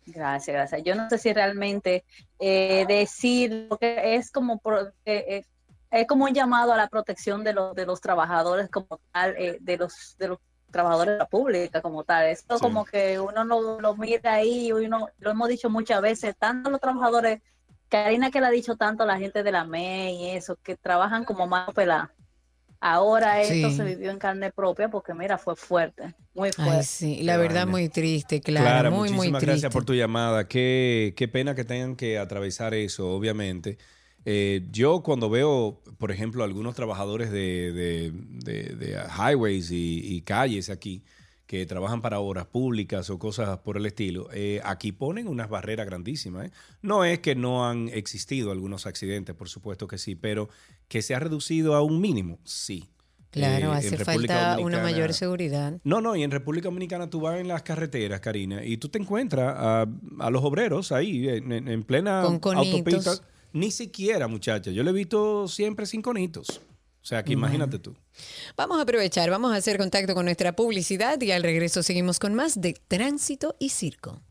gracias, 0.06 0.54
gracias. 0.54 0.84
Yo 0.84 0.96
no 0.96 1.10
sé 1.10 1.18
si 1.18 1.34
realmente 1.34 2.06
eh, 2.40 2.86
decir 2.88 3.68
lo 3.70 3.78
que 3.78 4.16
es 4.16 4.32
como 4.32 4.60
pro- 4.60 4.88
eh, 5.06 5.26
eh, 5.28 5.44
es 5.92 6.08
como 6.08 6.26
un 6.26 6.34
llamado 6.34 6.72
a 6.74 6.78
la 6.78 6.88
protección 6.88 7.44
de 7.44 7.54
los 7.54 7.74
de 7.76 7.86
los 7.86 8.00
trabajadores 8.02 8.70
como 8.70 9.00
tal, 9.12 9.36
eh, 9.38 9.58
de 9.60 9.78
los 9.78 10.16
de 10.18 10.28
los 10.30 10.38
trabajadores 10.72 11.14
de 11.14 11.18
la 11.20 11.26
pública 11.28 11.82
como 11.82 12.04
tal. 12.04 12.28
Esto 12.28 12.58
Sí. 12.58 12.62
como 12.62 12.86
que 12.86 13.20
uno 13.20 13.44
lo, 13.44 13.82
lo 13.82 13.96
mira 13.96 14.34
ahí, 14.34 14.68
y 14.68 14.72
uno 14.72 15.10
lo 15.18 15.32
hemos 15.32 15.50
dicho 15.50 15.70
muchas 15.70 16.02
veces, 16.02 16.36
tanto 16.38 16.70
los 16.70 16.80
trabajadores, 16.80 17.42
Karina 17.90 18.30
que 18.30 18.40
le 18.40 18.48
ha 18.48 18.52
dicho 18.52 18.76
tanto 18.76 19.02
a 19.02 19.08
la 19.08 19.18
gente 19.18 19.42
de 19.42 19.52
la 19.52 19.64
ME 19.64 20.14
y 20.14 20.30
eso, 20.30 20.58
que 20.62 20.76
trabajan 20.78 21.26
como 21.26 21.48
más 21.48 21.74
pelada. 21.74 22.14
Ahora 22.82 23.42
esto 23.42 23.70
Sí. 23.72 23.76
se 23.76 23.84
vivió 23.84 24.10
en 24.10 24.20
carne 24.20 24.52
propia 24.52 24.88
porque 24.90 25.14
mira, 25.14 25.38
fue 25.38 25.56
fuerte, 25.58 26.16
muy 26.34 26.52
fuerte. 26.54 26.78
Ay, 26.78 26.84
sí, 26.84 27.24
la 27.24 27.36
verdad 27.38 27.68
muy 27.68 27.90
triste, 27.90 28.40
claro, 28.40 28.66
Clara, 28.66 28.90
muy, 28.90 29.10
muy 29.10 29.10
muchísimas 29.18 29.40
triste. 29.42 29.52
gracias 29.52 29.74
por 29.74 29.84
tu 29.84 29.94
llamada. 29.94 30.48
Qué, 30.48 31.14
qué 31.18 31.28
pena 31.28 31.56
que 31.56 31.66
tengan 31.66 31.96
que 31.98 32.18
atravesar 32.18 32.74
eso, 32.74 33.10
obviamente. 33.12 33.78
Eh, 34.26 34.68
yo 34.72 35.02
cuando 35.04 35.30
veo, 35.30 35.82
por 35.98 36.12
ejemplo, 36.12 36.44
algunos 36.44 36.76
trabajadores 36.76 37.32
de, 37.32 37.72
de- 37.74 38.12
de- 38.14 38.76
de 38.76 38.98
highways 39.18 39.72
y, 39.72 40.02
y 40.16 40.22
calles 40.22 40.70
aquí 40.70 41.04
que 41.50 41.66
trabajan 41.66 42.04
para 42.04 42.20
obras 42.20 42.46
públicas 42.46 43.10
o 43.10 43.18
cosas 43.18 43.58
por 43.62 43.76
el 43.76 43.88
estilo, 43.88 44.30
eh, 44.32 44.62
aquí 44.64 44.92
ponen 44.92 45.28
unas 45.28 45.50
barreras 45.50 45.88
grandísimas. 45.88 46.46
¿eh? 46.46 46.52
No 46.84 47.04
es 47.04 47.18
que 47.22 47.34
no 47.34 47.68
han 47.68 47.90
existido 47.90 48.52
algunos 48.52 48.86
accidentes, 48.86 49.34
por 49.36 49.50
supuesto 49.50 49.88
que 49.88 49.98
sí, 49.98 50.14
pero 50.14 50.48
que 50.88 51.02
se 51.02 51.16
ha 51.16 51.20
reducido 51.20 51.74
a 51.74 51.82
un 51.82 52.00
mínimo, 52.02 52.38
sí. 52.44 52.88
Claro, 53.32 53.74
Eh, 53.74 53.78
hace 53.78 53.98
falta 53.98 54.60
una 54.60 54.80
mayor 54.84 55.12
seguridad. 55.14 55.80
no, 55.84 56.02
no, 56.02 56.16
y 56.16 56.22
en 56.22 56.30
República 56.30 56.66
Dominicana 56.68 57.10
tú 57.10 57.20
vas 57.22 57.40
en 57.40 57.48
las 57.48 57.64
carreteras, 57.64 58.20
Karina, 58.20 58.64
y 58.64 58.78
tú 58.78 58.90
te 58.90 59.00
encuentras 59.00 59.52
a, 59.58 59.88
a 60.20 60.30
los 60.30 60.44
obreros 60.44 60.92
ahí 60.92 61.28
en, 61.30 61.52
en- 61.52 61.68
en 61.68 61.82
plena 61.84 62.22
Con 62.40 62.58
autopista. 62.58 63.14
Ni 63.54 63.72
siquiera, 63.72 64.28
muchacha. 64.28 64.70
Yo 64.70 64.84
le 64.84 64.92
he 64.92 64.94
visto 64.94 65.48
siempre 65.48 65.88
sin 65.88 66.04
conitos. 66.04 66.62
O 67.02 67.06
sea, 67.10 67.24
que 67.24 67.34
imagínate 67.34 67.80
tú. 67.80 67.96
Vamos 68.58 68.80
a 68.80 68.82
aprovechar, 68.82 69.30
vamos 69.30 69.54
a 69.54 69.56
hacer 69.56 69.78
contacto 69.78 70.14
con 70.14 70.26
nuestra 70.26 70.56
publicidad 70.56 71.20
y 71.22 71.32
al 71.32 71.44
regreso 71.44 71.82
seguimos 71.82 72.20
con 72.20 72.34
más 72.36 72.60
de 72.60 72.74
Tránsito 72.88 73.56
y 73.60 73.70
Circo. 73.70 74.22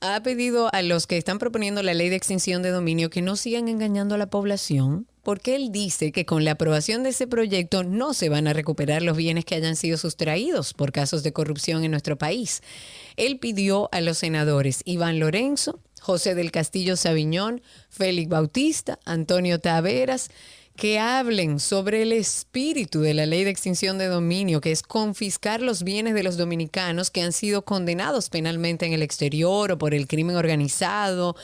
ha 0.00 0.22
pedido 0.22 0.72
a 0.72 0.82
los 0.82 1.08
que 1.08 1.16
están 1.16 1.40
proponiendo 1.40 1.82
la 1.82 1.92
ley 1.92 2.08
de 2.08 2.14
extinción 2.16 2.62
de 2.62 2.70
dominio 2.70 3.10
que 3.10 3.22
no 3.22 3.34
sigan 3.34 3.66
engañando 3.66 4.14
a 4.14 4.18
la 4.18 4.30
población, 4.30 5.08
porque 5.26 5.56
él 5.56 5.72
dice 5.72 6.12
que 6.12 6.24
con 6.24 6.44
la 6.44 6.52
aprobación 6.52 7.02
de 7.02 7.08
ese 7.08 7.26
proyecto 7.26 7.82
no 7.82 8.14
se 8.14 8.28
van 8.28 8.46
a 8.46 8.52
recuperar 8.52 9.02
los 9.02 9.16
bienes 9.16 9.44
que 9.44 9.56
hayan 9.56 9.74
sido 9.74 9.98
sustraídos 9.98 10.72
por 10.72 10.92
casos 10.92 11.24
de 11.24 11.32
corrupción 11.32 11.82
en 11.82 11.90
nuestro 11.90 12.16
país. 12.16 12.62
Él 13.16 13.40
pidió 13.40 13.88
a 13.90 14.00
los 14.00 14.18
senadores 14.18 14.82
Iván 14.84 15.18
Lorenzo, 15.18 15.80
José 16.00 16.36
del 16.36 16.52
Castillo 16.52 16.94
Sabiñón, 16.94 17.60
Félix 17.90 18.28
Bautista, 18.28 19.00
Antonio 19.04 19.58
Taveras, 19.58 20.30
que 20.76 20.98
hablen 20.98 21.58
sobre 21.58 22.02
el 22.02 22.12
espíritu 22.12 23.00
de 23.00 23.14
la 23.14 23.26
ley 23.26 23.44
de 23.44 23.50
extinción 23.50 23.98
de 23.98 24.06
dominio, 24.06 24.60
que 24.60 24.70
es 24.70 24.82
confiscar 24.82 25.62
los 25.62 25.82
bienes 25.82 26.14
de 26.14 26.22
los 26.22 26.36
dominicanos 26.36 27.10
que 27.10 27.22
han 27.22 27.32
sido 27.32 27.64
condenados 27.64 28.28
penalmente 28.28 28.86
en 28.86 28.92
el 28.92 29.02
exterior 29.02 29.72
o 29.72 29.78
por 29.78 29.94
el 29.94 30.06
crimen 30.06 30.36
organizado. 30.36 31.34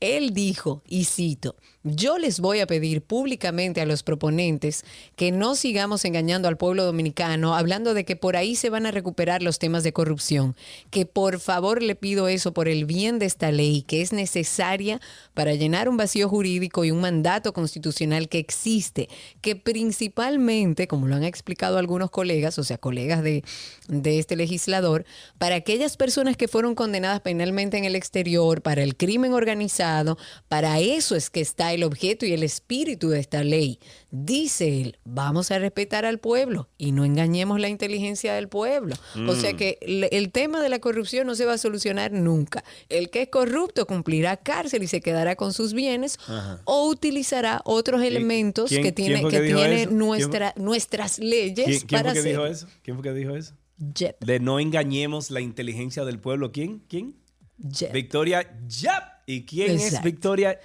Él 0.00 0.32
dijo, 0.32 0.82
y 0.86 1.04
cito, 1.04 1.56
yo 1.86 2.18
les 2.18 2.40
voy 2.40 2.58
a 2.58 2.66
pedir 2.66 3.00
públicamente 3.00 3.80
a 3.80 3.86
los 3.86 4.02
proponentes 4.02 4.84
que 5.14 5.30
no 5.30 5.54
sigamos 5.54 6.04
engañando 6.04 6.48
al 6.48 6.56
pueblo 6.56 6.84
dominicano 6.84 7.54
hablando 7.54 7.94
de 7.94 8.04
que 8.04 8.16
por 8.16 8.36
ahí 8.36 8.56
se 8.56 8.70
van 8.70 8.86
a 8.86 8.90
recuperar 8.90 9.42
los 9.42 9.60
temas 9.60 9.84
de 9.84 9.92
corrupción, 9.92 10.56
que 10.90 11.06
por 11.06 11.38
favor 11.38 11.82
le 11.82 11.94
pido 11.94 12.26
eso 12.26 12.52
por 12.52 12.68
el 12.68 12.86
bien 12.86 13.20
de 13.20 13.26
esta 13.26 13.52
ley 13.52 13.82
que 13.82 14.02
es 14.02 14.12
necesaria 14.12 15.00
para 15.32 15.54
llenar 15.54 15.88
un 15.88 15.96
vacío 15.96 16.28
jurídico 16.28 16.84
y 16.84 16.90
un 16.90 17.00
mandato 17.00 17.52
constitucional 17.52 18.28
que 18.28 18.38
existe, 18.38 19.08
que 19.40 19.54
principalmente, 19.54 20.88
como 20.88 21.06
lo 21.06 21.14
han 21.14 21.24
explicado 21.24 21.78
algunos 21.78 22.10
colegas, 22.10 22.58
o 22.58 22.64
sea, 22.64 22.78
colegas 22.78 23.22
de, 23.22 23.44
este 24.04 24.34
legislador, 24.34 25.04
para 25.38 25.54
aquellas 25.54 25.96
personas 25.96 26.36
que 26.36 26.48
fueron 26.48 26.74
condenadas 26.74 27.20
penalmente 27.20 27.76
en 27.76 27.84
el 27.84 27.94
exterior, 27.94 28.62
para 28.62 28.82
el 28.82 28.96
crimen 28.96 29.32
organizado, 29.32 30.18
para 30.48 30.80
eso 30.80 31.14
es 31.14 31.30
que 31.30 31.40
está 31.40 31.75
el 31.76 31.84
objeto 31.84 32.26
y 32.26 32.32
el 32.32 32.42
espíritu 32.42 33.08
de 33.10 33.20
esta 33.20 33.44
ley. 33.44 33.78
Dice 34.10 34.82
él, 34.82 34.98
vamos 35.04 35.50
a 35.50 35.58
respetar 35.60 36.04
al 36.04 36.18
pueblo 36.18 36.68
y 36.76 36.90
no 36.92 37.04
engañemos 37.04 37.60
la 37.60 37.68
inteligencia 37.68 38.34
del 38.34 38.48
pueblo. 38.48 38.94
O 39.28 39.34
sea 39.36 39.52
Mm. 39.52 39.56
que 39.56 39.78
el, 39.80 40.08
el 40.10 40.32
tema 40.32 40.60
de 40.60 40.68
la 40.68 40.78
corrupción 40.80 41.26
no 41.26 41.34
se 41.36 41.44
va 41.44 41.52
a 41.54 41.58
solucionar 41.58 42.10
nunca. 42.12 42.64
El 42.88 43.10
que 43.10 43.22
es 43.22 43.28
corrupto 43.28 43.86
cumplirá 43.86 44.36
cárcel 44.36 44.82
y 44.82 44.88
se 44.88 45.00
quedará 45.00 45.36
con 45.36 45.52
sus 45.52 45.72
bienes 45.72 46.18
Ajá. 46.26 46.60
o 46.64 46.88
utilizará 46.88 47.60
otros 47.64 48.02
elementos 48.02 48.68
quién- 48.68 48.82
que 48.82 48.92
tiene, 48.92 49.26
que 49.28 49.40
tiene 49.40 49.86
nuestra, 49.86 50.52
nuestras 50.56 51.18
leyes 51.18 51.66
¿Quién, 51.66 51.80
quién 51.80 51.86
para 52.02 52.02
fue 52.10 52.12
que 52.14 52.18
hacer. 52.20 52.32
dijo 52.32 52.46
eso? 52.46 52.66
¿Quién 52.82 52.96
fue 52.96 53.04
que 53.04 53.12
dijo 53.12 53.36
eso? 53.36 53.54
De 54.20 54.40
no 54.40 54.58
engañemos 54.58 55.30
la 55.30 55.40
inteligencia 55.42 56.04
del 56.06 56.18
pueblo. 56.18 56.50
¿Quién? 56.50 56.82
¿Quién? 56.88 57.14
Victoria 57.92 58.50
Yap. 58.68 59.15
¿Y 59.28 59.42
quién 59.44 59.72
es. 59.72 60.00
Victoria? 60.02 60.58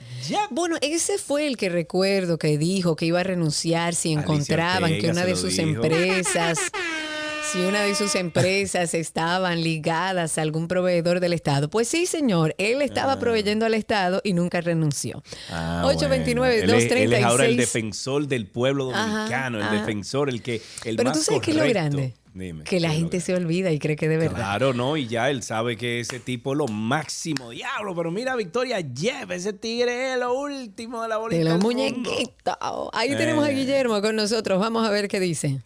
Bueno, 0.52 0.78
ese 0.82 1.18
fue 1.18 1.48
el 1.48 1.58
que 1.58 1.70
recuerdo 1.70 2.38
que 2.38 2.58
dijo 2.60 2.96
que 2.96 3.08
iba 3.08 3.20
a 3.20 3.24
renunciar 3.24 3.96
si 3.96 4.10
Alicia 4.14 4.22
encontraban 4.22 5.00
que 5.00 5.10
una 5.10 5.26
de 5.26 5.36
sus 5.36 5.58
dijo. 5.58 5.64
empresas, 5.64 6.60
si 7.52 7.58
una 7.60 7.82
de 7.82 7.96
sus 7.96 8.14
empresas 8.14 8.94
estaban 8.94 9.64
ligadas 9.64 10.38
a 10.38 10.44
algún 10.44 10.68
proveedor 10.68 11.20
del 11.22 11.34
Estado. 11.34 11.72
Pues 11.72 11.88
sí, 11.88 12.06
señor, 12.06 12.54
él 12.60 12.84
estaba 12.84 13.18
proveyendo 13.20 13.66
al 13.66 13.74
Estado 13.74 14.22
y 14.24 14.34
nunca 14.34 14.62
renunció. 14.62 15.24
Ah, 15.50 15.82
829 15.86 16.58
bueno. 16.60 16.74
Él 16.74 16.80
es- 16.86 16.92
Él 16.92 17.14
es 17.14 17.24
ahora 17.24 17.46
el 17.46 17.58
236. 17.58 17.58
defensor 17.58 18.28
del 18.28 18.46
pueblo 18.46 18.92
Ajá, 18.94 19.08
dominicano, 19.08 19.58
el 19.58 19.64
ajá. 19.64 19.76
defensor, 19.76 20.30
el 20.30 20.44
que 20.44 20.62
el 20.86 20.98
Pero 20.98 21.10
más 21.10 21.18
tú 21.18 21.24
sabes 21.24 21.42
que 21.42 21.50
es 21.52 21.58
lo 21.58 21.64
correcto. 21.64 21.80
grande, 21.98 22.14
Dime. 22.34 22.64
que 22.64 22.80
la 22.80 22.91
gente 22.91 23.20
se 23.20 23.34
olvida 23.36 23.72
y 23.72 23.80
cree 23.80 23.95
que 23.98 24.08
de 24.08 24.18
verdad. 24.18 24.36
Claro, 24.38 24.74
no, 24.74 24.95
y 24.95 25.08
ya 25.08 25.30
él 25.30 25.44
sabe 25.44 25.76
que 25.76 25.99
ese 25.99 26.20
tipo 26.20 26.53
es 26.53 26.58
lo 26.58 26.68
máximo, 26.68 27.49
diablo. 27.49 27.94
Pero 27.95 28.10
mira, 28.12 28.36
Victoria 28.36 28.78
Jeff, 28.95 29.30
ese 29.32 29.52
tigre 29.53 30.14
es 30.14 30.20
lo 30.20 30.34
último 30.34 31.02
de 31.02 31.10
la 31.10 31.18
bolita. 31.18 31.44
De 31.44 31.49
los 31.49 31.62
muñequitos. 31.62 32.56
Ahí 32.94 33.10
tenemos 33.18 33.45
a 33.45 33.52
Eh. 33.52 33.56
Guillermo 33.56 34.02
con 34.02 34.16
nosotros. 34.16 34.60
Vamos 34.60 34.88
a 34.88 34.91
ver 34.91 35.08
qué 35.10 35.20
dice. 35.20 35.60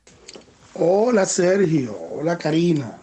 Hola 0.74 1.26
Sergio, 1.26 1.96
hola 2.12 2.38
Karina, 2.38 2.98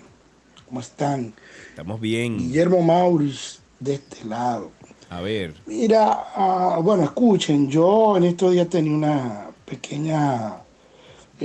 ¿cómo 0.66 0.80
están? 0.80 1.32
Estamos 1.70 2.00
bien. 2.00 2.36
Guillermo 2.36 2.82
Maurice 2.82 3.60
de 3.80 3.94
este 3.94 4.24
lado. 4.26 4.70
A 5.08 5.20
ver. 5.20 5.54
Mira, 5.66 6.24
ah, 6.34 6.78
bueno, 6.82 7.04
escuchen, 7.04 7.70
yo 7.70 8.16
en 8.16 8.24
estos 8.24 8.52
días 8.52 8.68
tenía 8.68 8.92
una 8.92 9.46
pequeña, 9.64 10.56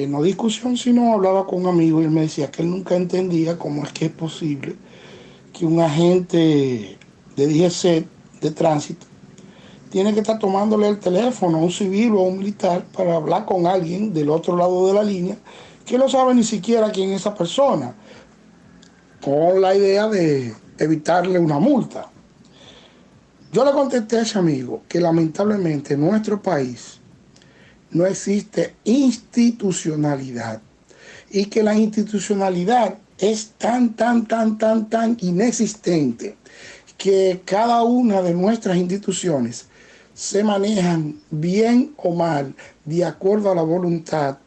no 0.05 0.21
discusión, 0.21 0.77
sino 0.77 1.13
hablaba 1.13 1.47
con 1.47 1.61
un 1.61 1.67
amigo 1.67 2.01
y 2.01 2.05
él 2.05 2.11
me 2.11 2.21
decía 2.21 2.51
que 2.51 2.61
él 2.61 2.69
nunca 2.69 2.95
entendía 2.95 3.57
cómo 3.57 3.83
es 3.83 3.91
que 3.91 4.05
es 4.05 4.11
posible 4.11 4.75
que 5.53 5.65
un 5.65 5.79
agente 5.79 6.97
de 7.35 7.47
DGC 7.47 8.05
de 8.41 8.51
tránsito 8.51 9.07
tiene 9.89 10.13
que 10.13 10.19
estar 10.19 10.37
tomándole 10.37 10.89
el 10.89 10.99
teléfono 10.99 11.57
a 11.57 11.61
un 11.61 11.71
civil 11.71 12.13
o 12.13 12.19
a 12.19 12.23
un 12.23 12.37
militar 12.37 12.85
para 12.95 13.15
hablar 13.15 13.45
con 13.45 13.65
alguien 13.65 14.13
del 14.13 14.29
otro 14.29 14.55
lado 14.55 14.87
de 14.87 14.93
la 14.93 15.03
línea 15.03 15.37
que 15.85 15.97
no 15.97 16.09
sabe 16.09 16.35
ni 16.35 16.43
siquiera 16.43 16.91
quién 16.91 17.11
es 17.11 17.21
esa 17.21 17.33
persona, 17.33 17.95
con 19.21 19.61
la 19.61 19.73
idea 19.73 20.07
de 20.09 20.53
evitarle 20.77 21.39
una 21.39 21.59
multa. 21.59 22.11
Yo 23.53 23.63
le 23.63 23.71
contesté 23.71 24.17
a 24.17 24.21
ese 24.23 24.37
amigo 24.37 24.81
que 24.89 24.99
lamentablemente 24.99 25.93
en 25.93 26.01
nuestro 26.01 26.41
país 26.41 26.99
no 27.91 28.05
existe 28.05 28.75
institucionalidad. 28.83 30.61
Y 31.29 31.45
que 31.45 31.63
la 31.63 31.75
institucionalidad 31.75 32.97
es 33.17 33.51
tan, 33.57 33.95
tan, 33.95 34.25
tan, 34.25 34.57
tan, 34.57 34.89
tan 34.89 35.17
inexistente 35.21 36.37
que 36.97 37.41
cada 37.45 37.83
una 37.83 38.21
de 38.21 38.33
nuestras 38.33 38.77
instituciones 38.77 39.67
se 40.13 40.43
manejan 40.43 41.19
bien 41.29 41.93
o 41.97 42.15
mal 42.15 42.55
de 42.85 43.05
acuerdo 43.05 43.51
a 43.51 43.55
la 43.55 43.61
voluntad 43.61 44.37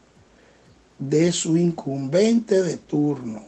de 0.99 1.31
su 1.31 1.57
incumbente 1.57 2.61
de 2.61 2.77
turno. 2.77 3.45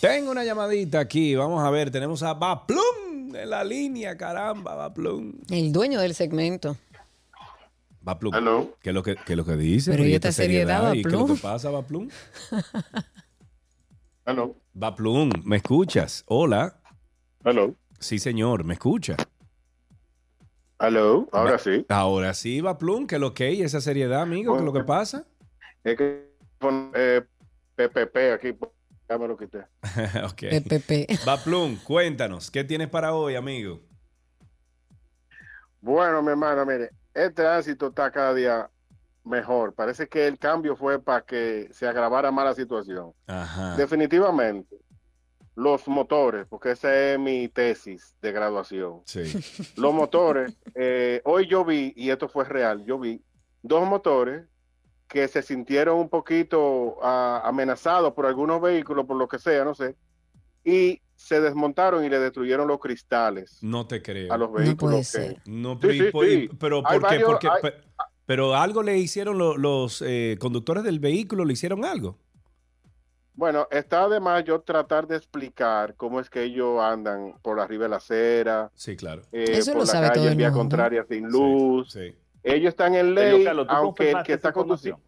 Tengo 0.00 0.30
una 0.30 0.44
llamadita 0.44 0.98
aquí. 0.98 1.34
Vamos 1.34 1.62
a 1.62 1.70
ver, 1.70 1.90
tenemos 1.90 2.22
a 2.22 2.32
Baplum 2.32 3.34
en 3.34 3.50
la 3.50 3.62
línea, 3.62 4.16
caramba, 4.16 4.74
Baplum. 4.74 5.34
El 5.50 5.72
dueño 5.72 6.00
del 6.00 6.14
segmento. 6.14 6.76
Baplum. 8.00 8.32
¿Qué 8.80 8.90
es 8.90 8.94
lo 8.94 9.02
que, 9.02 9.16
qué 9.16 9.34
es 9.34 9.36
lo 9.36 9.44
que 9.44 9.56
dice? 9.56 9.90
Pero 9.90 10.04
y 10.04 10.12
¿Y 10.12 10.14
esta 10.14 10.32
seriedad, 10.32 10.94
¿Y 10.94 11.02
qué 11.02 11.08
es 11.08 11.12
lo 11.12 11.18
Baplum? 11.20 11.36
que 11.36 11.42
pasa, 11.42 11.70
Baplum? 11.70 12.08
Aló. 14.24 14.56
Baplum, 14.72 15.30
¿me 15.44 15.56
escuchas? 15.56 16.24
Hola. 16.26 16.80
Aló. 17.44 17.74
Sí, 17.98 18.18
señor, 18.18 18.64
¿me 18.64 18.74
escucha? 18.74 19.16
Aló, 20.78 21.28
ahora 21.32 21.58
sí. 21.58 21.84
Ahora 21.90 22.32
sí, 22.32 22.62
Baplum, 22.62 23.06
¿qué 23.06 23.16
es 23.16 23.20
lo 23.20 23.34
que 23.34 23.44
hay? 23.44 23.62
Esa 23.62 23.82
seriedad, 23.82 24.22
amigo, 24.22 24.54
¿qué 24.54 24.60
es 24.60 24.64
lo 24.64 24.72
que 24.72 24.84
pasa? 24.84 25.26
Es 25.84 25.96
que 25.98 26.30
eh, 26.94 27.22
PPP 27.76 28.16
aquí, 28.34 28.56
ya 29.10 29.18
me 29.18 29.26
lo 29.26 29.36
quité. 29.36 29.66
Baplum, 31.26 31.76
cuéntanos, 31.82 32.50
¿qué 32.50 32.62
tienes 32.62 32.88
para 32.88 33.12
hoy, 33.12 33.34
amigo? 33.34 33.80
Bueno, 35.80 36.22
mi 36.22 36.30
hermano, 36.30 36.64
mire, 36.64 36.90
el 37.12 37.34
tránsito 37.34 37.88
está 37.88 38.10
cada 38.12 38.32
día 38.34 38.70
mejor. 39.24 39.74
Parece 39.74 40.08
que 40.08 40.26
el 40.26 40.38
cambio 40.38 40.76
fue 40.76 41.02
para 41.02 41.22
que 41.22 41.68
se 41.72 41.88
agravara 41.88 42.30
más 42.30 42.44
la 42.44 42.54
situación. 42.54 43.12
Ajá. 43.26 43.76
Definitivamente, 43.76 44.76
los 45.56 45.88
motores, 45.88 46.46
porque 46.48 46.72
esa 46.72 46.94
es 46.94 47.18
mi 47.18 47.48
tesis 47.48 48.14
de 48.22 48.30
graduación. 48.30 49.00
Sí. 49.06 49.22
Los 49.76 49.92
motores, 49.92 50.56
eh, 50.74 51.20
hoy 51.24 51.48
yo 51.48 51.64
vi, 51.64 51.92
y 51.96 52.10
esto 52.10 52.28
fue 52.28 52.44
real, 52.44 52.84
yo 52.84 52.98
vi 52.98 53.20
dos 53.62 53.88
motores 53.88 54.49
que 55.10 55.26
se 55.28 55.42
sintieron 55.42 55.98
un 55.98 56.08
poquito 56.08 56.96
ah, 57.02 57.42
amenazados 57.44 58.12
por 58.14 58.26
algunos 58.26 58.60
vehículos, 58.62 59.04
por 59.06 59.16
lo 59.16 59.26
que 59.28 59.38
sea, 59.40 59.64
no 59.64 59.74
sé, 59.74 59.96
y 60.64 61.00
se 61.16 61.40
desmontaron 61.40 62.04
y 62.04 62.08
le 62.08 62.18
destruyeron 62.20 62.68
los 62.68 62.78
cristales 62.78 63.58
No 63.60 63.86
te 63.86 64.00
creo. 64.00 64.32
a 64.32 64.38
los 64.38 64.52
vehículos. 64.52 65.12
que- 65.12 65.36
No, 65.50 65.72
Sí, 65.74 65.78
pero, 65.80 65.92
sí, 65.92 66.04
y 66.06 66.10
por- 66.12 66.26
sí. 66.26 66.50
pero 66.60 66.76
Hay 66.86 66.98
¿por 67.00 67.08
qué? 67.08 67.14
varios- 67.24 67.30
Porque- 67.30 67.48
hay- 67.48 67.72
pero 68.24 68.54
algo 68.54 68.82
le 68.84 68.96
hicieron 68.98 69.36
lo- 69.36 69.56
los 69.58 70.00
eh, 70.06 70.36
conductores 70.38 70.84
del 70.84 71.00
vehículo, 71.00 71.44
le 71.44 71.54
hicieron 71.54 71.84
algo. 71.84 72.16
Bueno, 73.34 73.66
está 73.70 74.02
además 74.04 74.44
yo 74.44 74.60
tratar 74.60 75.06
de 75.08 75.16
explicar 75.16 75.94
cómo 75.96 76.20
es 76.20 76.28
que 76.30 76.42
ellos 76.44 76.78
andan 76.80 77.34
por 77.42 77.58
arriba 77.58 77.84
de 77.84 77.88
la 77.88 77.96
acera, 77.96 78.70
Sí, 78.74 78.96
claro. 78.96 79.22
eh, 79.32 79.44
Eso 79.52 79.72
por 79.72 79.80
lo 79.80 79.86
la 79.86 79.90
sabe 79.92 80.06
todo 80.10 80.14
calle 80.24 80.32
en 80.32 80.38
vía 80.38 80.48
mundo. 80.50 80.60
contraria 80.60 81.04
sin 81.08 81.26
luz. 81.28 81.90
Sí. 81.92 82.14
Ellos 82.42 82.70
están 82.70 82.94
en 82.94 83.14
ley, 83.14 83.44
Carlos, 83.44 83.66
¿tú 83.66 83.72
aunque 83.74 84.10
el 84.10 84.22
que 84.22 84.32
está 84.34 84.52
conduciendo. 84.52 85.00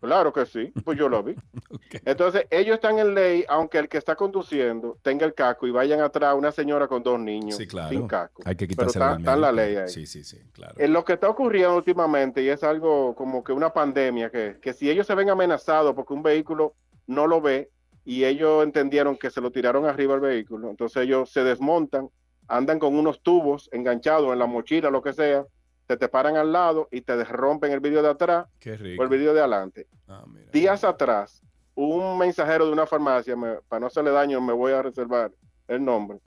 Claro 0.00 0.32
que 0.32 0.46
sí, 0.46 0.72
pues 0.84 0.96
yo 0.96 1.08
lo 1.08 1.22
vi. 1.24 1.34
Entonces, 2.04 2.46
ellos 2.50 2.76
están 2.76 2.98
en 3.00 3.14
ley, 3.14 3.44
aunque 3.48 3.78
el 3.78 3.88
que 3.88 3.98
está 3.98 4.14
conduciendo 4.14 4.96
tenga 5.02 5.26
el 5.26 5.34
casco 5.34 5.66
y 5.66 5.72
vayan 5.72 6.00
atrás 6.00 6.36
una 6.36 6.52
señora 6.52 6.86
con 6.86 7.02
dos 7.02 7.18
niños 7.18 7.56
Sí, 7.56 7.66
claro. 7.66 7.88
sin 7.88 8.06
casco. 8.06 8.42
Hay 8.44 8.54
que 8.54 8.66
Pero 8.68 8.86
quitárselo 8.86 9.04
está, 9.04 9.18
está 9.18 9.34
en 9.34 9.40
la 9.40 9.52
ley 9.52 9.76
ahí. 9.76 9.88
Sí, 9.88 10.06
sí, 10.06 10.22
sí, 10.22 10.38
claro. 10.52 10.74
En 10.78 10.92
lo 10.92 11.04
que 11.04 11.14
está 11.14 11.28
ocurriendo 11.28 11.76
últimamente, 11.76 12.42
y 12.42 12.48
es 12.48 12.62
algo 12.62 13.14
como 13.16 13.42
que 13.42 13.52
una 13.52 13.72
pandemia, 13.72 14.30
que, 14.30 14.58
que 14.62 14.72
si 14.72 14.88
ellos 14.88 15.06
se 15.06 15.16
ven 15.16 15.30
amenazados 15.30 15.94
porque 15.94 16.14
un 16.14 16.22
vehículo 16.22 16.74
no 17.08 17.26
lo 17.26 17.40
ve 17.40 17.70
y 18.04 18.24
ellos 18.24 18.62
entendieron 18.62 19.16
que 19.16 19.30
se 19.30 19.40
lo 19.40 19.50
tiraron 19.50 19.84
arriba 19.84 20.14
al 20.14 20.20
vehículo, 20.20 20.70
entonces 20.70 21.02
ellos 21.02 21.30
se 21.30 21.42
desmontan, 21.42 22.08
andan 22.48 22.78
con 22.78 22.96
unos 22.96 23.20
tubos 23.22 23.68
enganchados 23.72 24.32
en 24.32 24.38
la 24.38 24.46
mochila, 24.46 24.90
lo 24.90 25.02
que 25.02 25.12
sea, 25.12 25.44
te 25.86 25.96
te 25.96 26.08
paran 26.08 26.36
al 26.36 26.52
lado 26.52 26.88
y 26.90 27.00
te 27.02 27.22
rompen 27.24 27.72
el 27.72 27.80
vidrio 27.80 28.02
de 28.02 28.08
atrás 28.10 28.46
Qué 28.58 28.72
o 28.98 29.02
el 29.02 29.08
vidrio 29.08 29.32
de 29.34 29.40
adelante. 29.40 29.86
Ah, 30.06 30.24
mira. 30.26 30.50
Días 30.52 30.84
atrás, 30.84 31.42
un 31.74 32.18
mensajero 32.18 32.66
de 32.66 32.72
una 32.72 32.86
farmacia, 32.86 33.36
me- 33.36 33.56
para 33.68 33.80
no 33.80 33.86
hacerle 33.86 34.10
daño, 34.10 34.40
me 34.40 34.52
voy 34.52 34.72
a 34.72 34.82
reservar 34.82 35.30
el 35.68 35.84
nombre. 35.84 36.18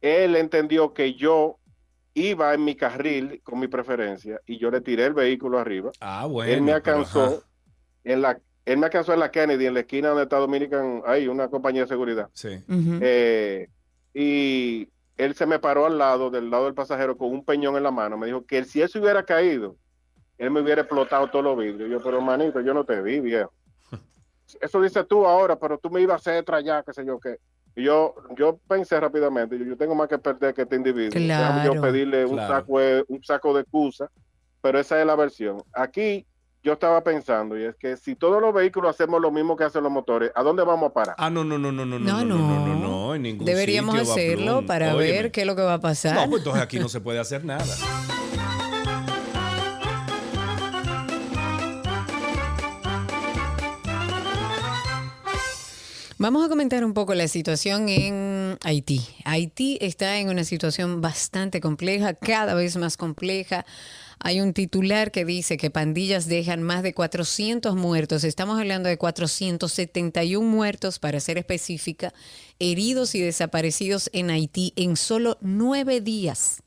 Él 0.00 0.36
entendió 0.36 0.92
que 0.92 1.14
yo 1.14 1.58
iba 2.14 2.52
en 2.52 2.64
mi 2.64 2.74
carril 2.74 3.40
con 3.42 3.58
mi 3.58 3.68
preferencia 3.68 4.40
y 4.46 4.58
yo 4.58 4.70
le 4.70 4.80
tiré 4.80 5.06
el 5.06 5.14
vehículo 5.14 5.58
arriba. 5.58 5.92
Ah, 6.00 6.26
bueno. 6.26 6.52
él 6.52 6.60
me 6.62 6.72
alcanzó 6.72 7.24
ajá. 7.24 7.36
en 8.04 8.20
la 8.22 8.40
él 8.64 8.78
me 8.78 8.86
alcanzó 8.86 9.12
en 9.12 9.18
la 9.20 9.30
Kennedy, 9.30 9.66
en 9.66 9.74
la 9.74 9.80
esquina 9.80 10.08
donde 10.10 10.22
está 10.22 10.36
Dominican, 10.36 11.02
ahí, 11.04 11.26
una 11.26 11.48
compañía 11.48 11.82
de 11.82 11.88
seguridad. 11.88 12.28
Sí. 12.32 12.62
Eh, 12.68 13.68
y 14.14 14.88
él 15.16 15.34
se 15.34 15.46
me 15.46 15.58
paró 15.58 15.86
al 15.86 15.98
lado, 15.98 16.30
del 16.30 16.50
lado 16.50 16.64
del 16.64 16.74
pasajero, 16.74 17.16
con 17.16 17.30
un 17.30 17.44
peñón 17.44 17.76
en 17.76 17.82
la 17.82 17.90
mano. 17.90 18.16
Me 18.18 18.26
dijo 18.26 18.44
que 18.44 18.64
si 18.64 18.80
él 18.82 18.88
se 18.88 18.98
hubiera 18.98 19.22
caído, 19.24 19.76
él 20.38 20.50
me 20.50 20.60
hubiera 20.60 20.82
explotado 20.82 21.28
todos 21.28 21.44
los 21.44 21.56
vidrios. 21.58 21.90
Yo, 21.90 22.02
pero 22.02 22.20
manito, 22.20 22.60
yo 22.60 22.74
no 22.74 22.84
te 22.84 23.00
vi, 23.00 23.20
viejo. 23.20 23.52
Eso 24.60 24.80
dices 24.82 25.06
tú 25.08 25.24
ahora, 25.26 25.56
pero 25.56 25.78
tú 25.78 25.88
me 25.90 26.00
ibas 26.00 26.26
a 26.26 26.30
hacer 26.30 26.44
allá, 26.54 26.82
qué 26.82 26.92
sé 26.92 27.04
yo 27.06 27.18
qué. 27.18 27.38
Y 27.74 27.84
yo, 27.84 28.14
yo 28.36 28.58
pensé 28.68 29.00
rápidamente, 29.00 29.58
yo, 29.58 29.64
yo 29.64 29.76
tengo 29.78 29.94
más 29.94 30.08
que 30.08 30.18
perder 30.18 30.52
que 30.52 30.62
este 30.62 30.76
individuo. 30.76 31.18
Déjame 31.18 31.64
yo 31.64 31.72
Claro. 31.72 31.80
pedirle 31.86 32.26
un 32.26 32.34
Claro. 32.34 32.54
saco 32.54 32.78
de, 32.78 33.04
un 33.08 33.22
saco 33.24 33.54
de 33.54 33.62
excusa, 33.62 34.10
pero 34.60 34.78
esa 34.78 35.00
es 35.00 35.06
la 35.06 35.16
versión. 35.16 35.62
Aquí 35.72 36.26
yo 36.62 36.74
estaba 36.74 37.02
pensando, 37.02 37.58
y 37.58 37.64
es 37.64 37.74
que 37.76 37.96
si 37.96 38.14
todos 38.14 38.42
los 38.42 38.52
vehículos 38.52 38.90
hacemos 38.90 39.20
lo 39.22 39.30
mismo 39.30 39.56
que 39.56 39.64
hacen 39.64 39.82
los 39.82 39.90
motores, 39.90 40.30
¿a 40.34 40.42
dónde 40.42 40.62
vamos 40.64 40.90
a 40.90 40.92
parar? 40.92 41.14
Ah, 41.18 41.30
no, 41.30 41.44
no, 41.44 41.56
no, 41.58 41.72
no, 41.72 41.86
no, 41.86 41.98
No, 41.98 42.24
no, 42.24 42.24
no, 42.24 42.36
no, 42.36 42.66
no, 42.66 42.74
no, 42.76 42.91
en 43.14 43.22
ningún 43.22 43.44
Deberíamos 43.46 43.96
sitio, 43.98 44.12
hacerlo 44.12 44.44
Baplum. 44.52 44.66
para 44.66 44.94
Óyeme. 44.94 45.12
ver 45.12 45.30
qué 45.32 45.40
es 45.42 45.46
lo 45.46 45.56
que 45.56 45.62
va 45.62 45.74
a 45.74 45.80
pasar. 45.80 46.14
No, 46.14 46.28
pues 46.30 46.40
entonces 46.40 46.62
aquí 46.62 46.78
no 46.78 46.88
se 46.88 47.00
puede 47.00 47.18
hacer 47.18 47.44
nada. 47.44 47.64
Vamos 56.18 56.44
a 56.46 56.48
comentar 56.48 56.84
un 56.84 56.94
poco 56.94 57.14
la 57.14 57.26
situación 57.26 57.88
en 57.88 58.31
Haití. 58.64 59.00
Haití 59.24 59.78
está 59.80 60.18
en 60.18 60.28
una 60.28 60.44
situación 60.44 61.00
bastante 61.00 61.60
compleja, 61.60 62.14
cada 62.14 62.54
vez 62.54 62.76
más 62.76 62.96
compleja. 62.96 63.66
Hay 64.20 64.40
un 64.40 64.52
titular 64.52 65.10
que 65.10 65.24
dice 65.24 65.56
que 65.56 65.70
pandillas 65.70 66.26
dejan 66.28 66.62
más 66.62 66.84
de 66.84 66.94
400 66.94 67.74
muertos. 67.74 68.22
Estamos 68.22 68.58
hablando 68.58 68.88
de 68.88 68.98
471 68.98 70.48
muertos, 70.48 71.00
para 71.00 71.18
ser 71.18 71.38
específica, 71.38 72.14
heridos 72.60 73.16
y 73.16 73.20
desaparecidos 73.20 74.10
en 74.12 74.30
Haití 74.30 74.72
en 74.76 74.96
solo 74.96 75.38
nueve 75.40 76.00
días. 76.00 76.62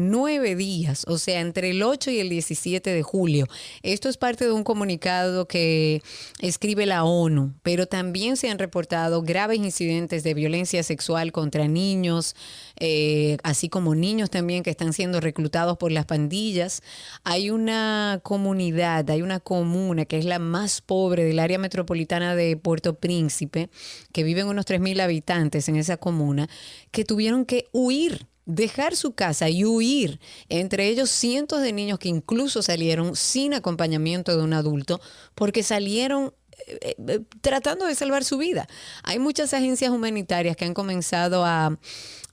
Nueve 0.00 0.54
días, 0.54 1.04
o 1.08 1.18
sea, 1.18 1.40
entre 1.40 1.70
el 1.70 1.82
8 1.82 2.12
y 2.12 2.20
el 2.20 2.28
17 2.28 2.88
de 2.88 3.02
julio. 3.02 3.48
Esto 3.82 4.08
es 4.08 4.16
parte 4.16 4.44
de 4.44 4.52
un 4.52 4.62
comunicado 4.62 5.48
que 5.48 6.02
escribe 6.40 6.86
la 6.86 7.02
ONU, 7.02 7.52
pero 7.64 7.86
también 7.86 8.36
se 8.36 8.48
han 8.48 8.60
reportado 8.60 9.22
graves 9.22 9.58
incidentes 9.58 10.22
de 10.22 10.34
violencia 10.34 10.84
sexual 10.84 11.32
contra 11.32 11.66
niños, 11.66 12.36
eh, 12.78 13.38
así 13.42 13.68
como 13.68 13.96
niños 13.96 14.30
también 14.30 14.62
que 14.62 14.70
están 14.70 14.92
siendo 14.92 15.20
reclutados 15.20 15.78
por 15.78 15.90
las 15.90 16.06
pandillas. 16.06 16.80
Hay 17.24 17.50
una 17.50 18.20
comunidad, 18.22 19.10
hay 19.10 19.22
una 19.22 19.40
comuna 19.40 20.04
que 20.04 20.18
es 20.18 20.24
la 20.24 20.38
más 20.38 20.80
pobre 20.80 21.24
del 21.24 21.40
área 21.40 21.58
metropolitana 21.58 22.36
de 22.36 22.56
Puerto 22.56 22.94
Príncipe, 22.94 23.68
que 24.12 24.22
viven 24.22 24.46
unos 24.46 24.64
3.000 24.64 25.00
habitantes 25.00 25.68
en 25.68 25.74
esa 25.74 25.96
comuna, 25.96 26.48
que 26.92 27.04
tuvieron 27.04 27.44
que 27.44 27.66
huir 27.72 28.28
dejar 28.48 28.96
su 28.96 29.12
casa 29.12 29.50
y 29.50 29.64
huir, 29.66 30.18
entre 30.48 30.88
ellos 30.88 31.10
cientos 31.10 31.60
de 31.60 31.72
niños 31.72 31.98
que 31.98 32.08
incluso 32.08 32.62
salieron 32.62 33.14
sin 33.14 33.52
acompañamiento 33.52 34.36
de 34.36 34.42
un 34.42 34.54
adulto 34.54 35.00
porque 35.34 35.62
salieron 35.62 36.32
eh, 36.66 36.96
eh, 37.06 37.20
tratando 37.42 37.84
de 37.84 37.94
salvar 37.94 38.24
su 38.24 38.38
vida. 38.38 38.66
Hay 39.02 39.18
muchas 39.18 39.52
agencias 39.52 39.90
humanitarias 39.90 40.56
que 40.56 40.64
han 40.64 40.72
comenzado 40.72 41.44
a, 41.44 41.78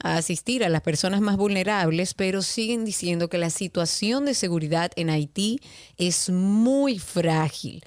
a 0.04 0.18
asistir 0.18 0.64
a 0.64 0.70
las 0.70 0.82
personas 0.82 1.20
más 1.20 1.36
vulnerables, 1.36 2.14
pero 2.14 2.42
siguen 2.42 2.86
diciendo 2.86 3.28
que 3.30 3.38
la 3.38 3.50
situación 3.50 4.24
de 4.24 4.36
seguridad 4.36 4.92
en 4.96 5.10
Haití 5.10 5.60
es 5.98 6.30
muy 6.30 6.98
frágil. 6.98 7.84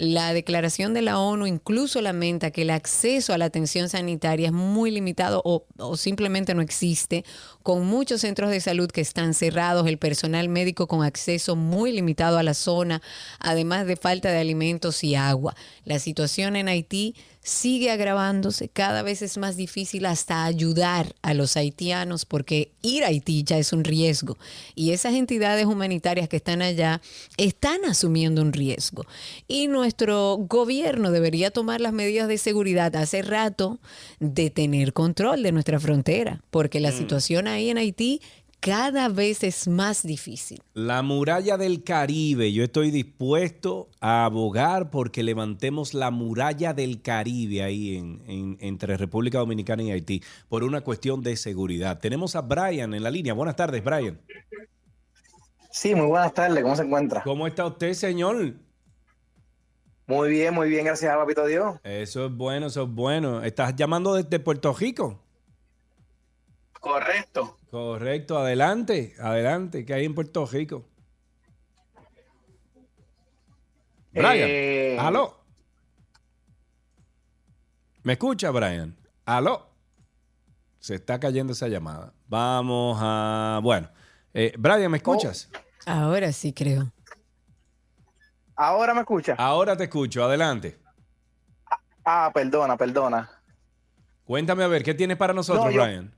La 0.00 0.32
declaración 0.32 0.94
de 0.94 1.02
la 1.02 1.18
ONU 1.18 1.46
incluso 1.46 2.00
lamenta 2.00 2.50
que 2.50 2.62
el 2.62 2.70
acceso 2.70 3.34
a 3.34 3.38
la 3.38 3.44
atención 3.44 3.90
sanitaria 3.90 4.46
es 4.46 4.52
muy 4.54 4.90
limitado 4.90 5.42
o, 5.44 5.66
simplemente 5.94 6.54
no 6.54 6.62
existe, 6.62 7.22
con 7.62 7.84
muchos 7.84 8.22
centros 8.22 8.48
de 8.48 8.62
salud 8.62 8.90
que 8.90 9.02
están 9.02 9.34
cerrados, 9.34 9.86
el 9.86 9.98
personal 9.98 10.48
médico 10.48 10.86
con 10.86 11.04
acceso 11.04 11.54
muy 11.54 11.92
limitado 11.92 12.38
a 12.38 12.42
la 12.42 12.54
zona, 12.54 13.02
además 13.40 13.86
de 13.86 13.96
falta 13.96 14.30
de 14.30 14.38
alimentos 14.38 15.04
y 15.04 15.16
agua. 15.16 15.54
La 15.84 15.98
situación 15.98 16.56
en 16.56 16.68
Haití 16.68 17.14
sigue 17.42 17.90
agravándose, 17.90 18.68
cada 18.68 19.02
vez 19.02 19.22
es 19.22 19.38
más 19.38 19.56
difícil 19.56 20.04
hasta 20.04 20.44
ayudar 20.44 21.14
a 21.22 21.32
los 21.32 21.56
haitianos 21.56 22.26
porque 22.26 22.70
ir 22.82 23.02
a 23.02 23.08
Haití 23.08 23.44
ya 23.44 23.56
es 23.56 23.72
un 23.72 23.82
riesgo. 23.82 24.36
Y 24.74 24.90
esas 24.90 25.14
entidades 25.14 25.64
humanitarias 25.64 26.28
que 26.28 26.36
están 26.36 26.60
allá 26.60 27.00
están 27.38 27.84
asumiendo 27.86 28.42
un 28.42 28.52
riesgo. 28.52 29.06
Y 29.48 29.68
nuestro 29.68 30.36
gobierno 30.36 31.10
debería 31.10 31.50
tomar 31.50 31.80
las 31.80 31.94
medidas 31.94 32.28
de 32.28 32.36
seguridad. 32.36 32.94
Hace 32.94 33.22
rato 33.22 33.78
de 34.18 34.50
tener 34.50 34.92
control 34.92 35.42
de 35.42 35.52
nuestra 35.52 35.80
frontera 35.80 36.42
porque 36.50 36.78
la 36.78 36.92
situación 36.92 37.48
ahí 37.48 37.70
en 37.70 37.78
Haití 37.78 38.20
cada 38.60 39.08
vez 39.08 39.42
es 39.42 39.66
más 39.68 40.02
difícil. 40.02 40.62
La 40.74 41.02
muralla 41.02 41.56
del 41.56 41.82
Caribe. 41.82 42.52
Yo 42.52 42.62
estoy 42.64 42.90
dispuesto 42.90 43.88
a 44.00 44.26
abogar 44.26 44.90
porque 44.90 45.22
levantemos 45.22 45.94
la 45.94 46.10
muralla 46.10 46.72
del 46.74 47.00
Caribe 47.02 47.62
ahí 47.62 47.96
en, 47.96 48.22
en- 48.26 48.56
entre 48.60 48.96
República 48.96 49.38
Dominicana 49.38 49.82
y 49.82 49.90
Haití 49.90 50.22
por 50.48 50.62
una 50.64 50.82
cuestión 50.82 51.22
de 51.22 51.36
seguridad. 51.36 51.98
Tenemos 52.00 52.36
a 52.36 52.42
Brian 52.42 52.92
en 52.94 53.02
la 53.02 53.10
línea. 53.10 53.32
Buenas 53.34 53.56
tardes, 53.56 53.82
Brian. 53.82 54.20
Sí, 55.72 55.94
muy 55.94 56.06
buenas 56.06 56.34
tardes, 56.34 56.62
¿cómo 56.62 56.76
se 56.76 56.82
encuentra? 56.82 57.22
¿Cómo 57.22 57.46
está 57.46 57.64
usted, 57.64 57.94
señor? 57.94 58.54
Muy 60.06 60.28
bien, 60.28 60.52
muy 60.52 60.68
bien, 60.68 60.84
gracias 60.84 61.14
a 61.14 61.16
Papito 61.16 61.46
Dios. 61.46 61.78
Eso 61.84 62.26
es 62.26 62.32
bueno, 62.32 62.66
eso 62.66 62.82
es 62.82 62.90
bueno. 62.90 63.42
¿Estás 63.44 63.76
llamando 63.76 64.14
desde 64.14 64.40
Puerto 64.40 64.72
Rico? 64.74 65.22
Correcto. 66.80 67.56
Correcto, 67.70 68.38
adelante, 68.38 69.14
adelante, 69.20 69.84
que 69.84 69.94
hay 69.94 70.04
en 70.04 70.14
Puerto 70.14 70.44
Rico. 70.46 70.84
Brian, 74.12 74.48
Eh, 74.50 74.96
aló. 74.98 75.38
¿Me 78.02 78.14
escucha, 78.14 78.50
Brian? 78.50 78.96
Aló. 79.24 79.68
Se 80.80 80.96
está 80.96 81.20
cayendo 81.20 81.52
esa 81.52 81.68
llamada. 81.68 82.12
Vamos 82.26 82.98
a... 83.00 83.60
Bueno, 83.62 83.88
eh, 84.34 84.52
Brian, 84.58 84.90
¿me 84.90 84.96
escuchas? 84.96 85.48
Ahora 85.86 86.32
sí 86.32 86.52
creo. 86.52 86.92
¿Ahora 88.56 88.94
me 88.94 89.00
escucha? 89.00 89.34
Ahora 89.38 89.76
te 89.76 89.84
escucho, 89.84 90.24
adelante. 90.24 90.80
Ah, 92.04 92.30
perdona, 92.34 92.76
perdona. 92.76 93.30
Cuéntame 94.24 94.64
a 94.64 94.66
ver, 94.66 94.82
¿qué 94.82 94.94
tienes 94.94 95.16
para 95.16 95.32
nosotros, 95.32 95.66
No, 95.66 95.70
yo- 95.70 95.82
Brian? 95.84 96.14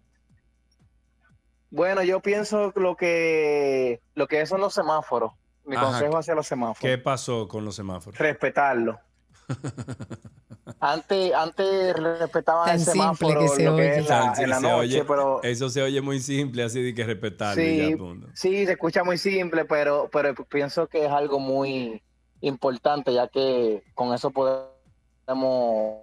Bueno, 1.74 2.03
yo 2.03 2.20
pienso 2.20 2.70
que 2.73 2.81
lo 2.81 2.97
que 2.97 4.01
lo 4.15 4.27
que 4.28 4.44
son 4.44 4.61
los 4.61 4.74
semáforos. 4.74 5.32
Mi 5.65 5.74
Ajá. 5.77 5.86
consejo 5.86 6.19
hacia 6.19 6.35
los 6.35 6.47
semáforos. 6.47 6.81
¿Qué 6.81 6.99
pasó 6.99 7.49
con 7.49 7.65
los 7.65 7.74
semáforos? 7.77 8.19
Respetarlo. 8.19 9.01
Antes, 10.81 11.32
antes 11.35 11.94
respetaban 11.97 12.66
Tan 12.66 12.74
el 12.74 12.81
simple 12.81 12.93
semáforo, 12.93 13.40
que 13.40 13.49
se 13.49 13.65
lo 13.65 13.77
que 13.77 13.82
oye. 13.82 13.99
es 13.99 14.09
la, 14.09 14.35
Sí, 14.35 14.43
en 14.43 14.51
la 14.51 14.57
se 14.57 14.62
noche, 14.62 14.74
oye- 14.77 15.05
pero 15.05 15.43
Eso 15.43 15.69
se 15.70 15.82
oye 15.82 16.01
muy 16.01 16.20
simple, 16.20 16.62
así 16.65 16.82
de 16.82 16.94
que 16.94 17.05
respetarlo 17.05 17.62
Sí, 17.62 17.77
ya, 17.90 17.97
punto. 17.97 18.28
sí, 18.35 18.66
se 18.66 18.73
escucha 18.73 19.03
muy 19.05 19.16
simple, 19.19 19.65
pero, 19.65 20.09
pero 20.12 20.35
pienso 20.35 20.89
que 20.89 21.05
es 21.07 21.11
algo 21.11 21.39
muy 21.39 22.03
importante, 22.40 23.12
ya 23.15 23.28
que 23.28 23.82
con 23.94 24.12
eso 24.12 24.31
podemos 24.31 26.01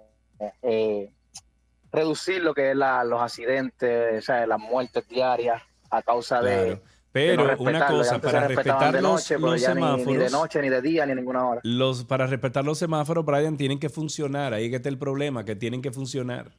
eh, 0.62 1.12
reducir 1.92 2.42
lo 2.42 2.54
que 2.54 2.70
es 2.70 2.76
la- 2.76 3.04
los 3.04 3.20
accidentes, 3.20 4.18
o 4.18 4.22
sea, 4.22 4.46
las 4.46 4.58
muertes 4.58 5.06
diarias 5.08 5.62
a 5.90 6.02
causa 6.02 6.40
de. 6.42 6.80
Pero 7.12 7.44
no 7.44 7.56
una 7.58 7.86
cosa, 7.88 8.20
para 8.20 8.46
respetar 8.46 8.92
de 8.94 9.02
los, 9.02 9.12
noche, 9.12 9.34
pero 9.34 9.50
los 9.50 9.60
ya 9.60 9.74
ni- 9.74 9.80
Ni, 9.80 9.86
de 9.88 9.98
semáforos, 10.04 10.32
noche, 10.32 10.62
ni 10.62 10.68
de 10.68 10.80
día, 10.80 11.06
ni 11.06 11.14
ninguna 11.16 11.44
hora. 11.44 11.60
los, 11.64 12.04
para 12.04 12.28
respetar 12.28 12.64
los 12.64 12.78
semáforos, 12.78 13.24
Brian, 13.24 13.56
tienen 13.56 13.80
que 13.80 13.88
funcionar. 13.88 14.54
Ahí 14.54 14.70
que 14.70 14.76
está 14.76 14.88
el 14.88 14.98
problema, 14.98 15.44
que 15.44 15.56
tienen 15.56 15.82
que 15.82 15.90
funcionar. 15.90 16.52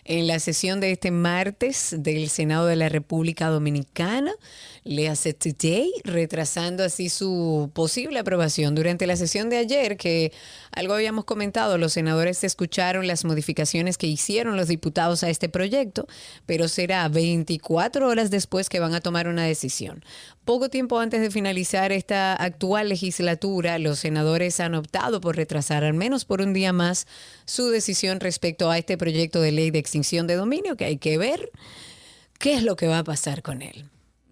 en 0.10 0.26
la 0.26 0.40
sesión 0.40 0.80
de 0.80 0.92
este 0.92 1.12
martes 1.12 1.96
del 2.00 2.30
Senado 2.30 2.66
de 2.66 2.76
la 2.76 2.90
República 2.90 3.48
Dominicana, 3.50 4.34
le 4.84 5.08
hace 5.08 5.36
today, 5.36 5.92
retrasando 6.04 6.84
así 6.84 7.10
su 7.10 7.70
posible 7.76 8.18
aprobación. 8.18 8.74
Durante 8.74 9.06
la 9.06 9.16
sesión 9.16 9.52
de 9.52 9.58
ayer, 9.58 9.98
que 9.98 10.34
algo 10.72 10.96
habíamos 10.96 11.26
comentado, 11.26 11.78
los 11.78 11.94
senadores 11.94 12.44
escucharon 12.44 13.06
las 13.06 13.24
modificaciones 13.24 14.00
que 14.00 14.08
hicieron 14.08 14.58
los 14.58 14.68
diputados 14.68 15.22
a 15.24 15.30
este 15.30 15.48
proyecto, 15.48 16.08
pero 16.48 16.68
será 16.70 17.08
24 17.08 18.08
horas 18.08 18.32
después 18.32 18.68
que 18.68 18.80
van 18.80 18.96
a 18.96 19.02
tomar 19.02 19.28
una 19.28 19.44
decisión. 19.44 20.04
Poco 20.44 20.70
tiempo 20.70 20.98
antes 21.00 21.22
de 21.22 21.30
finalizar 21.30 21.92
esta 21.92 22.34
actual 22.34 22.90
legislatura, 22.90 23.78
los 23.78 24.00
senadores 24.00 24.60
han 24.60 24.74
optado 24.74 25.22
por 25.22 25.36
retrasar 25.36 25.84
al 25.84 25.94
menos 25.94 26.26
por 26.26 26.42
un 26.42 26.54
día 26.54 26.74
más 26.74 27.06
su 27.46 27.70
decisión 27.70 28.20
respecto 28.20 28.72
a 28.72 28.80
este 28.80 28.98
proyecto 28.98 29.42
de 29.42 29.52
ley 29.52 29.70
de 29.70 29.78
extinción 29.78 29.99
de 30.28 30.36
dominio, 30.36 30.76
que 30.76 30.86
hay 30.86 30.98
que 30.98 31.18
ver 31.18 31.52
qué 32.38 32.54
es 32.54 32.64
lo 32.64 32.76
que 32.76 32.88
va 32.88 33.00
a 33.00 33.04
pasar 33.04 33.42
con 33.42 33.62
él. 33.62 33.86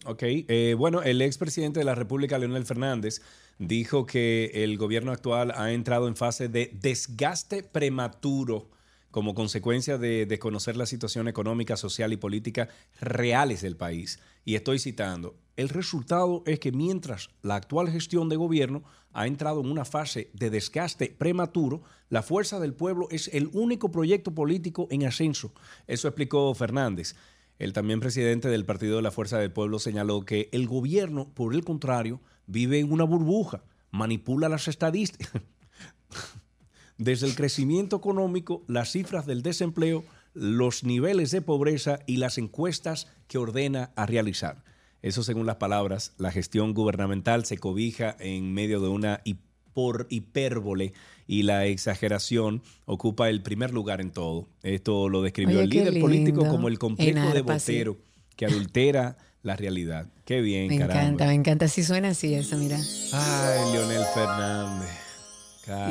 Ok, 0.06 0.24
eh, 0.24 0.76
bueno, 0.78 1.04
el 1.04 1.22
expresidente 1.22 1.80
de 1.80 1.86
la 1.86 1.96
República, 1.96 2.38
Leonel 2.38 2.66
Fernández, 2.66 3.22
dijo 3.60 4.06
que 4.06 4.52
el 4.54 4.78
gobierno 4.78 5.12
actual 5.12 5.52
ha 5.56 5.72
entrado 5.72 6.08
en 6.08 6.16
fase 6.16 6.48
de 6.48 6.72
desgaste 6.74 7.64
prematuro 7.64 8.70
como 9.12 9.34
consecuencia 9.34 9.98
de 9.98 10.26
desconocer 10.26 10.78
la 10.78 10.86
situación 10.86 11.28
económica, 11.28 11.76
social 11.76 12.14
y 12.14 12.18
política 12.18 12.70
reales 13.02 13.62
del 13.62 13.76
país. 13.76 14.20
Y 14.46 14.56
estoy 14.56 14.80
citando, 14.80 15.36
el 15.58 15.70
resultado 15.70 16.44
es 16.46 16.60
que 16.60 16.72
mientras 16.72 17.32
la 17.42 17.56
actual 17.56 17.90
gestión 17.90 18.30
de 18.30 18.36
gobierno 18.36 18.84
ha 19.12 19.26
entrado 19.26 19.60
en 19.60 19.72
una 19.72 19.86
fase 19.86 20.30
de 20.34 20.52
desgaste 20.52 21.16
prematuro, 21.18 21.82
la 22.10 22.22
Fuerza 22.22 22.60
del 22.60 22.76
Pueblo 22.76 23.08
es 23.10 23.28
el 23.34 23.50
único 23.54 23.92
proyecto 23.92 24.36
político 24.36 24.88
en 24.92 25.06
ascenso. 25.06 25.52
Eso 25.88 26.08
explicó 26.08 26.54
Fernández. 26.54 27.16
El 27.58 27.74
también 27.74 28.00
presidente 28.00 28.50
del 28.50 28.66
Partido 28.66 28.98
de 28.98 29.02
la 29.02 29.10
Fuerza 29.10 29.40
del 29.40 29.52
Pueblo 29.52 29.80
señaló 29.80 30.24
que 30.24 30.48
el 30.52 30.68
gobierno, 30.68 31.34
por 31.34 31.56
el 31.56 31.66
contrario, 31.66 32.22
vive 32.46 32.78
en 32.78 32.92
una 32.92 33.04
burbuja, 33.04 33.64
manipula 33.90 34.50
las 34.50 34.68
estadísticas. 34.68 35.42
Desde 37.00 37.26
el 37.26 37.34
crecimiento 37.34 37.96
económico, 37.96 38.64
las 38.68 38.92
cifras 38.92 39.26
del 39.26 39.42
desempleo, 39.42 40.04
los 40.36 40.84
niveles 40.84 41.32
de 41.32 41.42
pobreza 41.42 41.98
y 42.06 42.18
las 42.18 42.38
encuestas 42.38 43.08
que 43.28 43.40
ordena 43.40 43.92
a 43.96 44.06
realizar. 44.06 44.67
Eso 45.02 45.24
según 45.24 45.46
las 45.46 45.58
palabras, 45.58 46.14
la 46.18 46.32
gestión 46.32 46.74
gubernamental 46.74 47.46
se 47.46 47.58
cobija 47.58 48.16
en 48.20 48.54
medio 48.54 48.80
de 48.82 48.88
una 48.90 49.22
por 49.74 50.08
hipérbole 50.10 50.94
y 51.28 51.44
la 51.44 51.68
exageración 51.68 52.64
ocupa 52.86 53.30
el 53.30 53.44
primer 53.44 53.72
lugar 53.72 54.02
en 54.02 54.10
todo. 54.10 54.48
Esto 54.64 55.08
lo 55.08 55.22
describió 55.22 55.58
Oye, 55.58 55.66
el 55.66 55.70
líder 55.70 56.00
político 56.02 56.48
como 56.48 56.68
el 56.68 56.80
complejo 56.80 57.30
de 57.30 57.38
sí. 57.38 57.42
Botero 57.44 57.98
que 58.36 58.46
adultera 58.48 59.18
la 59.44 59.56
realidad. 59.56 60.08
Qué 60.26 60.42
bien, 60.42 60.68
Me 60.68 60.80
caramba. 60.80 61.02
encanta, 61.04 61.26
me 61.28 61.34
encanta. 61.36 61.68
Si 61.68 61.84
suena 61.84 62.10
así 62.10 62.34
eso, 62.34 62.58
mira. 62.58 62.80
Ay, 63.14 63.74
Leonel 63.74 64.04
Fernández. 64.14 65.07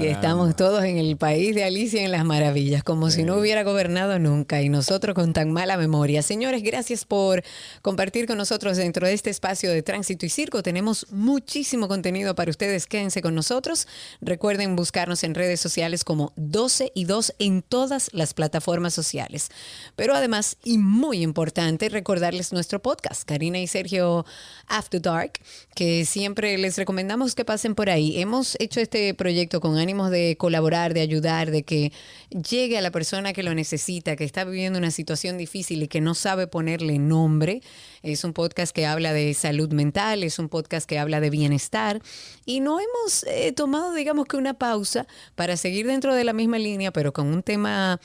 Y 0.00 0.06
estamos 0.06 0.56
todos 0.56 0.84
en 0.84 0.96
el 0.96 1.18
país 1.18 1.54
de 1.54 1.62
Alicia 1.62 2.02
en 2.02 2.10
las 2.10 2.24
maravillas, 2.24 2.82
como 2.82 3.10
si 3.10 3.24
no 3.24 3.36
hubiera 3.36 3.62
gobernado 3.62 4.18
nunca 4.18 4.62
y 4.62 4.70
nosotros 4.70 5.14
con 5.14 5.34
tan 5.34 5.52
mala 5.52 5.76
memoria. 5.76 6.22
Señores, 6.22 6.62
gracias 6.62 7.04
por 7.04 7.42
compartir 7.82 8.26
con 8.26 8.38
nosotros 8.38 8.78
dentro 8.78 9.06
de 9.06 9.12
este 9.12 9.28
espacio 9.28 9.70
de 9.70 9.82
tránsito 9.82 10.24
y 10.24 10.30
circo. 10.30 10.62
Tenemos 10.62 11.06
muchísimo 11.10 11.88
contenido 11.88 12.34
para 12.34 12.50
ustedes. 12.50 12.86
Quédense 12.86 13.20
con 13.20 13.34
nosotros. 13.34 13.86
Recuerden 14.22 14.76
buscarnos 14.76 15.22
en 15.24 15.34
redes 15.34 15.60
sociales 15.60 16.04
como 16.04 16.32
12 16.36 16.92
y 16.94 17.04
2 17.04 17.34
en 17.38 17.60
todas 17.60 18.08
las 18.14 18.32
plataformas 18.32 18.94
sociales. 18.94 19.50
Pero 19.94 20.14
además, 20.14 20.56
y 20.64 20.78
muy 20.78 21.22
importante, 21.22 21.90
recordarles 21.90 22.50
nuestro 22.50 22.80
podcast, 22.80 23.24
Karina 23.24 23.58
y 23.58 23.66
Sergio 23.66 24.24
After 24.68 25.02
Dark, 25.02 25.32
que 25.74 26.06
siempre 26.06 26.56
les 26.56 26.78
recomendamos 26.78 27.34
que 27.34 27.44
pasen 27.44 27.74
por 27.74 27.90
ahí. 27.90 28.18
Hemos 28.18 28.56
hecho 28.58 28.80
este 28.80 29.12
proyecto 29.12 29.60
con 29.60 29.65
ánimos 29.74 30.10
de 30.10 30.36
colaborar, 30.38 30.94
de 30.94 31.00
ayudar, 31.00 31.50
de 31.50 31.62
que 31.62 31.92
llegue 32.30 32.78
a 32.78 32.80
la 32.80 32.90
persona 32.90 33.32
que 33.32 33.42
lo 33.42 33.54
necesita, 33.54 34.16
que 34.16 34.24
está 34.24 34.44
viviendo 34.44 34.78
una 34.78 34.90
situación 34.90 35.38
difícil 35.38 35.82
y 35.82 35.88
que 35.88 36.00
no 36.00 36.14
sabe 36.14 36.46
ponerle 36.46 36.98
nombre. 36.98 37.62
Es 38.02 38.24
un 38.24 38.32
podcast 38.32 38.74
que 38.74 38.86
habla 38.86 39.12
de 39.12 39.34
salud 39.34 39.72
mental, 39.72 40.22
es 40.22 40.38
un 40.38 40.48
podcast 40.48 40.88
que 40.88 40.98
habla 40.98 41.20
de 41.20 41.30
bienestar 41.30 42.00
y 42.44 42.60
no 42.60 42.78
hemos 42.78 43.24
eh, 43.24 43.52
tomado, 43.52 43.94
digamos 43.94 44.26
que 44.26 44.36
una 44.36 44.54
pausa 44.54 45.06
para 45.34 45.56
seguir 45.56 45.86
dentro 45.86 46.14
de 46.14 46.24
la 46.24 46.32
misma 46.32 46.58
línea, 46.58 46.92
pero 46.92 47.12
con 47.12 47.26
un 47.26 47.42
tema 47.42 48.00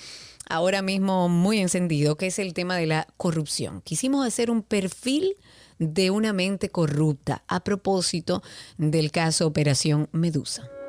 ahora 0.49 0.81
mismo 0.81 1.29
muy 1.29 1.59
encendido, 1.59 2.17
que 2.17 2.27
es 2.27 2.39
el 2.39 2.53
tema 2.53 2.75
de 2.75 2.87
la 2.87 3.07
corrupción. 3.17 3.81
Quisimos 3.81 4.25
hacer 4.25 4.51
un 4.51 4.63
perfil 4.63 5.35
de 5.79 6.11
una 6.11 6.31
mente 6.31 6.69
corrupta 6.69 7.43
a 7.47 7.63
propósito 7.63 8.43
del 8.77 9.11
caso 9.11 9.47
Operación 9.47 10.09
Medusa. 10.11 10.80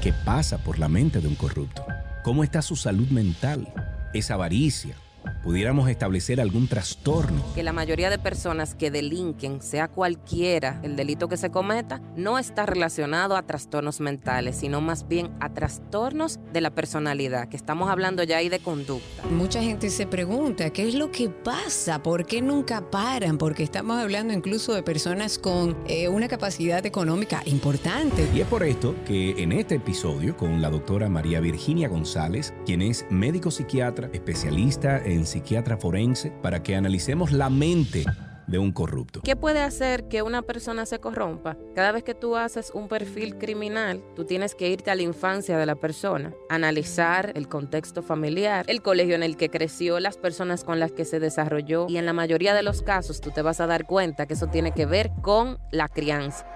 ¿Qué 0.00 0.12
pasa 0.24 0.58
por 0.58 0.78
la 0.78 0.88
mente 0.88 1.20
de 1.20 1.28
un 1.28 1.34
corrupto? 1.34 1.84
¿Cómo 2.22 2.44
está 2.44 2.62
su 2.62 2.76
salud 2.76 3.08
mental? 3.08 3.72
¿Es 4.12 4.30
avaricia? 4.30 4.94
¿Pudiéramos 5.42 5.88
establecer 5.88 6.40
algún 6.40 6.68
trastorno? 6.68 7.42
que 7.54 7.62
la 7.62 7.72
mayoría 7.72 8.10
de 8.10 8.18
personas 8.18 8.74
que 8.74 8.90
delinquen, 8.90 9.62
sea 9.62 9.88
cualquiera 9.88 10.80
el 10.82 10.96
delito 10.96 11.28
que 11.28 11.36
se 11.36 11.50
cometa, 11.50 12.00
no 12.16 12.38
está 12.38 12.66
relacionado 12.66 13.36
a 13.36 13.42
trastornos 13.42 14.00
mentales, 14.00 14.56
sino 14.56 14.80
más 14.80 15.08
bien 15.08 15.30
a 15.40 15.52
trastornos 15.52 16.38
de 16.52 16.60
la 16.60 16.70
personalidad, 16.70 17.48
que 17.48 17.56
estamos 17.56 17.88
hablando 17.90 18.22
ya 18.22 18.38
ahí 18.38 18.48
de 18.48 18.58
conducta. 18.58 19.24
Mucha 19.30 19.62
gente 19.62 19.90
se 19.90 20.06
pregunta, 20.06 20.70
¿qué 20.70 20.88
es 20.88 20.94
lo 20.94 21.10
que 21.10 21.28
pasa? 21.28 22.02
¿Por 22.02 22.26
qué 22.26 22.42
nunca 22.42 22.90
paran? 22.90 23.38
Porque 23.38 23.62
estamos 23.62 23.98
hablando 23.98 24.32
incluso 24.32 24.74
de 24.74 24.82
personas 24.82 25.38
con 25.38 25.76
eh, 25.86 26.08
una 26.08 26.28
capacidad 26.28 26.84
económica 26.84 27.42
importante. 27.46 28.28
Y 28.34 28.40
es 28.40 28.46
por 28.46 28.62
esto 28.62 28.94
que 29.06 29.42
en 29.42 29.52
este 29.52 29.76
episodio, 29.76 30.36
con 30.36 30.60
la 30.60 30.70
doctora 30.70 31.08
María 31.08 31.40
Virginia 31.40 31.88
González, 31.88 32.52
quien 32.66 32.82
es 32.82 33.06
médico 33.10 33.50
psiquiatra, 33.50 34.10
especialista 34.12 34.98
en 35.10 35.26
psiquiatra 35.26 35.76
forense, 35.76 36.30
para 36.42 36.62
que 36.62 36.76
analicemos 36.76 37.32
la 37.32 37.50
mente 37.50 38.04
de 38.48 38.58
un 38.58 38.72
corrupto. 38.72 39.20
¿Qué 39.22 39.36
puede 39.36 39.60
hacer 39.60 40.08
que 40.08 40.22
una 40.22 40.42
persona 40.42 40.86
se 40.86 40.98
corrompa? 40.98 41.56
Cada 41.74 41.92
vez 41.92 42.02
que 42.02 42.14
tú 42.14 42.36
haces 42.36 42.72
un 42.74 42.88
perfil 42.88 43.36
criminal, 43.36 44.02
tú 44.16 44.24
tienes 44.24 44.54
que 44.54 44.68
irte 44.70 44.90
a 44.90 44.94
la 44.94 45.02
infancia 45.02 45.58
de 45.58 45.66
la 45.66 45.76
persona, 45.76 46.32
analizar 46.48 47.32
el 47.36 47.48
contexto 47.48 48.02
familiar, 48.02 48.64
el 48.68 48.82
colegio 48.82 49.14
en 49.14 49.22
el 49.22 49.36
que 49.36 49.50
creció, 49.50 50.00
las 50.00 50.16
personas 50.16 50.64
con 50.64 50.80
las 50.80 50.92
que 50.92 51.04
se 51.04 51.20
desarrolló 51.20 51.86
y 51.88 51.98
en 51.98 52.06
la 52.06 52.12
mayoría 52.12 52.54
de 52.54 52.62
los 52.62 52.82
casos 52.82 53.20
tú 53.20 53.30
te 53.30 53.42
vas 53.42 53.60
a 53.60 53.66
dar 53.66 53.86
cuenta 53.86 54.26
que 54.26 54.34
eso 54.34 54.46
tiene 54.48 54.72
que 54.72 54.86
ver 54.86 55.10
con 55.20 55.58
la 55.70 55.88
crianza. 55.88 56.46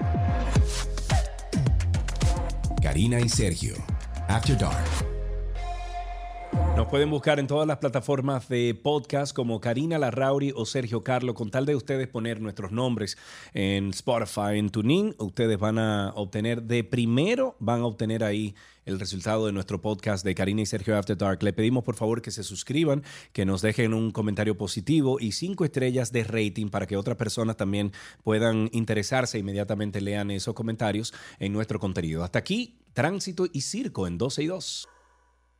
Karina 2.82 3.20
y 3.20 3.28
Sergio, 3.28 3.74
After 4.28 4.58
Dark. 4.58 5.11
Nos 6.76 6.88
pueden 6.88 7.10
buscar 7.10 7.38
en 7.38 7.46
todas 7.46 7.66
las 7.66 7.78
plataformas 7.78 8.48
de 8.48 8.74
podcast 8.74 9.34
como 9.34 9.60
Karina 9.60 9.98
Larrauri 9.98 10.52
o 10.56 10.64
Sergio 10.64 11.04
Carlo. 11.04 11.34
Con 11.34 11.50
tal 11.50 11.66
de 11.66 11.76
ustedes 11.76 12.08
poner 12.08 12.40
nuestros 12.40 12.72
nombres 12.72 13.18
en 13.52 13.90
Spotify, 13.90 14.58
en 14.58 14.70
TuneIn, 14.70 15.14
ustedes 15.18 15.58
van 15.58 15.78
a 15.78 16.12
obtener 16.14 16.62
de 16.62 16.82
primero, 16.82 17.56
van 17.58 17.82
a 17.82 17.86
obtener 17.86 18.24
ahí 18.24 18.54
el 18.86 18.98
resultado 18.98 19.46
de 19.46 19.52
nuestro 19.52 19.80
podcast 19.80 20.24
de 20.24 20.34
Karina 20.34 20.62
y 20.62 20.66
Sergio 20.66 20.96
After 20.96 21.16
Dark. 21.16 21.42
Le 21.42 21.52
pedimos 21.52 21.84
por 21.84 21.94
favor 21.94 22.22
que 22.22 22.30
se 22.30 22.42
suscriban, 22.42 23.02
que 23.32 23.44
nos 23.44 23.62
dejen 23.62 23.94
un 23.94 24.10
comentario 24.10 24.56
positivo 24.56 25.20
y 25.20 25.32
cinco 25.32 25.64
estrellas 25.64 26.10
de 26.10 26.24
rating 26.24 26.68
para 26.68 26.86
que 26.86 26.96
otras 26.96 27.16
personas 27.16 27.56
también 27.56 27.92
puedan 28.24 28.70
interesarse 28.72 29.36
e 29.36 29.40
inmediatamente 29.40 30.00
lean 30.00 30.30
esos 30.30 30.54
comentarios 30.54 31.12
en 31.38 31.52
nuestro 31.52 31.78
contenido. 31.78 32.24
Hasta 32.24 32.38
aquí, 32.38 32.78
tránsito 32.92 33.46
y 33.52 33.60
circo 33.60 34.06
en 34.06 34.18
12 34.18 34.42
y 34.42 34.46
2. 34.46 34.88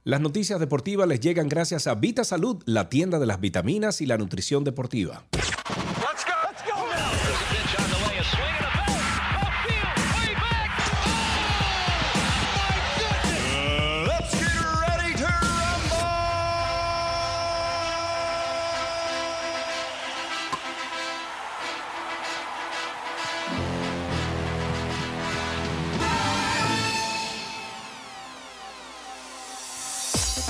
Las 0.04 0.20
noticias 0.20 0.58
deportivas 0.58 1.06
les 1.06 1.20
llegan 1.20 1.48
gracias 1.48 1.86
a 1.86 1.94
Vita 1.94 2.24
Salud, 2.24 2.60
la 2.66 2.88
tienda 2.88 3.20
de 3.20 3.26
las 3.26 3.40
vitaminas 3.40 4.00
y 4.00 4.06
la 4.06 4.18
nutrición 4.18 4.64
deportiva. 4.64 5.26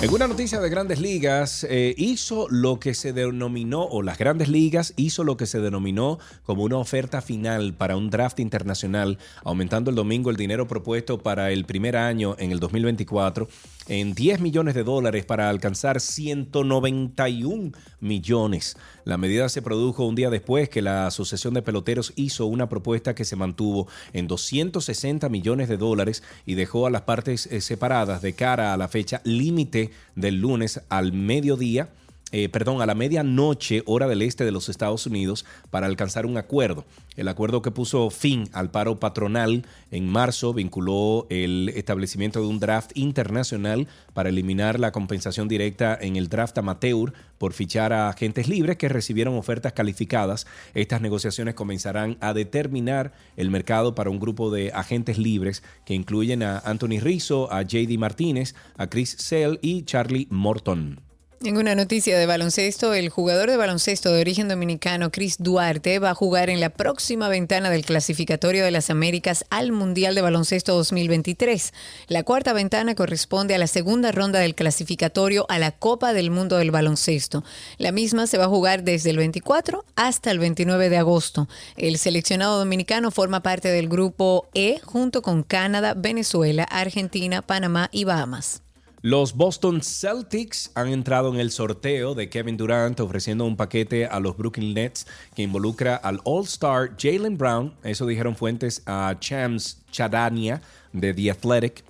En 0.03 0.13
una 0.13 0.27
noticia 0.27 0.59
de 0.59 0.69
grandes 0.69 0.99
ligas, 0.99 1.65
eh, 1.71 1.95
hizo 1.97 2.49
lo 2.51 2.81
que 2.81 2.93
se 2.93 3.13
denominó, 3.13 3.85
o 3.85 4.03
las 4.03 4.19
grandes 4.19 4.49
ligas 4.49 4.95
hizo 4.97 5.23
lo 5.23 5.37
que 5.37 5.47
se 5.47 5.61
denominó 5.61 6.19
como 6.45 6.65
una 6.65 6.79
oferta 6.79 7.23
final 7.23 7.73
para 7.73 7.97
un 7.97 8.11
draft 8.11 8.41
internacional, 8.41 9.21
aumentando 9.45 9.91
el 9.91 9.95
domingo 9.95 10.31
el 10.31 10.37
dinero 10.37 10.67
propuesto 10.67 11.23
para 11.23 11.53
el 11.53 11.67
primer 11.67 11.97
año 11.97 12.35
en 12.41 12.51
el 12.51 12.59
2024 12.59 13.47
en 13.89 14.15
10 14.15 14.41
millones 14.41 14.75
de 14.75 14.85
dólares 14.85 15.25
para 15.25 15.49
alcanzar 15.49 16.01
191 16.01 17.73
millones. 18.01 18.77
La 19.05 19.19
medida 19.19 19.49
se 19.49 19.63
produjo 19.63 20.07
un 20.07 20.15
día 20.15 20.31
después 20.31 20.69
que 20.69 20.83
la 20.83 21.07
Asociación 21.07 21.55
de 21.55 21.63
Peloteros 21.63 22.13
hizo 22.17 22.47
una 22.47 22.69
propuesta 22.69 23.15
que 23.15 23.25
se 23.25 23.37
mantuvo 23.37 23.89
en 24.13 24.29
260 24.29 25.29
millones 25.29 25.69
de 25.69 25.77
dólares 25.77 26.23
y 26.47 26.55
dejó 26.55 26.87
a 26.87 26.91
las 26.91 27.03
partes 27.03 27.47
eh, 27.47 27.61
separadas 27.61 28.23
de 28.23 28.35
cara 28.35 28.73
a 28.73 28.77
la 28.77 28.89
fecha 28.89 29.21
límite 29.25 29.91
del 30.15 30.41
lunes 30.41 30.81
al 30.89 31.13
mediodía 31.13 31.89
eh, 32.33 32.49
perdón, 32.49 32.81
a 32.81 32.87
la 32.87 32.95
medianoche, 32.95 33.83
hora 33.87 34.09
del 34.09 34.23
este 34.23 34.45
de 34.45 34.51
los 34.51 34.69
Estados 34.69 35.07
Unidos, 35.07 35.45
para 35.71 35.87
alcanzar 35.87 36.27
un 36.27 36.39
acuerdo. 36.39 36.87
El 37.15 37.29
acuerdo 37.29 37.61
que 37.61 37.71
puso 37.71 38.09
fin 38.11 38.49
al 38.53 38.71
paro 38.71 38.99
patronal 38.99 39.67
en 39.91 40.09
marzo 40.09 40.55
vinculó 40.55 41.27
el 41.29 41.69
establecimiento 41.75 42.41
de 42.41 42.47
un 42.47 42.59
draft 42.59 42.93
internacional 42.95 43.87
para 44.15 44.31
eliminar 44.31 44.81
la 44.81 44.93
compensación 44.93 45.47
directa 45.47 45.97
en 46.01 46.17
el 46.17 46.29
draft 46.29 46.57
amateur 46.57 47.13
por 47.37 47.53
fichar 47.53 47.93
a 47.93 48.09
agentes 48.09 48.49
libres 48.49 48.79
que 48.79 48.89
recibieron 48.89 49.37
ofertas 49.37 49.75
calificadas. 49.75 50.47
Estas 50.73 51.03
negociaciones 51.03 51.55
comenzarán 51.55 52.17
a 52.21 52.33
determinar 52.33 53.13
el 53.37 53.51
mercado 53.51 53.95
para 53.95 54.09
un 54.09 54.19
grupo 54.19 54.51
de 54.51 54.73
agentes 54.73 55.19
libres 55.19 55.63
que 55.85 55.95
incluyen 55.95 56.43
a 56.43 56.61
Anthony 56.61 57.01
Rizzo, 57.01 57.53
a 57.53 57.63
JD 57.63 57.99
Martínez, 57.99 58.55
a 58.79 58.87
Chris 58.89 59.17
Sale 59.19 59.59
y 59.61 59.83
Charlie 59.83 60.29
Morton. 60.31 61.12
En 61.45 61.57
una 61.57 61.75
noticia 61.75 62.17
de 62.17 62.27
baloncesto, 62.27 62.95
el 62.95 63.09
jugador 63.09 63.51
de 63.51 63.57
baloncesto 63.57 64.13
de 64.13 64.21
origen 64.21 64.47
dominicano 64.47 65.11
Chris 65.11 65.39
Duarte 65.41 65.99
va 65.99 66.11
a 66.11 66.15
jugar 66.15 66.51
en 66.51 66.61
la 66.61 66.71
próxima 66.71 67.29
ventana 67.29 67.69
del 67.69 67.85
clasificatorio 67.85 68.65
de 68.65 68.71
las 68.71 68.91
Américas 68.91 69.45
al 69.51 69.73
Mundial 69.73 70.15
de 70.15 70.23
Baloncesto 70.23 70.73
2023. 70.77 71.73
La 72.07 72.23
cuarta 72.23 72.53
ventana 72.53 72.95
corresponde 72.95 73.57
a 73.57 73.59
la 73.59 73.67
segunda 73.67 74.13
ronda 74.13 74.39
del 74.39 74.55
clasificatorio 74.55 75.45
a 75.49 75.59
la 75.59 75.73
Copa 75.73 76.13
del 76.13 76.31
Mundo 76.31 76.59
del 76.59 76.71
Baloncesto. 76.71 77.43
La 77.77 77.91
misma 77.91 78.29
se 78.29 78.39
va 78.39 78.45
a 78.45 78.49
jugar 78.49 78.85
desde 78.85 79.11
el 79.11 79.17
24 79.17 79.85
hasta 79.97 80.31
el 80.31 80.39
29 80.39 80.91
de 80.91 80.99
agosto. 80.99 81.49
El 81.77 81.99
seleccionado 81.99 82.57
dominicano 82.57 83.11
forma 83.11 83.43
parte 83.43 83.67
del 83.67 83.89
grupo 83.89 84.49
E 84.55 84.79
junto 84.85 85.23
con 85.23 85.43
Canadá, 85.43 85.95
Venezuela, 85.95 86.63
Argentina, 86.63 87.43
Panamá 87.43 87.89
y 87.91 88.05
Bahamas. 88.05 88.63
Los 89.05 89.35
Boston 89.35 89.83
Celtics 89.83 90.71
han 90.77 90.87
entrado 90.87 91.35
en 91.35 91.41
el 91.41 91.51
sorteo 91.51 92.15
de 92.15 92.29
Kevin 92.29 92.57
Durant 92.57 93.01
ofreciendo 93.01 93.45
un 93.45 93.57
paquete 93.57 94.07
a 94.07 94.21
los 94.21 94.37
Brooklyn 94.37 94.75
Nets 94.75 95.09
que 95.35 95.43
involucra 95.43 95.97
al 95.97 96.21
All-Star 96.23 96.97
Jalen 96.97 97.37
Brown, 97.37 97.75
eso 97.83 98.07
dijeron 98.07 98.37
fuentes 98.37 98.81
a 98.87 99.17
Chams 99.19 99.83
Chadania 99.91 100.63
de 100.93 101.13
The 101.13 101.33
Athletic. 101.33 101.85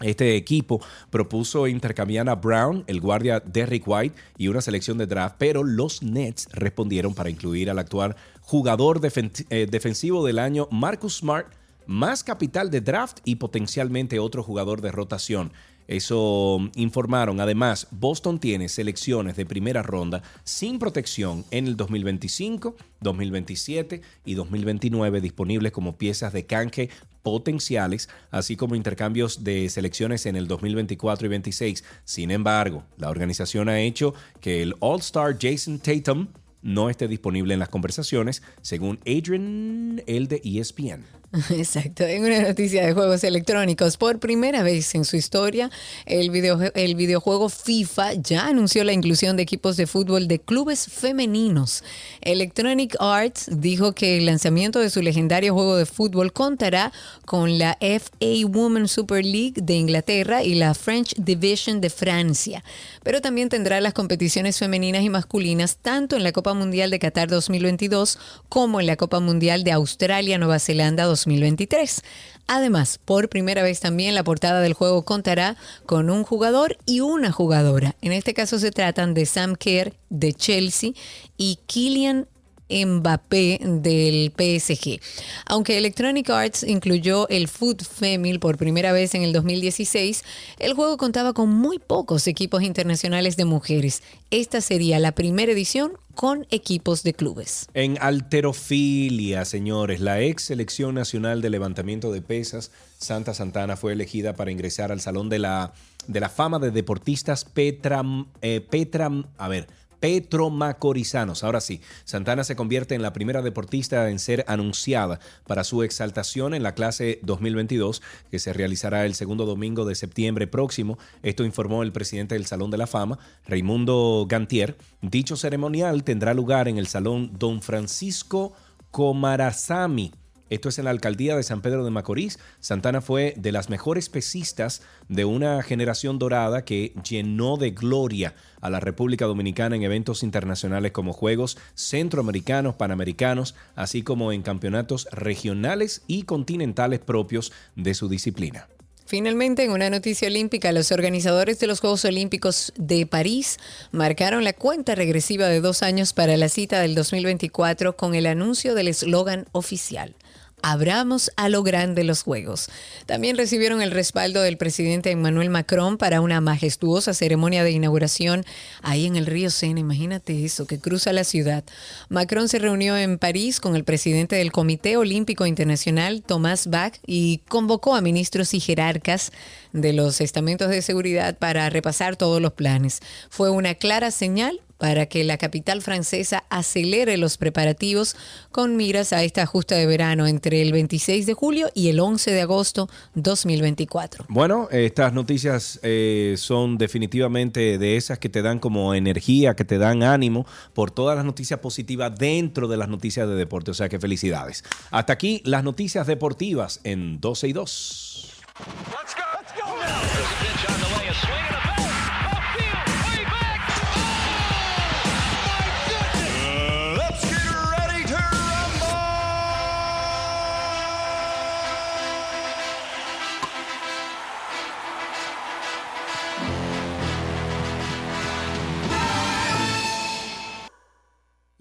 Este 0.00 0.36
equipo 0.36 0.80
propuso 1.10 1.66
intercambiar 1.66 2.30
a 2.30 2.34
Brown, 2.34 2.82
el 2.86 3.02
guardia 3.02 3.40
Derrick 3.40 3.86
White 3.86 4.16
y 4.38 4.48
una 4.48 4.62
selección 4.62 4.96
de 4.96 5.06
draft, 5.06 5.36
pero 5.38 5.64
los 5.64 6.02
Nets 6.02 6.48
respondieron 6.50 7.12
para 7.12 7.28
incluir 7.28 7.68
al 7.68 7.78
actual 7.78 8.16
jugador 8.40 9.02
eh, 9.04 9.66
defensivo 9.70 10.24
del 10.24 10.38
año 10.38 10.66
Marcus 10.70 11.18
Smart, 11.18 11.48
más 11.84 12.24
capital 12.24 12.70
de 12.70 12.80
draft 12.80 13.18
y 13.26 13.36
potencialmente 13.36 14.18
otro 14.18 14.42
jugador 14.42 14.80
de 14.80 14.92
rotación. 14.92 15.52
Eso 15.88 16.58
informaron. 16.74 17.40
Además, 17.40 17.86
Boston 17.90 18.38
tiene 18.38 18.68
selecciones 18.68 19.36
de 19.36 19.46
primera 19.46 19.82
ronda 19.82 20.22
sin 20.44 20.78
protección 20.78 21.44
en 21.50 21.66
el 21.66 21.76
2025, 21.76 22.76
2027 23.00 24.02
y 24.24 24.34
2029 24.34 25.20
disponibles 25.20 25.72
como 25.72 25.96
piezas 25.96 26.32
de 26.32 26.46
canje 26.46 26.90
potenciales, 27.22 28.08
así 28.30 28.54
como 28.54 28.76
intercambios 28.76 29.42
de 29.42 29.68
selecciones 29.68 30.26
en 30.26 30.36
el 30.36 30.46
2024 30.46 31.26
y 31.26 31.30
26. 31.30 31.84
Sin 32.04 32.30
embargo, 32.30 32.84
la 32.98 33.10
organización 33.10 33.68
ha 33.68 33.80
hecho 33.80 34.14
que 34.40 34.62
el 34.62 34.76
All-Star 34.78 35.36
Jason 35.40 35.80
Tatum 35.80 36.28
no 36.62 36.90
esté 36.90 37.08
disponible 37.08 37.54
en 37.54 37.60
las 37.60 37.68
conversaciones, 37.68 38.42
según 38.60 38.98
Adrian, 39.06 40.02
el 40.06 40.26
de 40.28 40.40
ESPN. 40.44 41.04
Exacto. 41.50 42.04
En 42.04 42.24
una 42.24 42.40
noticia 42.40 42.86
de 42.86 42.92
juegos 42.94 43.22
electrónicos, 43.24 43.96
por 43.96 44.20
primera 44.20 44.62
vez 44.62 44.94
en 44.94 45.04
su 45.04 45.16
historia, 45.16 45.70
el, 46.06 46.30
video- 46.30 46.72
el 46.74 46.94
videojuego 46.94 47.48
FIFA 47.48 48.14
ya 48.14 48.46
anunció 48.46 48.84
la 48.84 48.92
inclusión 48.92 49.36
de 49.36 49.42
equipos 49.42 49.76
de 49.76 49.86
fútbol 49.86 50.28
de 50.28 50.38
clubes 50.38 50.86
femeninos. 50.86 51.82
Electronic 52.22 52.96
Arts 53.00 53.48
dijo 53.50 53.92
que 53.92 54.18
el 54.18 54.26
lanzamiento 54.26 54.78
de 54.78 54.88
su 54.88 55.02
legendario 55.02 55.52
juego 55.52 55.76
de 55.76 55.84
fútbol 55.84 56.32
contará 56.32 56.92
con 57.24 57.58
la 57.58 57.76
FA 57.80 58.46
Women 58.46 58.86
Super 58.88 59.24
League 59.24 59.54
de 59.62 59.74
Inglaterra 59.74 60.42
y 60.44 60.54
la 60.54 60.74
French 60.74 61.14
Division 61.16 61.80
de 61.80 61.90
Francia, 61.90 62.62
pero 63.02 63.20
también 63.20 63.48
tendrá 63.48 63.80
las 63.80 63.94
competiciones 63.94 64.58
femeninas 64.58 65.02
y 65.02 65.10
masculinas 65.10 65.76
tanto 65.82 66.16
en 66.16 66.22
la 66.22 66.32
Copa 66.32 66.54
Mundial 66.54 66.90
de 66.90 66.98
Qatar 67.00 67.28
2022 67.28 68.18
como 68.48 68.80
en 68.80 68.86
la 68.86 68.96
Copa 68.96 69.20
Mundial 69.20 69.64
de 69.64 69.72
Australia-Nueva 69.72 70.60
Zelanda 70.60 71.04
2023. 71.16 72.02
Además, 72.46 73.00
por 73.04 73.28
primera 73.28 73.62
vez 73.62 73.80
también 73.80 74.14
la 74.14 74.24
portada 74.24 74.60
del 74.60 74.74
juego 74.74 75.04
contará 75.04 75.56
con 75.84 76.10
un 76.10 76.22
jugador 76.22 76.78
y 76.86 77.00
una 77.00 77.32
jugadora. 77.32 77.96
En 78.02 78.12
este 78.12 78.34
caso 78.34 78.58
se 78.58 78.70
tratan 78.70 79.14
de 79.14 79.26
Sam 79.26 79.56
Kerr 79.56 79.94
de 80.10 80.32
Chelsea 80.32 80.92
y 81.36 81.58
Kylian 81.66 82.28
Mbappé 82.68 83.60
del 83.62 84.32
PSG. 84.36 85.00
Aunque 85.46 85.78
Electronic 85.78 86.28
Arts 86.30 86.64
incluyó 86.64 87.28
el 87.28 87.48
Foot 87.48 87.82
Femil 87.82 88.40
por 88.40 88.56
primera 88.56 88.92
vez 88.92 89.14
en 89.14 89.22
el 89.22 89.32
2016, 89.32 90.24
el 90.58 90.74
juego 90.74 90.96
contaba 90.96 91.32
con 91.32 91.48
muy 91.48 91.78
pocos 91.78 92.26
equipos 92.26 92.62
internacionales 92.62 93.36
de 93.36 93.44
mujeres. 93.44 94.02
Esta 94.30 94.60
sería 94.60 94.98
la 94.98 95.12
primera 95.12 95.52
edición 95.52 95.92
con 96.16 96.46
equipos 96.50 97.04
de 97.04 97.14
clubes. 97.14 97.68
En 97.74 97.96
alterofilia, 98.00 99.44
señores, 99.44 100.00
la 100.00 100.20
ex 100.20 100.42
selección 100.42 100.96
nacional 100.96 101.40
de 101.42 101.50
levantamiento 101.50 102.10
de 102.10 102.22
pesas, 102.22 102.72
Santa 102.98 103.34
Santana, 103.34 103.76
fue 103.76 103.92
elegida 103.92 104.34
para 104.34 104.50
ingresar 104.50 104.90
al 104.90 105.00
Salón 105.00 105.28
de 105.28 105.38
la, 105.38 105.74
de 106.08 106.18
la 106.18 106.28
Fama 106.28 106.58
de 106.58 106.72
Deportistas 106.72 107.44
Petra, 107.44 108.02
eh, 108.42 108.66
Petra, 108.68 109.10
a 109.38 109.48
ver, 109.48 109.68
Petro 110.00 110.50
Macorizanos. 110.50 111.44
Ahora 111.44 111.60
sí, 111.60 111.80
Santana 112.04 112.44
se 112.44 112.56
convierte 112.56 112.94
en 112.94 113.02
la 113.02 113.12
primera 113.12 113.42
deportista 113.42 114.10
en 114.10 114.18
ser 114.18 114.44
anunciada 114.48 115.20
para 115.46 115.64
su 115.64 115.82
exaltación 115.82 116.54
en 116.54 116.62
la 116.62 116.74
clase 116.74 117.20
2022, 117.22 118.02
que 118.30 118.38
se 118.38 118.52
realizará 118.52 119.06
el 119.06 119.14
segundo 119.14 119.46
domingo 119.46 119.84
de 119.84 119.94
septiembre 119.94 120.46
próximo. 120.46 120.98
Esto 121.22 121.44
informó 121.44 121.82
el 121.82 121.92
presidente 121.92 122.34
del 122.34 122.46
Salón 122.46 122.70
de 122.70 122.78
la 122.78 122.86
Fama, 122.86 123.18
Raimundo 123.46 124.26
Gantier. 124.28 124.76
Dicho 125.02 125.36
ceremonial 125.36 126.04
tendrá 126.04 126.34
lugar 126.34 126.68
en 126.68 126.78
el 126.78 126.86
Salón 126.86 127.32
Don 127.38 127.62
Francisco 127.62 128.52
Comarazami. 128.90 130.12
Esto 130.48 130.68
es 130.68 130.78
en 130.78 130.84
la 130.84 130.92
alcaldía 130.92 131.36
de 131.36 131.42
San 131.42 131.60
Pedro 131.60 131.84
de 131.84 131.90
Macorís. 131.90 132.38
Santana 132.60 133.00
fue 133.00 133.34
de 133.36 133.50
las 133.50 133.68
mejores 133.68 134.08
pesistas 134.08 134.82
de 135.08 135.24
una 135.24 135.62
generación 135.62 136.18
dorada 136.18 136.64
que 136.64 136.94
llenó 137.08 137.56
de 137.56 137.72
gloria 137.72 138.34
a 138.60 138.70
la 138.70 138.78
República 138.78 139.26
Dominicana 139.26 139.74
en 139.74 139.82
eventos 139.82 140.22
internacionales 140.22 140.92
como 140.92 141.12
Juegos 141.12 141.58
Centroamericanos, 141.74 142.76
Panamericanos, 142.76 143.56
así 143.74 144.02
como 144.02 144.32
en 144.32 144.42
campeonatos 144.42 145.08
regionales 145.10 146.02
y 146.06 146.22
continentales 146.22 147.00
propios 147.00 147.52
de 147.74 147.94
su 147.94 148.08
disciplina. 148.08 148.68
Finalmente, 149.06 149.62
en 149.62 149.70
una 149.70 149.88
noticia 149.88 150.26
olímpica, 150.26 150.72
los 150.72 150.90
organizadores 150.90 151.60
de 151.60 151.68
los 151.68 151.78
Juegos 151.78 152.04
Olímpicos 152.04 152.72
de 152.76 153.06
París 153.06 153.58
marcaron 153.92 154.42
la 154.42 154.52
cuenta 154.52 154.96
regresiva 154.96 155.46
de 155.46 155.60
dos 155.60 155.84
años 155.84 156.12
para 156.12 156.36
la 156.36 156.48
cita 156.48 156.80
del 156.80 156.96
2024 156.96 157.96
con 157.96 158.16
el 158.16 158.26
anuncio 158.26 158.74
del 158.74 158.88
eslogan 158.88 159.46
oficial. 159.52 160.16
Abramos 160.62 161.30
a 161.36 161.48
lo 161.48 161.62
grande 161.62 162.02
los 162.02 162.22
Juegos. 162.22 162.68
También 163.06 163.36
recibieron 163.36 163.82
el 163.82 163.92
respaldo 163.92 164.42
del 164.42 164.56
presidente 164.56 165.10
Emmanuel 165.10 165.48
Macron 165.48 165.96
para 165.96 166.20
una 166.20 166.40
majestuosa 166.40 167.14
ceremonia 167.14 167.62
de 167.62 167.70
inauguración 167.70 168.44
ahí 168.82 169.06
en 169.06 169.16
el 169.16 169.26
río 169.26 169.50
Sena. 169.50 169.78
Imagínate 169.78 170.44
eso, 170.44 170.66
que 170.66 170.80
cruza 170.80 171.12
la 171.12 171.24
ciudad. 171.24 171.62
Macron 172.08 172.48
se 172.48 172.58
reunió 172.58 172.96
en 172.96 173.18
París 173.18 173.60
con 173.60 173.76
el 173.76 173.84
presidente 173.84 174.36
del 174.36 174.50
Comité 174.50 174.96
Olímpico 174.96 175.46
Internacional, 175.46 176.22
Thomas 176.26 176.66
Bach, 176.66 176.94
y 177.06 177.42
convocó 177.48 177.94
a 177.94 178.00
ministros 178.00 178.52
y 178.54 178.60
jerarcas 178.60 179.32
de 179.72 179.92
los 179.92 180.20
estamentos 180.20 180.68
de 180.70 180.82
seguridad 180.82 181.36
para 181.38 181.70
repasar 181.70 182.16
todos 182.16 182.42
los 182.42 182.54
planes. 182.54 183.00
Fue 183.28 183.50
una 183.50 183.74
clara 183.74 184.10
señal 184.10 184.60
para 184.78 185.06
que 185.06 185.24
la 185.24 185.38
capital 185.38 185.82
francesa 185.82 186.44
acelere 186.50 187.16
los 187.16 187.36
preparativos 187.36 188.16
con 188.52 188.76
miras 188.76 189.12
a 189.12 189.22
esta 189.22 189.46
justa 189.46 189.74
de 189.74 189.86
verano 189.86 190.26
entre 190.26 190.62
el 190.62 190.72
26 190.72 191.26
de 191.26 191.34
julio 191.34 191.68
y 191.74 191.88
el 191.88 192.00
11 192.00 192.30
de 192.32 192.40
agosto 192.42 192.88
2024. 193.14 194.26
Bueno, 194.28 194.68
estas 194.70 195.12
noticias 195.12 195.80
eh, 195.82 196.34
son 196.38 196.78
definitivamente 196.78 197.78
de 197.78 197.96
esas 197.96 198.18
que 198.18 198.28
te 198.28 198.42
dan 198.42 198.58
como 198.58 198.94
energía, 198.94 199.56
que 199.56 199.64
te 199.64 199.78
dan 199.78 200.02
ánimo 200.02 200.46
por 200.74 200.90
todas 200.90 201.16
las 201.16 201.24
noticias 201.24 201.60
positivas 201.60 202.16
dentro 202.16 202.68
de 202.68 202.76
las 202.76 202.88
noticias 202.88 203.28
de 203.28 203.34
deporte. 203.34 203.70
O 203.70 203.74
sea 203.74 203.88
que 203.88 203.98
felicidades. 203.98 204.64
Hasta 204.90 205.12
aquí 205.12 205.42
las 205.44 205.64
noticias 205.64 206.06
deportivas 206.06 206.80
en 206.84 207.20
12 207.20 207.48
y 207.48 207.52
2. 207.52 208.32
Let's 208.58 210.55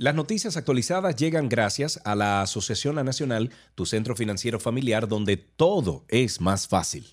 Las 0.06 0.14
noticias 0.14 0.56
actualizadas 0.56 1.15
llegan 1.15 1.49
gracias 1.49 1.99
a 2.03 2.14
la 2.14 2.44
Asociación 2.44 2.94
Nacional, 3.03 3.49
tu 3.73 3.88
centro 3.88 4.15
financiero 4.15 4.60
familiar, 4.60 5.07
donde 5.07 5.36
todo 5.36 6.06
es 6.10 6.40
más 6.40 6.68
fácil. 6.68 7.07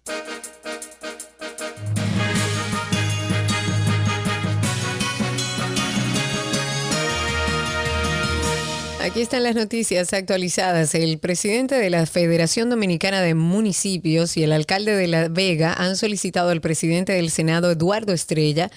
Aquí 9.12 9.20
están 9.20 9.42
las 9.42 9.54
noticias 9.54 10.12
actualizadas. 10.12 10.94
El 10.94 11.18
presidente 11.18 11.74
de 11.74 11.90
la 11.90 12.06
Federación 12.06 12.70
Dominicana 12.70 13.20
de 13.20 13.34
Municipios 13.34 14.36
y 14.36 14.42
el 14.42 14.52
alcalde 14.52 14.94
de 14.94 15.06
La 15.06 15.28
Vega 15.28 15.74
han 15.74 15.96
solicitado 15.96 16.50
al 16.50 16.60
presidente 16.60 17.12
del 17.12 17.30
Senado, 17.30 17.70
Eduardo 17.70 18.12
Estrella, 18.12 18.70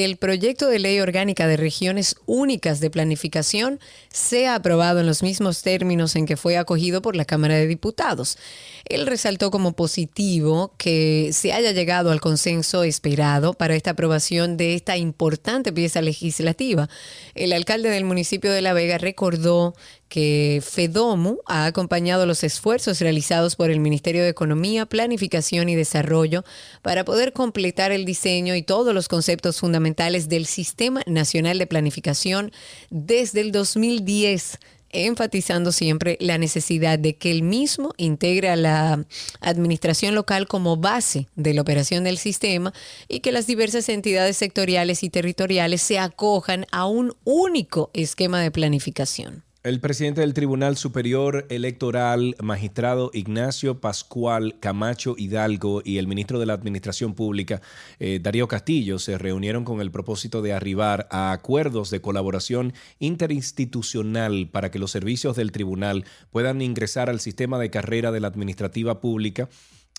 que 0.00 0.06
el 0.06 0.16
proyecto 0.16 0.66
de 0.66 0.78
ley 0.78 0.98
orgánica 0.98 1.46
de 1.46 1.58
regiones 1.58 2.16
únicas 2.24 2.80
de 2.80 2.88
planificación 2.88 3.80
sea 4.08 4.54
aprobado 4.54 5.00
en 5.00 5.06
los 5.06 5.22
mismos 5.22 5.60
términos 5.60 6.16
en 6.16 6.24
que 6.24 6.38
fue 6.38 6.56
acogido 6.56 7.02
por 7.02 7.16
la 7.16 7.26
Cámara 7.26 7.56
de 7.56 7.66
Diputados. 7.66 8.38
Él 8.86 9.06
resaltó 9.06 9.50
como 9.50 9.72
positivo 9.74 10.72
que 10.78 11.32
se 11.34 11.52
haya 11.52 11.72
llegado 11.72 12.12
al 12.12 12.22
consenso 12.22 12.82
esperado 12.82 13.52
para 13.52 13.74
esta 13.74 13.90
aprobación 13.90 14.56
de 14.56 14.72
esta 14.72 14.96
importante 14.96 15.70
pieza 15.70 16.00
legislativa. 16.00 16.88
El 17.34 17.52
alcalde 17.52 17.90
del 17.90 18.04
municipio 18.04 18.52
de 18.52 18.62
La 18.62 18.72
Vega 18.72 18.96
recordó 18.96 19.74
que 20.10 20.60
FEDOMU 20.62 21.38
ha 21.46 21.66
acompañado 21.66 22.26
los 22.26 22.42
esfuerzos 22.42 23.00
realizados 23.00 23.54
por 23.54 23.70
el 23.70 23.78
Ministerio 23.78 24.24
de 24.24 24.28
Economía, 24.28 24.84
Planificación 24.84 25.68
y 25.68 25.76
Desarrollo 25.76 26.44
para 26.82 27.04
poder 27.04 27.32
completar 27.32 27.92
el 27.92 28.04
diseño 28.04 28.56
y 28.56 28.62
todos 28.62 28.92
los 28.92 29.06
conceptos 29.06 29.60
fundamentales 29.60 30.28
del 30.28 30.46
Sistema 30.46 31.02
Nacional 31.06 31.58
de 31.58 31.68
Planificación 31.68 32.50
desde 32.90 33.40
el 33.40 33.52
2010 33.52 34.58
enfatizando 34.92 35.70
siempre 35.70 36.16
la 36.18 36.38
necesidad 36.38 36.98
de 36.98 37.14
que 37.14 37.30
el 37.30 37.42
mismo 37.42 37.94
integre 37.96 38.48
a 38.48 38.56
la 38.56 39.06
administración 39.40 40.16
local 40.16 40.48
como 40.48 40.76
base 40.76 41.28
de 41.36 41.54
la 41.54 41.62
operación 41.62 42.02
del 42.02 42.18
sistema 42.18 42.74
y 43.06 43.20
que 43.20 43.30
las 43.30 43.46
diversas 43.46 43.88
entidades 43.88 44.36
sectoriales 44.36 45.04
y 45.04 45.10
territoriales 45.10 45.80
se 45.82 46.00
acojan 46.00 46.66
a 46.72 46.86
un 46.86 47.14
único 47.22 47.90
esquema 47.94 48.40
de 48.40 48.50
planificación. 48.50 49.44
El 49.62 49.78
presidente 49.78 50.22
del 50.22 50.32
Tribunal 50.32 50.78
Superior 50.78 51.44
Electoral, 51.50 52.34
magistrado 52.42 53.10
Ignacio 53.12 53.78
Pascual 53.78 54.56
Camacho 54.58 55.16
Hidalgo, 55.18 55.82
y 55.84 55.98
el 55.98 56.06
ministro 56.06 56.38
de 56.38 56.46
la 56.46 56.54
Administración 56.54 57.12
Pública, 57.12 57.60
eh, 57.98 58.20
Darío 58.22 58.48
Castillo, 58.48 58.98
se 58.98 59.18
reunieron 59.18 59.66
con 59.66 59.82
el 59.82 59.90
propósito 59.90 60.40
de 60.40 60.54
arribar 60.54 61.08
a 61.10 61.32
acuerdos 61.32 61.90
de 61.90 62.00
colaboración 62.00 62.72
interinstitucional 63.00 64.48
para 64.50 64.70
que 64.70 64.78
los 64.78 64.92
servicios 64.92 65.36
del 65.36 65.52
tribunal 65.52 66.06
puedan 66.30 66.62
ingresar 66.62 67.10
al 67.10 67.20
sistema 67.20 67.58
de 67.58 67.68
carrera 67.68 68.12
de 68.12 68.20
la 68.20 68.28
administrativa 68.28 69.02
pública 69.02 69.50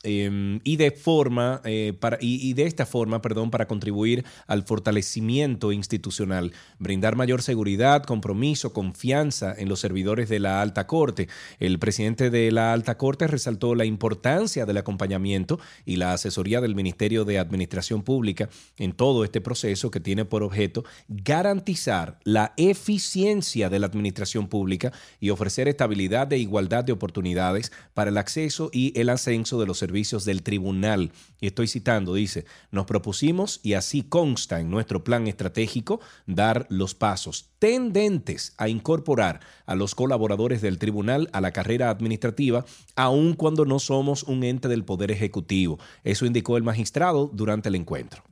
eh, 0.03 0.59
y 0.63 0.77
de 0.77 0.91
forma 0.91 1.61
eh, 1.63 1.93
para, 1.99 2.17
y, 2.19 2.47
y 2.47 2.53
de 2.53 2.63
esta 2.63 2.85
forma, 2.85 3.21
perdón, 3.21 3.51
para 3.51 3.67
contribuir 3.67 4.25
al 4.47 4.63
fortalecimiento 4.63 5.71
institucional, 5.71 6.53
brindar 6.79 7.15
mayor 7.15 7.41
seguridad, 7.41 8.03
compromiso, 8.03 8.73
confianza 8.73 9.53
en 9.57 9.69
los 9.69 9.79
servidores 9.79 10.29
de 10.29 10.39
la 10.39 10.61
alta 10.61 10.87
corte. 10.87 11.27
El 11.59 11.79
presidente 11.79 12.29
de 12.29 12.51
la 12.51 12.73
alta 12.73 12.97
corte 12.97 13.27
resaltó 13.27 13.75
la 13.75 13.85
importancia 13.85 14.65
del 14.65 14.77
acompañamiento 14.77 15.59
y 15.85 15.97
la 15.97 16.13
asesoría 16.13 16.61
del 16.61 16.75
Ministerio 16.75 17.25
de 17.25 17.39
Administración 17.39 18.03
Pública 18.03 18.49
en 18.77 18.93
todo 18.93 19.23
este 19.23 19.41
proceso 19.41 19.91
que 19.91 19.99
tiene 19.99 20.25
por 20.25 20.43
objeto 20.43 20.83
garantizar 21.07 22.19
la 22.23 22.53
eficiencia 22.57 23.69
de 23.69 23.79
la 23.79 23.87
administración 23.87 24.47
pública 24.47 24.91
y 25.19 25.29
ofrecer 25.29 25.67
estabilidad 25.67 26.31
e 26.33 26.37
igualdad 26.37 26.83
de 26.83 26.93
oportunidades 26.93 27.71
para 27.93 28.09
el 28.09 28.17
acceso 28.17 28.69
y 28.73 28.97
el 28.99 29.09
ascenso 29.09 29.59
de 29.59 29.67
los 29.67 29.77
servicios 29.91 30.23
del 30.23 30.41
tribunal. 30.41 31.11
Y 31.41 31.47
estoy 31.47 31.67
citando, 31.67 32.13
dice, 32.13 32.45
nos 32.71 32.85
propusimos 32.85 33.59
y 33.61 33.73
así 33.73 34.03
consta 34.03 34.61
en 34.61 34.69
nuestro 34.69 35.03
plan 35.03 35.27
estratégico 35.27 35.99
dar 36.25 36.65
los 36.69 36.95
pasos 36.95 37.49
tendentes 37.59 38.53
a 38.57 38.69
incorporar 38.69 39.41
a 39.65 39.75
los 39.75 39.93
colaboradores 39.93 40.61
del 40.61 40.77
tribunal 40.77 41.29
a 41.33 41.41
la 41.41 41.51
carrera 41.51 41.89
administrativa, 41.89 42.63
aun 42.95 43.33
cuando 43.33 43.65
no 43.65 43.79
somos 43.79 44.23
un 44.23 44.45
ente 44.45 44.69
del 44.69 44.85
Poder 44.85 45.11
Ejecutivo. 45.11 45.77
Eso 46.05 46.25
indicó 46.25 46.55
el 46.55 46.63
magistrado 46.63 47.29
durante 47.33 47.67
el 47.67 47.75
encuentro. 47.75 48.23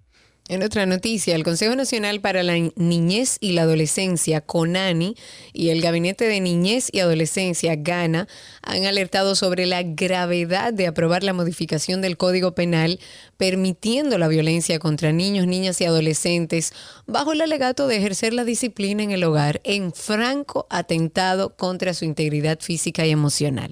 En 0.49 0.63
otra 0.63 0.87
noticia, 0.87 1.35
el 1.35 1.43
Consejo 1.43 1.75
Nacional 1.75 2.21
para 2.21 2.41
la 2.41 2.55
Niñez 2.75 3.37
y 3.39 3.51
la 3.51 3.61
Adolescencia, 3.61 4.41
CONANI, 4.41 5.15
y 5.53 5.69
el 5.69 5.79
Gabinete 5.79 6.25
de 6.25 6.39
Niñez 6.39 6.89
y 6.91 7.01
Adolescencia, 7.01 7.75
GANA, 7.75 8.27
han 8.63 8.85
alertado 8.85 9.35
sobre 9.35 9.67
la 9.67 9.83
gravedad 9.83 10.73
de 10.73 10.87
aprobar 10.87 11.21
la 11.23 11.33
modificación 11.33 12.01
del 12.01 12.17
Código 12.17 12.55
Penal 12.55 12.99
permitiendo 13.39 14.17
la 14.17 14.27
violencia 14.27 14.79
contra 14.79 15.13
niños, 15.13 15.47
niñas 15.47 15.79
y 15.79 15.85
adolescentes 15.85 16.73
bajo 17.07 17.31
el 17.31 17.39
alegato 17.39 17.87
de 17.87 17.95
ejercer 17.95 18.33
la 18.33 18.43
disciplina 18.43 19.01
en 19.01 19.11
el 19.11 19.23
hogar 19.23 19.61
en 19.63 19.93
franco 19.93 20.67
atentado 20.69 21.55
contra 21.55 21.93
su 21.93 22.03
integridad 22.03 22.59
física 22.59 23.05
y 23.05 23.11
emocional. 23.11 23.71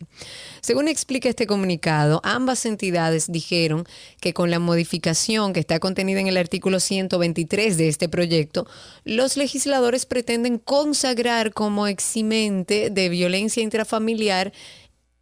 Según 0.62 0.88
explica 0.88 1.28
este 1.28 1.48
comunicado, 1.48 2.22
ambas 2.24 2.66
entidades 2.66 3.30
dijeron 3.30 3.84
que 4.22 4.34
con 4.34 4.52
la 4.52 4.60
modificación 4.60 5.52
que 5.52 5.60
está 5.60 5.80
contenida 5.80 6.22
en 6.22 6.28
el 6.28 6.38
artículo 6.38 6.80
123 6.80 7.76
de 7.76 7.90
este 7.90 8.08
proyecto, 8.08 8.68
los 9.04 9.36
legisladores 9.36 10.06
pretenden 10.06 10.60
consagrar 10.60 11.52
como 11.52 11.88
eximente 11.88 12.90
de 12.90 13.10
violencia 13.10 13.62
intrafamiliar 13.62 14.54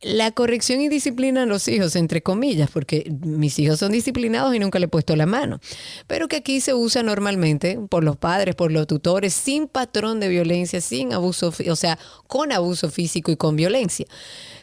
la 0.06 0.32
corrección 0.32 0.82
y 0.82 0.88
disciplina 0.88 1.44
a 1.44 1.46
los 1.48 1.68
hijos, 1.68 1.96
entre 1.96 2.22
comillas, 2.22 2.70
porque 2.70 3.12
mis 3.22 3.58
hijos 3.58 3.80
son 3.80 3.92
disciplinados 3.92 4.54
y 4.54 4.60
nunca 4.60 4.78
le 4.78 4.86
he 4.86 4.88
puesto 4.88 5.16
la 5.16 5.26
mano, 5.26 5.60
pero 6.06 6.28
que 6.28 6.36
aquí 6.36 6.62
se 6.62 6.76
usa 6.76 7.02
normalmente 7.02 7.80
por 7.90 8.04
los 8.04 8.16
padres, 8.16 8.54
por 8.54 8.72
los 8.72 8.86
tutores, 8.86 9.34
sin 9.34 9.68
patrón 9.68 10.20
de 10.20 10.28
violencia, 10.28 10.80
sin 10.80 11.12
abuso, 11.12 11.52
o 11.70 11.76
sea, 11.76 11.98
con 12.28 12.52
abuso 12.52 12.92
físico 12.92 13.32
y 13.32 13.36
con 13.36 13.56
violencia. 13.56 14.06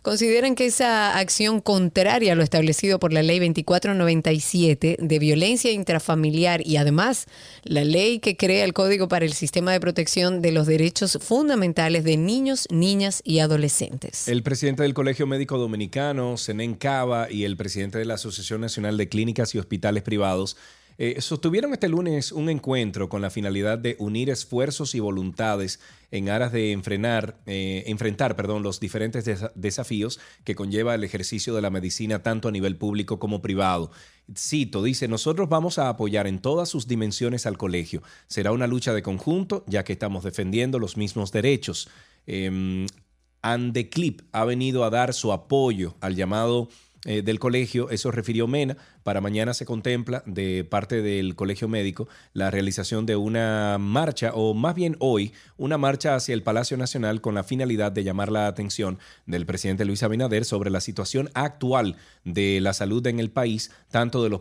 Consideran 0.03 0.57
que 0.57 0.67
esa 0.67 1.17
acción 1.17 1.61
contraria 1.61 2.33
a 2.33 2.35
lo 2.35 2.43
establecido 2.43 2.99
por 2.99 3.13
la 3.13 3.23
ley 3.23 3.39
2497 3.39 4.97
de 4.99 5.19
violencia 5.21 5.71
intrafamiliar 5.71 6.67
y 6.67 6.77
además 6.77 7.27
la 7.63 7.85
ley 7.85 8.19
que 8.19 8.37
crea 8.37 8.65
el 8.65 8.73
Código 8.73 9.07
para 9.07 9.25
el 9.25 9.33
Sistema 9.33 9.71
de 9.71 9.79
Protección 9.79 10.43
de 10.43 10.51
los 10.51 10.67
Derechos 10.67 11.19
Fundamentales 11.23 12.03
de 12.03 12.17
Niños, 12.17 12.67
Niñas 12.69 13.23
y 13.25 13.39
Adolescentes. 13.39 14.27
El 14.27 14.43
presidente 14.43 14.83
del 14.83 14.93
Colegio 14.93 15.29
Médico 15.29 15.57
Dominicano, 15.57 16.37
Zenén 16.37 16.75
Cava, 16.75 17.31
y 17.31 17.45
el 17.45 17.57
presidente 17.57 17.99
de 17.99 18.05
la 18.05 18.15
Asociación 18.15 18.61
Nacional 18.61 18.97
de 18.97 19.09
Clínicas 19.09 19.55
y 19.55 19.61
Hospitales 19.61 20.03
Privados 20.03 20.57
eh, 21.05 21.21
sostuvieron 21.21 21.73
este 21.73 21.89
lunes 21.89 22.31
un 22.31 22.49
encuentro 22.49 23.09
con 23.09 23.23
la 23.23 23.31
finalidad 23.31 23.77
de 23.77 23.97
unir 23.99 24.31
esfuerzos 24.31 24.95
y 24.95 25.01
voluntades 25.01 25.81
en 26.13 26.29
aras 26.29 26.53
de 26.53 26.71
eh, 26.71 27.85
enfrentar 27.87 28.37
perdón, 28.37 28.63
los 28.63 28.79
diferentes 28.79 29.27
desa- 29.27 29.51
desafíos 29.57 30.21
que 30.45 30.55
conlleva 30.55 30.95
el 30.95 31.03
ejercicio 31.03 31.57
de 31.57 31.63
la 31.63 31.71
medicina 31.71 32.23
tanto 32.23 32.47
a 32.47 32.53
nivel 32.53 32.77
público 32.77 33.19
como 33.19 33.43
privado. 33.43 33.91
Cito, 34.39 34.81
dice, 34.85 35.09
nosotros 35.09 35.49
vamos 35.49 35.79
a 35.79 35.89
apoyar 35.89 36.29
en 36.29 36.39
todas 36.39 36.69
sus 36.69 36.87
dimensiones 36.87 37.47
al 37.47 37.59
colegio. 37.59 38.05
Será 38.29 38.53
una 38.53 38.69
lucha 38.69 38.95
de 38.95 39.03
conjunto 39.03 39.65
ya 39.67 39.83
que 39.83 39.95
estamos 39.95 40.23
defendiendo 40.23 40.79
los 40.79 40.97
mismos 40.97 41.33
derechos. 41.33 41.89
Em, 42.27 42.87
Andeclip 43.43 44.21
ha 44.31 44.45
venido 44.45 44.85
a 44.85 44.91
dar 44.91 45.15
su 45.15 45.33
apoyo 45.33 45.97
al 46.01 46.15
llamado 46.15 46.69
eh, 47.05 47.23
del 47.23 47.41
colegio, 47.41 47.91
eso 47.91 48.13
refirió 48.13 48.47
Mena. 48.47 48.77
Para 49.03 49.21
mañana 49.21 49.55
se 49.55 49.65
contempla 49.65 50.23
de 50.25 50.63
parte 50.63 51.03
del 51.03 51.35
colegio 51.35 51.67
médico 51.67 52.09
la 52.33 52.51
realización 52.51 53.07
de 53.07 53.17
una 53.17 53.77
marcha, 53.81 54.31
o 54.35 54.55
más 54.55 54.77
bien 54.77 54.97
hoy, 55.01 55.33
una 55.57 55.79
marcha 55.79 56.15
hacia 56.15 56.33
el 56.33 56.45
Palacio 56.45 56.77
Nacional 56.77 57.21
con 57.21 57.35
la 57.35 57.43
finalidad 57.43 57.91
de 57.91 58.05
llamar 58.05 58.31
la 58.31 58.47
atención 58.47 59.01
del 59.27 59.47
presidente 59.47 59.85
Luis 59.85 60.05
Abinader 60.05 60.45
sobre 60.45 60.71
la 60.71 60.81
situación 60.81 61.29
actual 61.35 61.97
de 62.25 62.61
la 62.61 62.73
salud 62.73 63.05
en 63.09 63.19
el 63.19 63.31
país, 63.31 63.73
tanto 63.91 64.23
de 64.23 64.31
los, 64.31 64.41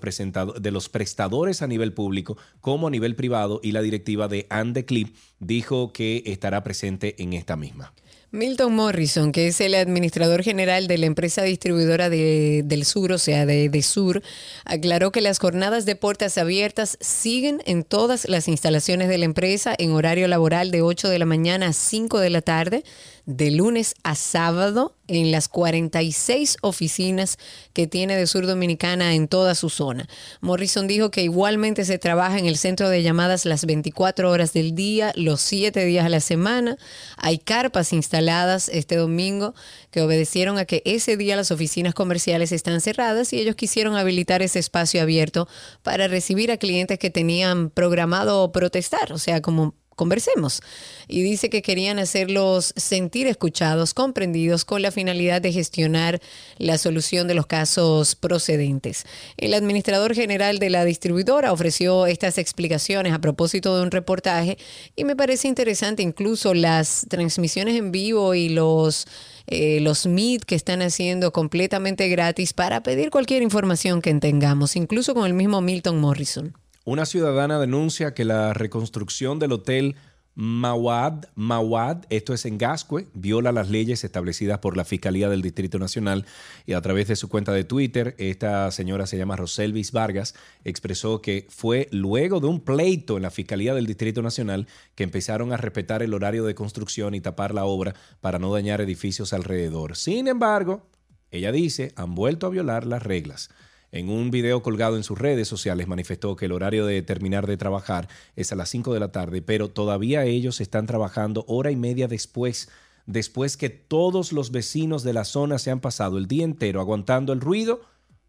de 0.61 0.71
los 0.71 0.89
prestadores 0.89 1.63
a 1.63 1.67
nivel 1.67 1.93
público 1.93 2.37
como 2.59 2.87
a 2.87 2.91
nivel 2.91 3.15
privado, 3.15 3.59
y 3.63 3.71
la 3.71 3.81
directiva 3.81 4.27
de 4.27 4.45
Andeclip 4.51 5.15
dijo 5.39 5.93
que 5.93 6.21
estará 6.27 6.63
presente 6.63 7.15
en 7.21 7.33
esta 7.33 7.55
misma. 7.55 7.91
Milton 8.33 8.73
Morrison, 8.75 9.33
que 9.33 9.47
es 9.47 9.59
el 9.59 9.75
administrador 9.75 10.41
general 10.41 10.87
de 10.87 10.97
la 10.97 11.05
empresa 11.05 11.43
distribuidora 11.43 12.09
de- 12.09 12.61
del 12.63 12.85
sur, 12.85 13.11
o 13.11 13.17
sea, 13.17 13.45
de, 13.45 13.67
de 13.67 13.81
Sur, 13.81 14.21
aclaró 14.63 15.11
que 15.11 15.19
las 15.19 15.37
jornadas 15.37 15.85
de 15.85 15.97
puertas 15.97 16.37
abiertas 16.37 16.97
siguen 17.01 17.61
en 17.65 17.83
todas 17.83 18.29
las 18.29 18.47
instalaciones 18.47 19.09
de 19.09 19.17
la 19.17 19.25
empresa 19.25 19.75
en 19.77 19.91
horario 19.91 20.29
laboral 20.29 20.71
de 20.71 20.81
8 20.81 21.09
de 21.09 21.19
la 21.19 21.25
mañana 21.25 21.67
a 21.67 21.73
5 21.73 22.19
de 22.19 22.29
la 22.29 22.41
tarde, 22.41 22.85
de 23.25 23.51
lunes 23.51 23.95
a 24.03 24.15
sábado, 24.15 24.95
en 25.11 25.31
las 25.31 25.49
46 25.49 26.57
oficinas 26.61 27.37
que 27.73 27.85
tiene 27.85 28.15
de 28.15 28.27
Sur 28.27 28.47
Dominicana 28.47 29.13
en 29.13 29.27
toda 29.27 29.55
su 29.55 29.69
zona. 29.69 30.07
Morrison 30.39 30.87
dijo 30.87 31.11
que 31.11 31.21
igualmente 31.21 31.83
se 31.83 31.97
trabaja 31.97 32.39
en 32.39 32.45
el 32.45 32.57
centro 32.57 32.89
de 32.89 33.03
llamadas 33.03 33.45
las 33.45 33.65
24 33.65 34.31
horas 34.31 34.53
del 34.53 34.73
día, 34.73 35.11
los 35.15 35.41
7 35.41 35.83
días 35.83 36.05
a 36.05 36.09
la 36.09 36.21
semana. 36.21 36.77
Hay 37.17 37.39
carpas 37.39 37.91
instaladas 37.91 38.69
este 38.69 38.95
domingo 38.95 39.53
que 39.91 40.01
obedecieron 40.01 40.57
a 40.57 40.65
que 40.65 40.81
ese 40.85 41.17
día 41.17 41.35
las 41.35 41.51
oficinas 41.51 41.93
comerciales 41.93 42.53
están 42.53 42.79
cerradas 42.79 43.33
y 43.33 43.39
ellos 43.39 43.55
quisieron 43.55 43.97
habilitar 43.97 44.41
ese 44.41 44.59
espacio 44.59 45.01
abierto 45.01 45.49
para 45.83 46.07
recibir 46.07 46.51
a 46.51 46.57
clientes 46.57 46.97
que 46.99 47.09
tenían 47.09 47.69
programado 47.69 48.51
protestar, 48.53 49.11
o 49.11 49.17
sea, 49.17 49.41
como 49.41 49.75
conversemos. 50.01 50.61
Y 51.07 51.21
dice 51.21 51.51
que 51.51 51.61
querían 51.61 51.99
hacerlos 51.99 52.73
sentir 52.75 53.27
escuchados, 53.27 53.93
comprendidos, 53.93 54.65
con 54.65 54.81
la 54.81 54.89
finalidad 54.89 55.43
de 55.43 55.51
gestionar 55.51 56.19
la 56.57 56.79
solución 56.79 57.27
de 57.27 57.35
los 57.35 57.45
casos 57.45 58.15
procedentes. 58.15 59.05
El 59.37 59.53
administrador 59.53 60.15
general 60.15 60.57
de 60.57 60.71
la 60.71 60.85
distribuidora 60.85 61.53
ofreció 61.53 62.07
estas 62.07 62.39
explicaciones 62.39 63.13
a 63.13 63.19
propósito 63.19 63.77
de 63.77 63.83
un 63.83 63.91
reportaje 63.91 64.57
y 64.95 65.03
me 65.03 65.15
parece 65.15 65.47
interesante 65.47 66.01
incluso 66.01 66.55
las 66.55 67.05
transmisiones 67.07 67.75
en 67.75 67.91
vivo 67.91 68.33
y 68.33 68.49
los 68.49 69.05
eh, 69.47 69.81
los 69.81 70.07
Meet 70.07 70.45
que 70.45 70.55
están 70.55 70.81
haciendo 70.81 71.31
completamente 71.31 72.07
gratis 72.09 72.53
para 72.53 72.81
pedir 72.81 73.11
cualquier 73.11 73.43
información 73.43 74.01
que 74.01 74.13
tengamos, 74.15 74.75
incluso 74.75 75.13
con 75.13 75.27
el 75.27 75.33
mismo 75.33 75.61
Milton 75.61 75.99
Morrison. 75.99 76.60
Una 76.83 77.05
ciudadana 77.05 77.59
denuncia 77.59 78.15
que 78.15 78.25
la 78.25 78.53
reconstrucción 78.53 79.37
del 79.37 79.51
hotel 79.51 79.95
Mawad, 80.33 81.25
Mawad, 81.35 82.05
esto 82.09 82.33
es 82.33 82.45
en 82.45 82.57
Gascue, 82.57 83.07
viola 83.13 83.51
las 83.51 83.69
leyes 83.69 84.03
establecidas 84.03 84.57
por 84.57 84.75
la 84.75 84.83
Fiscalía 84.83 85.29
del 85.29 85.43
Distrito 85.43 85.77
Nacional 85.77 86.25
y 86.65 86.73
a 86.73 86.81
través 86.81 87.07
de 87.07 87.15
su 87.15 87.29
cuenta 87.29 87.53
de 87.53 87.65
Twitter, 87.65 88.15
esta 88.17 88.71
señora 88.71 89.05
se 89.05 89.19
llama 89.19 89.35
Roselvis 89.35 89.91
Vargas, 89.91 90.33
expresó 90.63 91.21
que 91.21 91.45
fue 91.49 91.87
luego 91.91 92.39
de 92.39 92.47
un 92.47 92.61
pleito 92.61 93.15
en 93.17 93.23
la 93.23 93.29
Fiscalía 93.29 93.75
del 93.75 93.85
Distrito 93.85 94.23
Nacional 94.23 94.65
que 94.95 95.03
empezaron 95.03 95.53
a 95.53 95.57
respetar 95.57 96.01
el 96.01 96.15
horario 96.15 96.45
de 96.45 96.55
construcción 96.55 97.13
y 97.13 97.21
tapar 97.21 97.53
la 97.53 97.65
obra 97.65 97.93
para 98.21 98.39
no 98.39 98.51
dañar 98.51 98.81
edificios 98.81 99.33
alrededor. 99.33 99.97
Sin 99.97 100.27
embargo, 100.27 100.87
ella 101.29 101.51
dice, 101.51 101.91
han 101.95 102.15
vuelto 102.15 102.47
a 102.47 102.49
violar 102.49 102.87
las 102.87 103.03
reglas. 103.03 103.51
En 103.91 104.09
un 104.09 104.31
video 104.31 104.63
colgado 104.63 104.95
en 104.95 105.03
sus 105.03 105.19
redes 105.19 105.47
sociales 105.49 105.87
manifestó 105.87 106.35
que 106.37 106.45
el 106.45 106.53
horario 106.53 106.85
de 106.85 107.01
terminar 107.01 107.45
de 107.45 107.57
trabajar 107.57 108.07
es 108.37 108.51
a 108.51 108.55
las 108.55 108.69
5 108.69 108.93
de 108.93 108.99
la 109.01 109.11
tarde, 109.11 109.41
pero 109.41 109.69
todavía 109.69 110.23
ellos 110.23 110.61
están 110.61 110.85
trabajando 110.87 111.43
hora 111.47 111.71
y 111.71 111.75
media 111.75 112.07
después, 112.07 112.69
después 113.05 113.57
que 113.57 113.69
todos 113.69 114.31
los 114.31 114.51
vecinos 114.51 115.03
de 115.03 115.11
la 115.13 115.25
zona 115.25 115.59
se 115.59 115.71
han 115.71 115.81
pasado 115.81 116.17
el 116.17 116.27
día 116.27 116.45
entero 116.45 116.79
aguantando 116.79 117.33
el 117.33 117.41
ruido. 117.41 117.81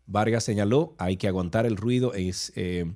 Vargas 0.06 0.42
señaló, 0.42 0.94
hay 0.98 1.16
que 1.16 1.28
aguantar 1.28 1.64
el 1.64 1.76
ruido, 1.76 2.12
es, 2.12 2.52
eh, 2.56 2.90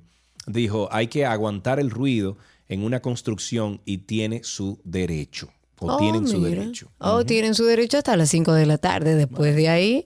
dijo, 0.45 0.89
hay 0.91 1.07
que 1.07 1.25
aguantar 1.25 1.79
el 1.79 1.89
ruido 1.89 2.37
en 2.67 2.83
una 2.83 3.01
construcción 3.01 3.79
y 3.85 3.99
tiene 3.99 4.43
su 4.43 4.81
derecho, 4.83 5.49
o 5.79 5.93
Oh, 5.93 5.97
tienen 5.97 6.27
su 6.27 6.39
mira. 6.39 6.59
derecho. 6.59 6.91
Oh, 6.97 7.23
tienen 7.23 7.55
su 7.55 7.63
derecho 7.63 7.97
hasta 7.97 8.17
las 8.17 8.29
5 8.29 8.51
de 8.51 8.65
la 8.65 8.77
tarde. 8.77 9.15
Después 9.15 9.55
de 9.55 9.69
ahí, 9.69 10.05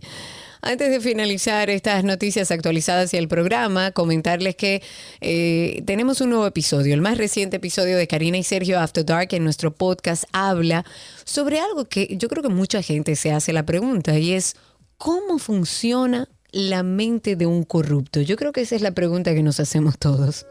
antes 0.61 0.89
de 0.91 1.01
finalizar 1.01 1.69
estas 1.69 2.03
noticias 2.03 2.51
actualizadas 2.51 3.13
y 3.13 3.17
el 3.17 3.27
programa, 3.27 3.91
comentarles 3.91 4.55
que 4.55 4.81
eh, 5.19 5.81
tenemos 5.85 6.21
un 6.21 6.29
nuevo 6.29 6.45
episodio. 6.45 6.93
El 6.93 7.01
más 7.01 7.17
reciente 7.17 7.57
episodio 7.57 7.97
de 7.97 8.07
Karina 8.07 8.37
y 8.37 8.43
Sergio 8.43 8.79
After 8.79 9.05
Dark 9.05 9.29
en 9.31 9.43
nuestro 9.43 9.73
podcast 9.73 10.23
habla 10.31 10.85
sobre 11.23 11.59
algo 11.59 11.85
que 11.85 12.15
yo 12.17 12.29
creo 12.29 12.43
que 12.43 12.49
mucha 12.49 12.81
gente 12.81 13.15
se 13.15 13.31
hace 13.31 13.53
la 13.53 13.65
pregunta 13.65 14.17
y 14.17 14.33
es 14.33 14.55
¿cómo 14.97 15.39
funciona 15.39 16.29
la 16.51 16.83
mente 16.83 17.35
de 17.35 17.45
un 17.47 17.63
corrupto? 17.63 18.21
Yo 18.21 18.35
creo 18.35 18.51
que 18.51 18.61
esa 18.61 18.75
es 18.75 18.81
la 18.81 18.91
pregunta 18.91 19.33
que 19.33 19.43
nos 19.43 19.59
hacemos 19.59 19.97
todos. 19.97 20.45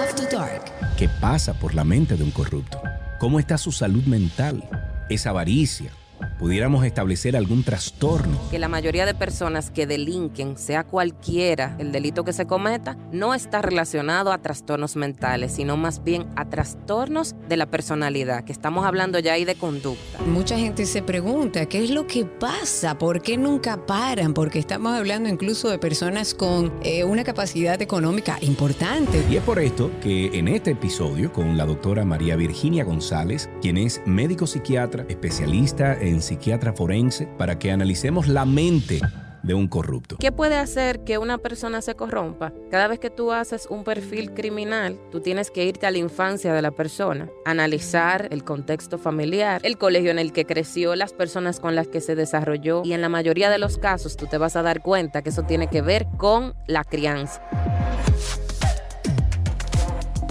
After 0.00 0.30
Dark. 0.30 0.64
¿Qué 0.96 1.08
pasa 1.20 1.52
por 1.52 1.74
la 1.74 1.84
mente 1.84 2.16
de 2.16 2.22
un 2.22 2.30
corrupto? 2.30 2.80
¿Cómo 3.18 3.38
está 3.38 3.58
su 3.58 3.72
salud 3.72 4.04
mental? 4.04 4.62
¿Es 5.10 5.26
avaricia? 5.26 5.92
¿Pudiéramos 6.38 6.84
establecer 6.84 7.36
algún 7.36 7.62
trastorno? 7.64 8.38
que 8.50 8.58
la 8.58 8.68
mayoría 8.68 9.06
de 9.06 9.14
personas 9.14 9.70
que 9.70 9.86
delinquen, 9.86 10.58
sea 10.58 10.84
cualquiera 10.84 11.76
el 11.78 11.92
delito 11.92 12.24
que 12.24 12.32
se 12.32 12.46
cometa, 12.46 12.96
no 13.12 13.34
está 13.34 13.62
relacionado 13.62 14.32
a 14.32 14.38
trastornos 14.38 14.96
mentales, 14.96 15.52
sino 15.52 15.76
más 15.76 16.04
bien 16.04 16.26
a 16.36 16.48
trastornos 16.48 17.34
de 17.48 17.56
la 17.56 17.66
personalidad, 17.66 18.44
que 18.44 18.52
estamos 18.52 18.84
hablando 18.84 19.18
ya 19.18 19.34
ahí 19.34 19.44
de 19.44 19.54
conducta. 19.54 20.18
Mucha 20.26 20.58
gente 20.58 20.86
se 20.86 21.02
pregunta 21.02 21.66
qué 21.66 21.84
es 21.84 21.90
lo 21.90 22.06
que 22.06 22.24
pasa, 22.24 22.98
por 22.98 23.22
qué 23.22 23.36
nunca 23.36 23.86
paran, 23.86 24.34
porque 24.34 24.58
estamos 24.58 24.92
hablando 24.94 25.28
incluso 25.28 25.70
de 25.70 25.78
personas 25.78 26.34
con 26.34 26.72
eh, 26.82 27.04
una 27.04 27.24
capacidad 27.24 27.80
económica 27.80 28.38
importante. 28.40 29.24
Y 29.30 29.36
es 29.36 29.42
por 29.42 29.58
esto 29.58 29.90
que 30.02 30.38
en 30.38 30.48
este 30.48 30.72
episodio, 30.72 31.32
con 31.32 31.56
la 31.56 31.64
doctora 31.64 32.04
María 32.04 32.36
Virginia 32.36 32.84
González, 32.84 33.48
quien 33.60 33.76
es 33.76 34.00
médico 34.04 34.46
psiquiatra, 34.46 35.04
especialista 35.08 35.98
en 35.98 36.11
psiquiatra 36.20 36.72
forense, 36.72 37.26
para 37.38 37.58
que 37.58 37.70
analicemos 37.70 38.28
la 38.28 38.44
mente 38.44 39.00
de 39.42 39.54
un 39.54 39.68
corrupto. 39.68 40.16
¿Qué 40.18 40.32
puede 40.32 40.56
hacer 40.56 41.04
que 41.04 41.18
una 41.18 41.38
persona 41.38 41.82
se 41.82 41.94
corrompa? 41.94 42.52
Cada 42.70 42.88
vez 42.88 42.98
que 42.98 43.10
tú 43.10 43.32
haces 43.32 43.66
un 43.68 43.84
perfil 43.84 44.32
criminal, 44.34 44.98
tú 45.10 45.20
tienes 45.20 45.50
que 45.50 45.64
irte 45.64 45.86
a 45.86 45.90
la 45.90 45.98
infancia 45.98 46.52
de 46.54 46.62
la 46.62 46.70
persona, 46.70 47.28
analizar 47.44 48.28
el 48.30 48.44
contexto 48.44 48.98
familiar, 48.98 49.60
el 49.64 49.78
colegio 49.78 50.10
en 50.10 50.18
el 50.18 50.32
que 50.32 50.44
creció, 50.44 50.94
las 50.94 51.12
personas 51.12 51.60
con 51.60 51.74
las 51.74 51.88
que 51.88 52.00
se 52.00 52.14
desarrolló 52.14 52.82
y 52.84 52.92
en 52.92 53.00
la 53.00 53.08
mayoría 53.08 53.50
de 53.50 53.58
los 53.58 53.78
casos 53.78 54.16
tú 54.16 54.26
te 54.26 54.38
vas 54.38 54.56
a 54.56 54.62
dar 54.62 54.82
cuenta 54.82 55.22
que 55.22 55.30
eso 55.30 55.42
tiene 55.42 55.68
que 55.68 55.82
ver 55.82 56.06
con 56.16 56.54
la 56.66 56.84
crianza. 56.84 57.42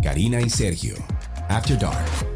Karina 0.02 0.42
y 0.42 0.50
Sergio, 0.50 0.96
After 1.48 1.78
Dark. 1.78 2.31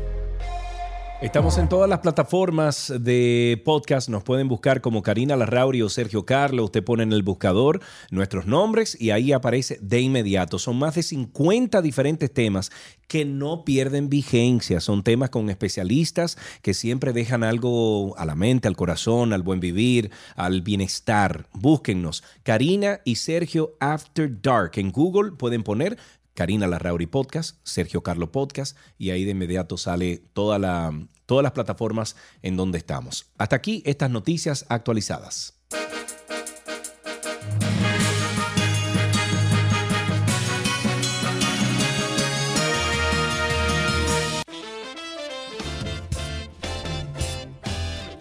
Estamos 1.22 1.58
en 1.58 1.70
todas 1.70 1.90
las 1.90 2.00
plataformas 2.00 2.94
de 3.00 3.62
podcast. 3.64 4.10
Nos 4.10 4.24
pueden 4.24 4.50
buscar 4.50 4.82
como 4.82 5.02
Karina 5.02 5.38
Larrauri 5.38 5.82
o 5.82 5.88
Sergio 5.88 6.26
Carlo. 6.26 6.66
Usted 6.66 6.84
pone 6.84 7.04
en 7.04 7.14
el 7.14 7.24
buscador 7.24 7.80
nuestros 8.12 8.48
nombres 8.48 9.00
y 9.00 9.12
ahí 9.12 9.32
aparece 9.32 9.80
de 9.82 10.02
inmediato. 10.02 10.60
Son 10.60 10.78
más 10.78 10.96
de 10.96 11.04
50 11.04 11.82
diferentes 11.82 12.34
temas 12.34 12.70
que 13.08 13.24
no 13.24 13.64
pierden 13.64 14.10
vigencia. 14.10 14.82
Son 14.82 15.04
temas 15.04 15.30
con 15.30 15.50
especialistas 15.50 16.38
que 16.62 16.74
siempre 16.74 17.14
dejan 17.14 17.44
algo 17.44 18.18
a 18.18 18.26
la 18.26 18.36
mente, 18.36 18.68
al 18.68 18.76
corazón, 18.76 19.32
al 19.32 19.42
buen 19.42 19.62
vivir, 19.62 20.12
al 20.36 20.64
bienestar. 20.64 21.48
Búsquennos. 21.54 22.26
Karina 22.44 23.00
y 23.06 23.16
Sergio 23.16 23.76
After 23.80 24.42
Dark. 24.42 24.74
En 24.76 24.92
Google 24.92 25.32
pueden 25.32 25.64
poner 25.64 25.98
Karina 26.36 26.68
Larrauri 26.68 27.08
Podcast, 27.08 27.58
Sergio 27.64 28.04
Carlo 28.04 28.32
Podcast, 28.32 28.78
y 29.00 29.10
ahí 29.10 29.26
de 29.26 29.32
inmediato 29.32 29.78
sale 29.78 30.22
todas 30.34 30.62
las 30.62 31.52
plataformas 31.54 32.16
en 32.44 32.58
donde 32.58 32.78
estamos. 32.78 33.32
Hasta 33.38 33.56
aquí 33.56 33.82
estas 33.86 34.12
noticias 34.12 34.66
actualizadas. 34.70 35.56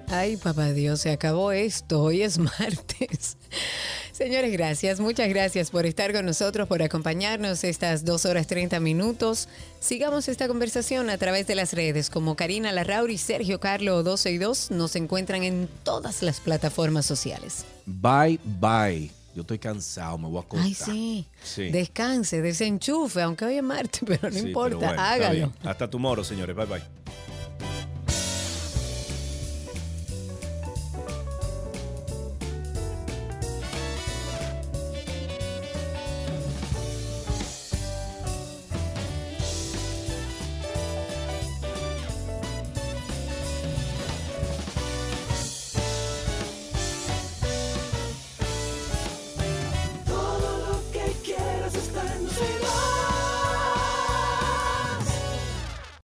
Ay, 0.08 0.36
papá 0.36 0.72
Dios, 0.72 1.00
se 1.00 1.10
acabó 1.10 1.52
esto. 1.52 2.00
Hoy 2.00 2.22
es 2.22 2.38
martes. 2.60 3.36
Señores, 4.14 4.52
gracias. 4.52 5.00
Muchas 5.00 5.28
gracias 5.28 5.72
por 5.72 5.86
estar 5.86 6.12
con 6.12 6.24
nosotros, 6.24 6.68
por 6.68 6.80
acompañarnos 6.82 7.64
estas 7.64 8.04
dos 8.04 8.24
horas 8.26 8.46
30 8.46 8.78
minutos. 8.78 9.48
Sigamos 9.80 10.28
esta 10.28 10.46
conversación 10.46 11.10
a 11.10 11.18
través 11.18 11.48
de 11.48 11.56
las 11.56 11.72
redes 11.72 12.10
como 12.10 12.36
Karina 12.36 12.70
Larrauri, 12.70 13.18
Sergio 13.18 13.58
Carlo 13.58 14.04
12 14.04 14.30
y 14.30 14.38
2. 14.38 14.70
Nos 14.70 14.94
encuentran 14.94 15.42
en 15.42 15.68
todas 15.82 16.22
las 16.22 16.38
plataformas 16.38 17.06
sociales. 17.06 17.64
Bye, 17.86 18.38
bye. 18.44 19.10
Yo 19.34 19.40
estoy 19.40 19.58
cansado, 19.58 20.16
me 20.16 20.28
voy 20.28 20.36
a 20.36 20.40
acostar. 20.42 20.64
Ay, 20.64 20.74
sí. 20.74 21.26
Sí. 21.42 21.70
Descanse, 21.72 22.40
desenchufe, 22.40 23.20
aunque 23.20 23.46
hoy 23.46 23.56
es 23.56 23.64
martes, 23.64 24.00
pero 24.06 24.30
no 24.30 24.30
Sí, 24.30 24.34
pero 24.34 24.46
importa, 24.46 24.76
bueno, 24.76 24.92
está 24.92 25.12
hágalo. 25.12 25.52
Hasta 25.64 25.90
tomorrow, 25.90 26.24
señores. 26.24 26.54
Bye, 26.54 26.66
bye. 26.66 26.82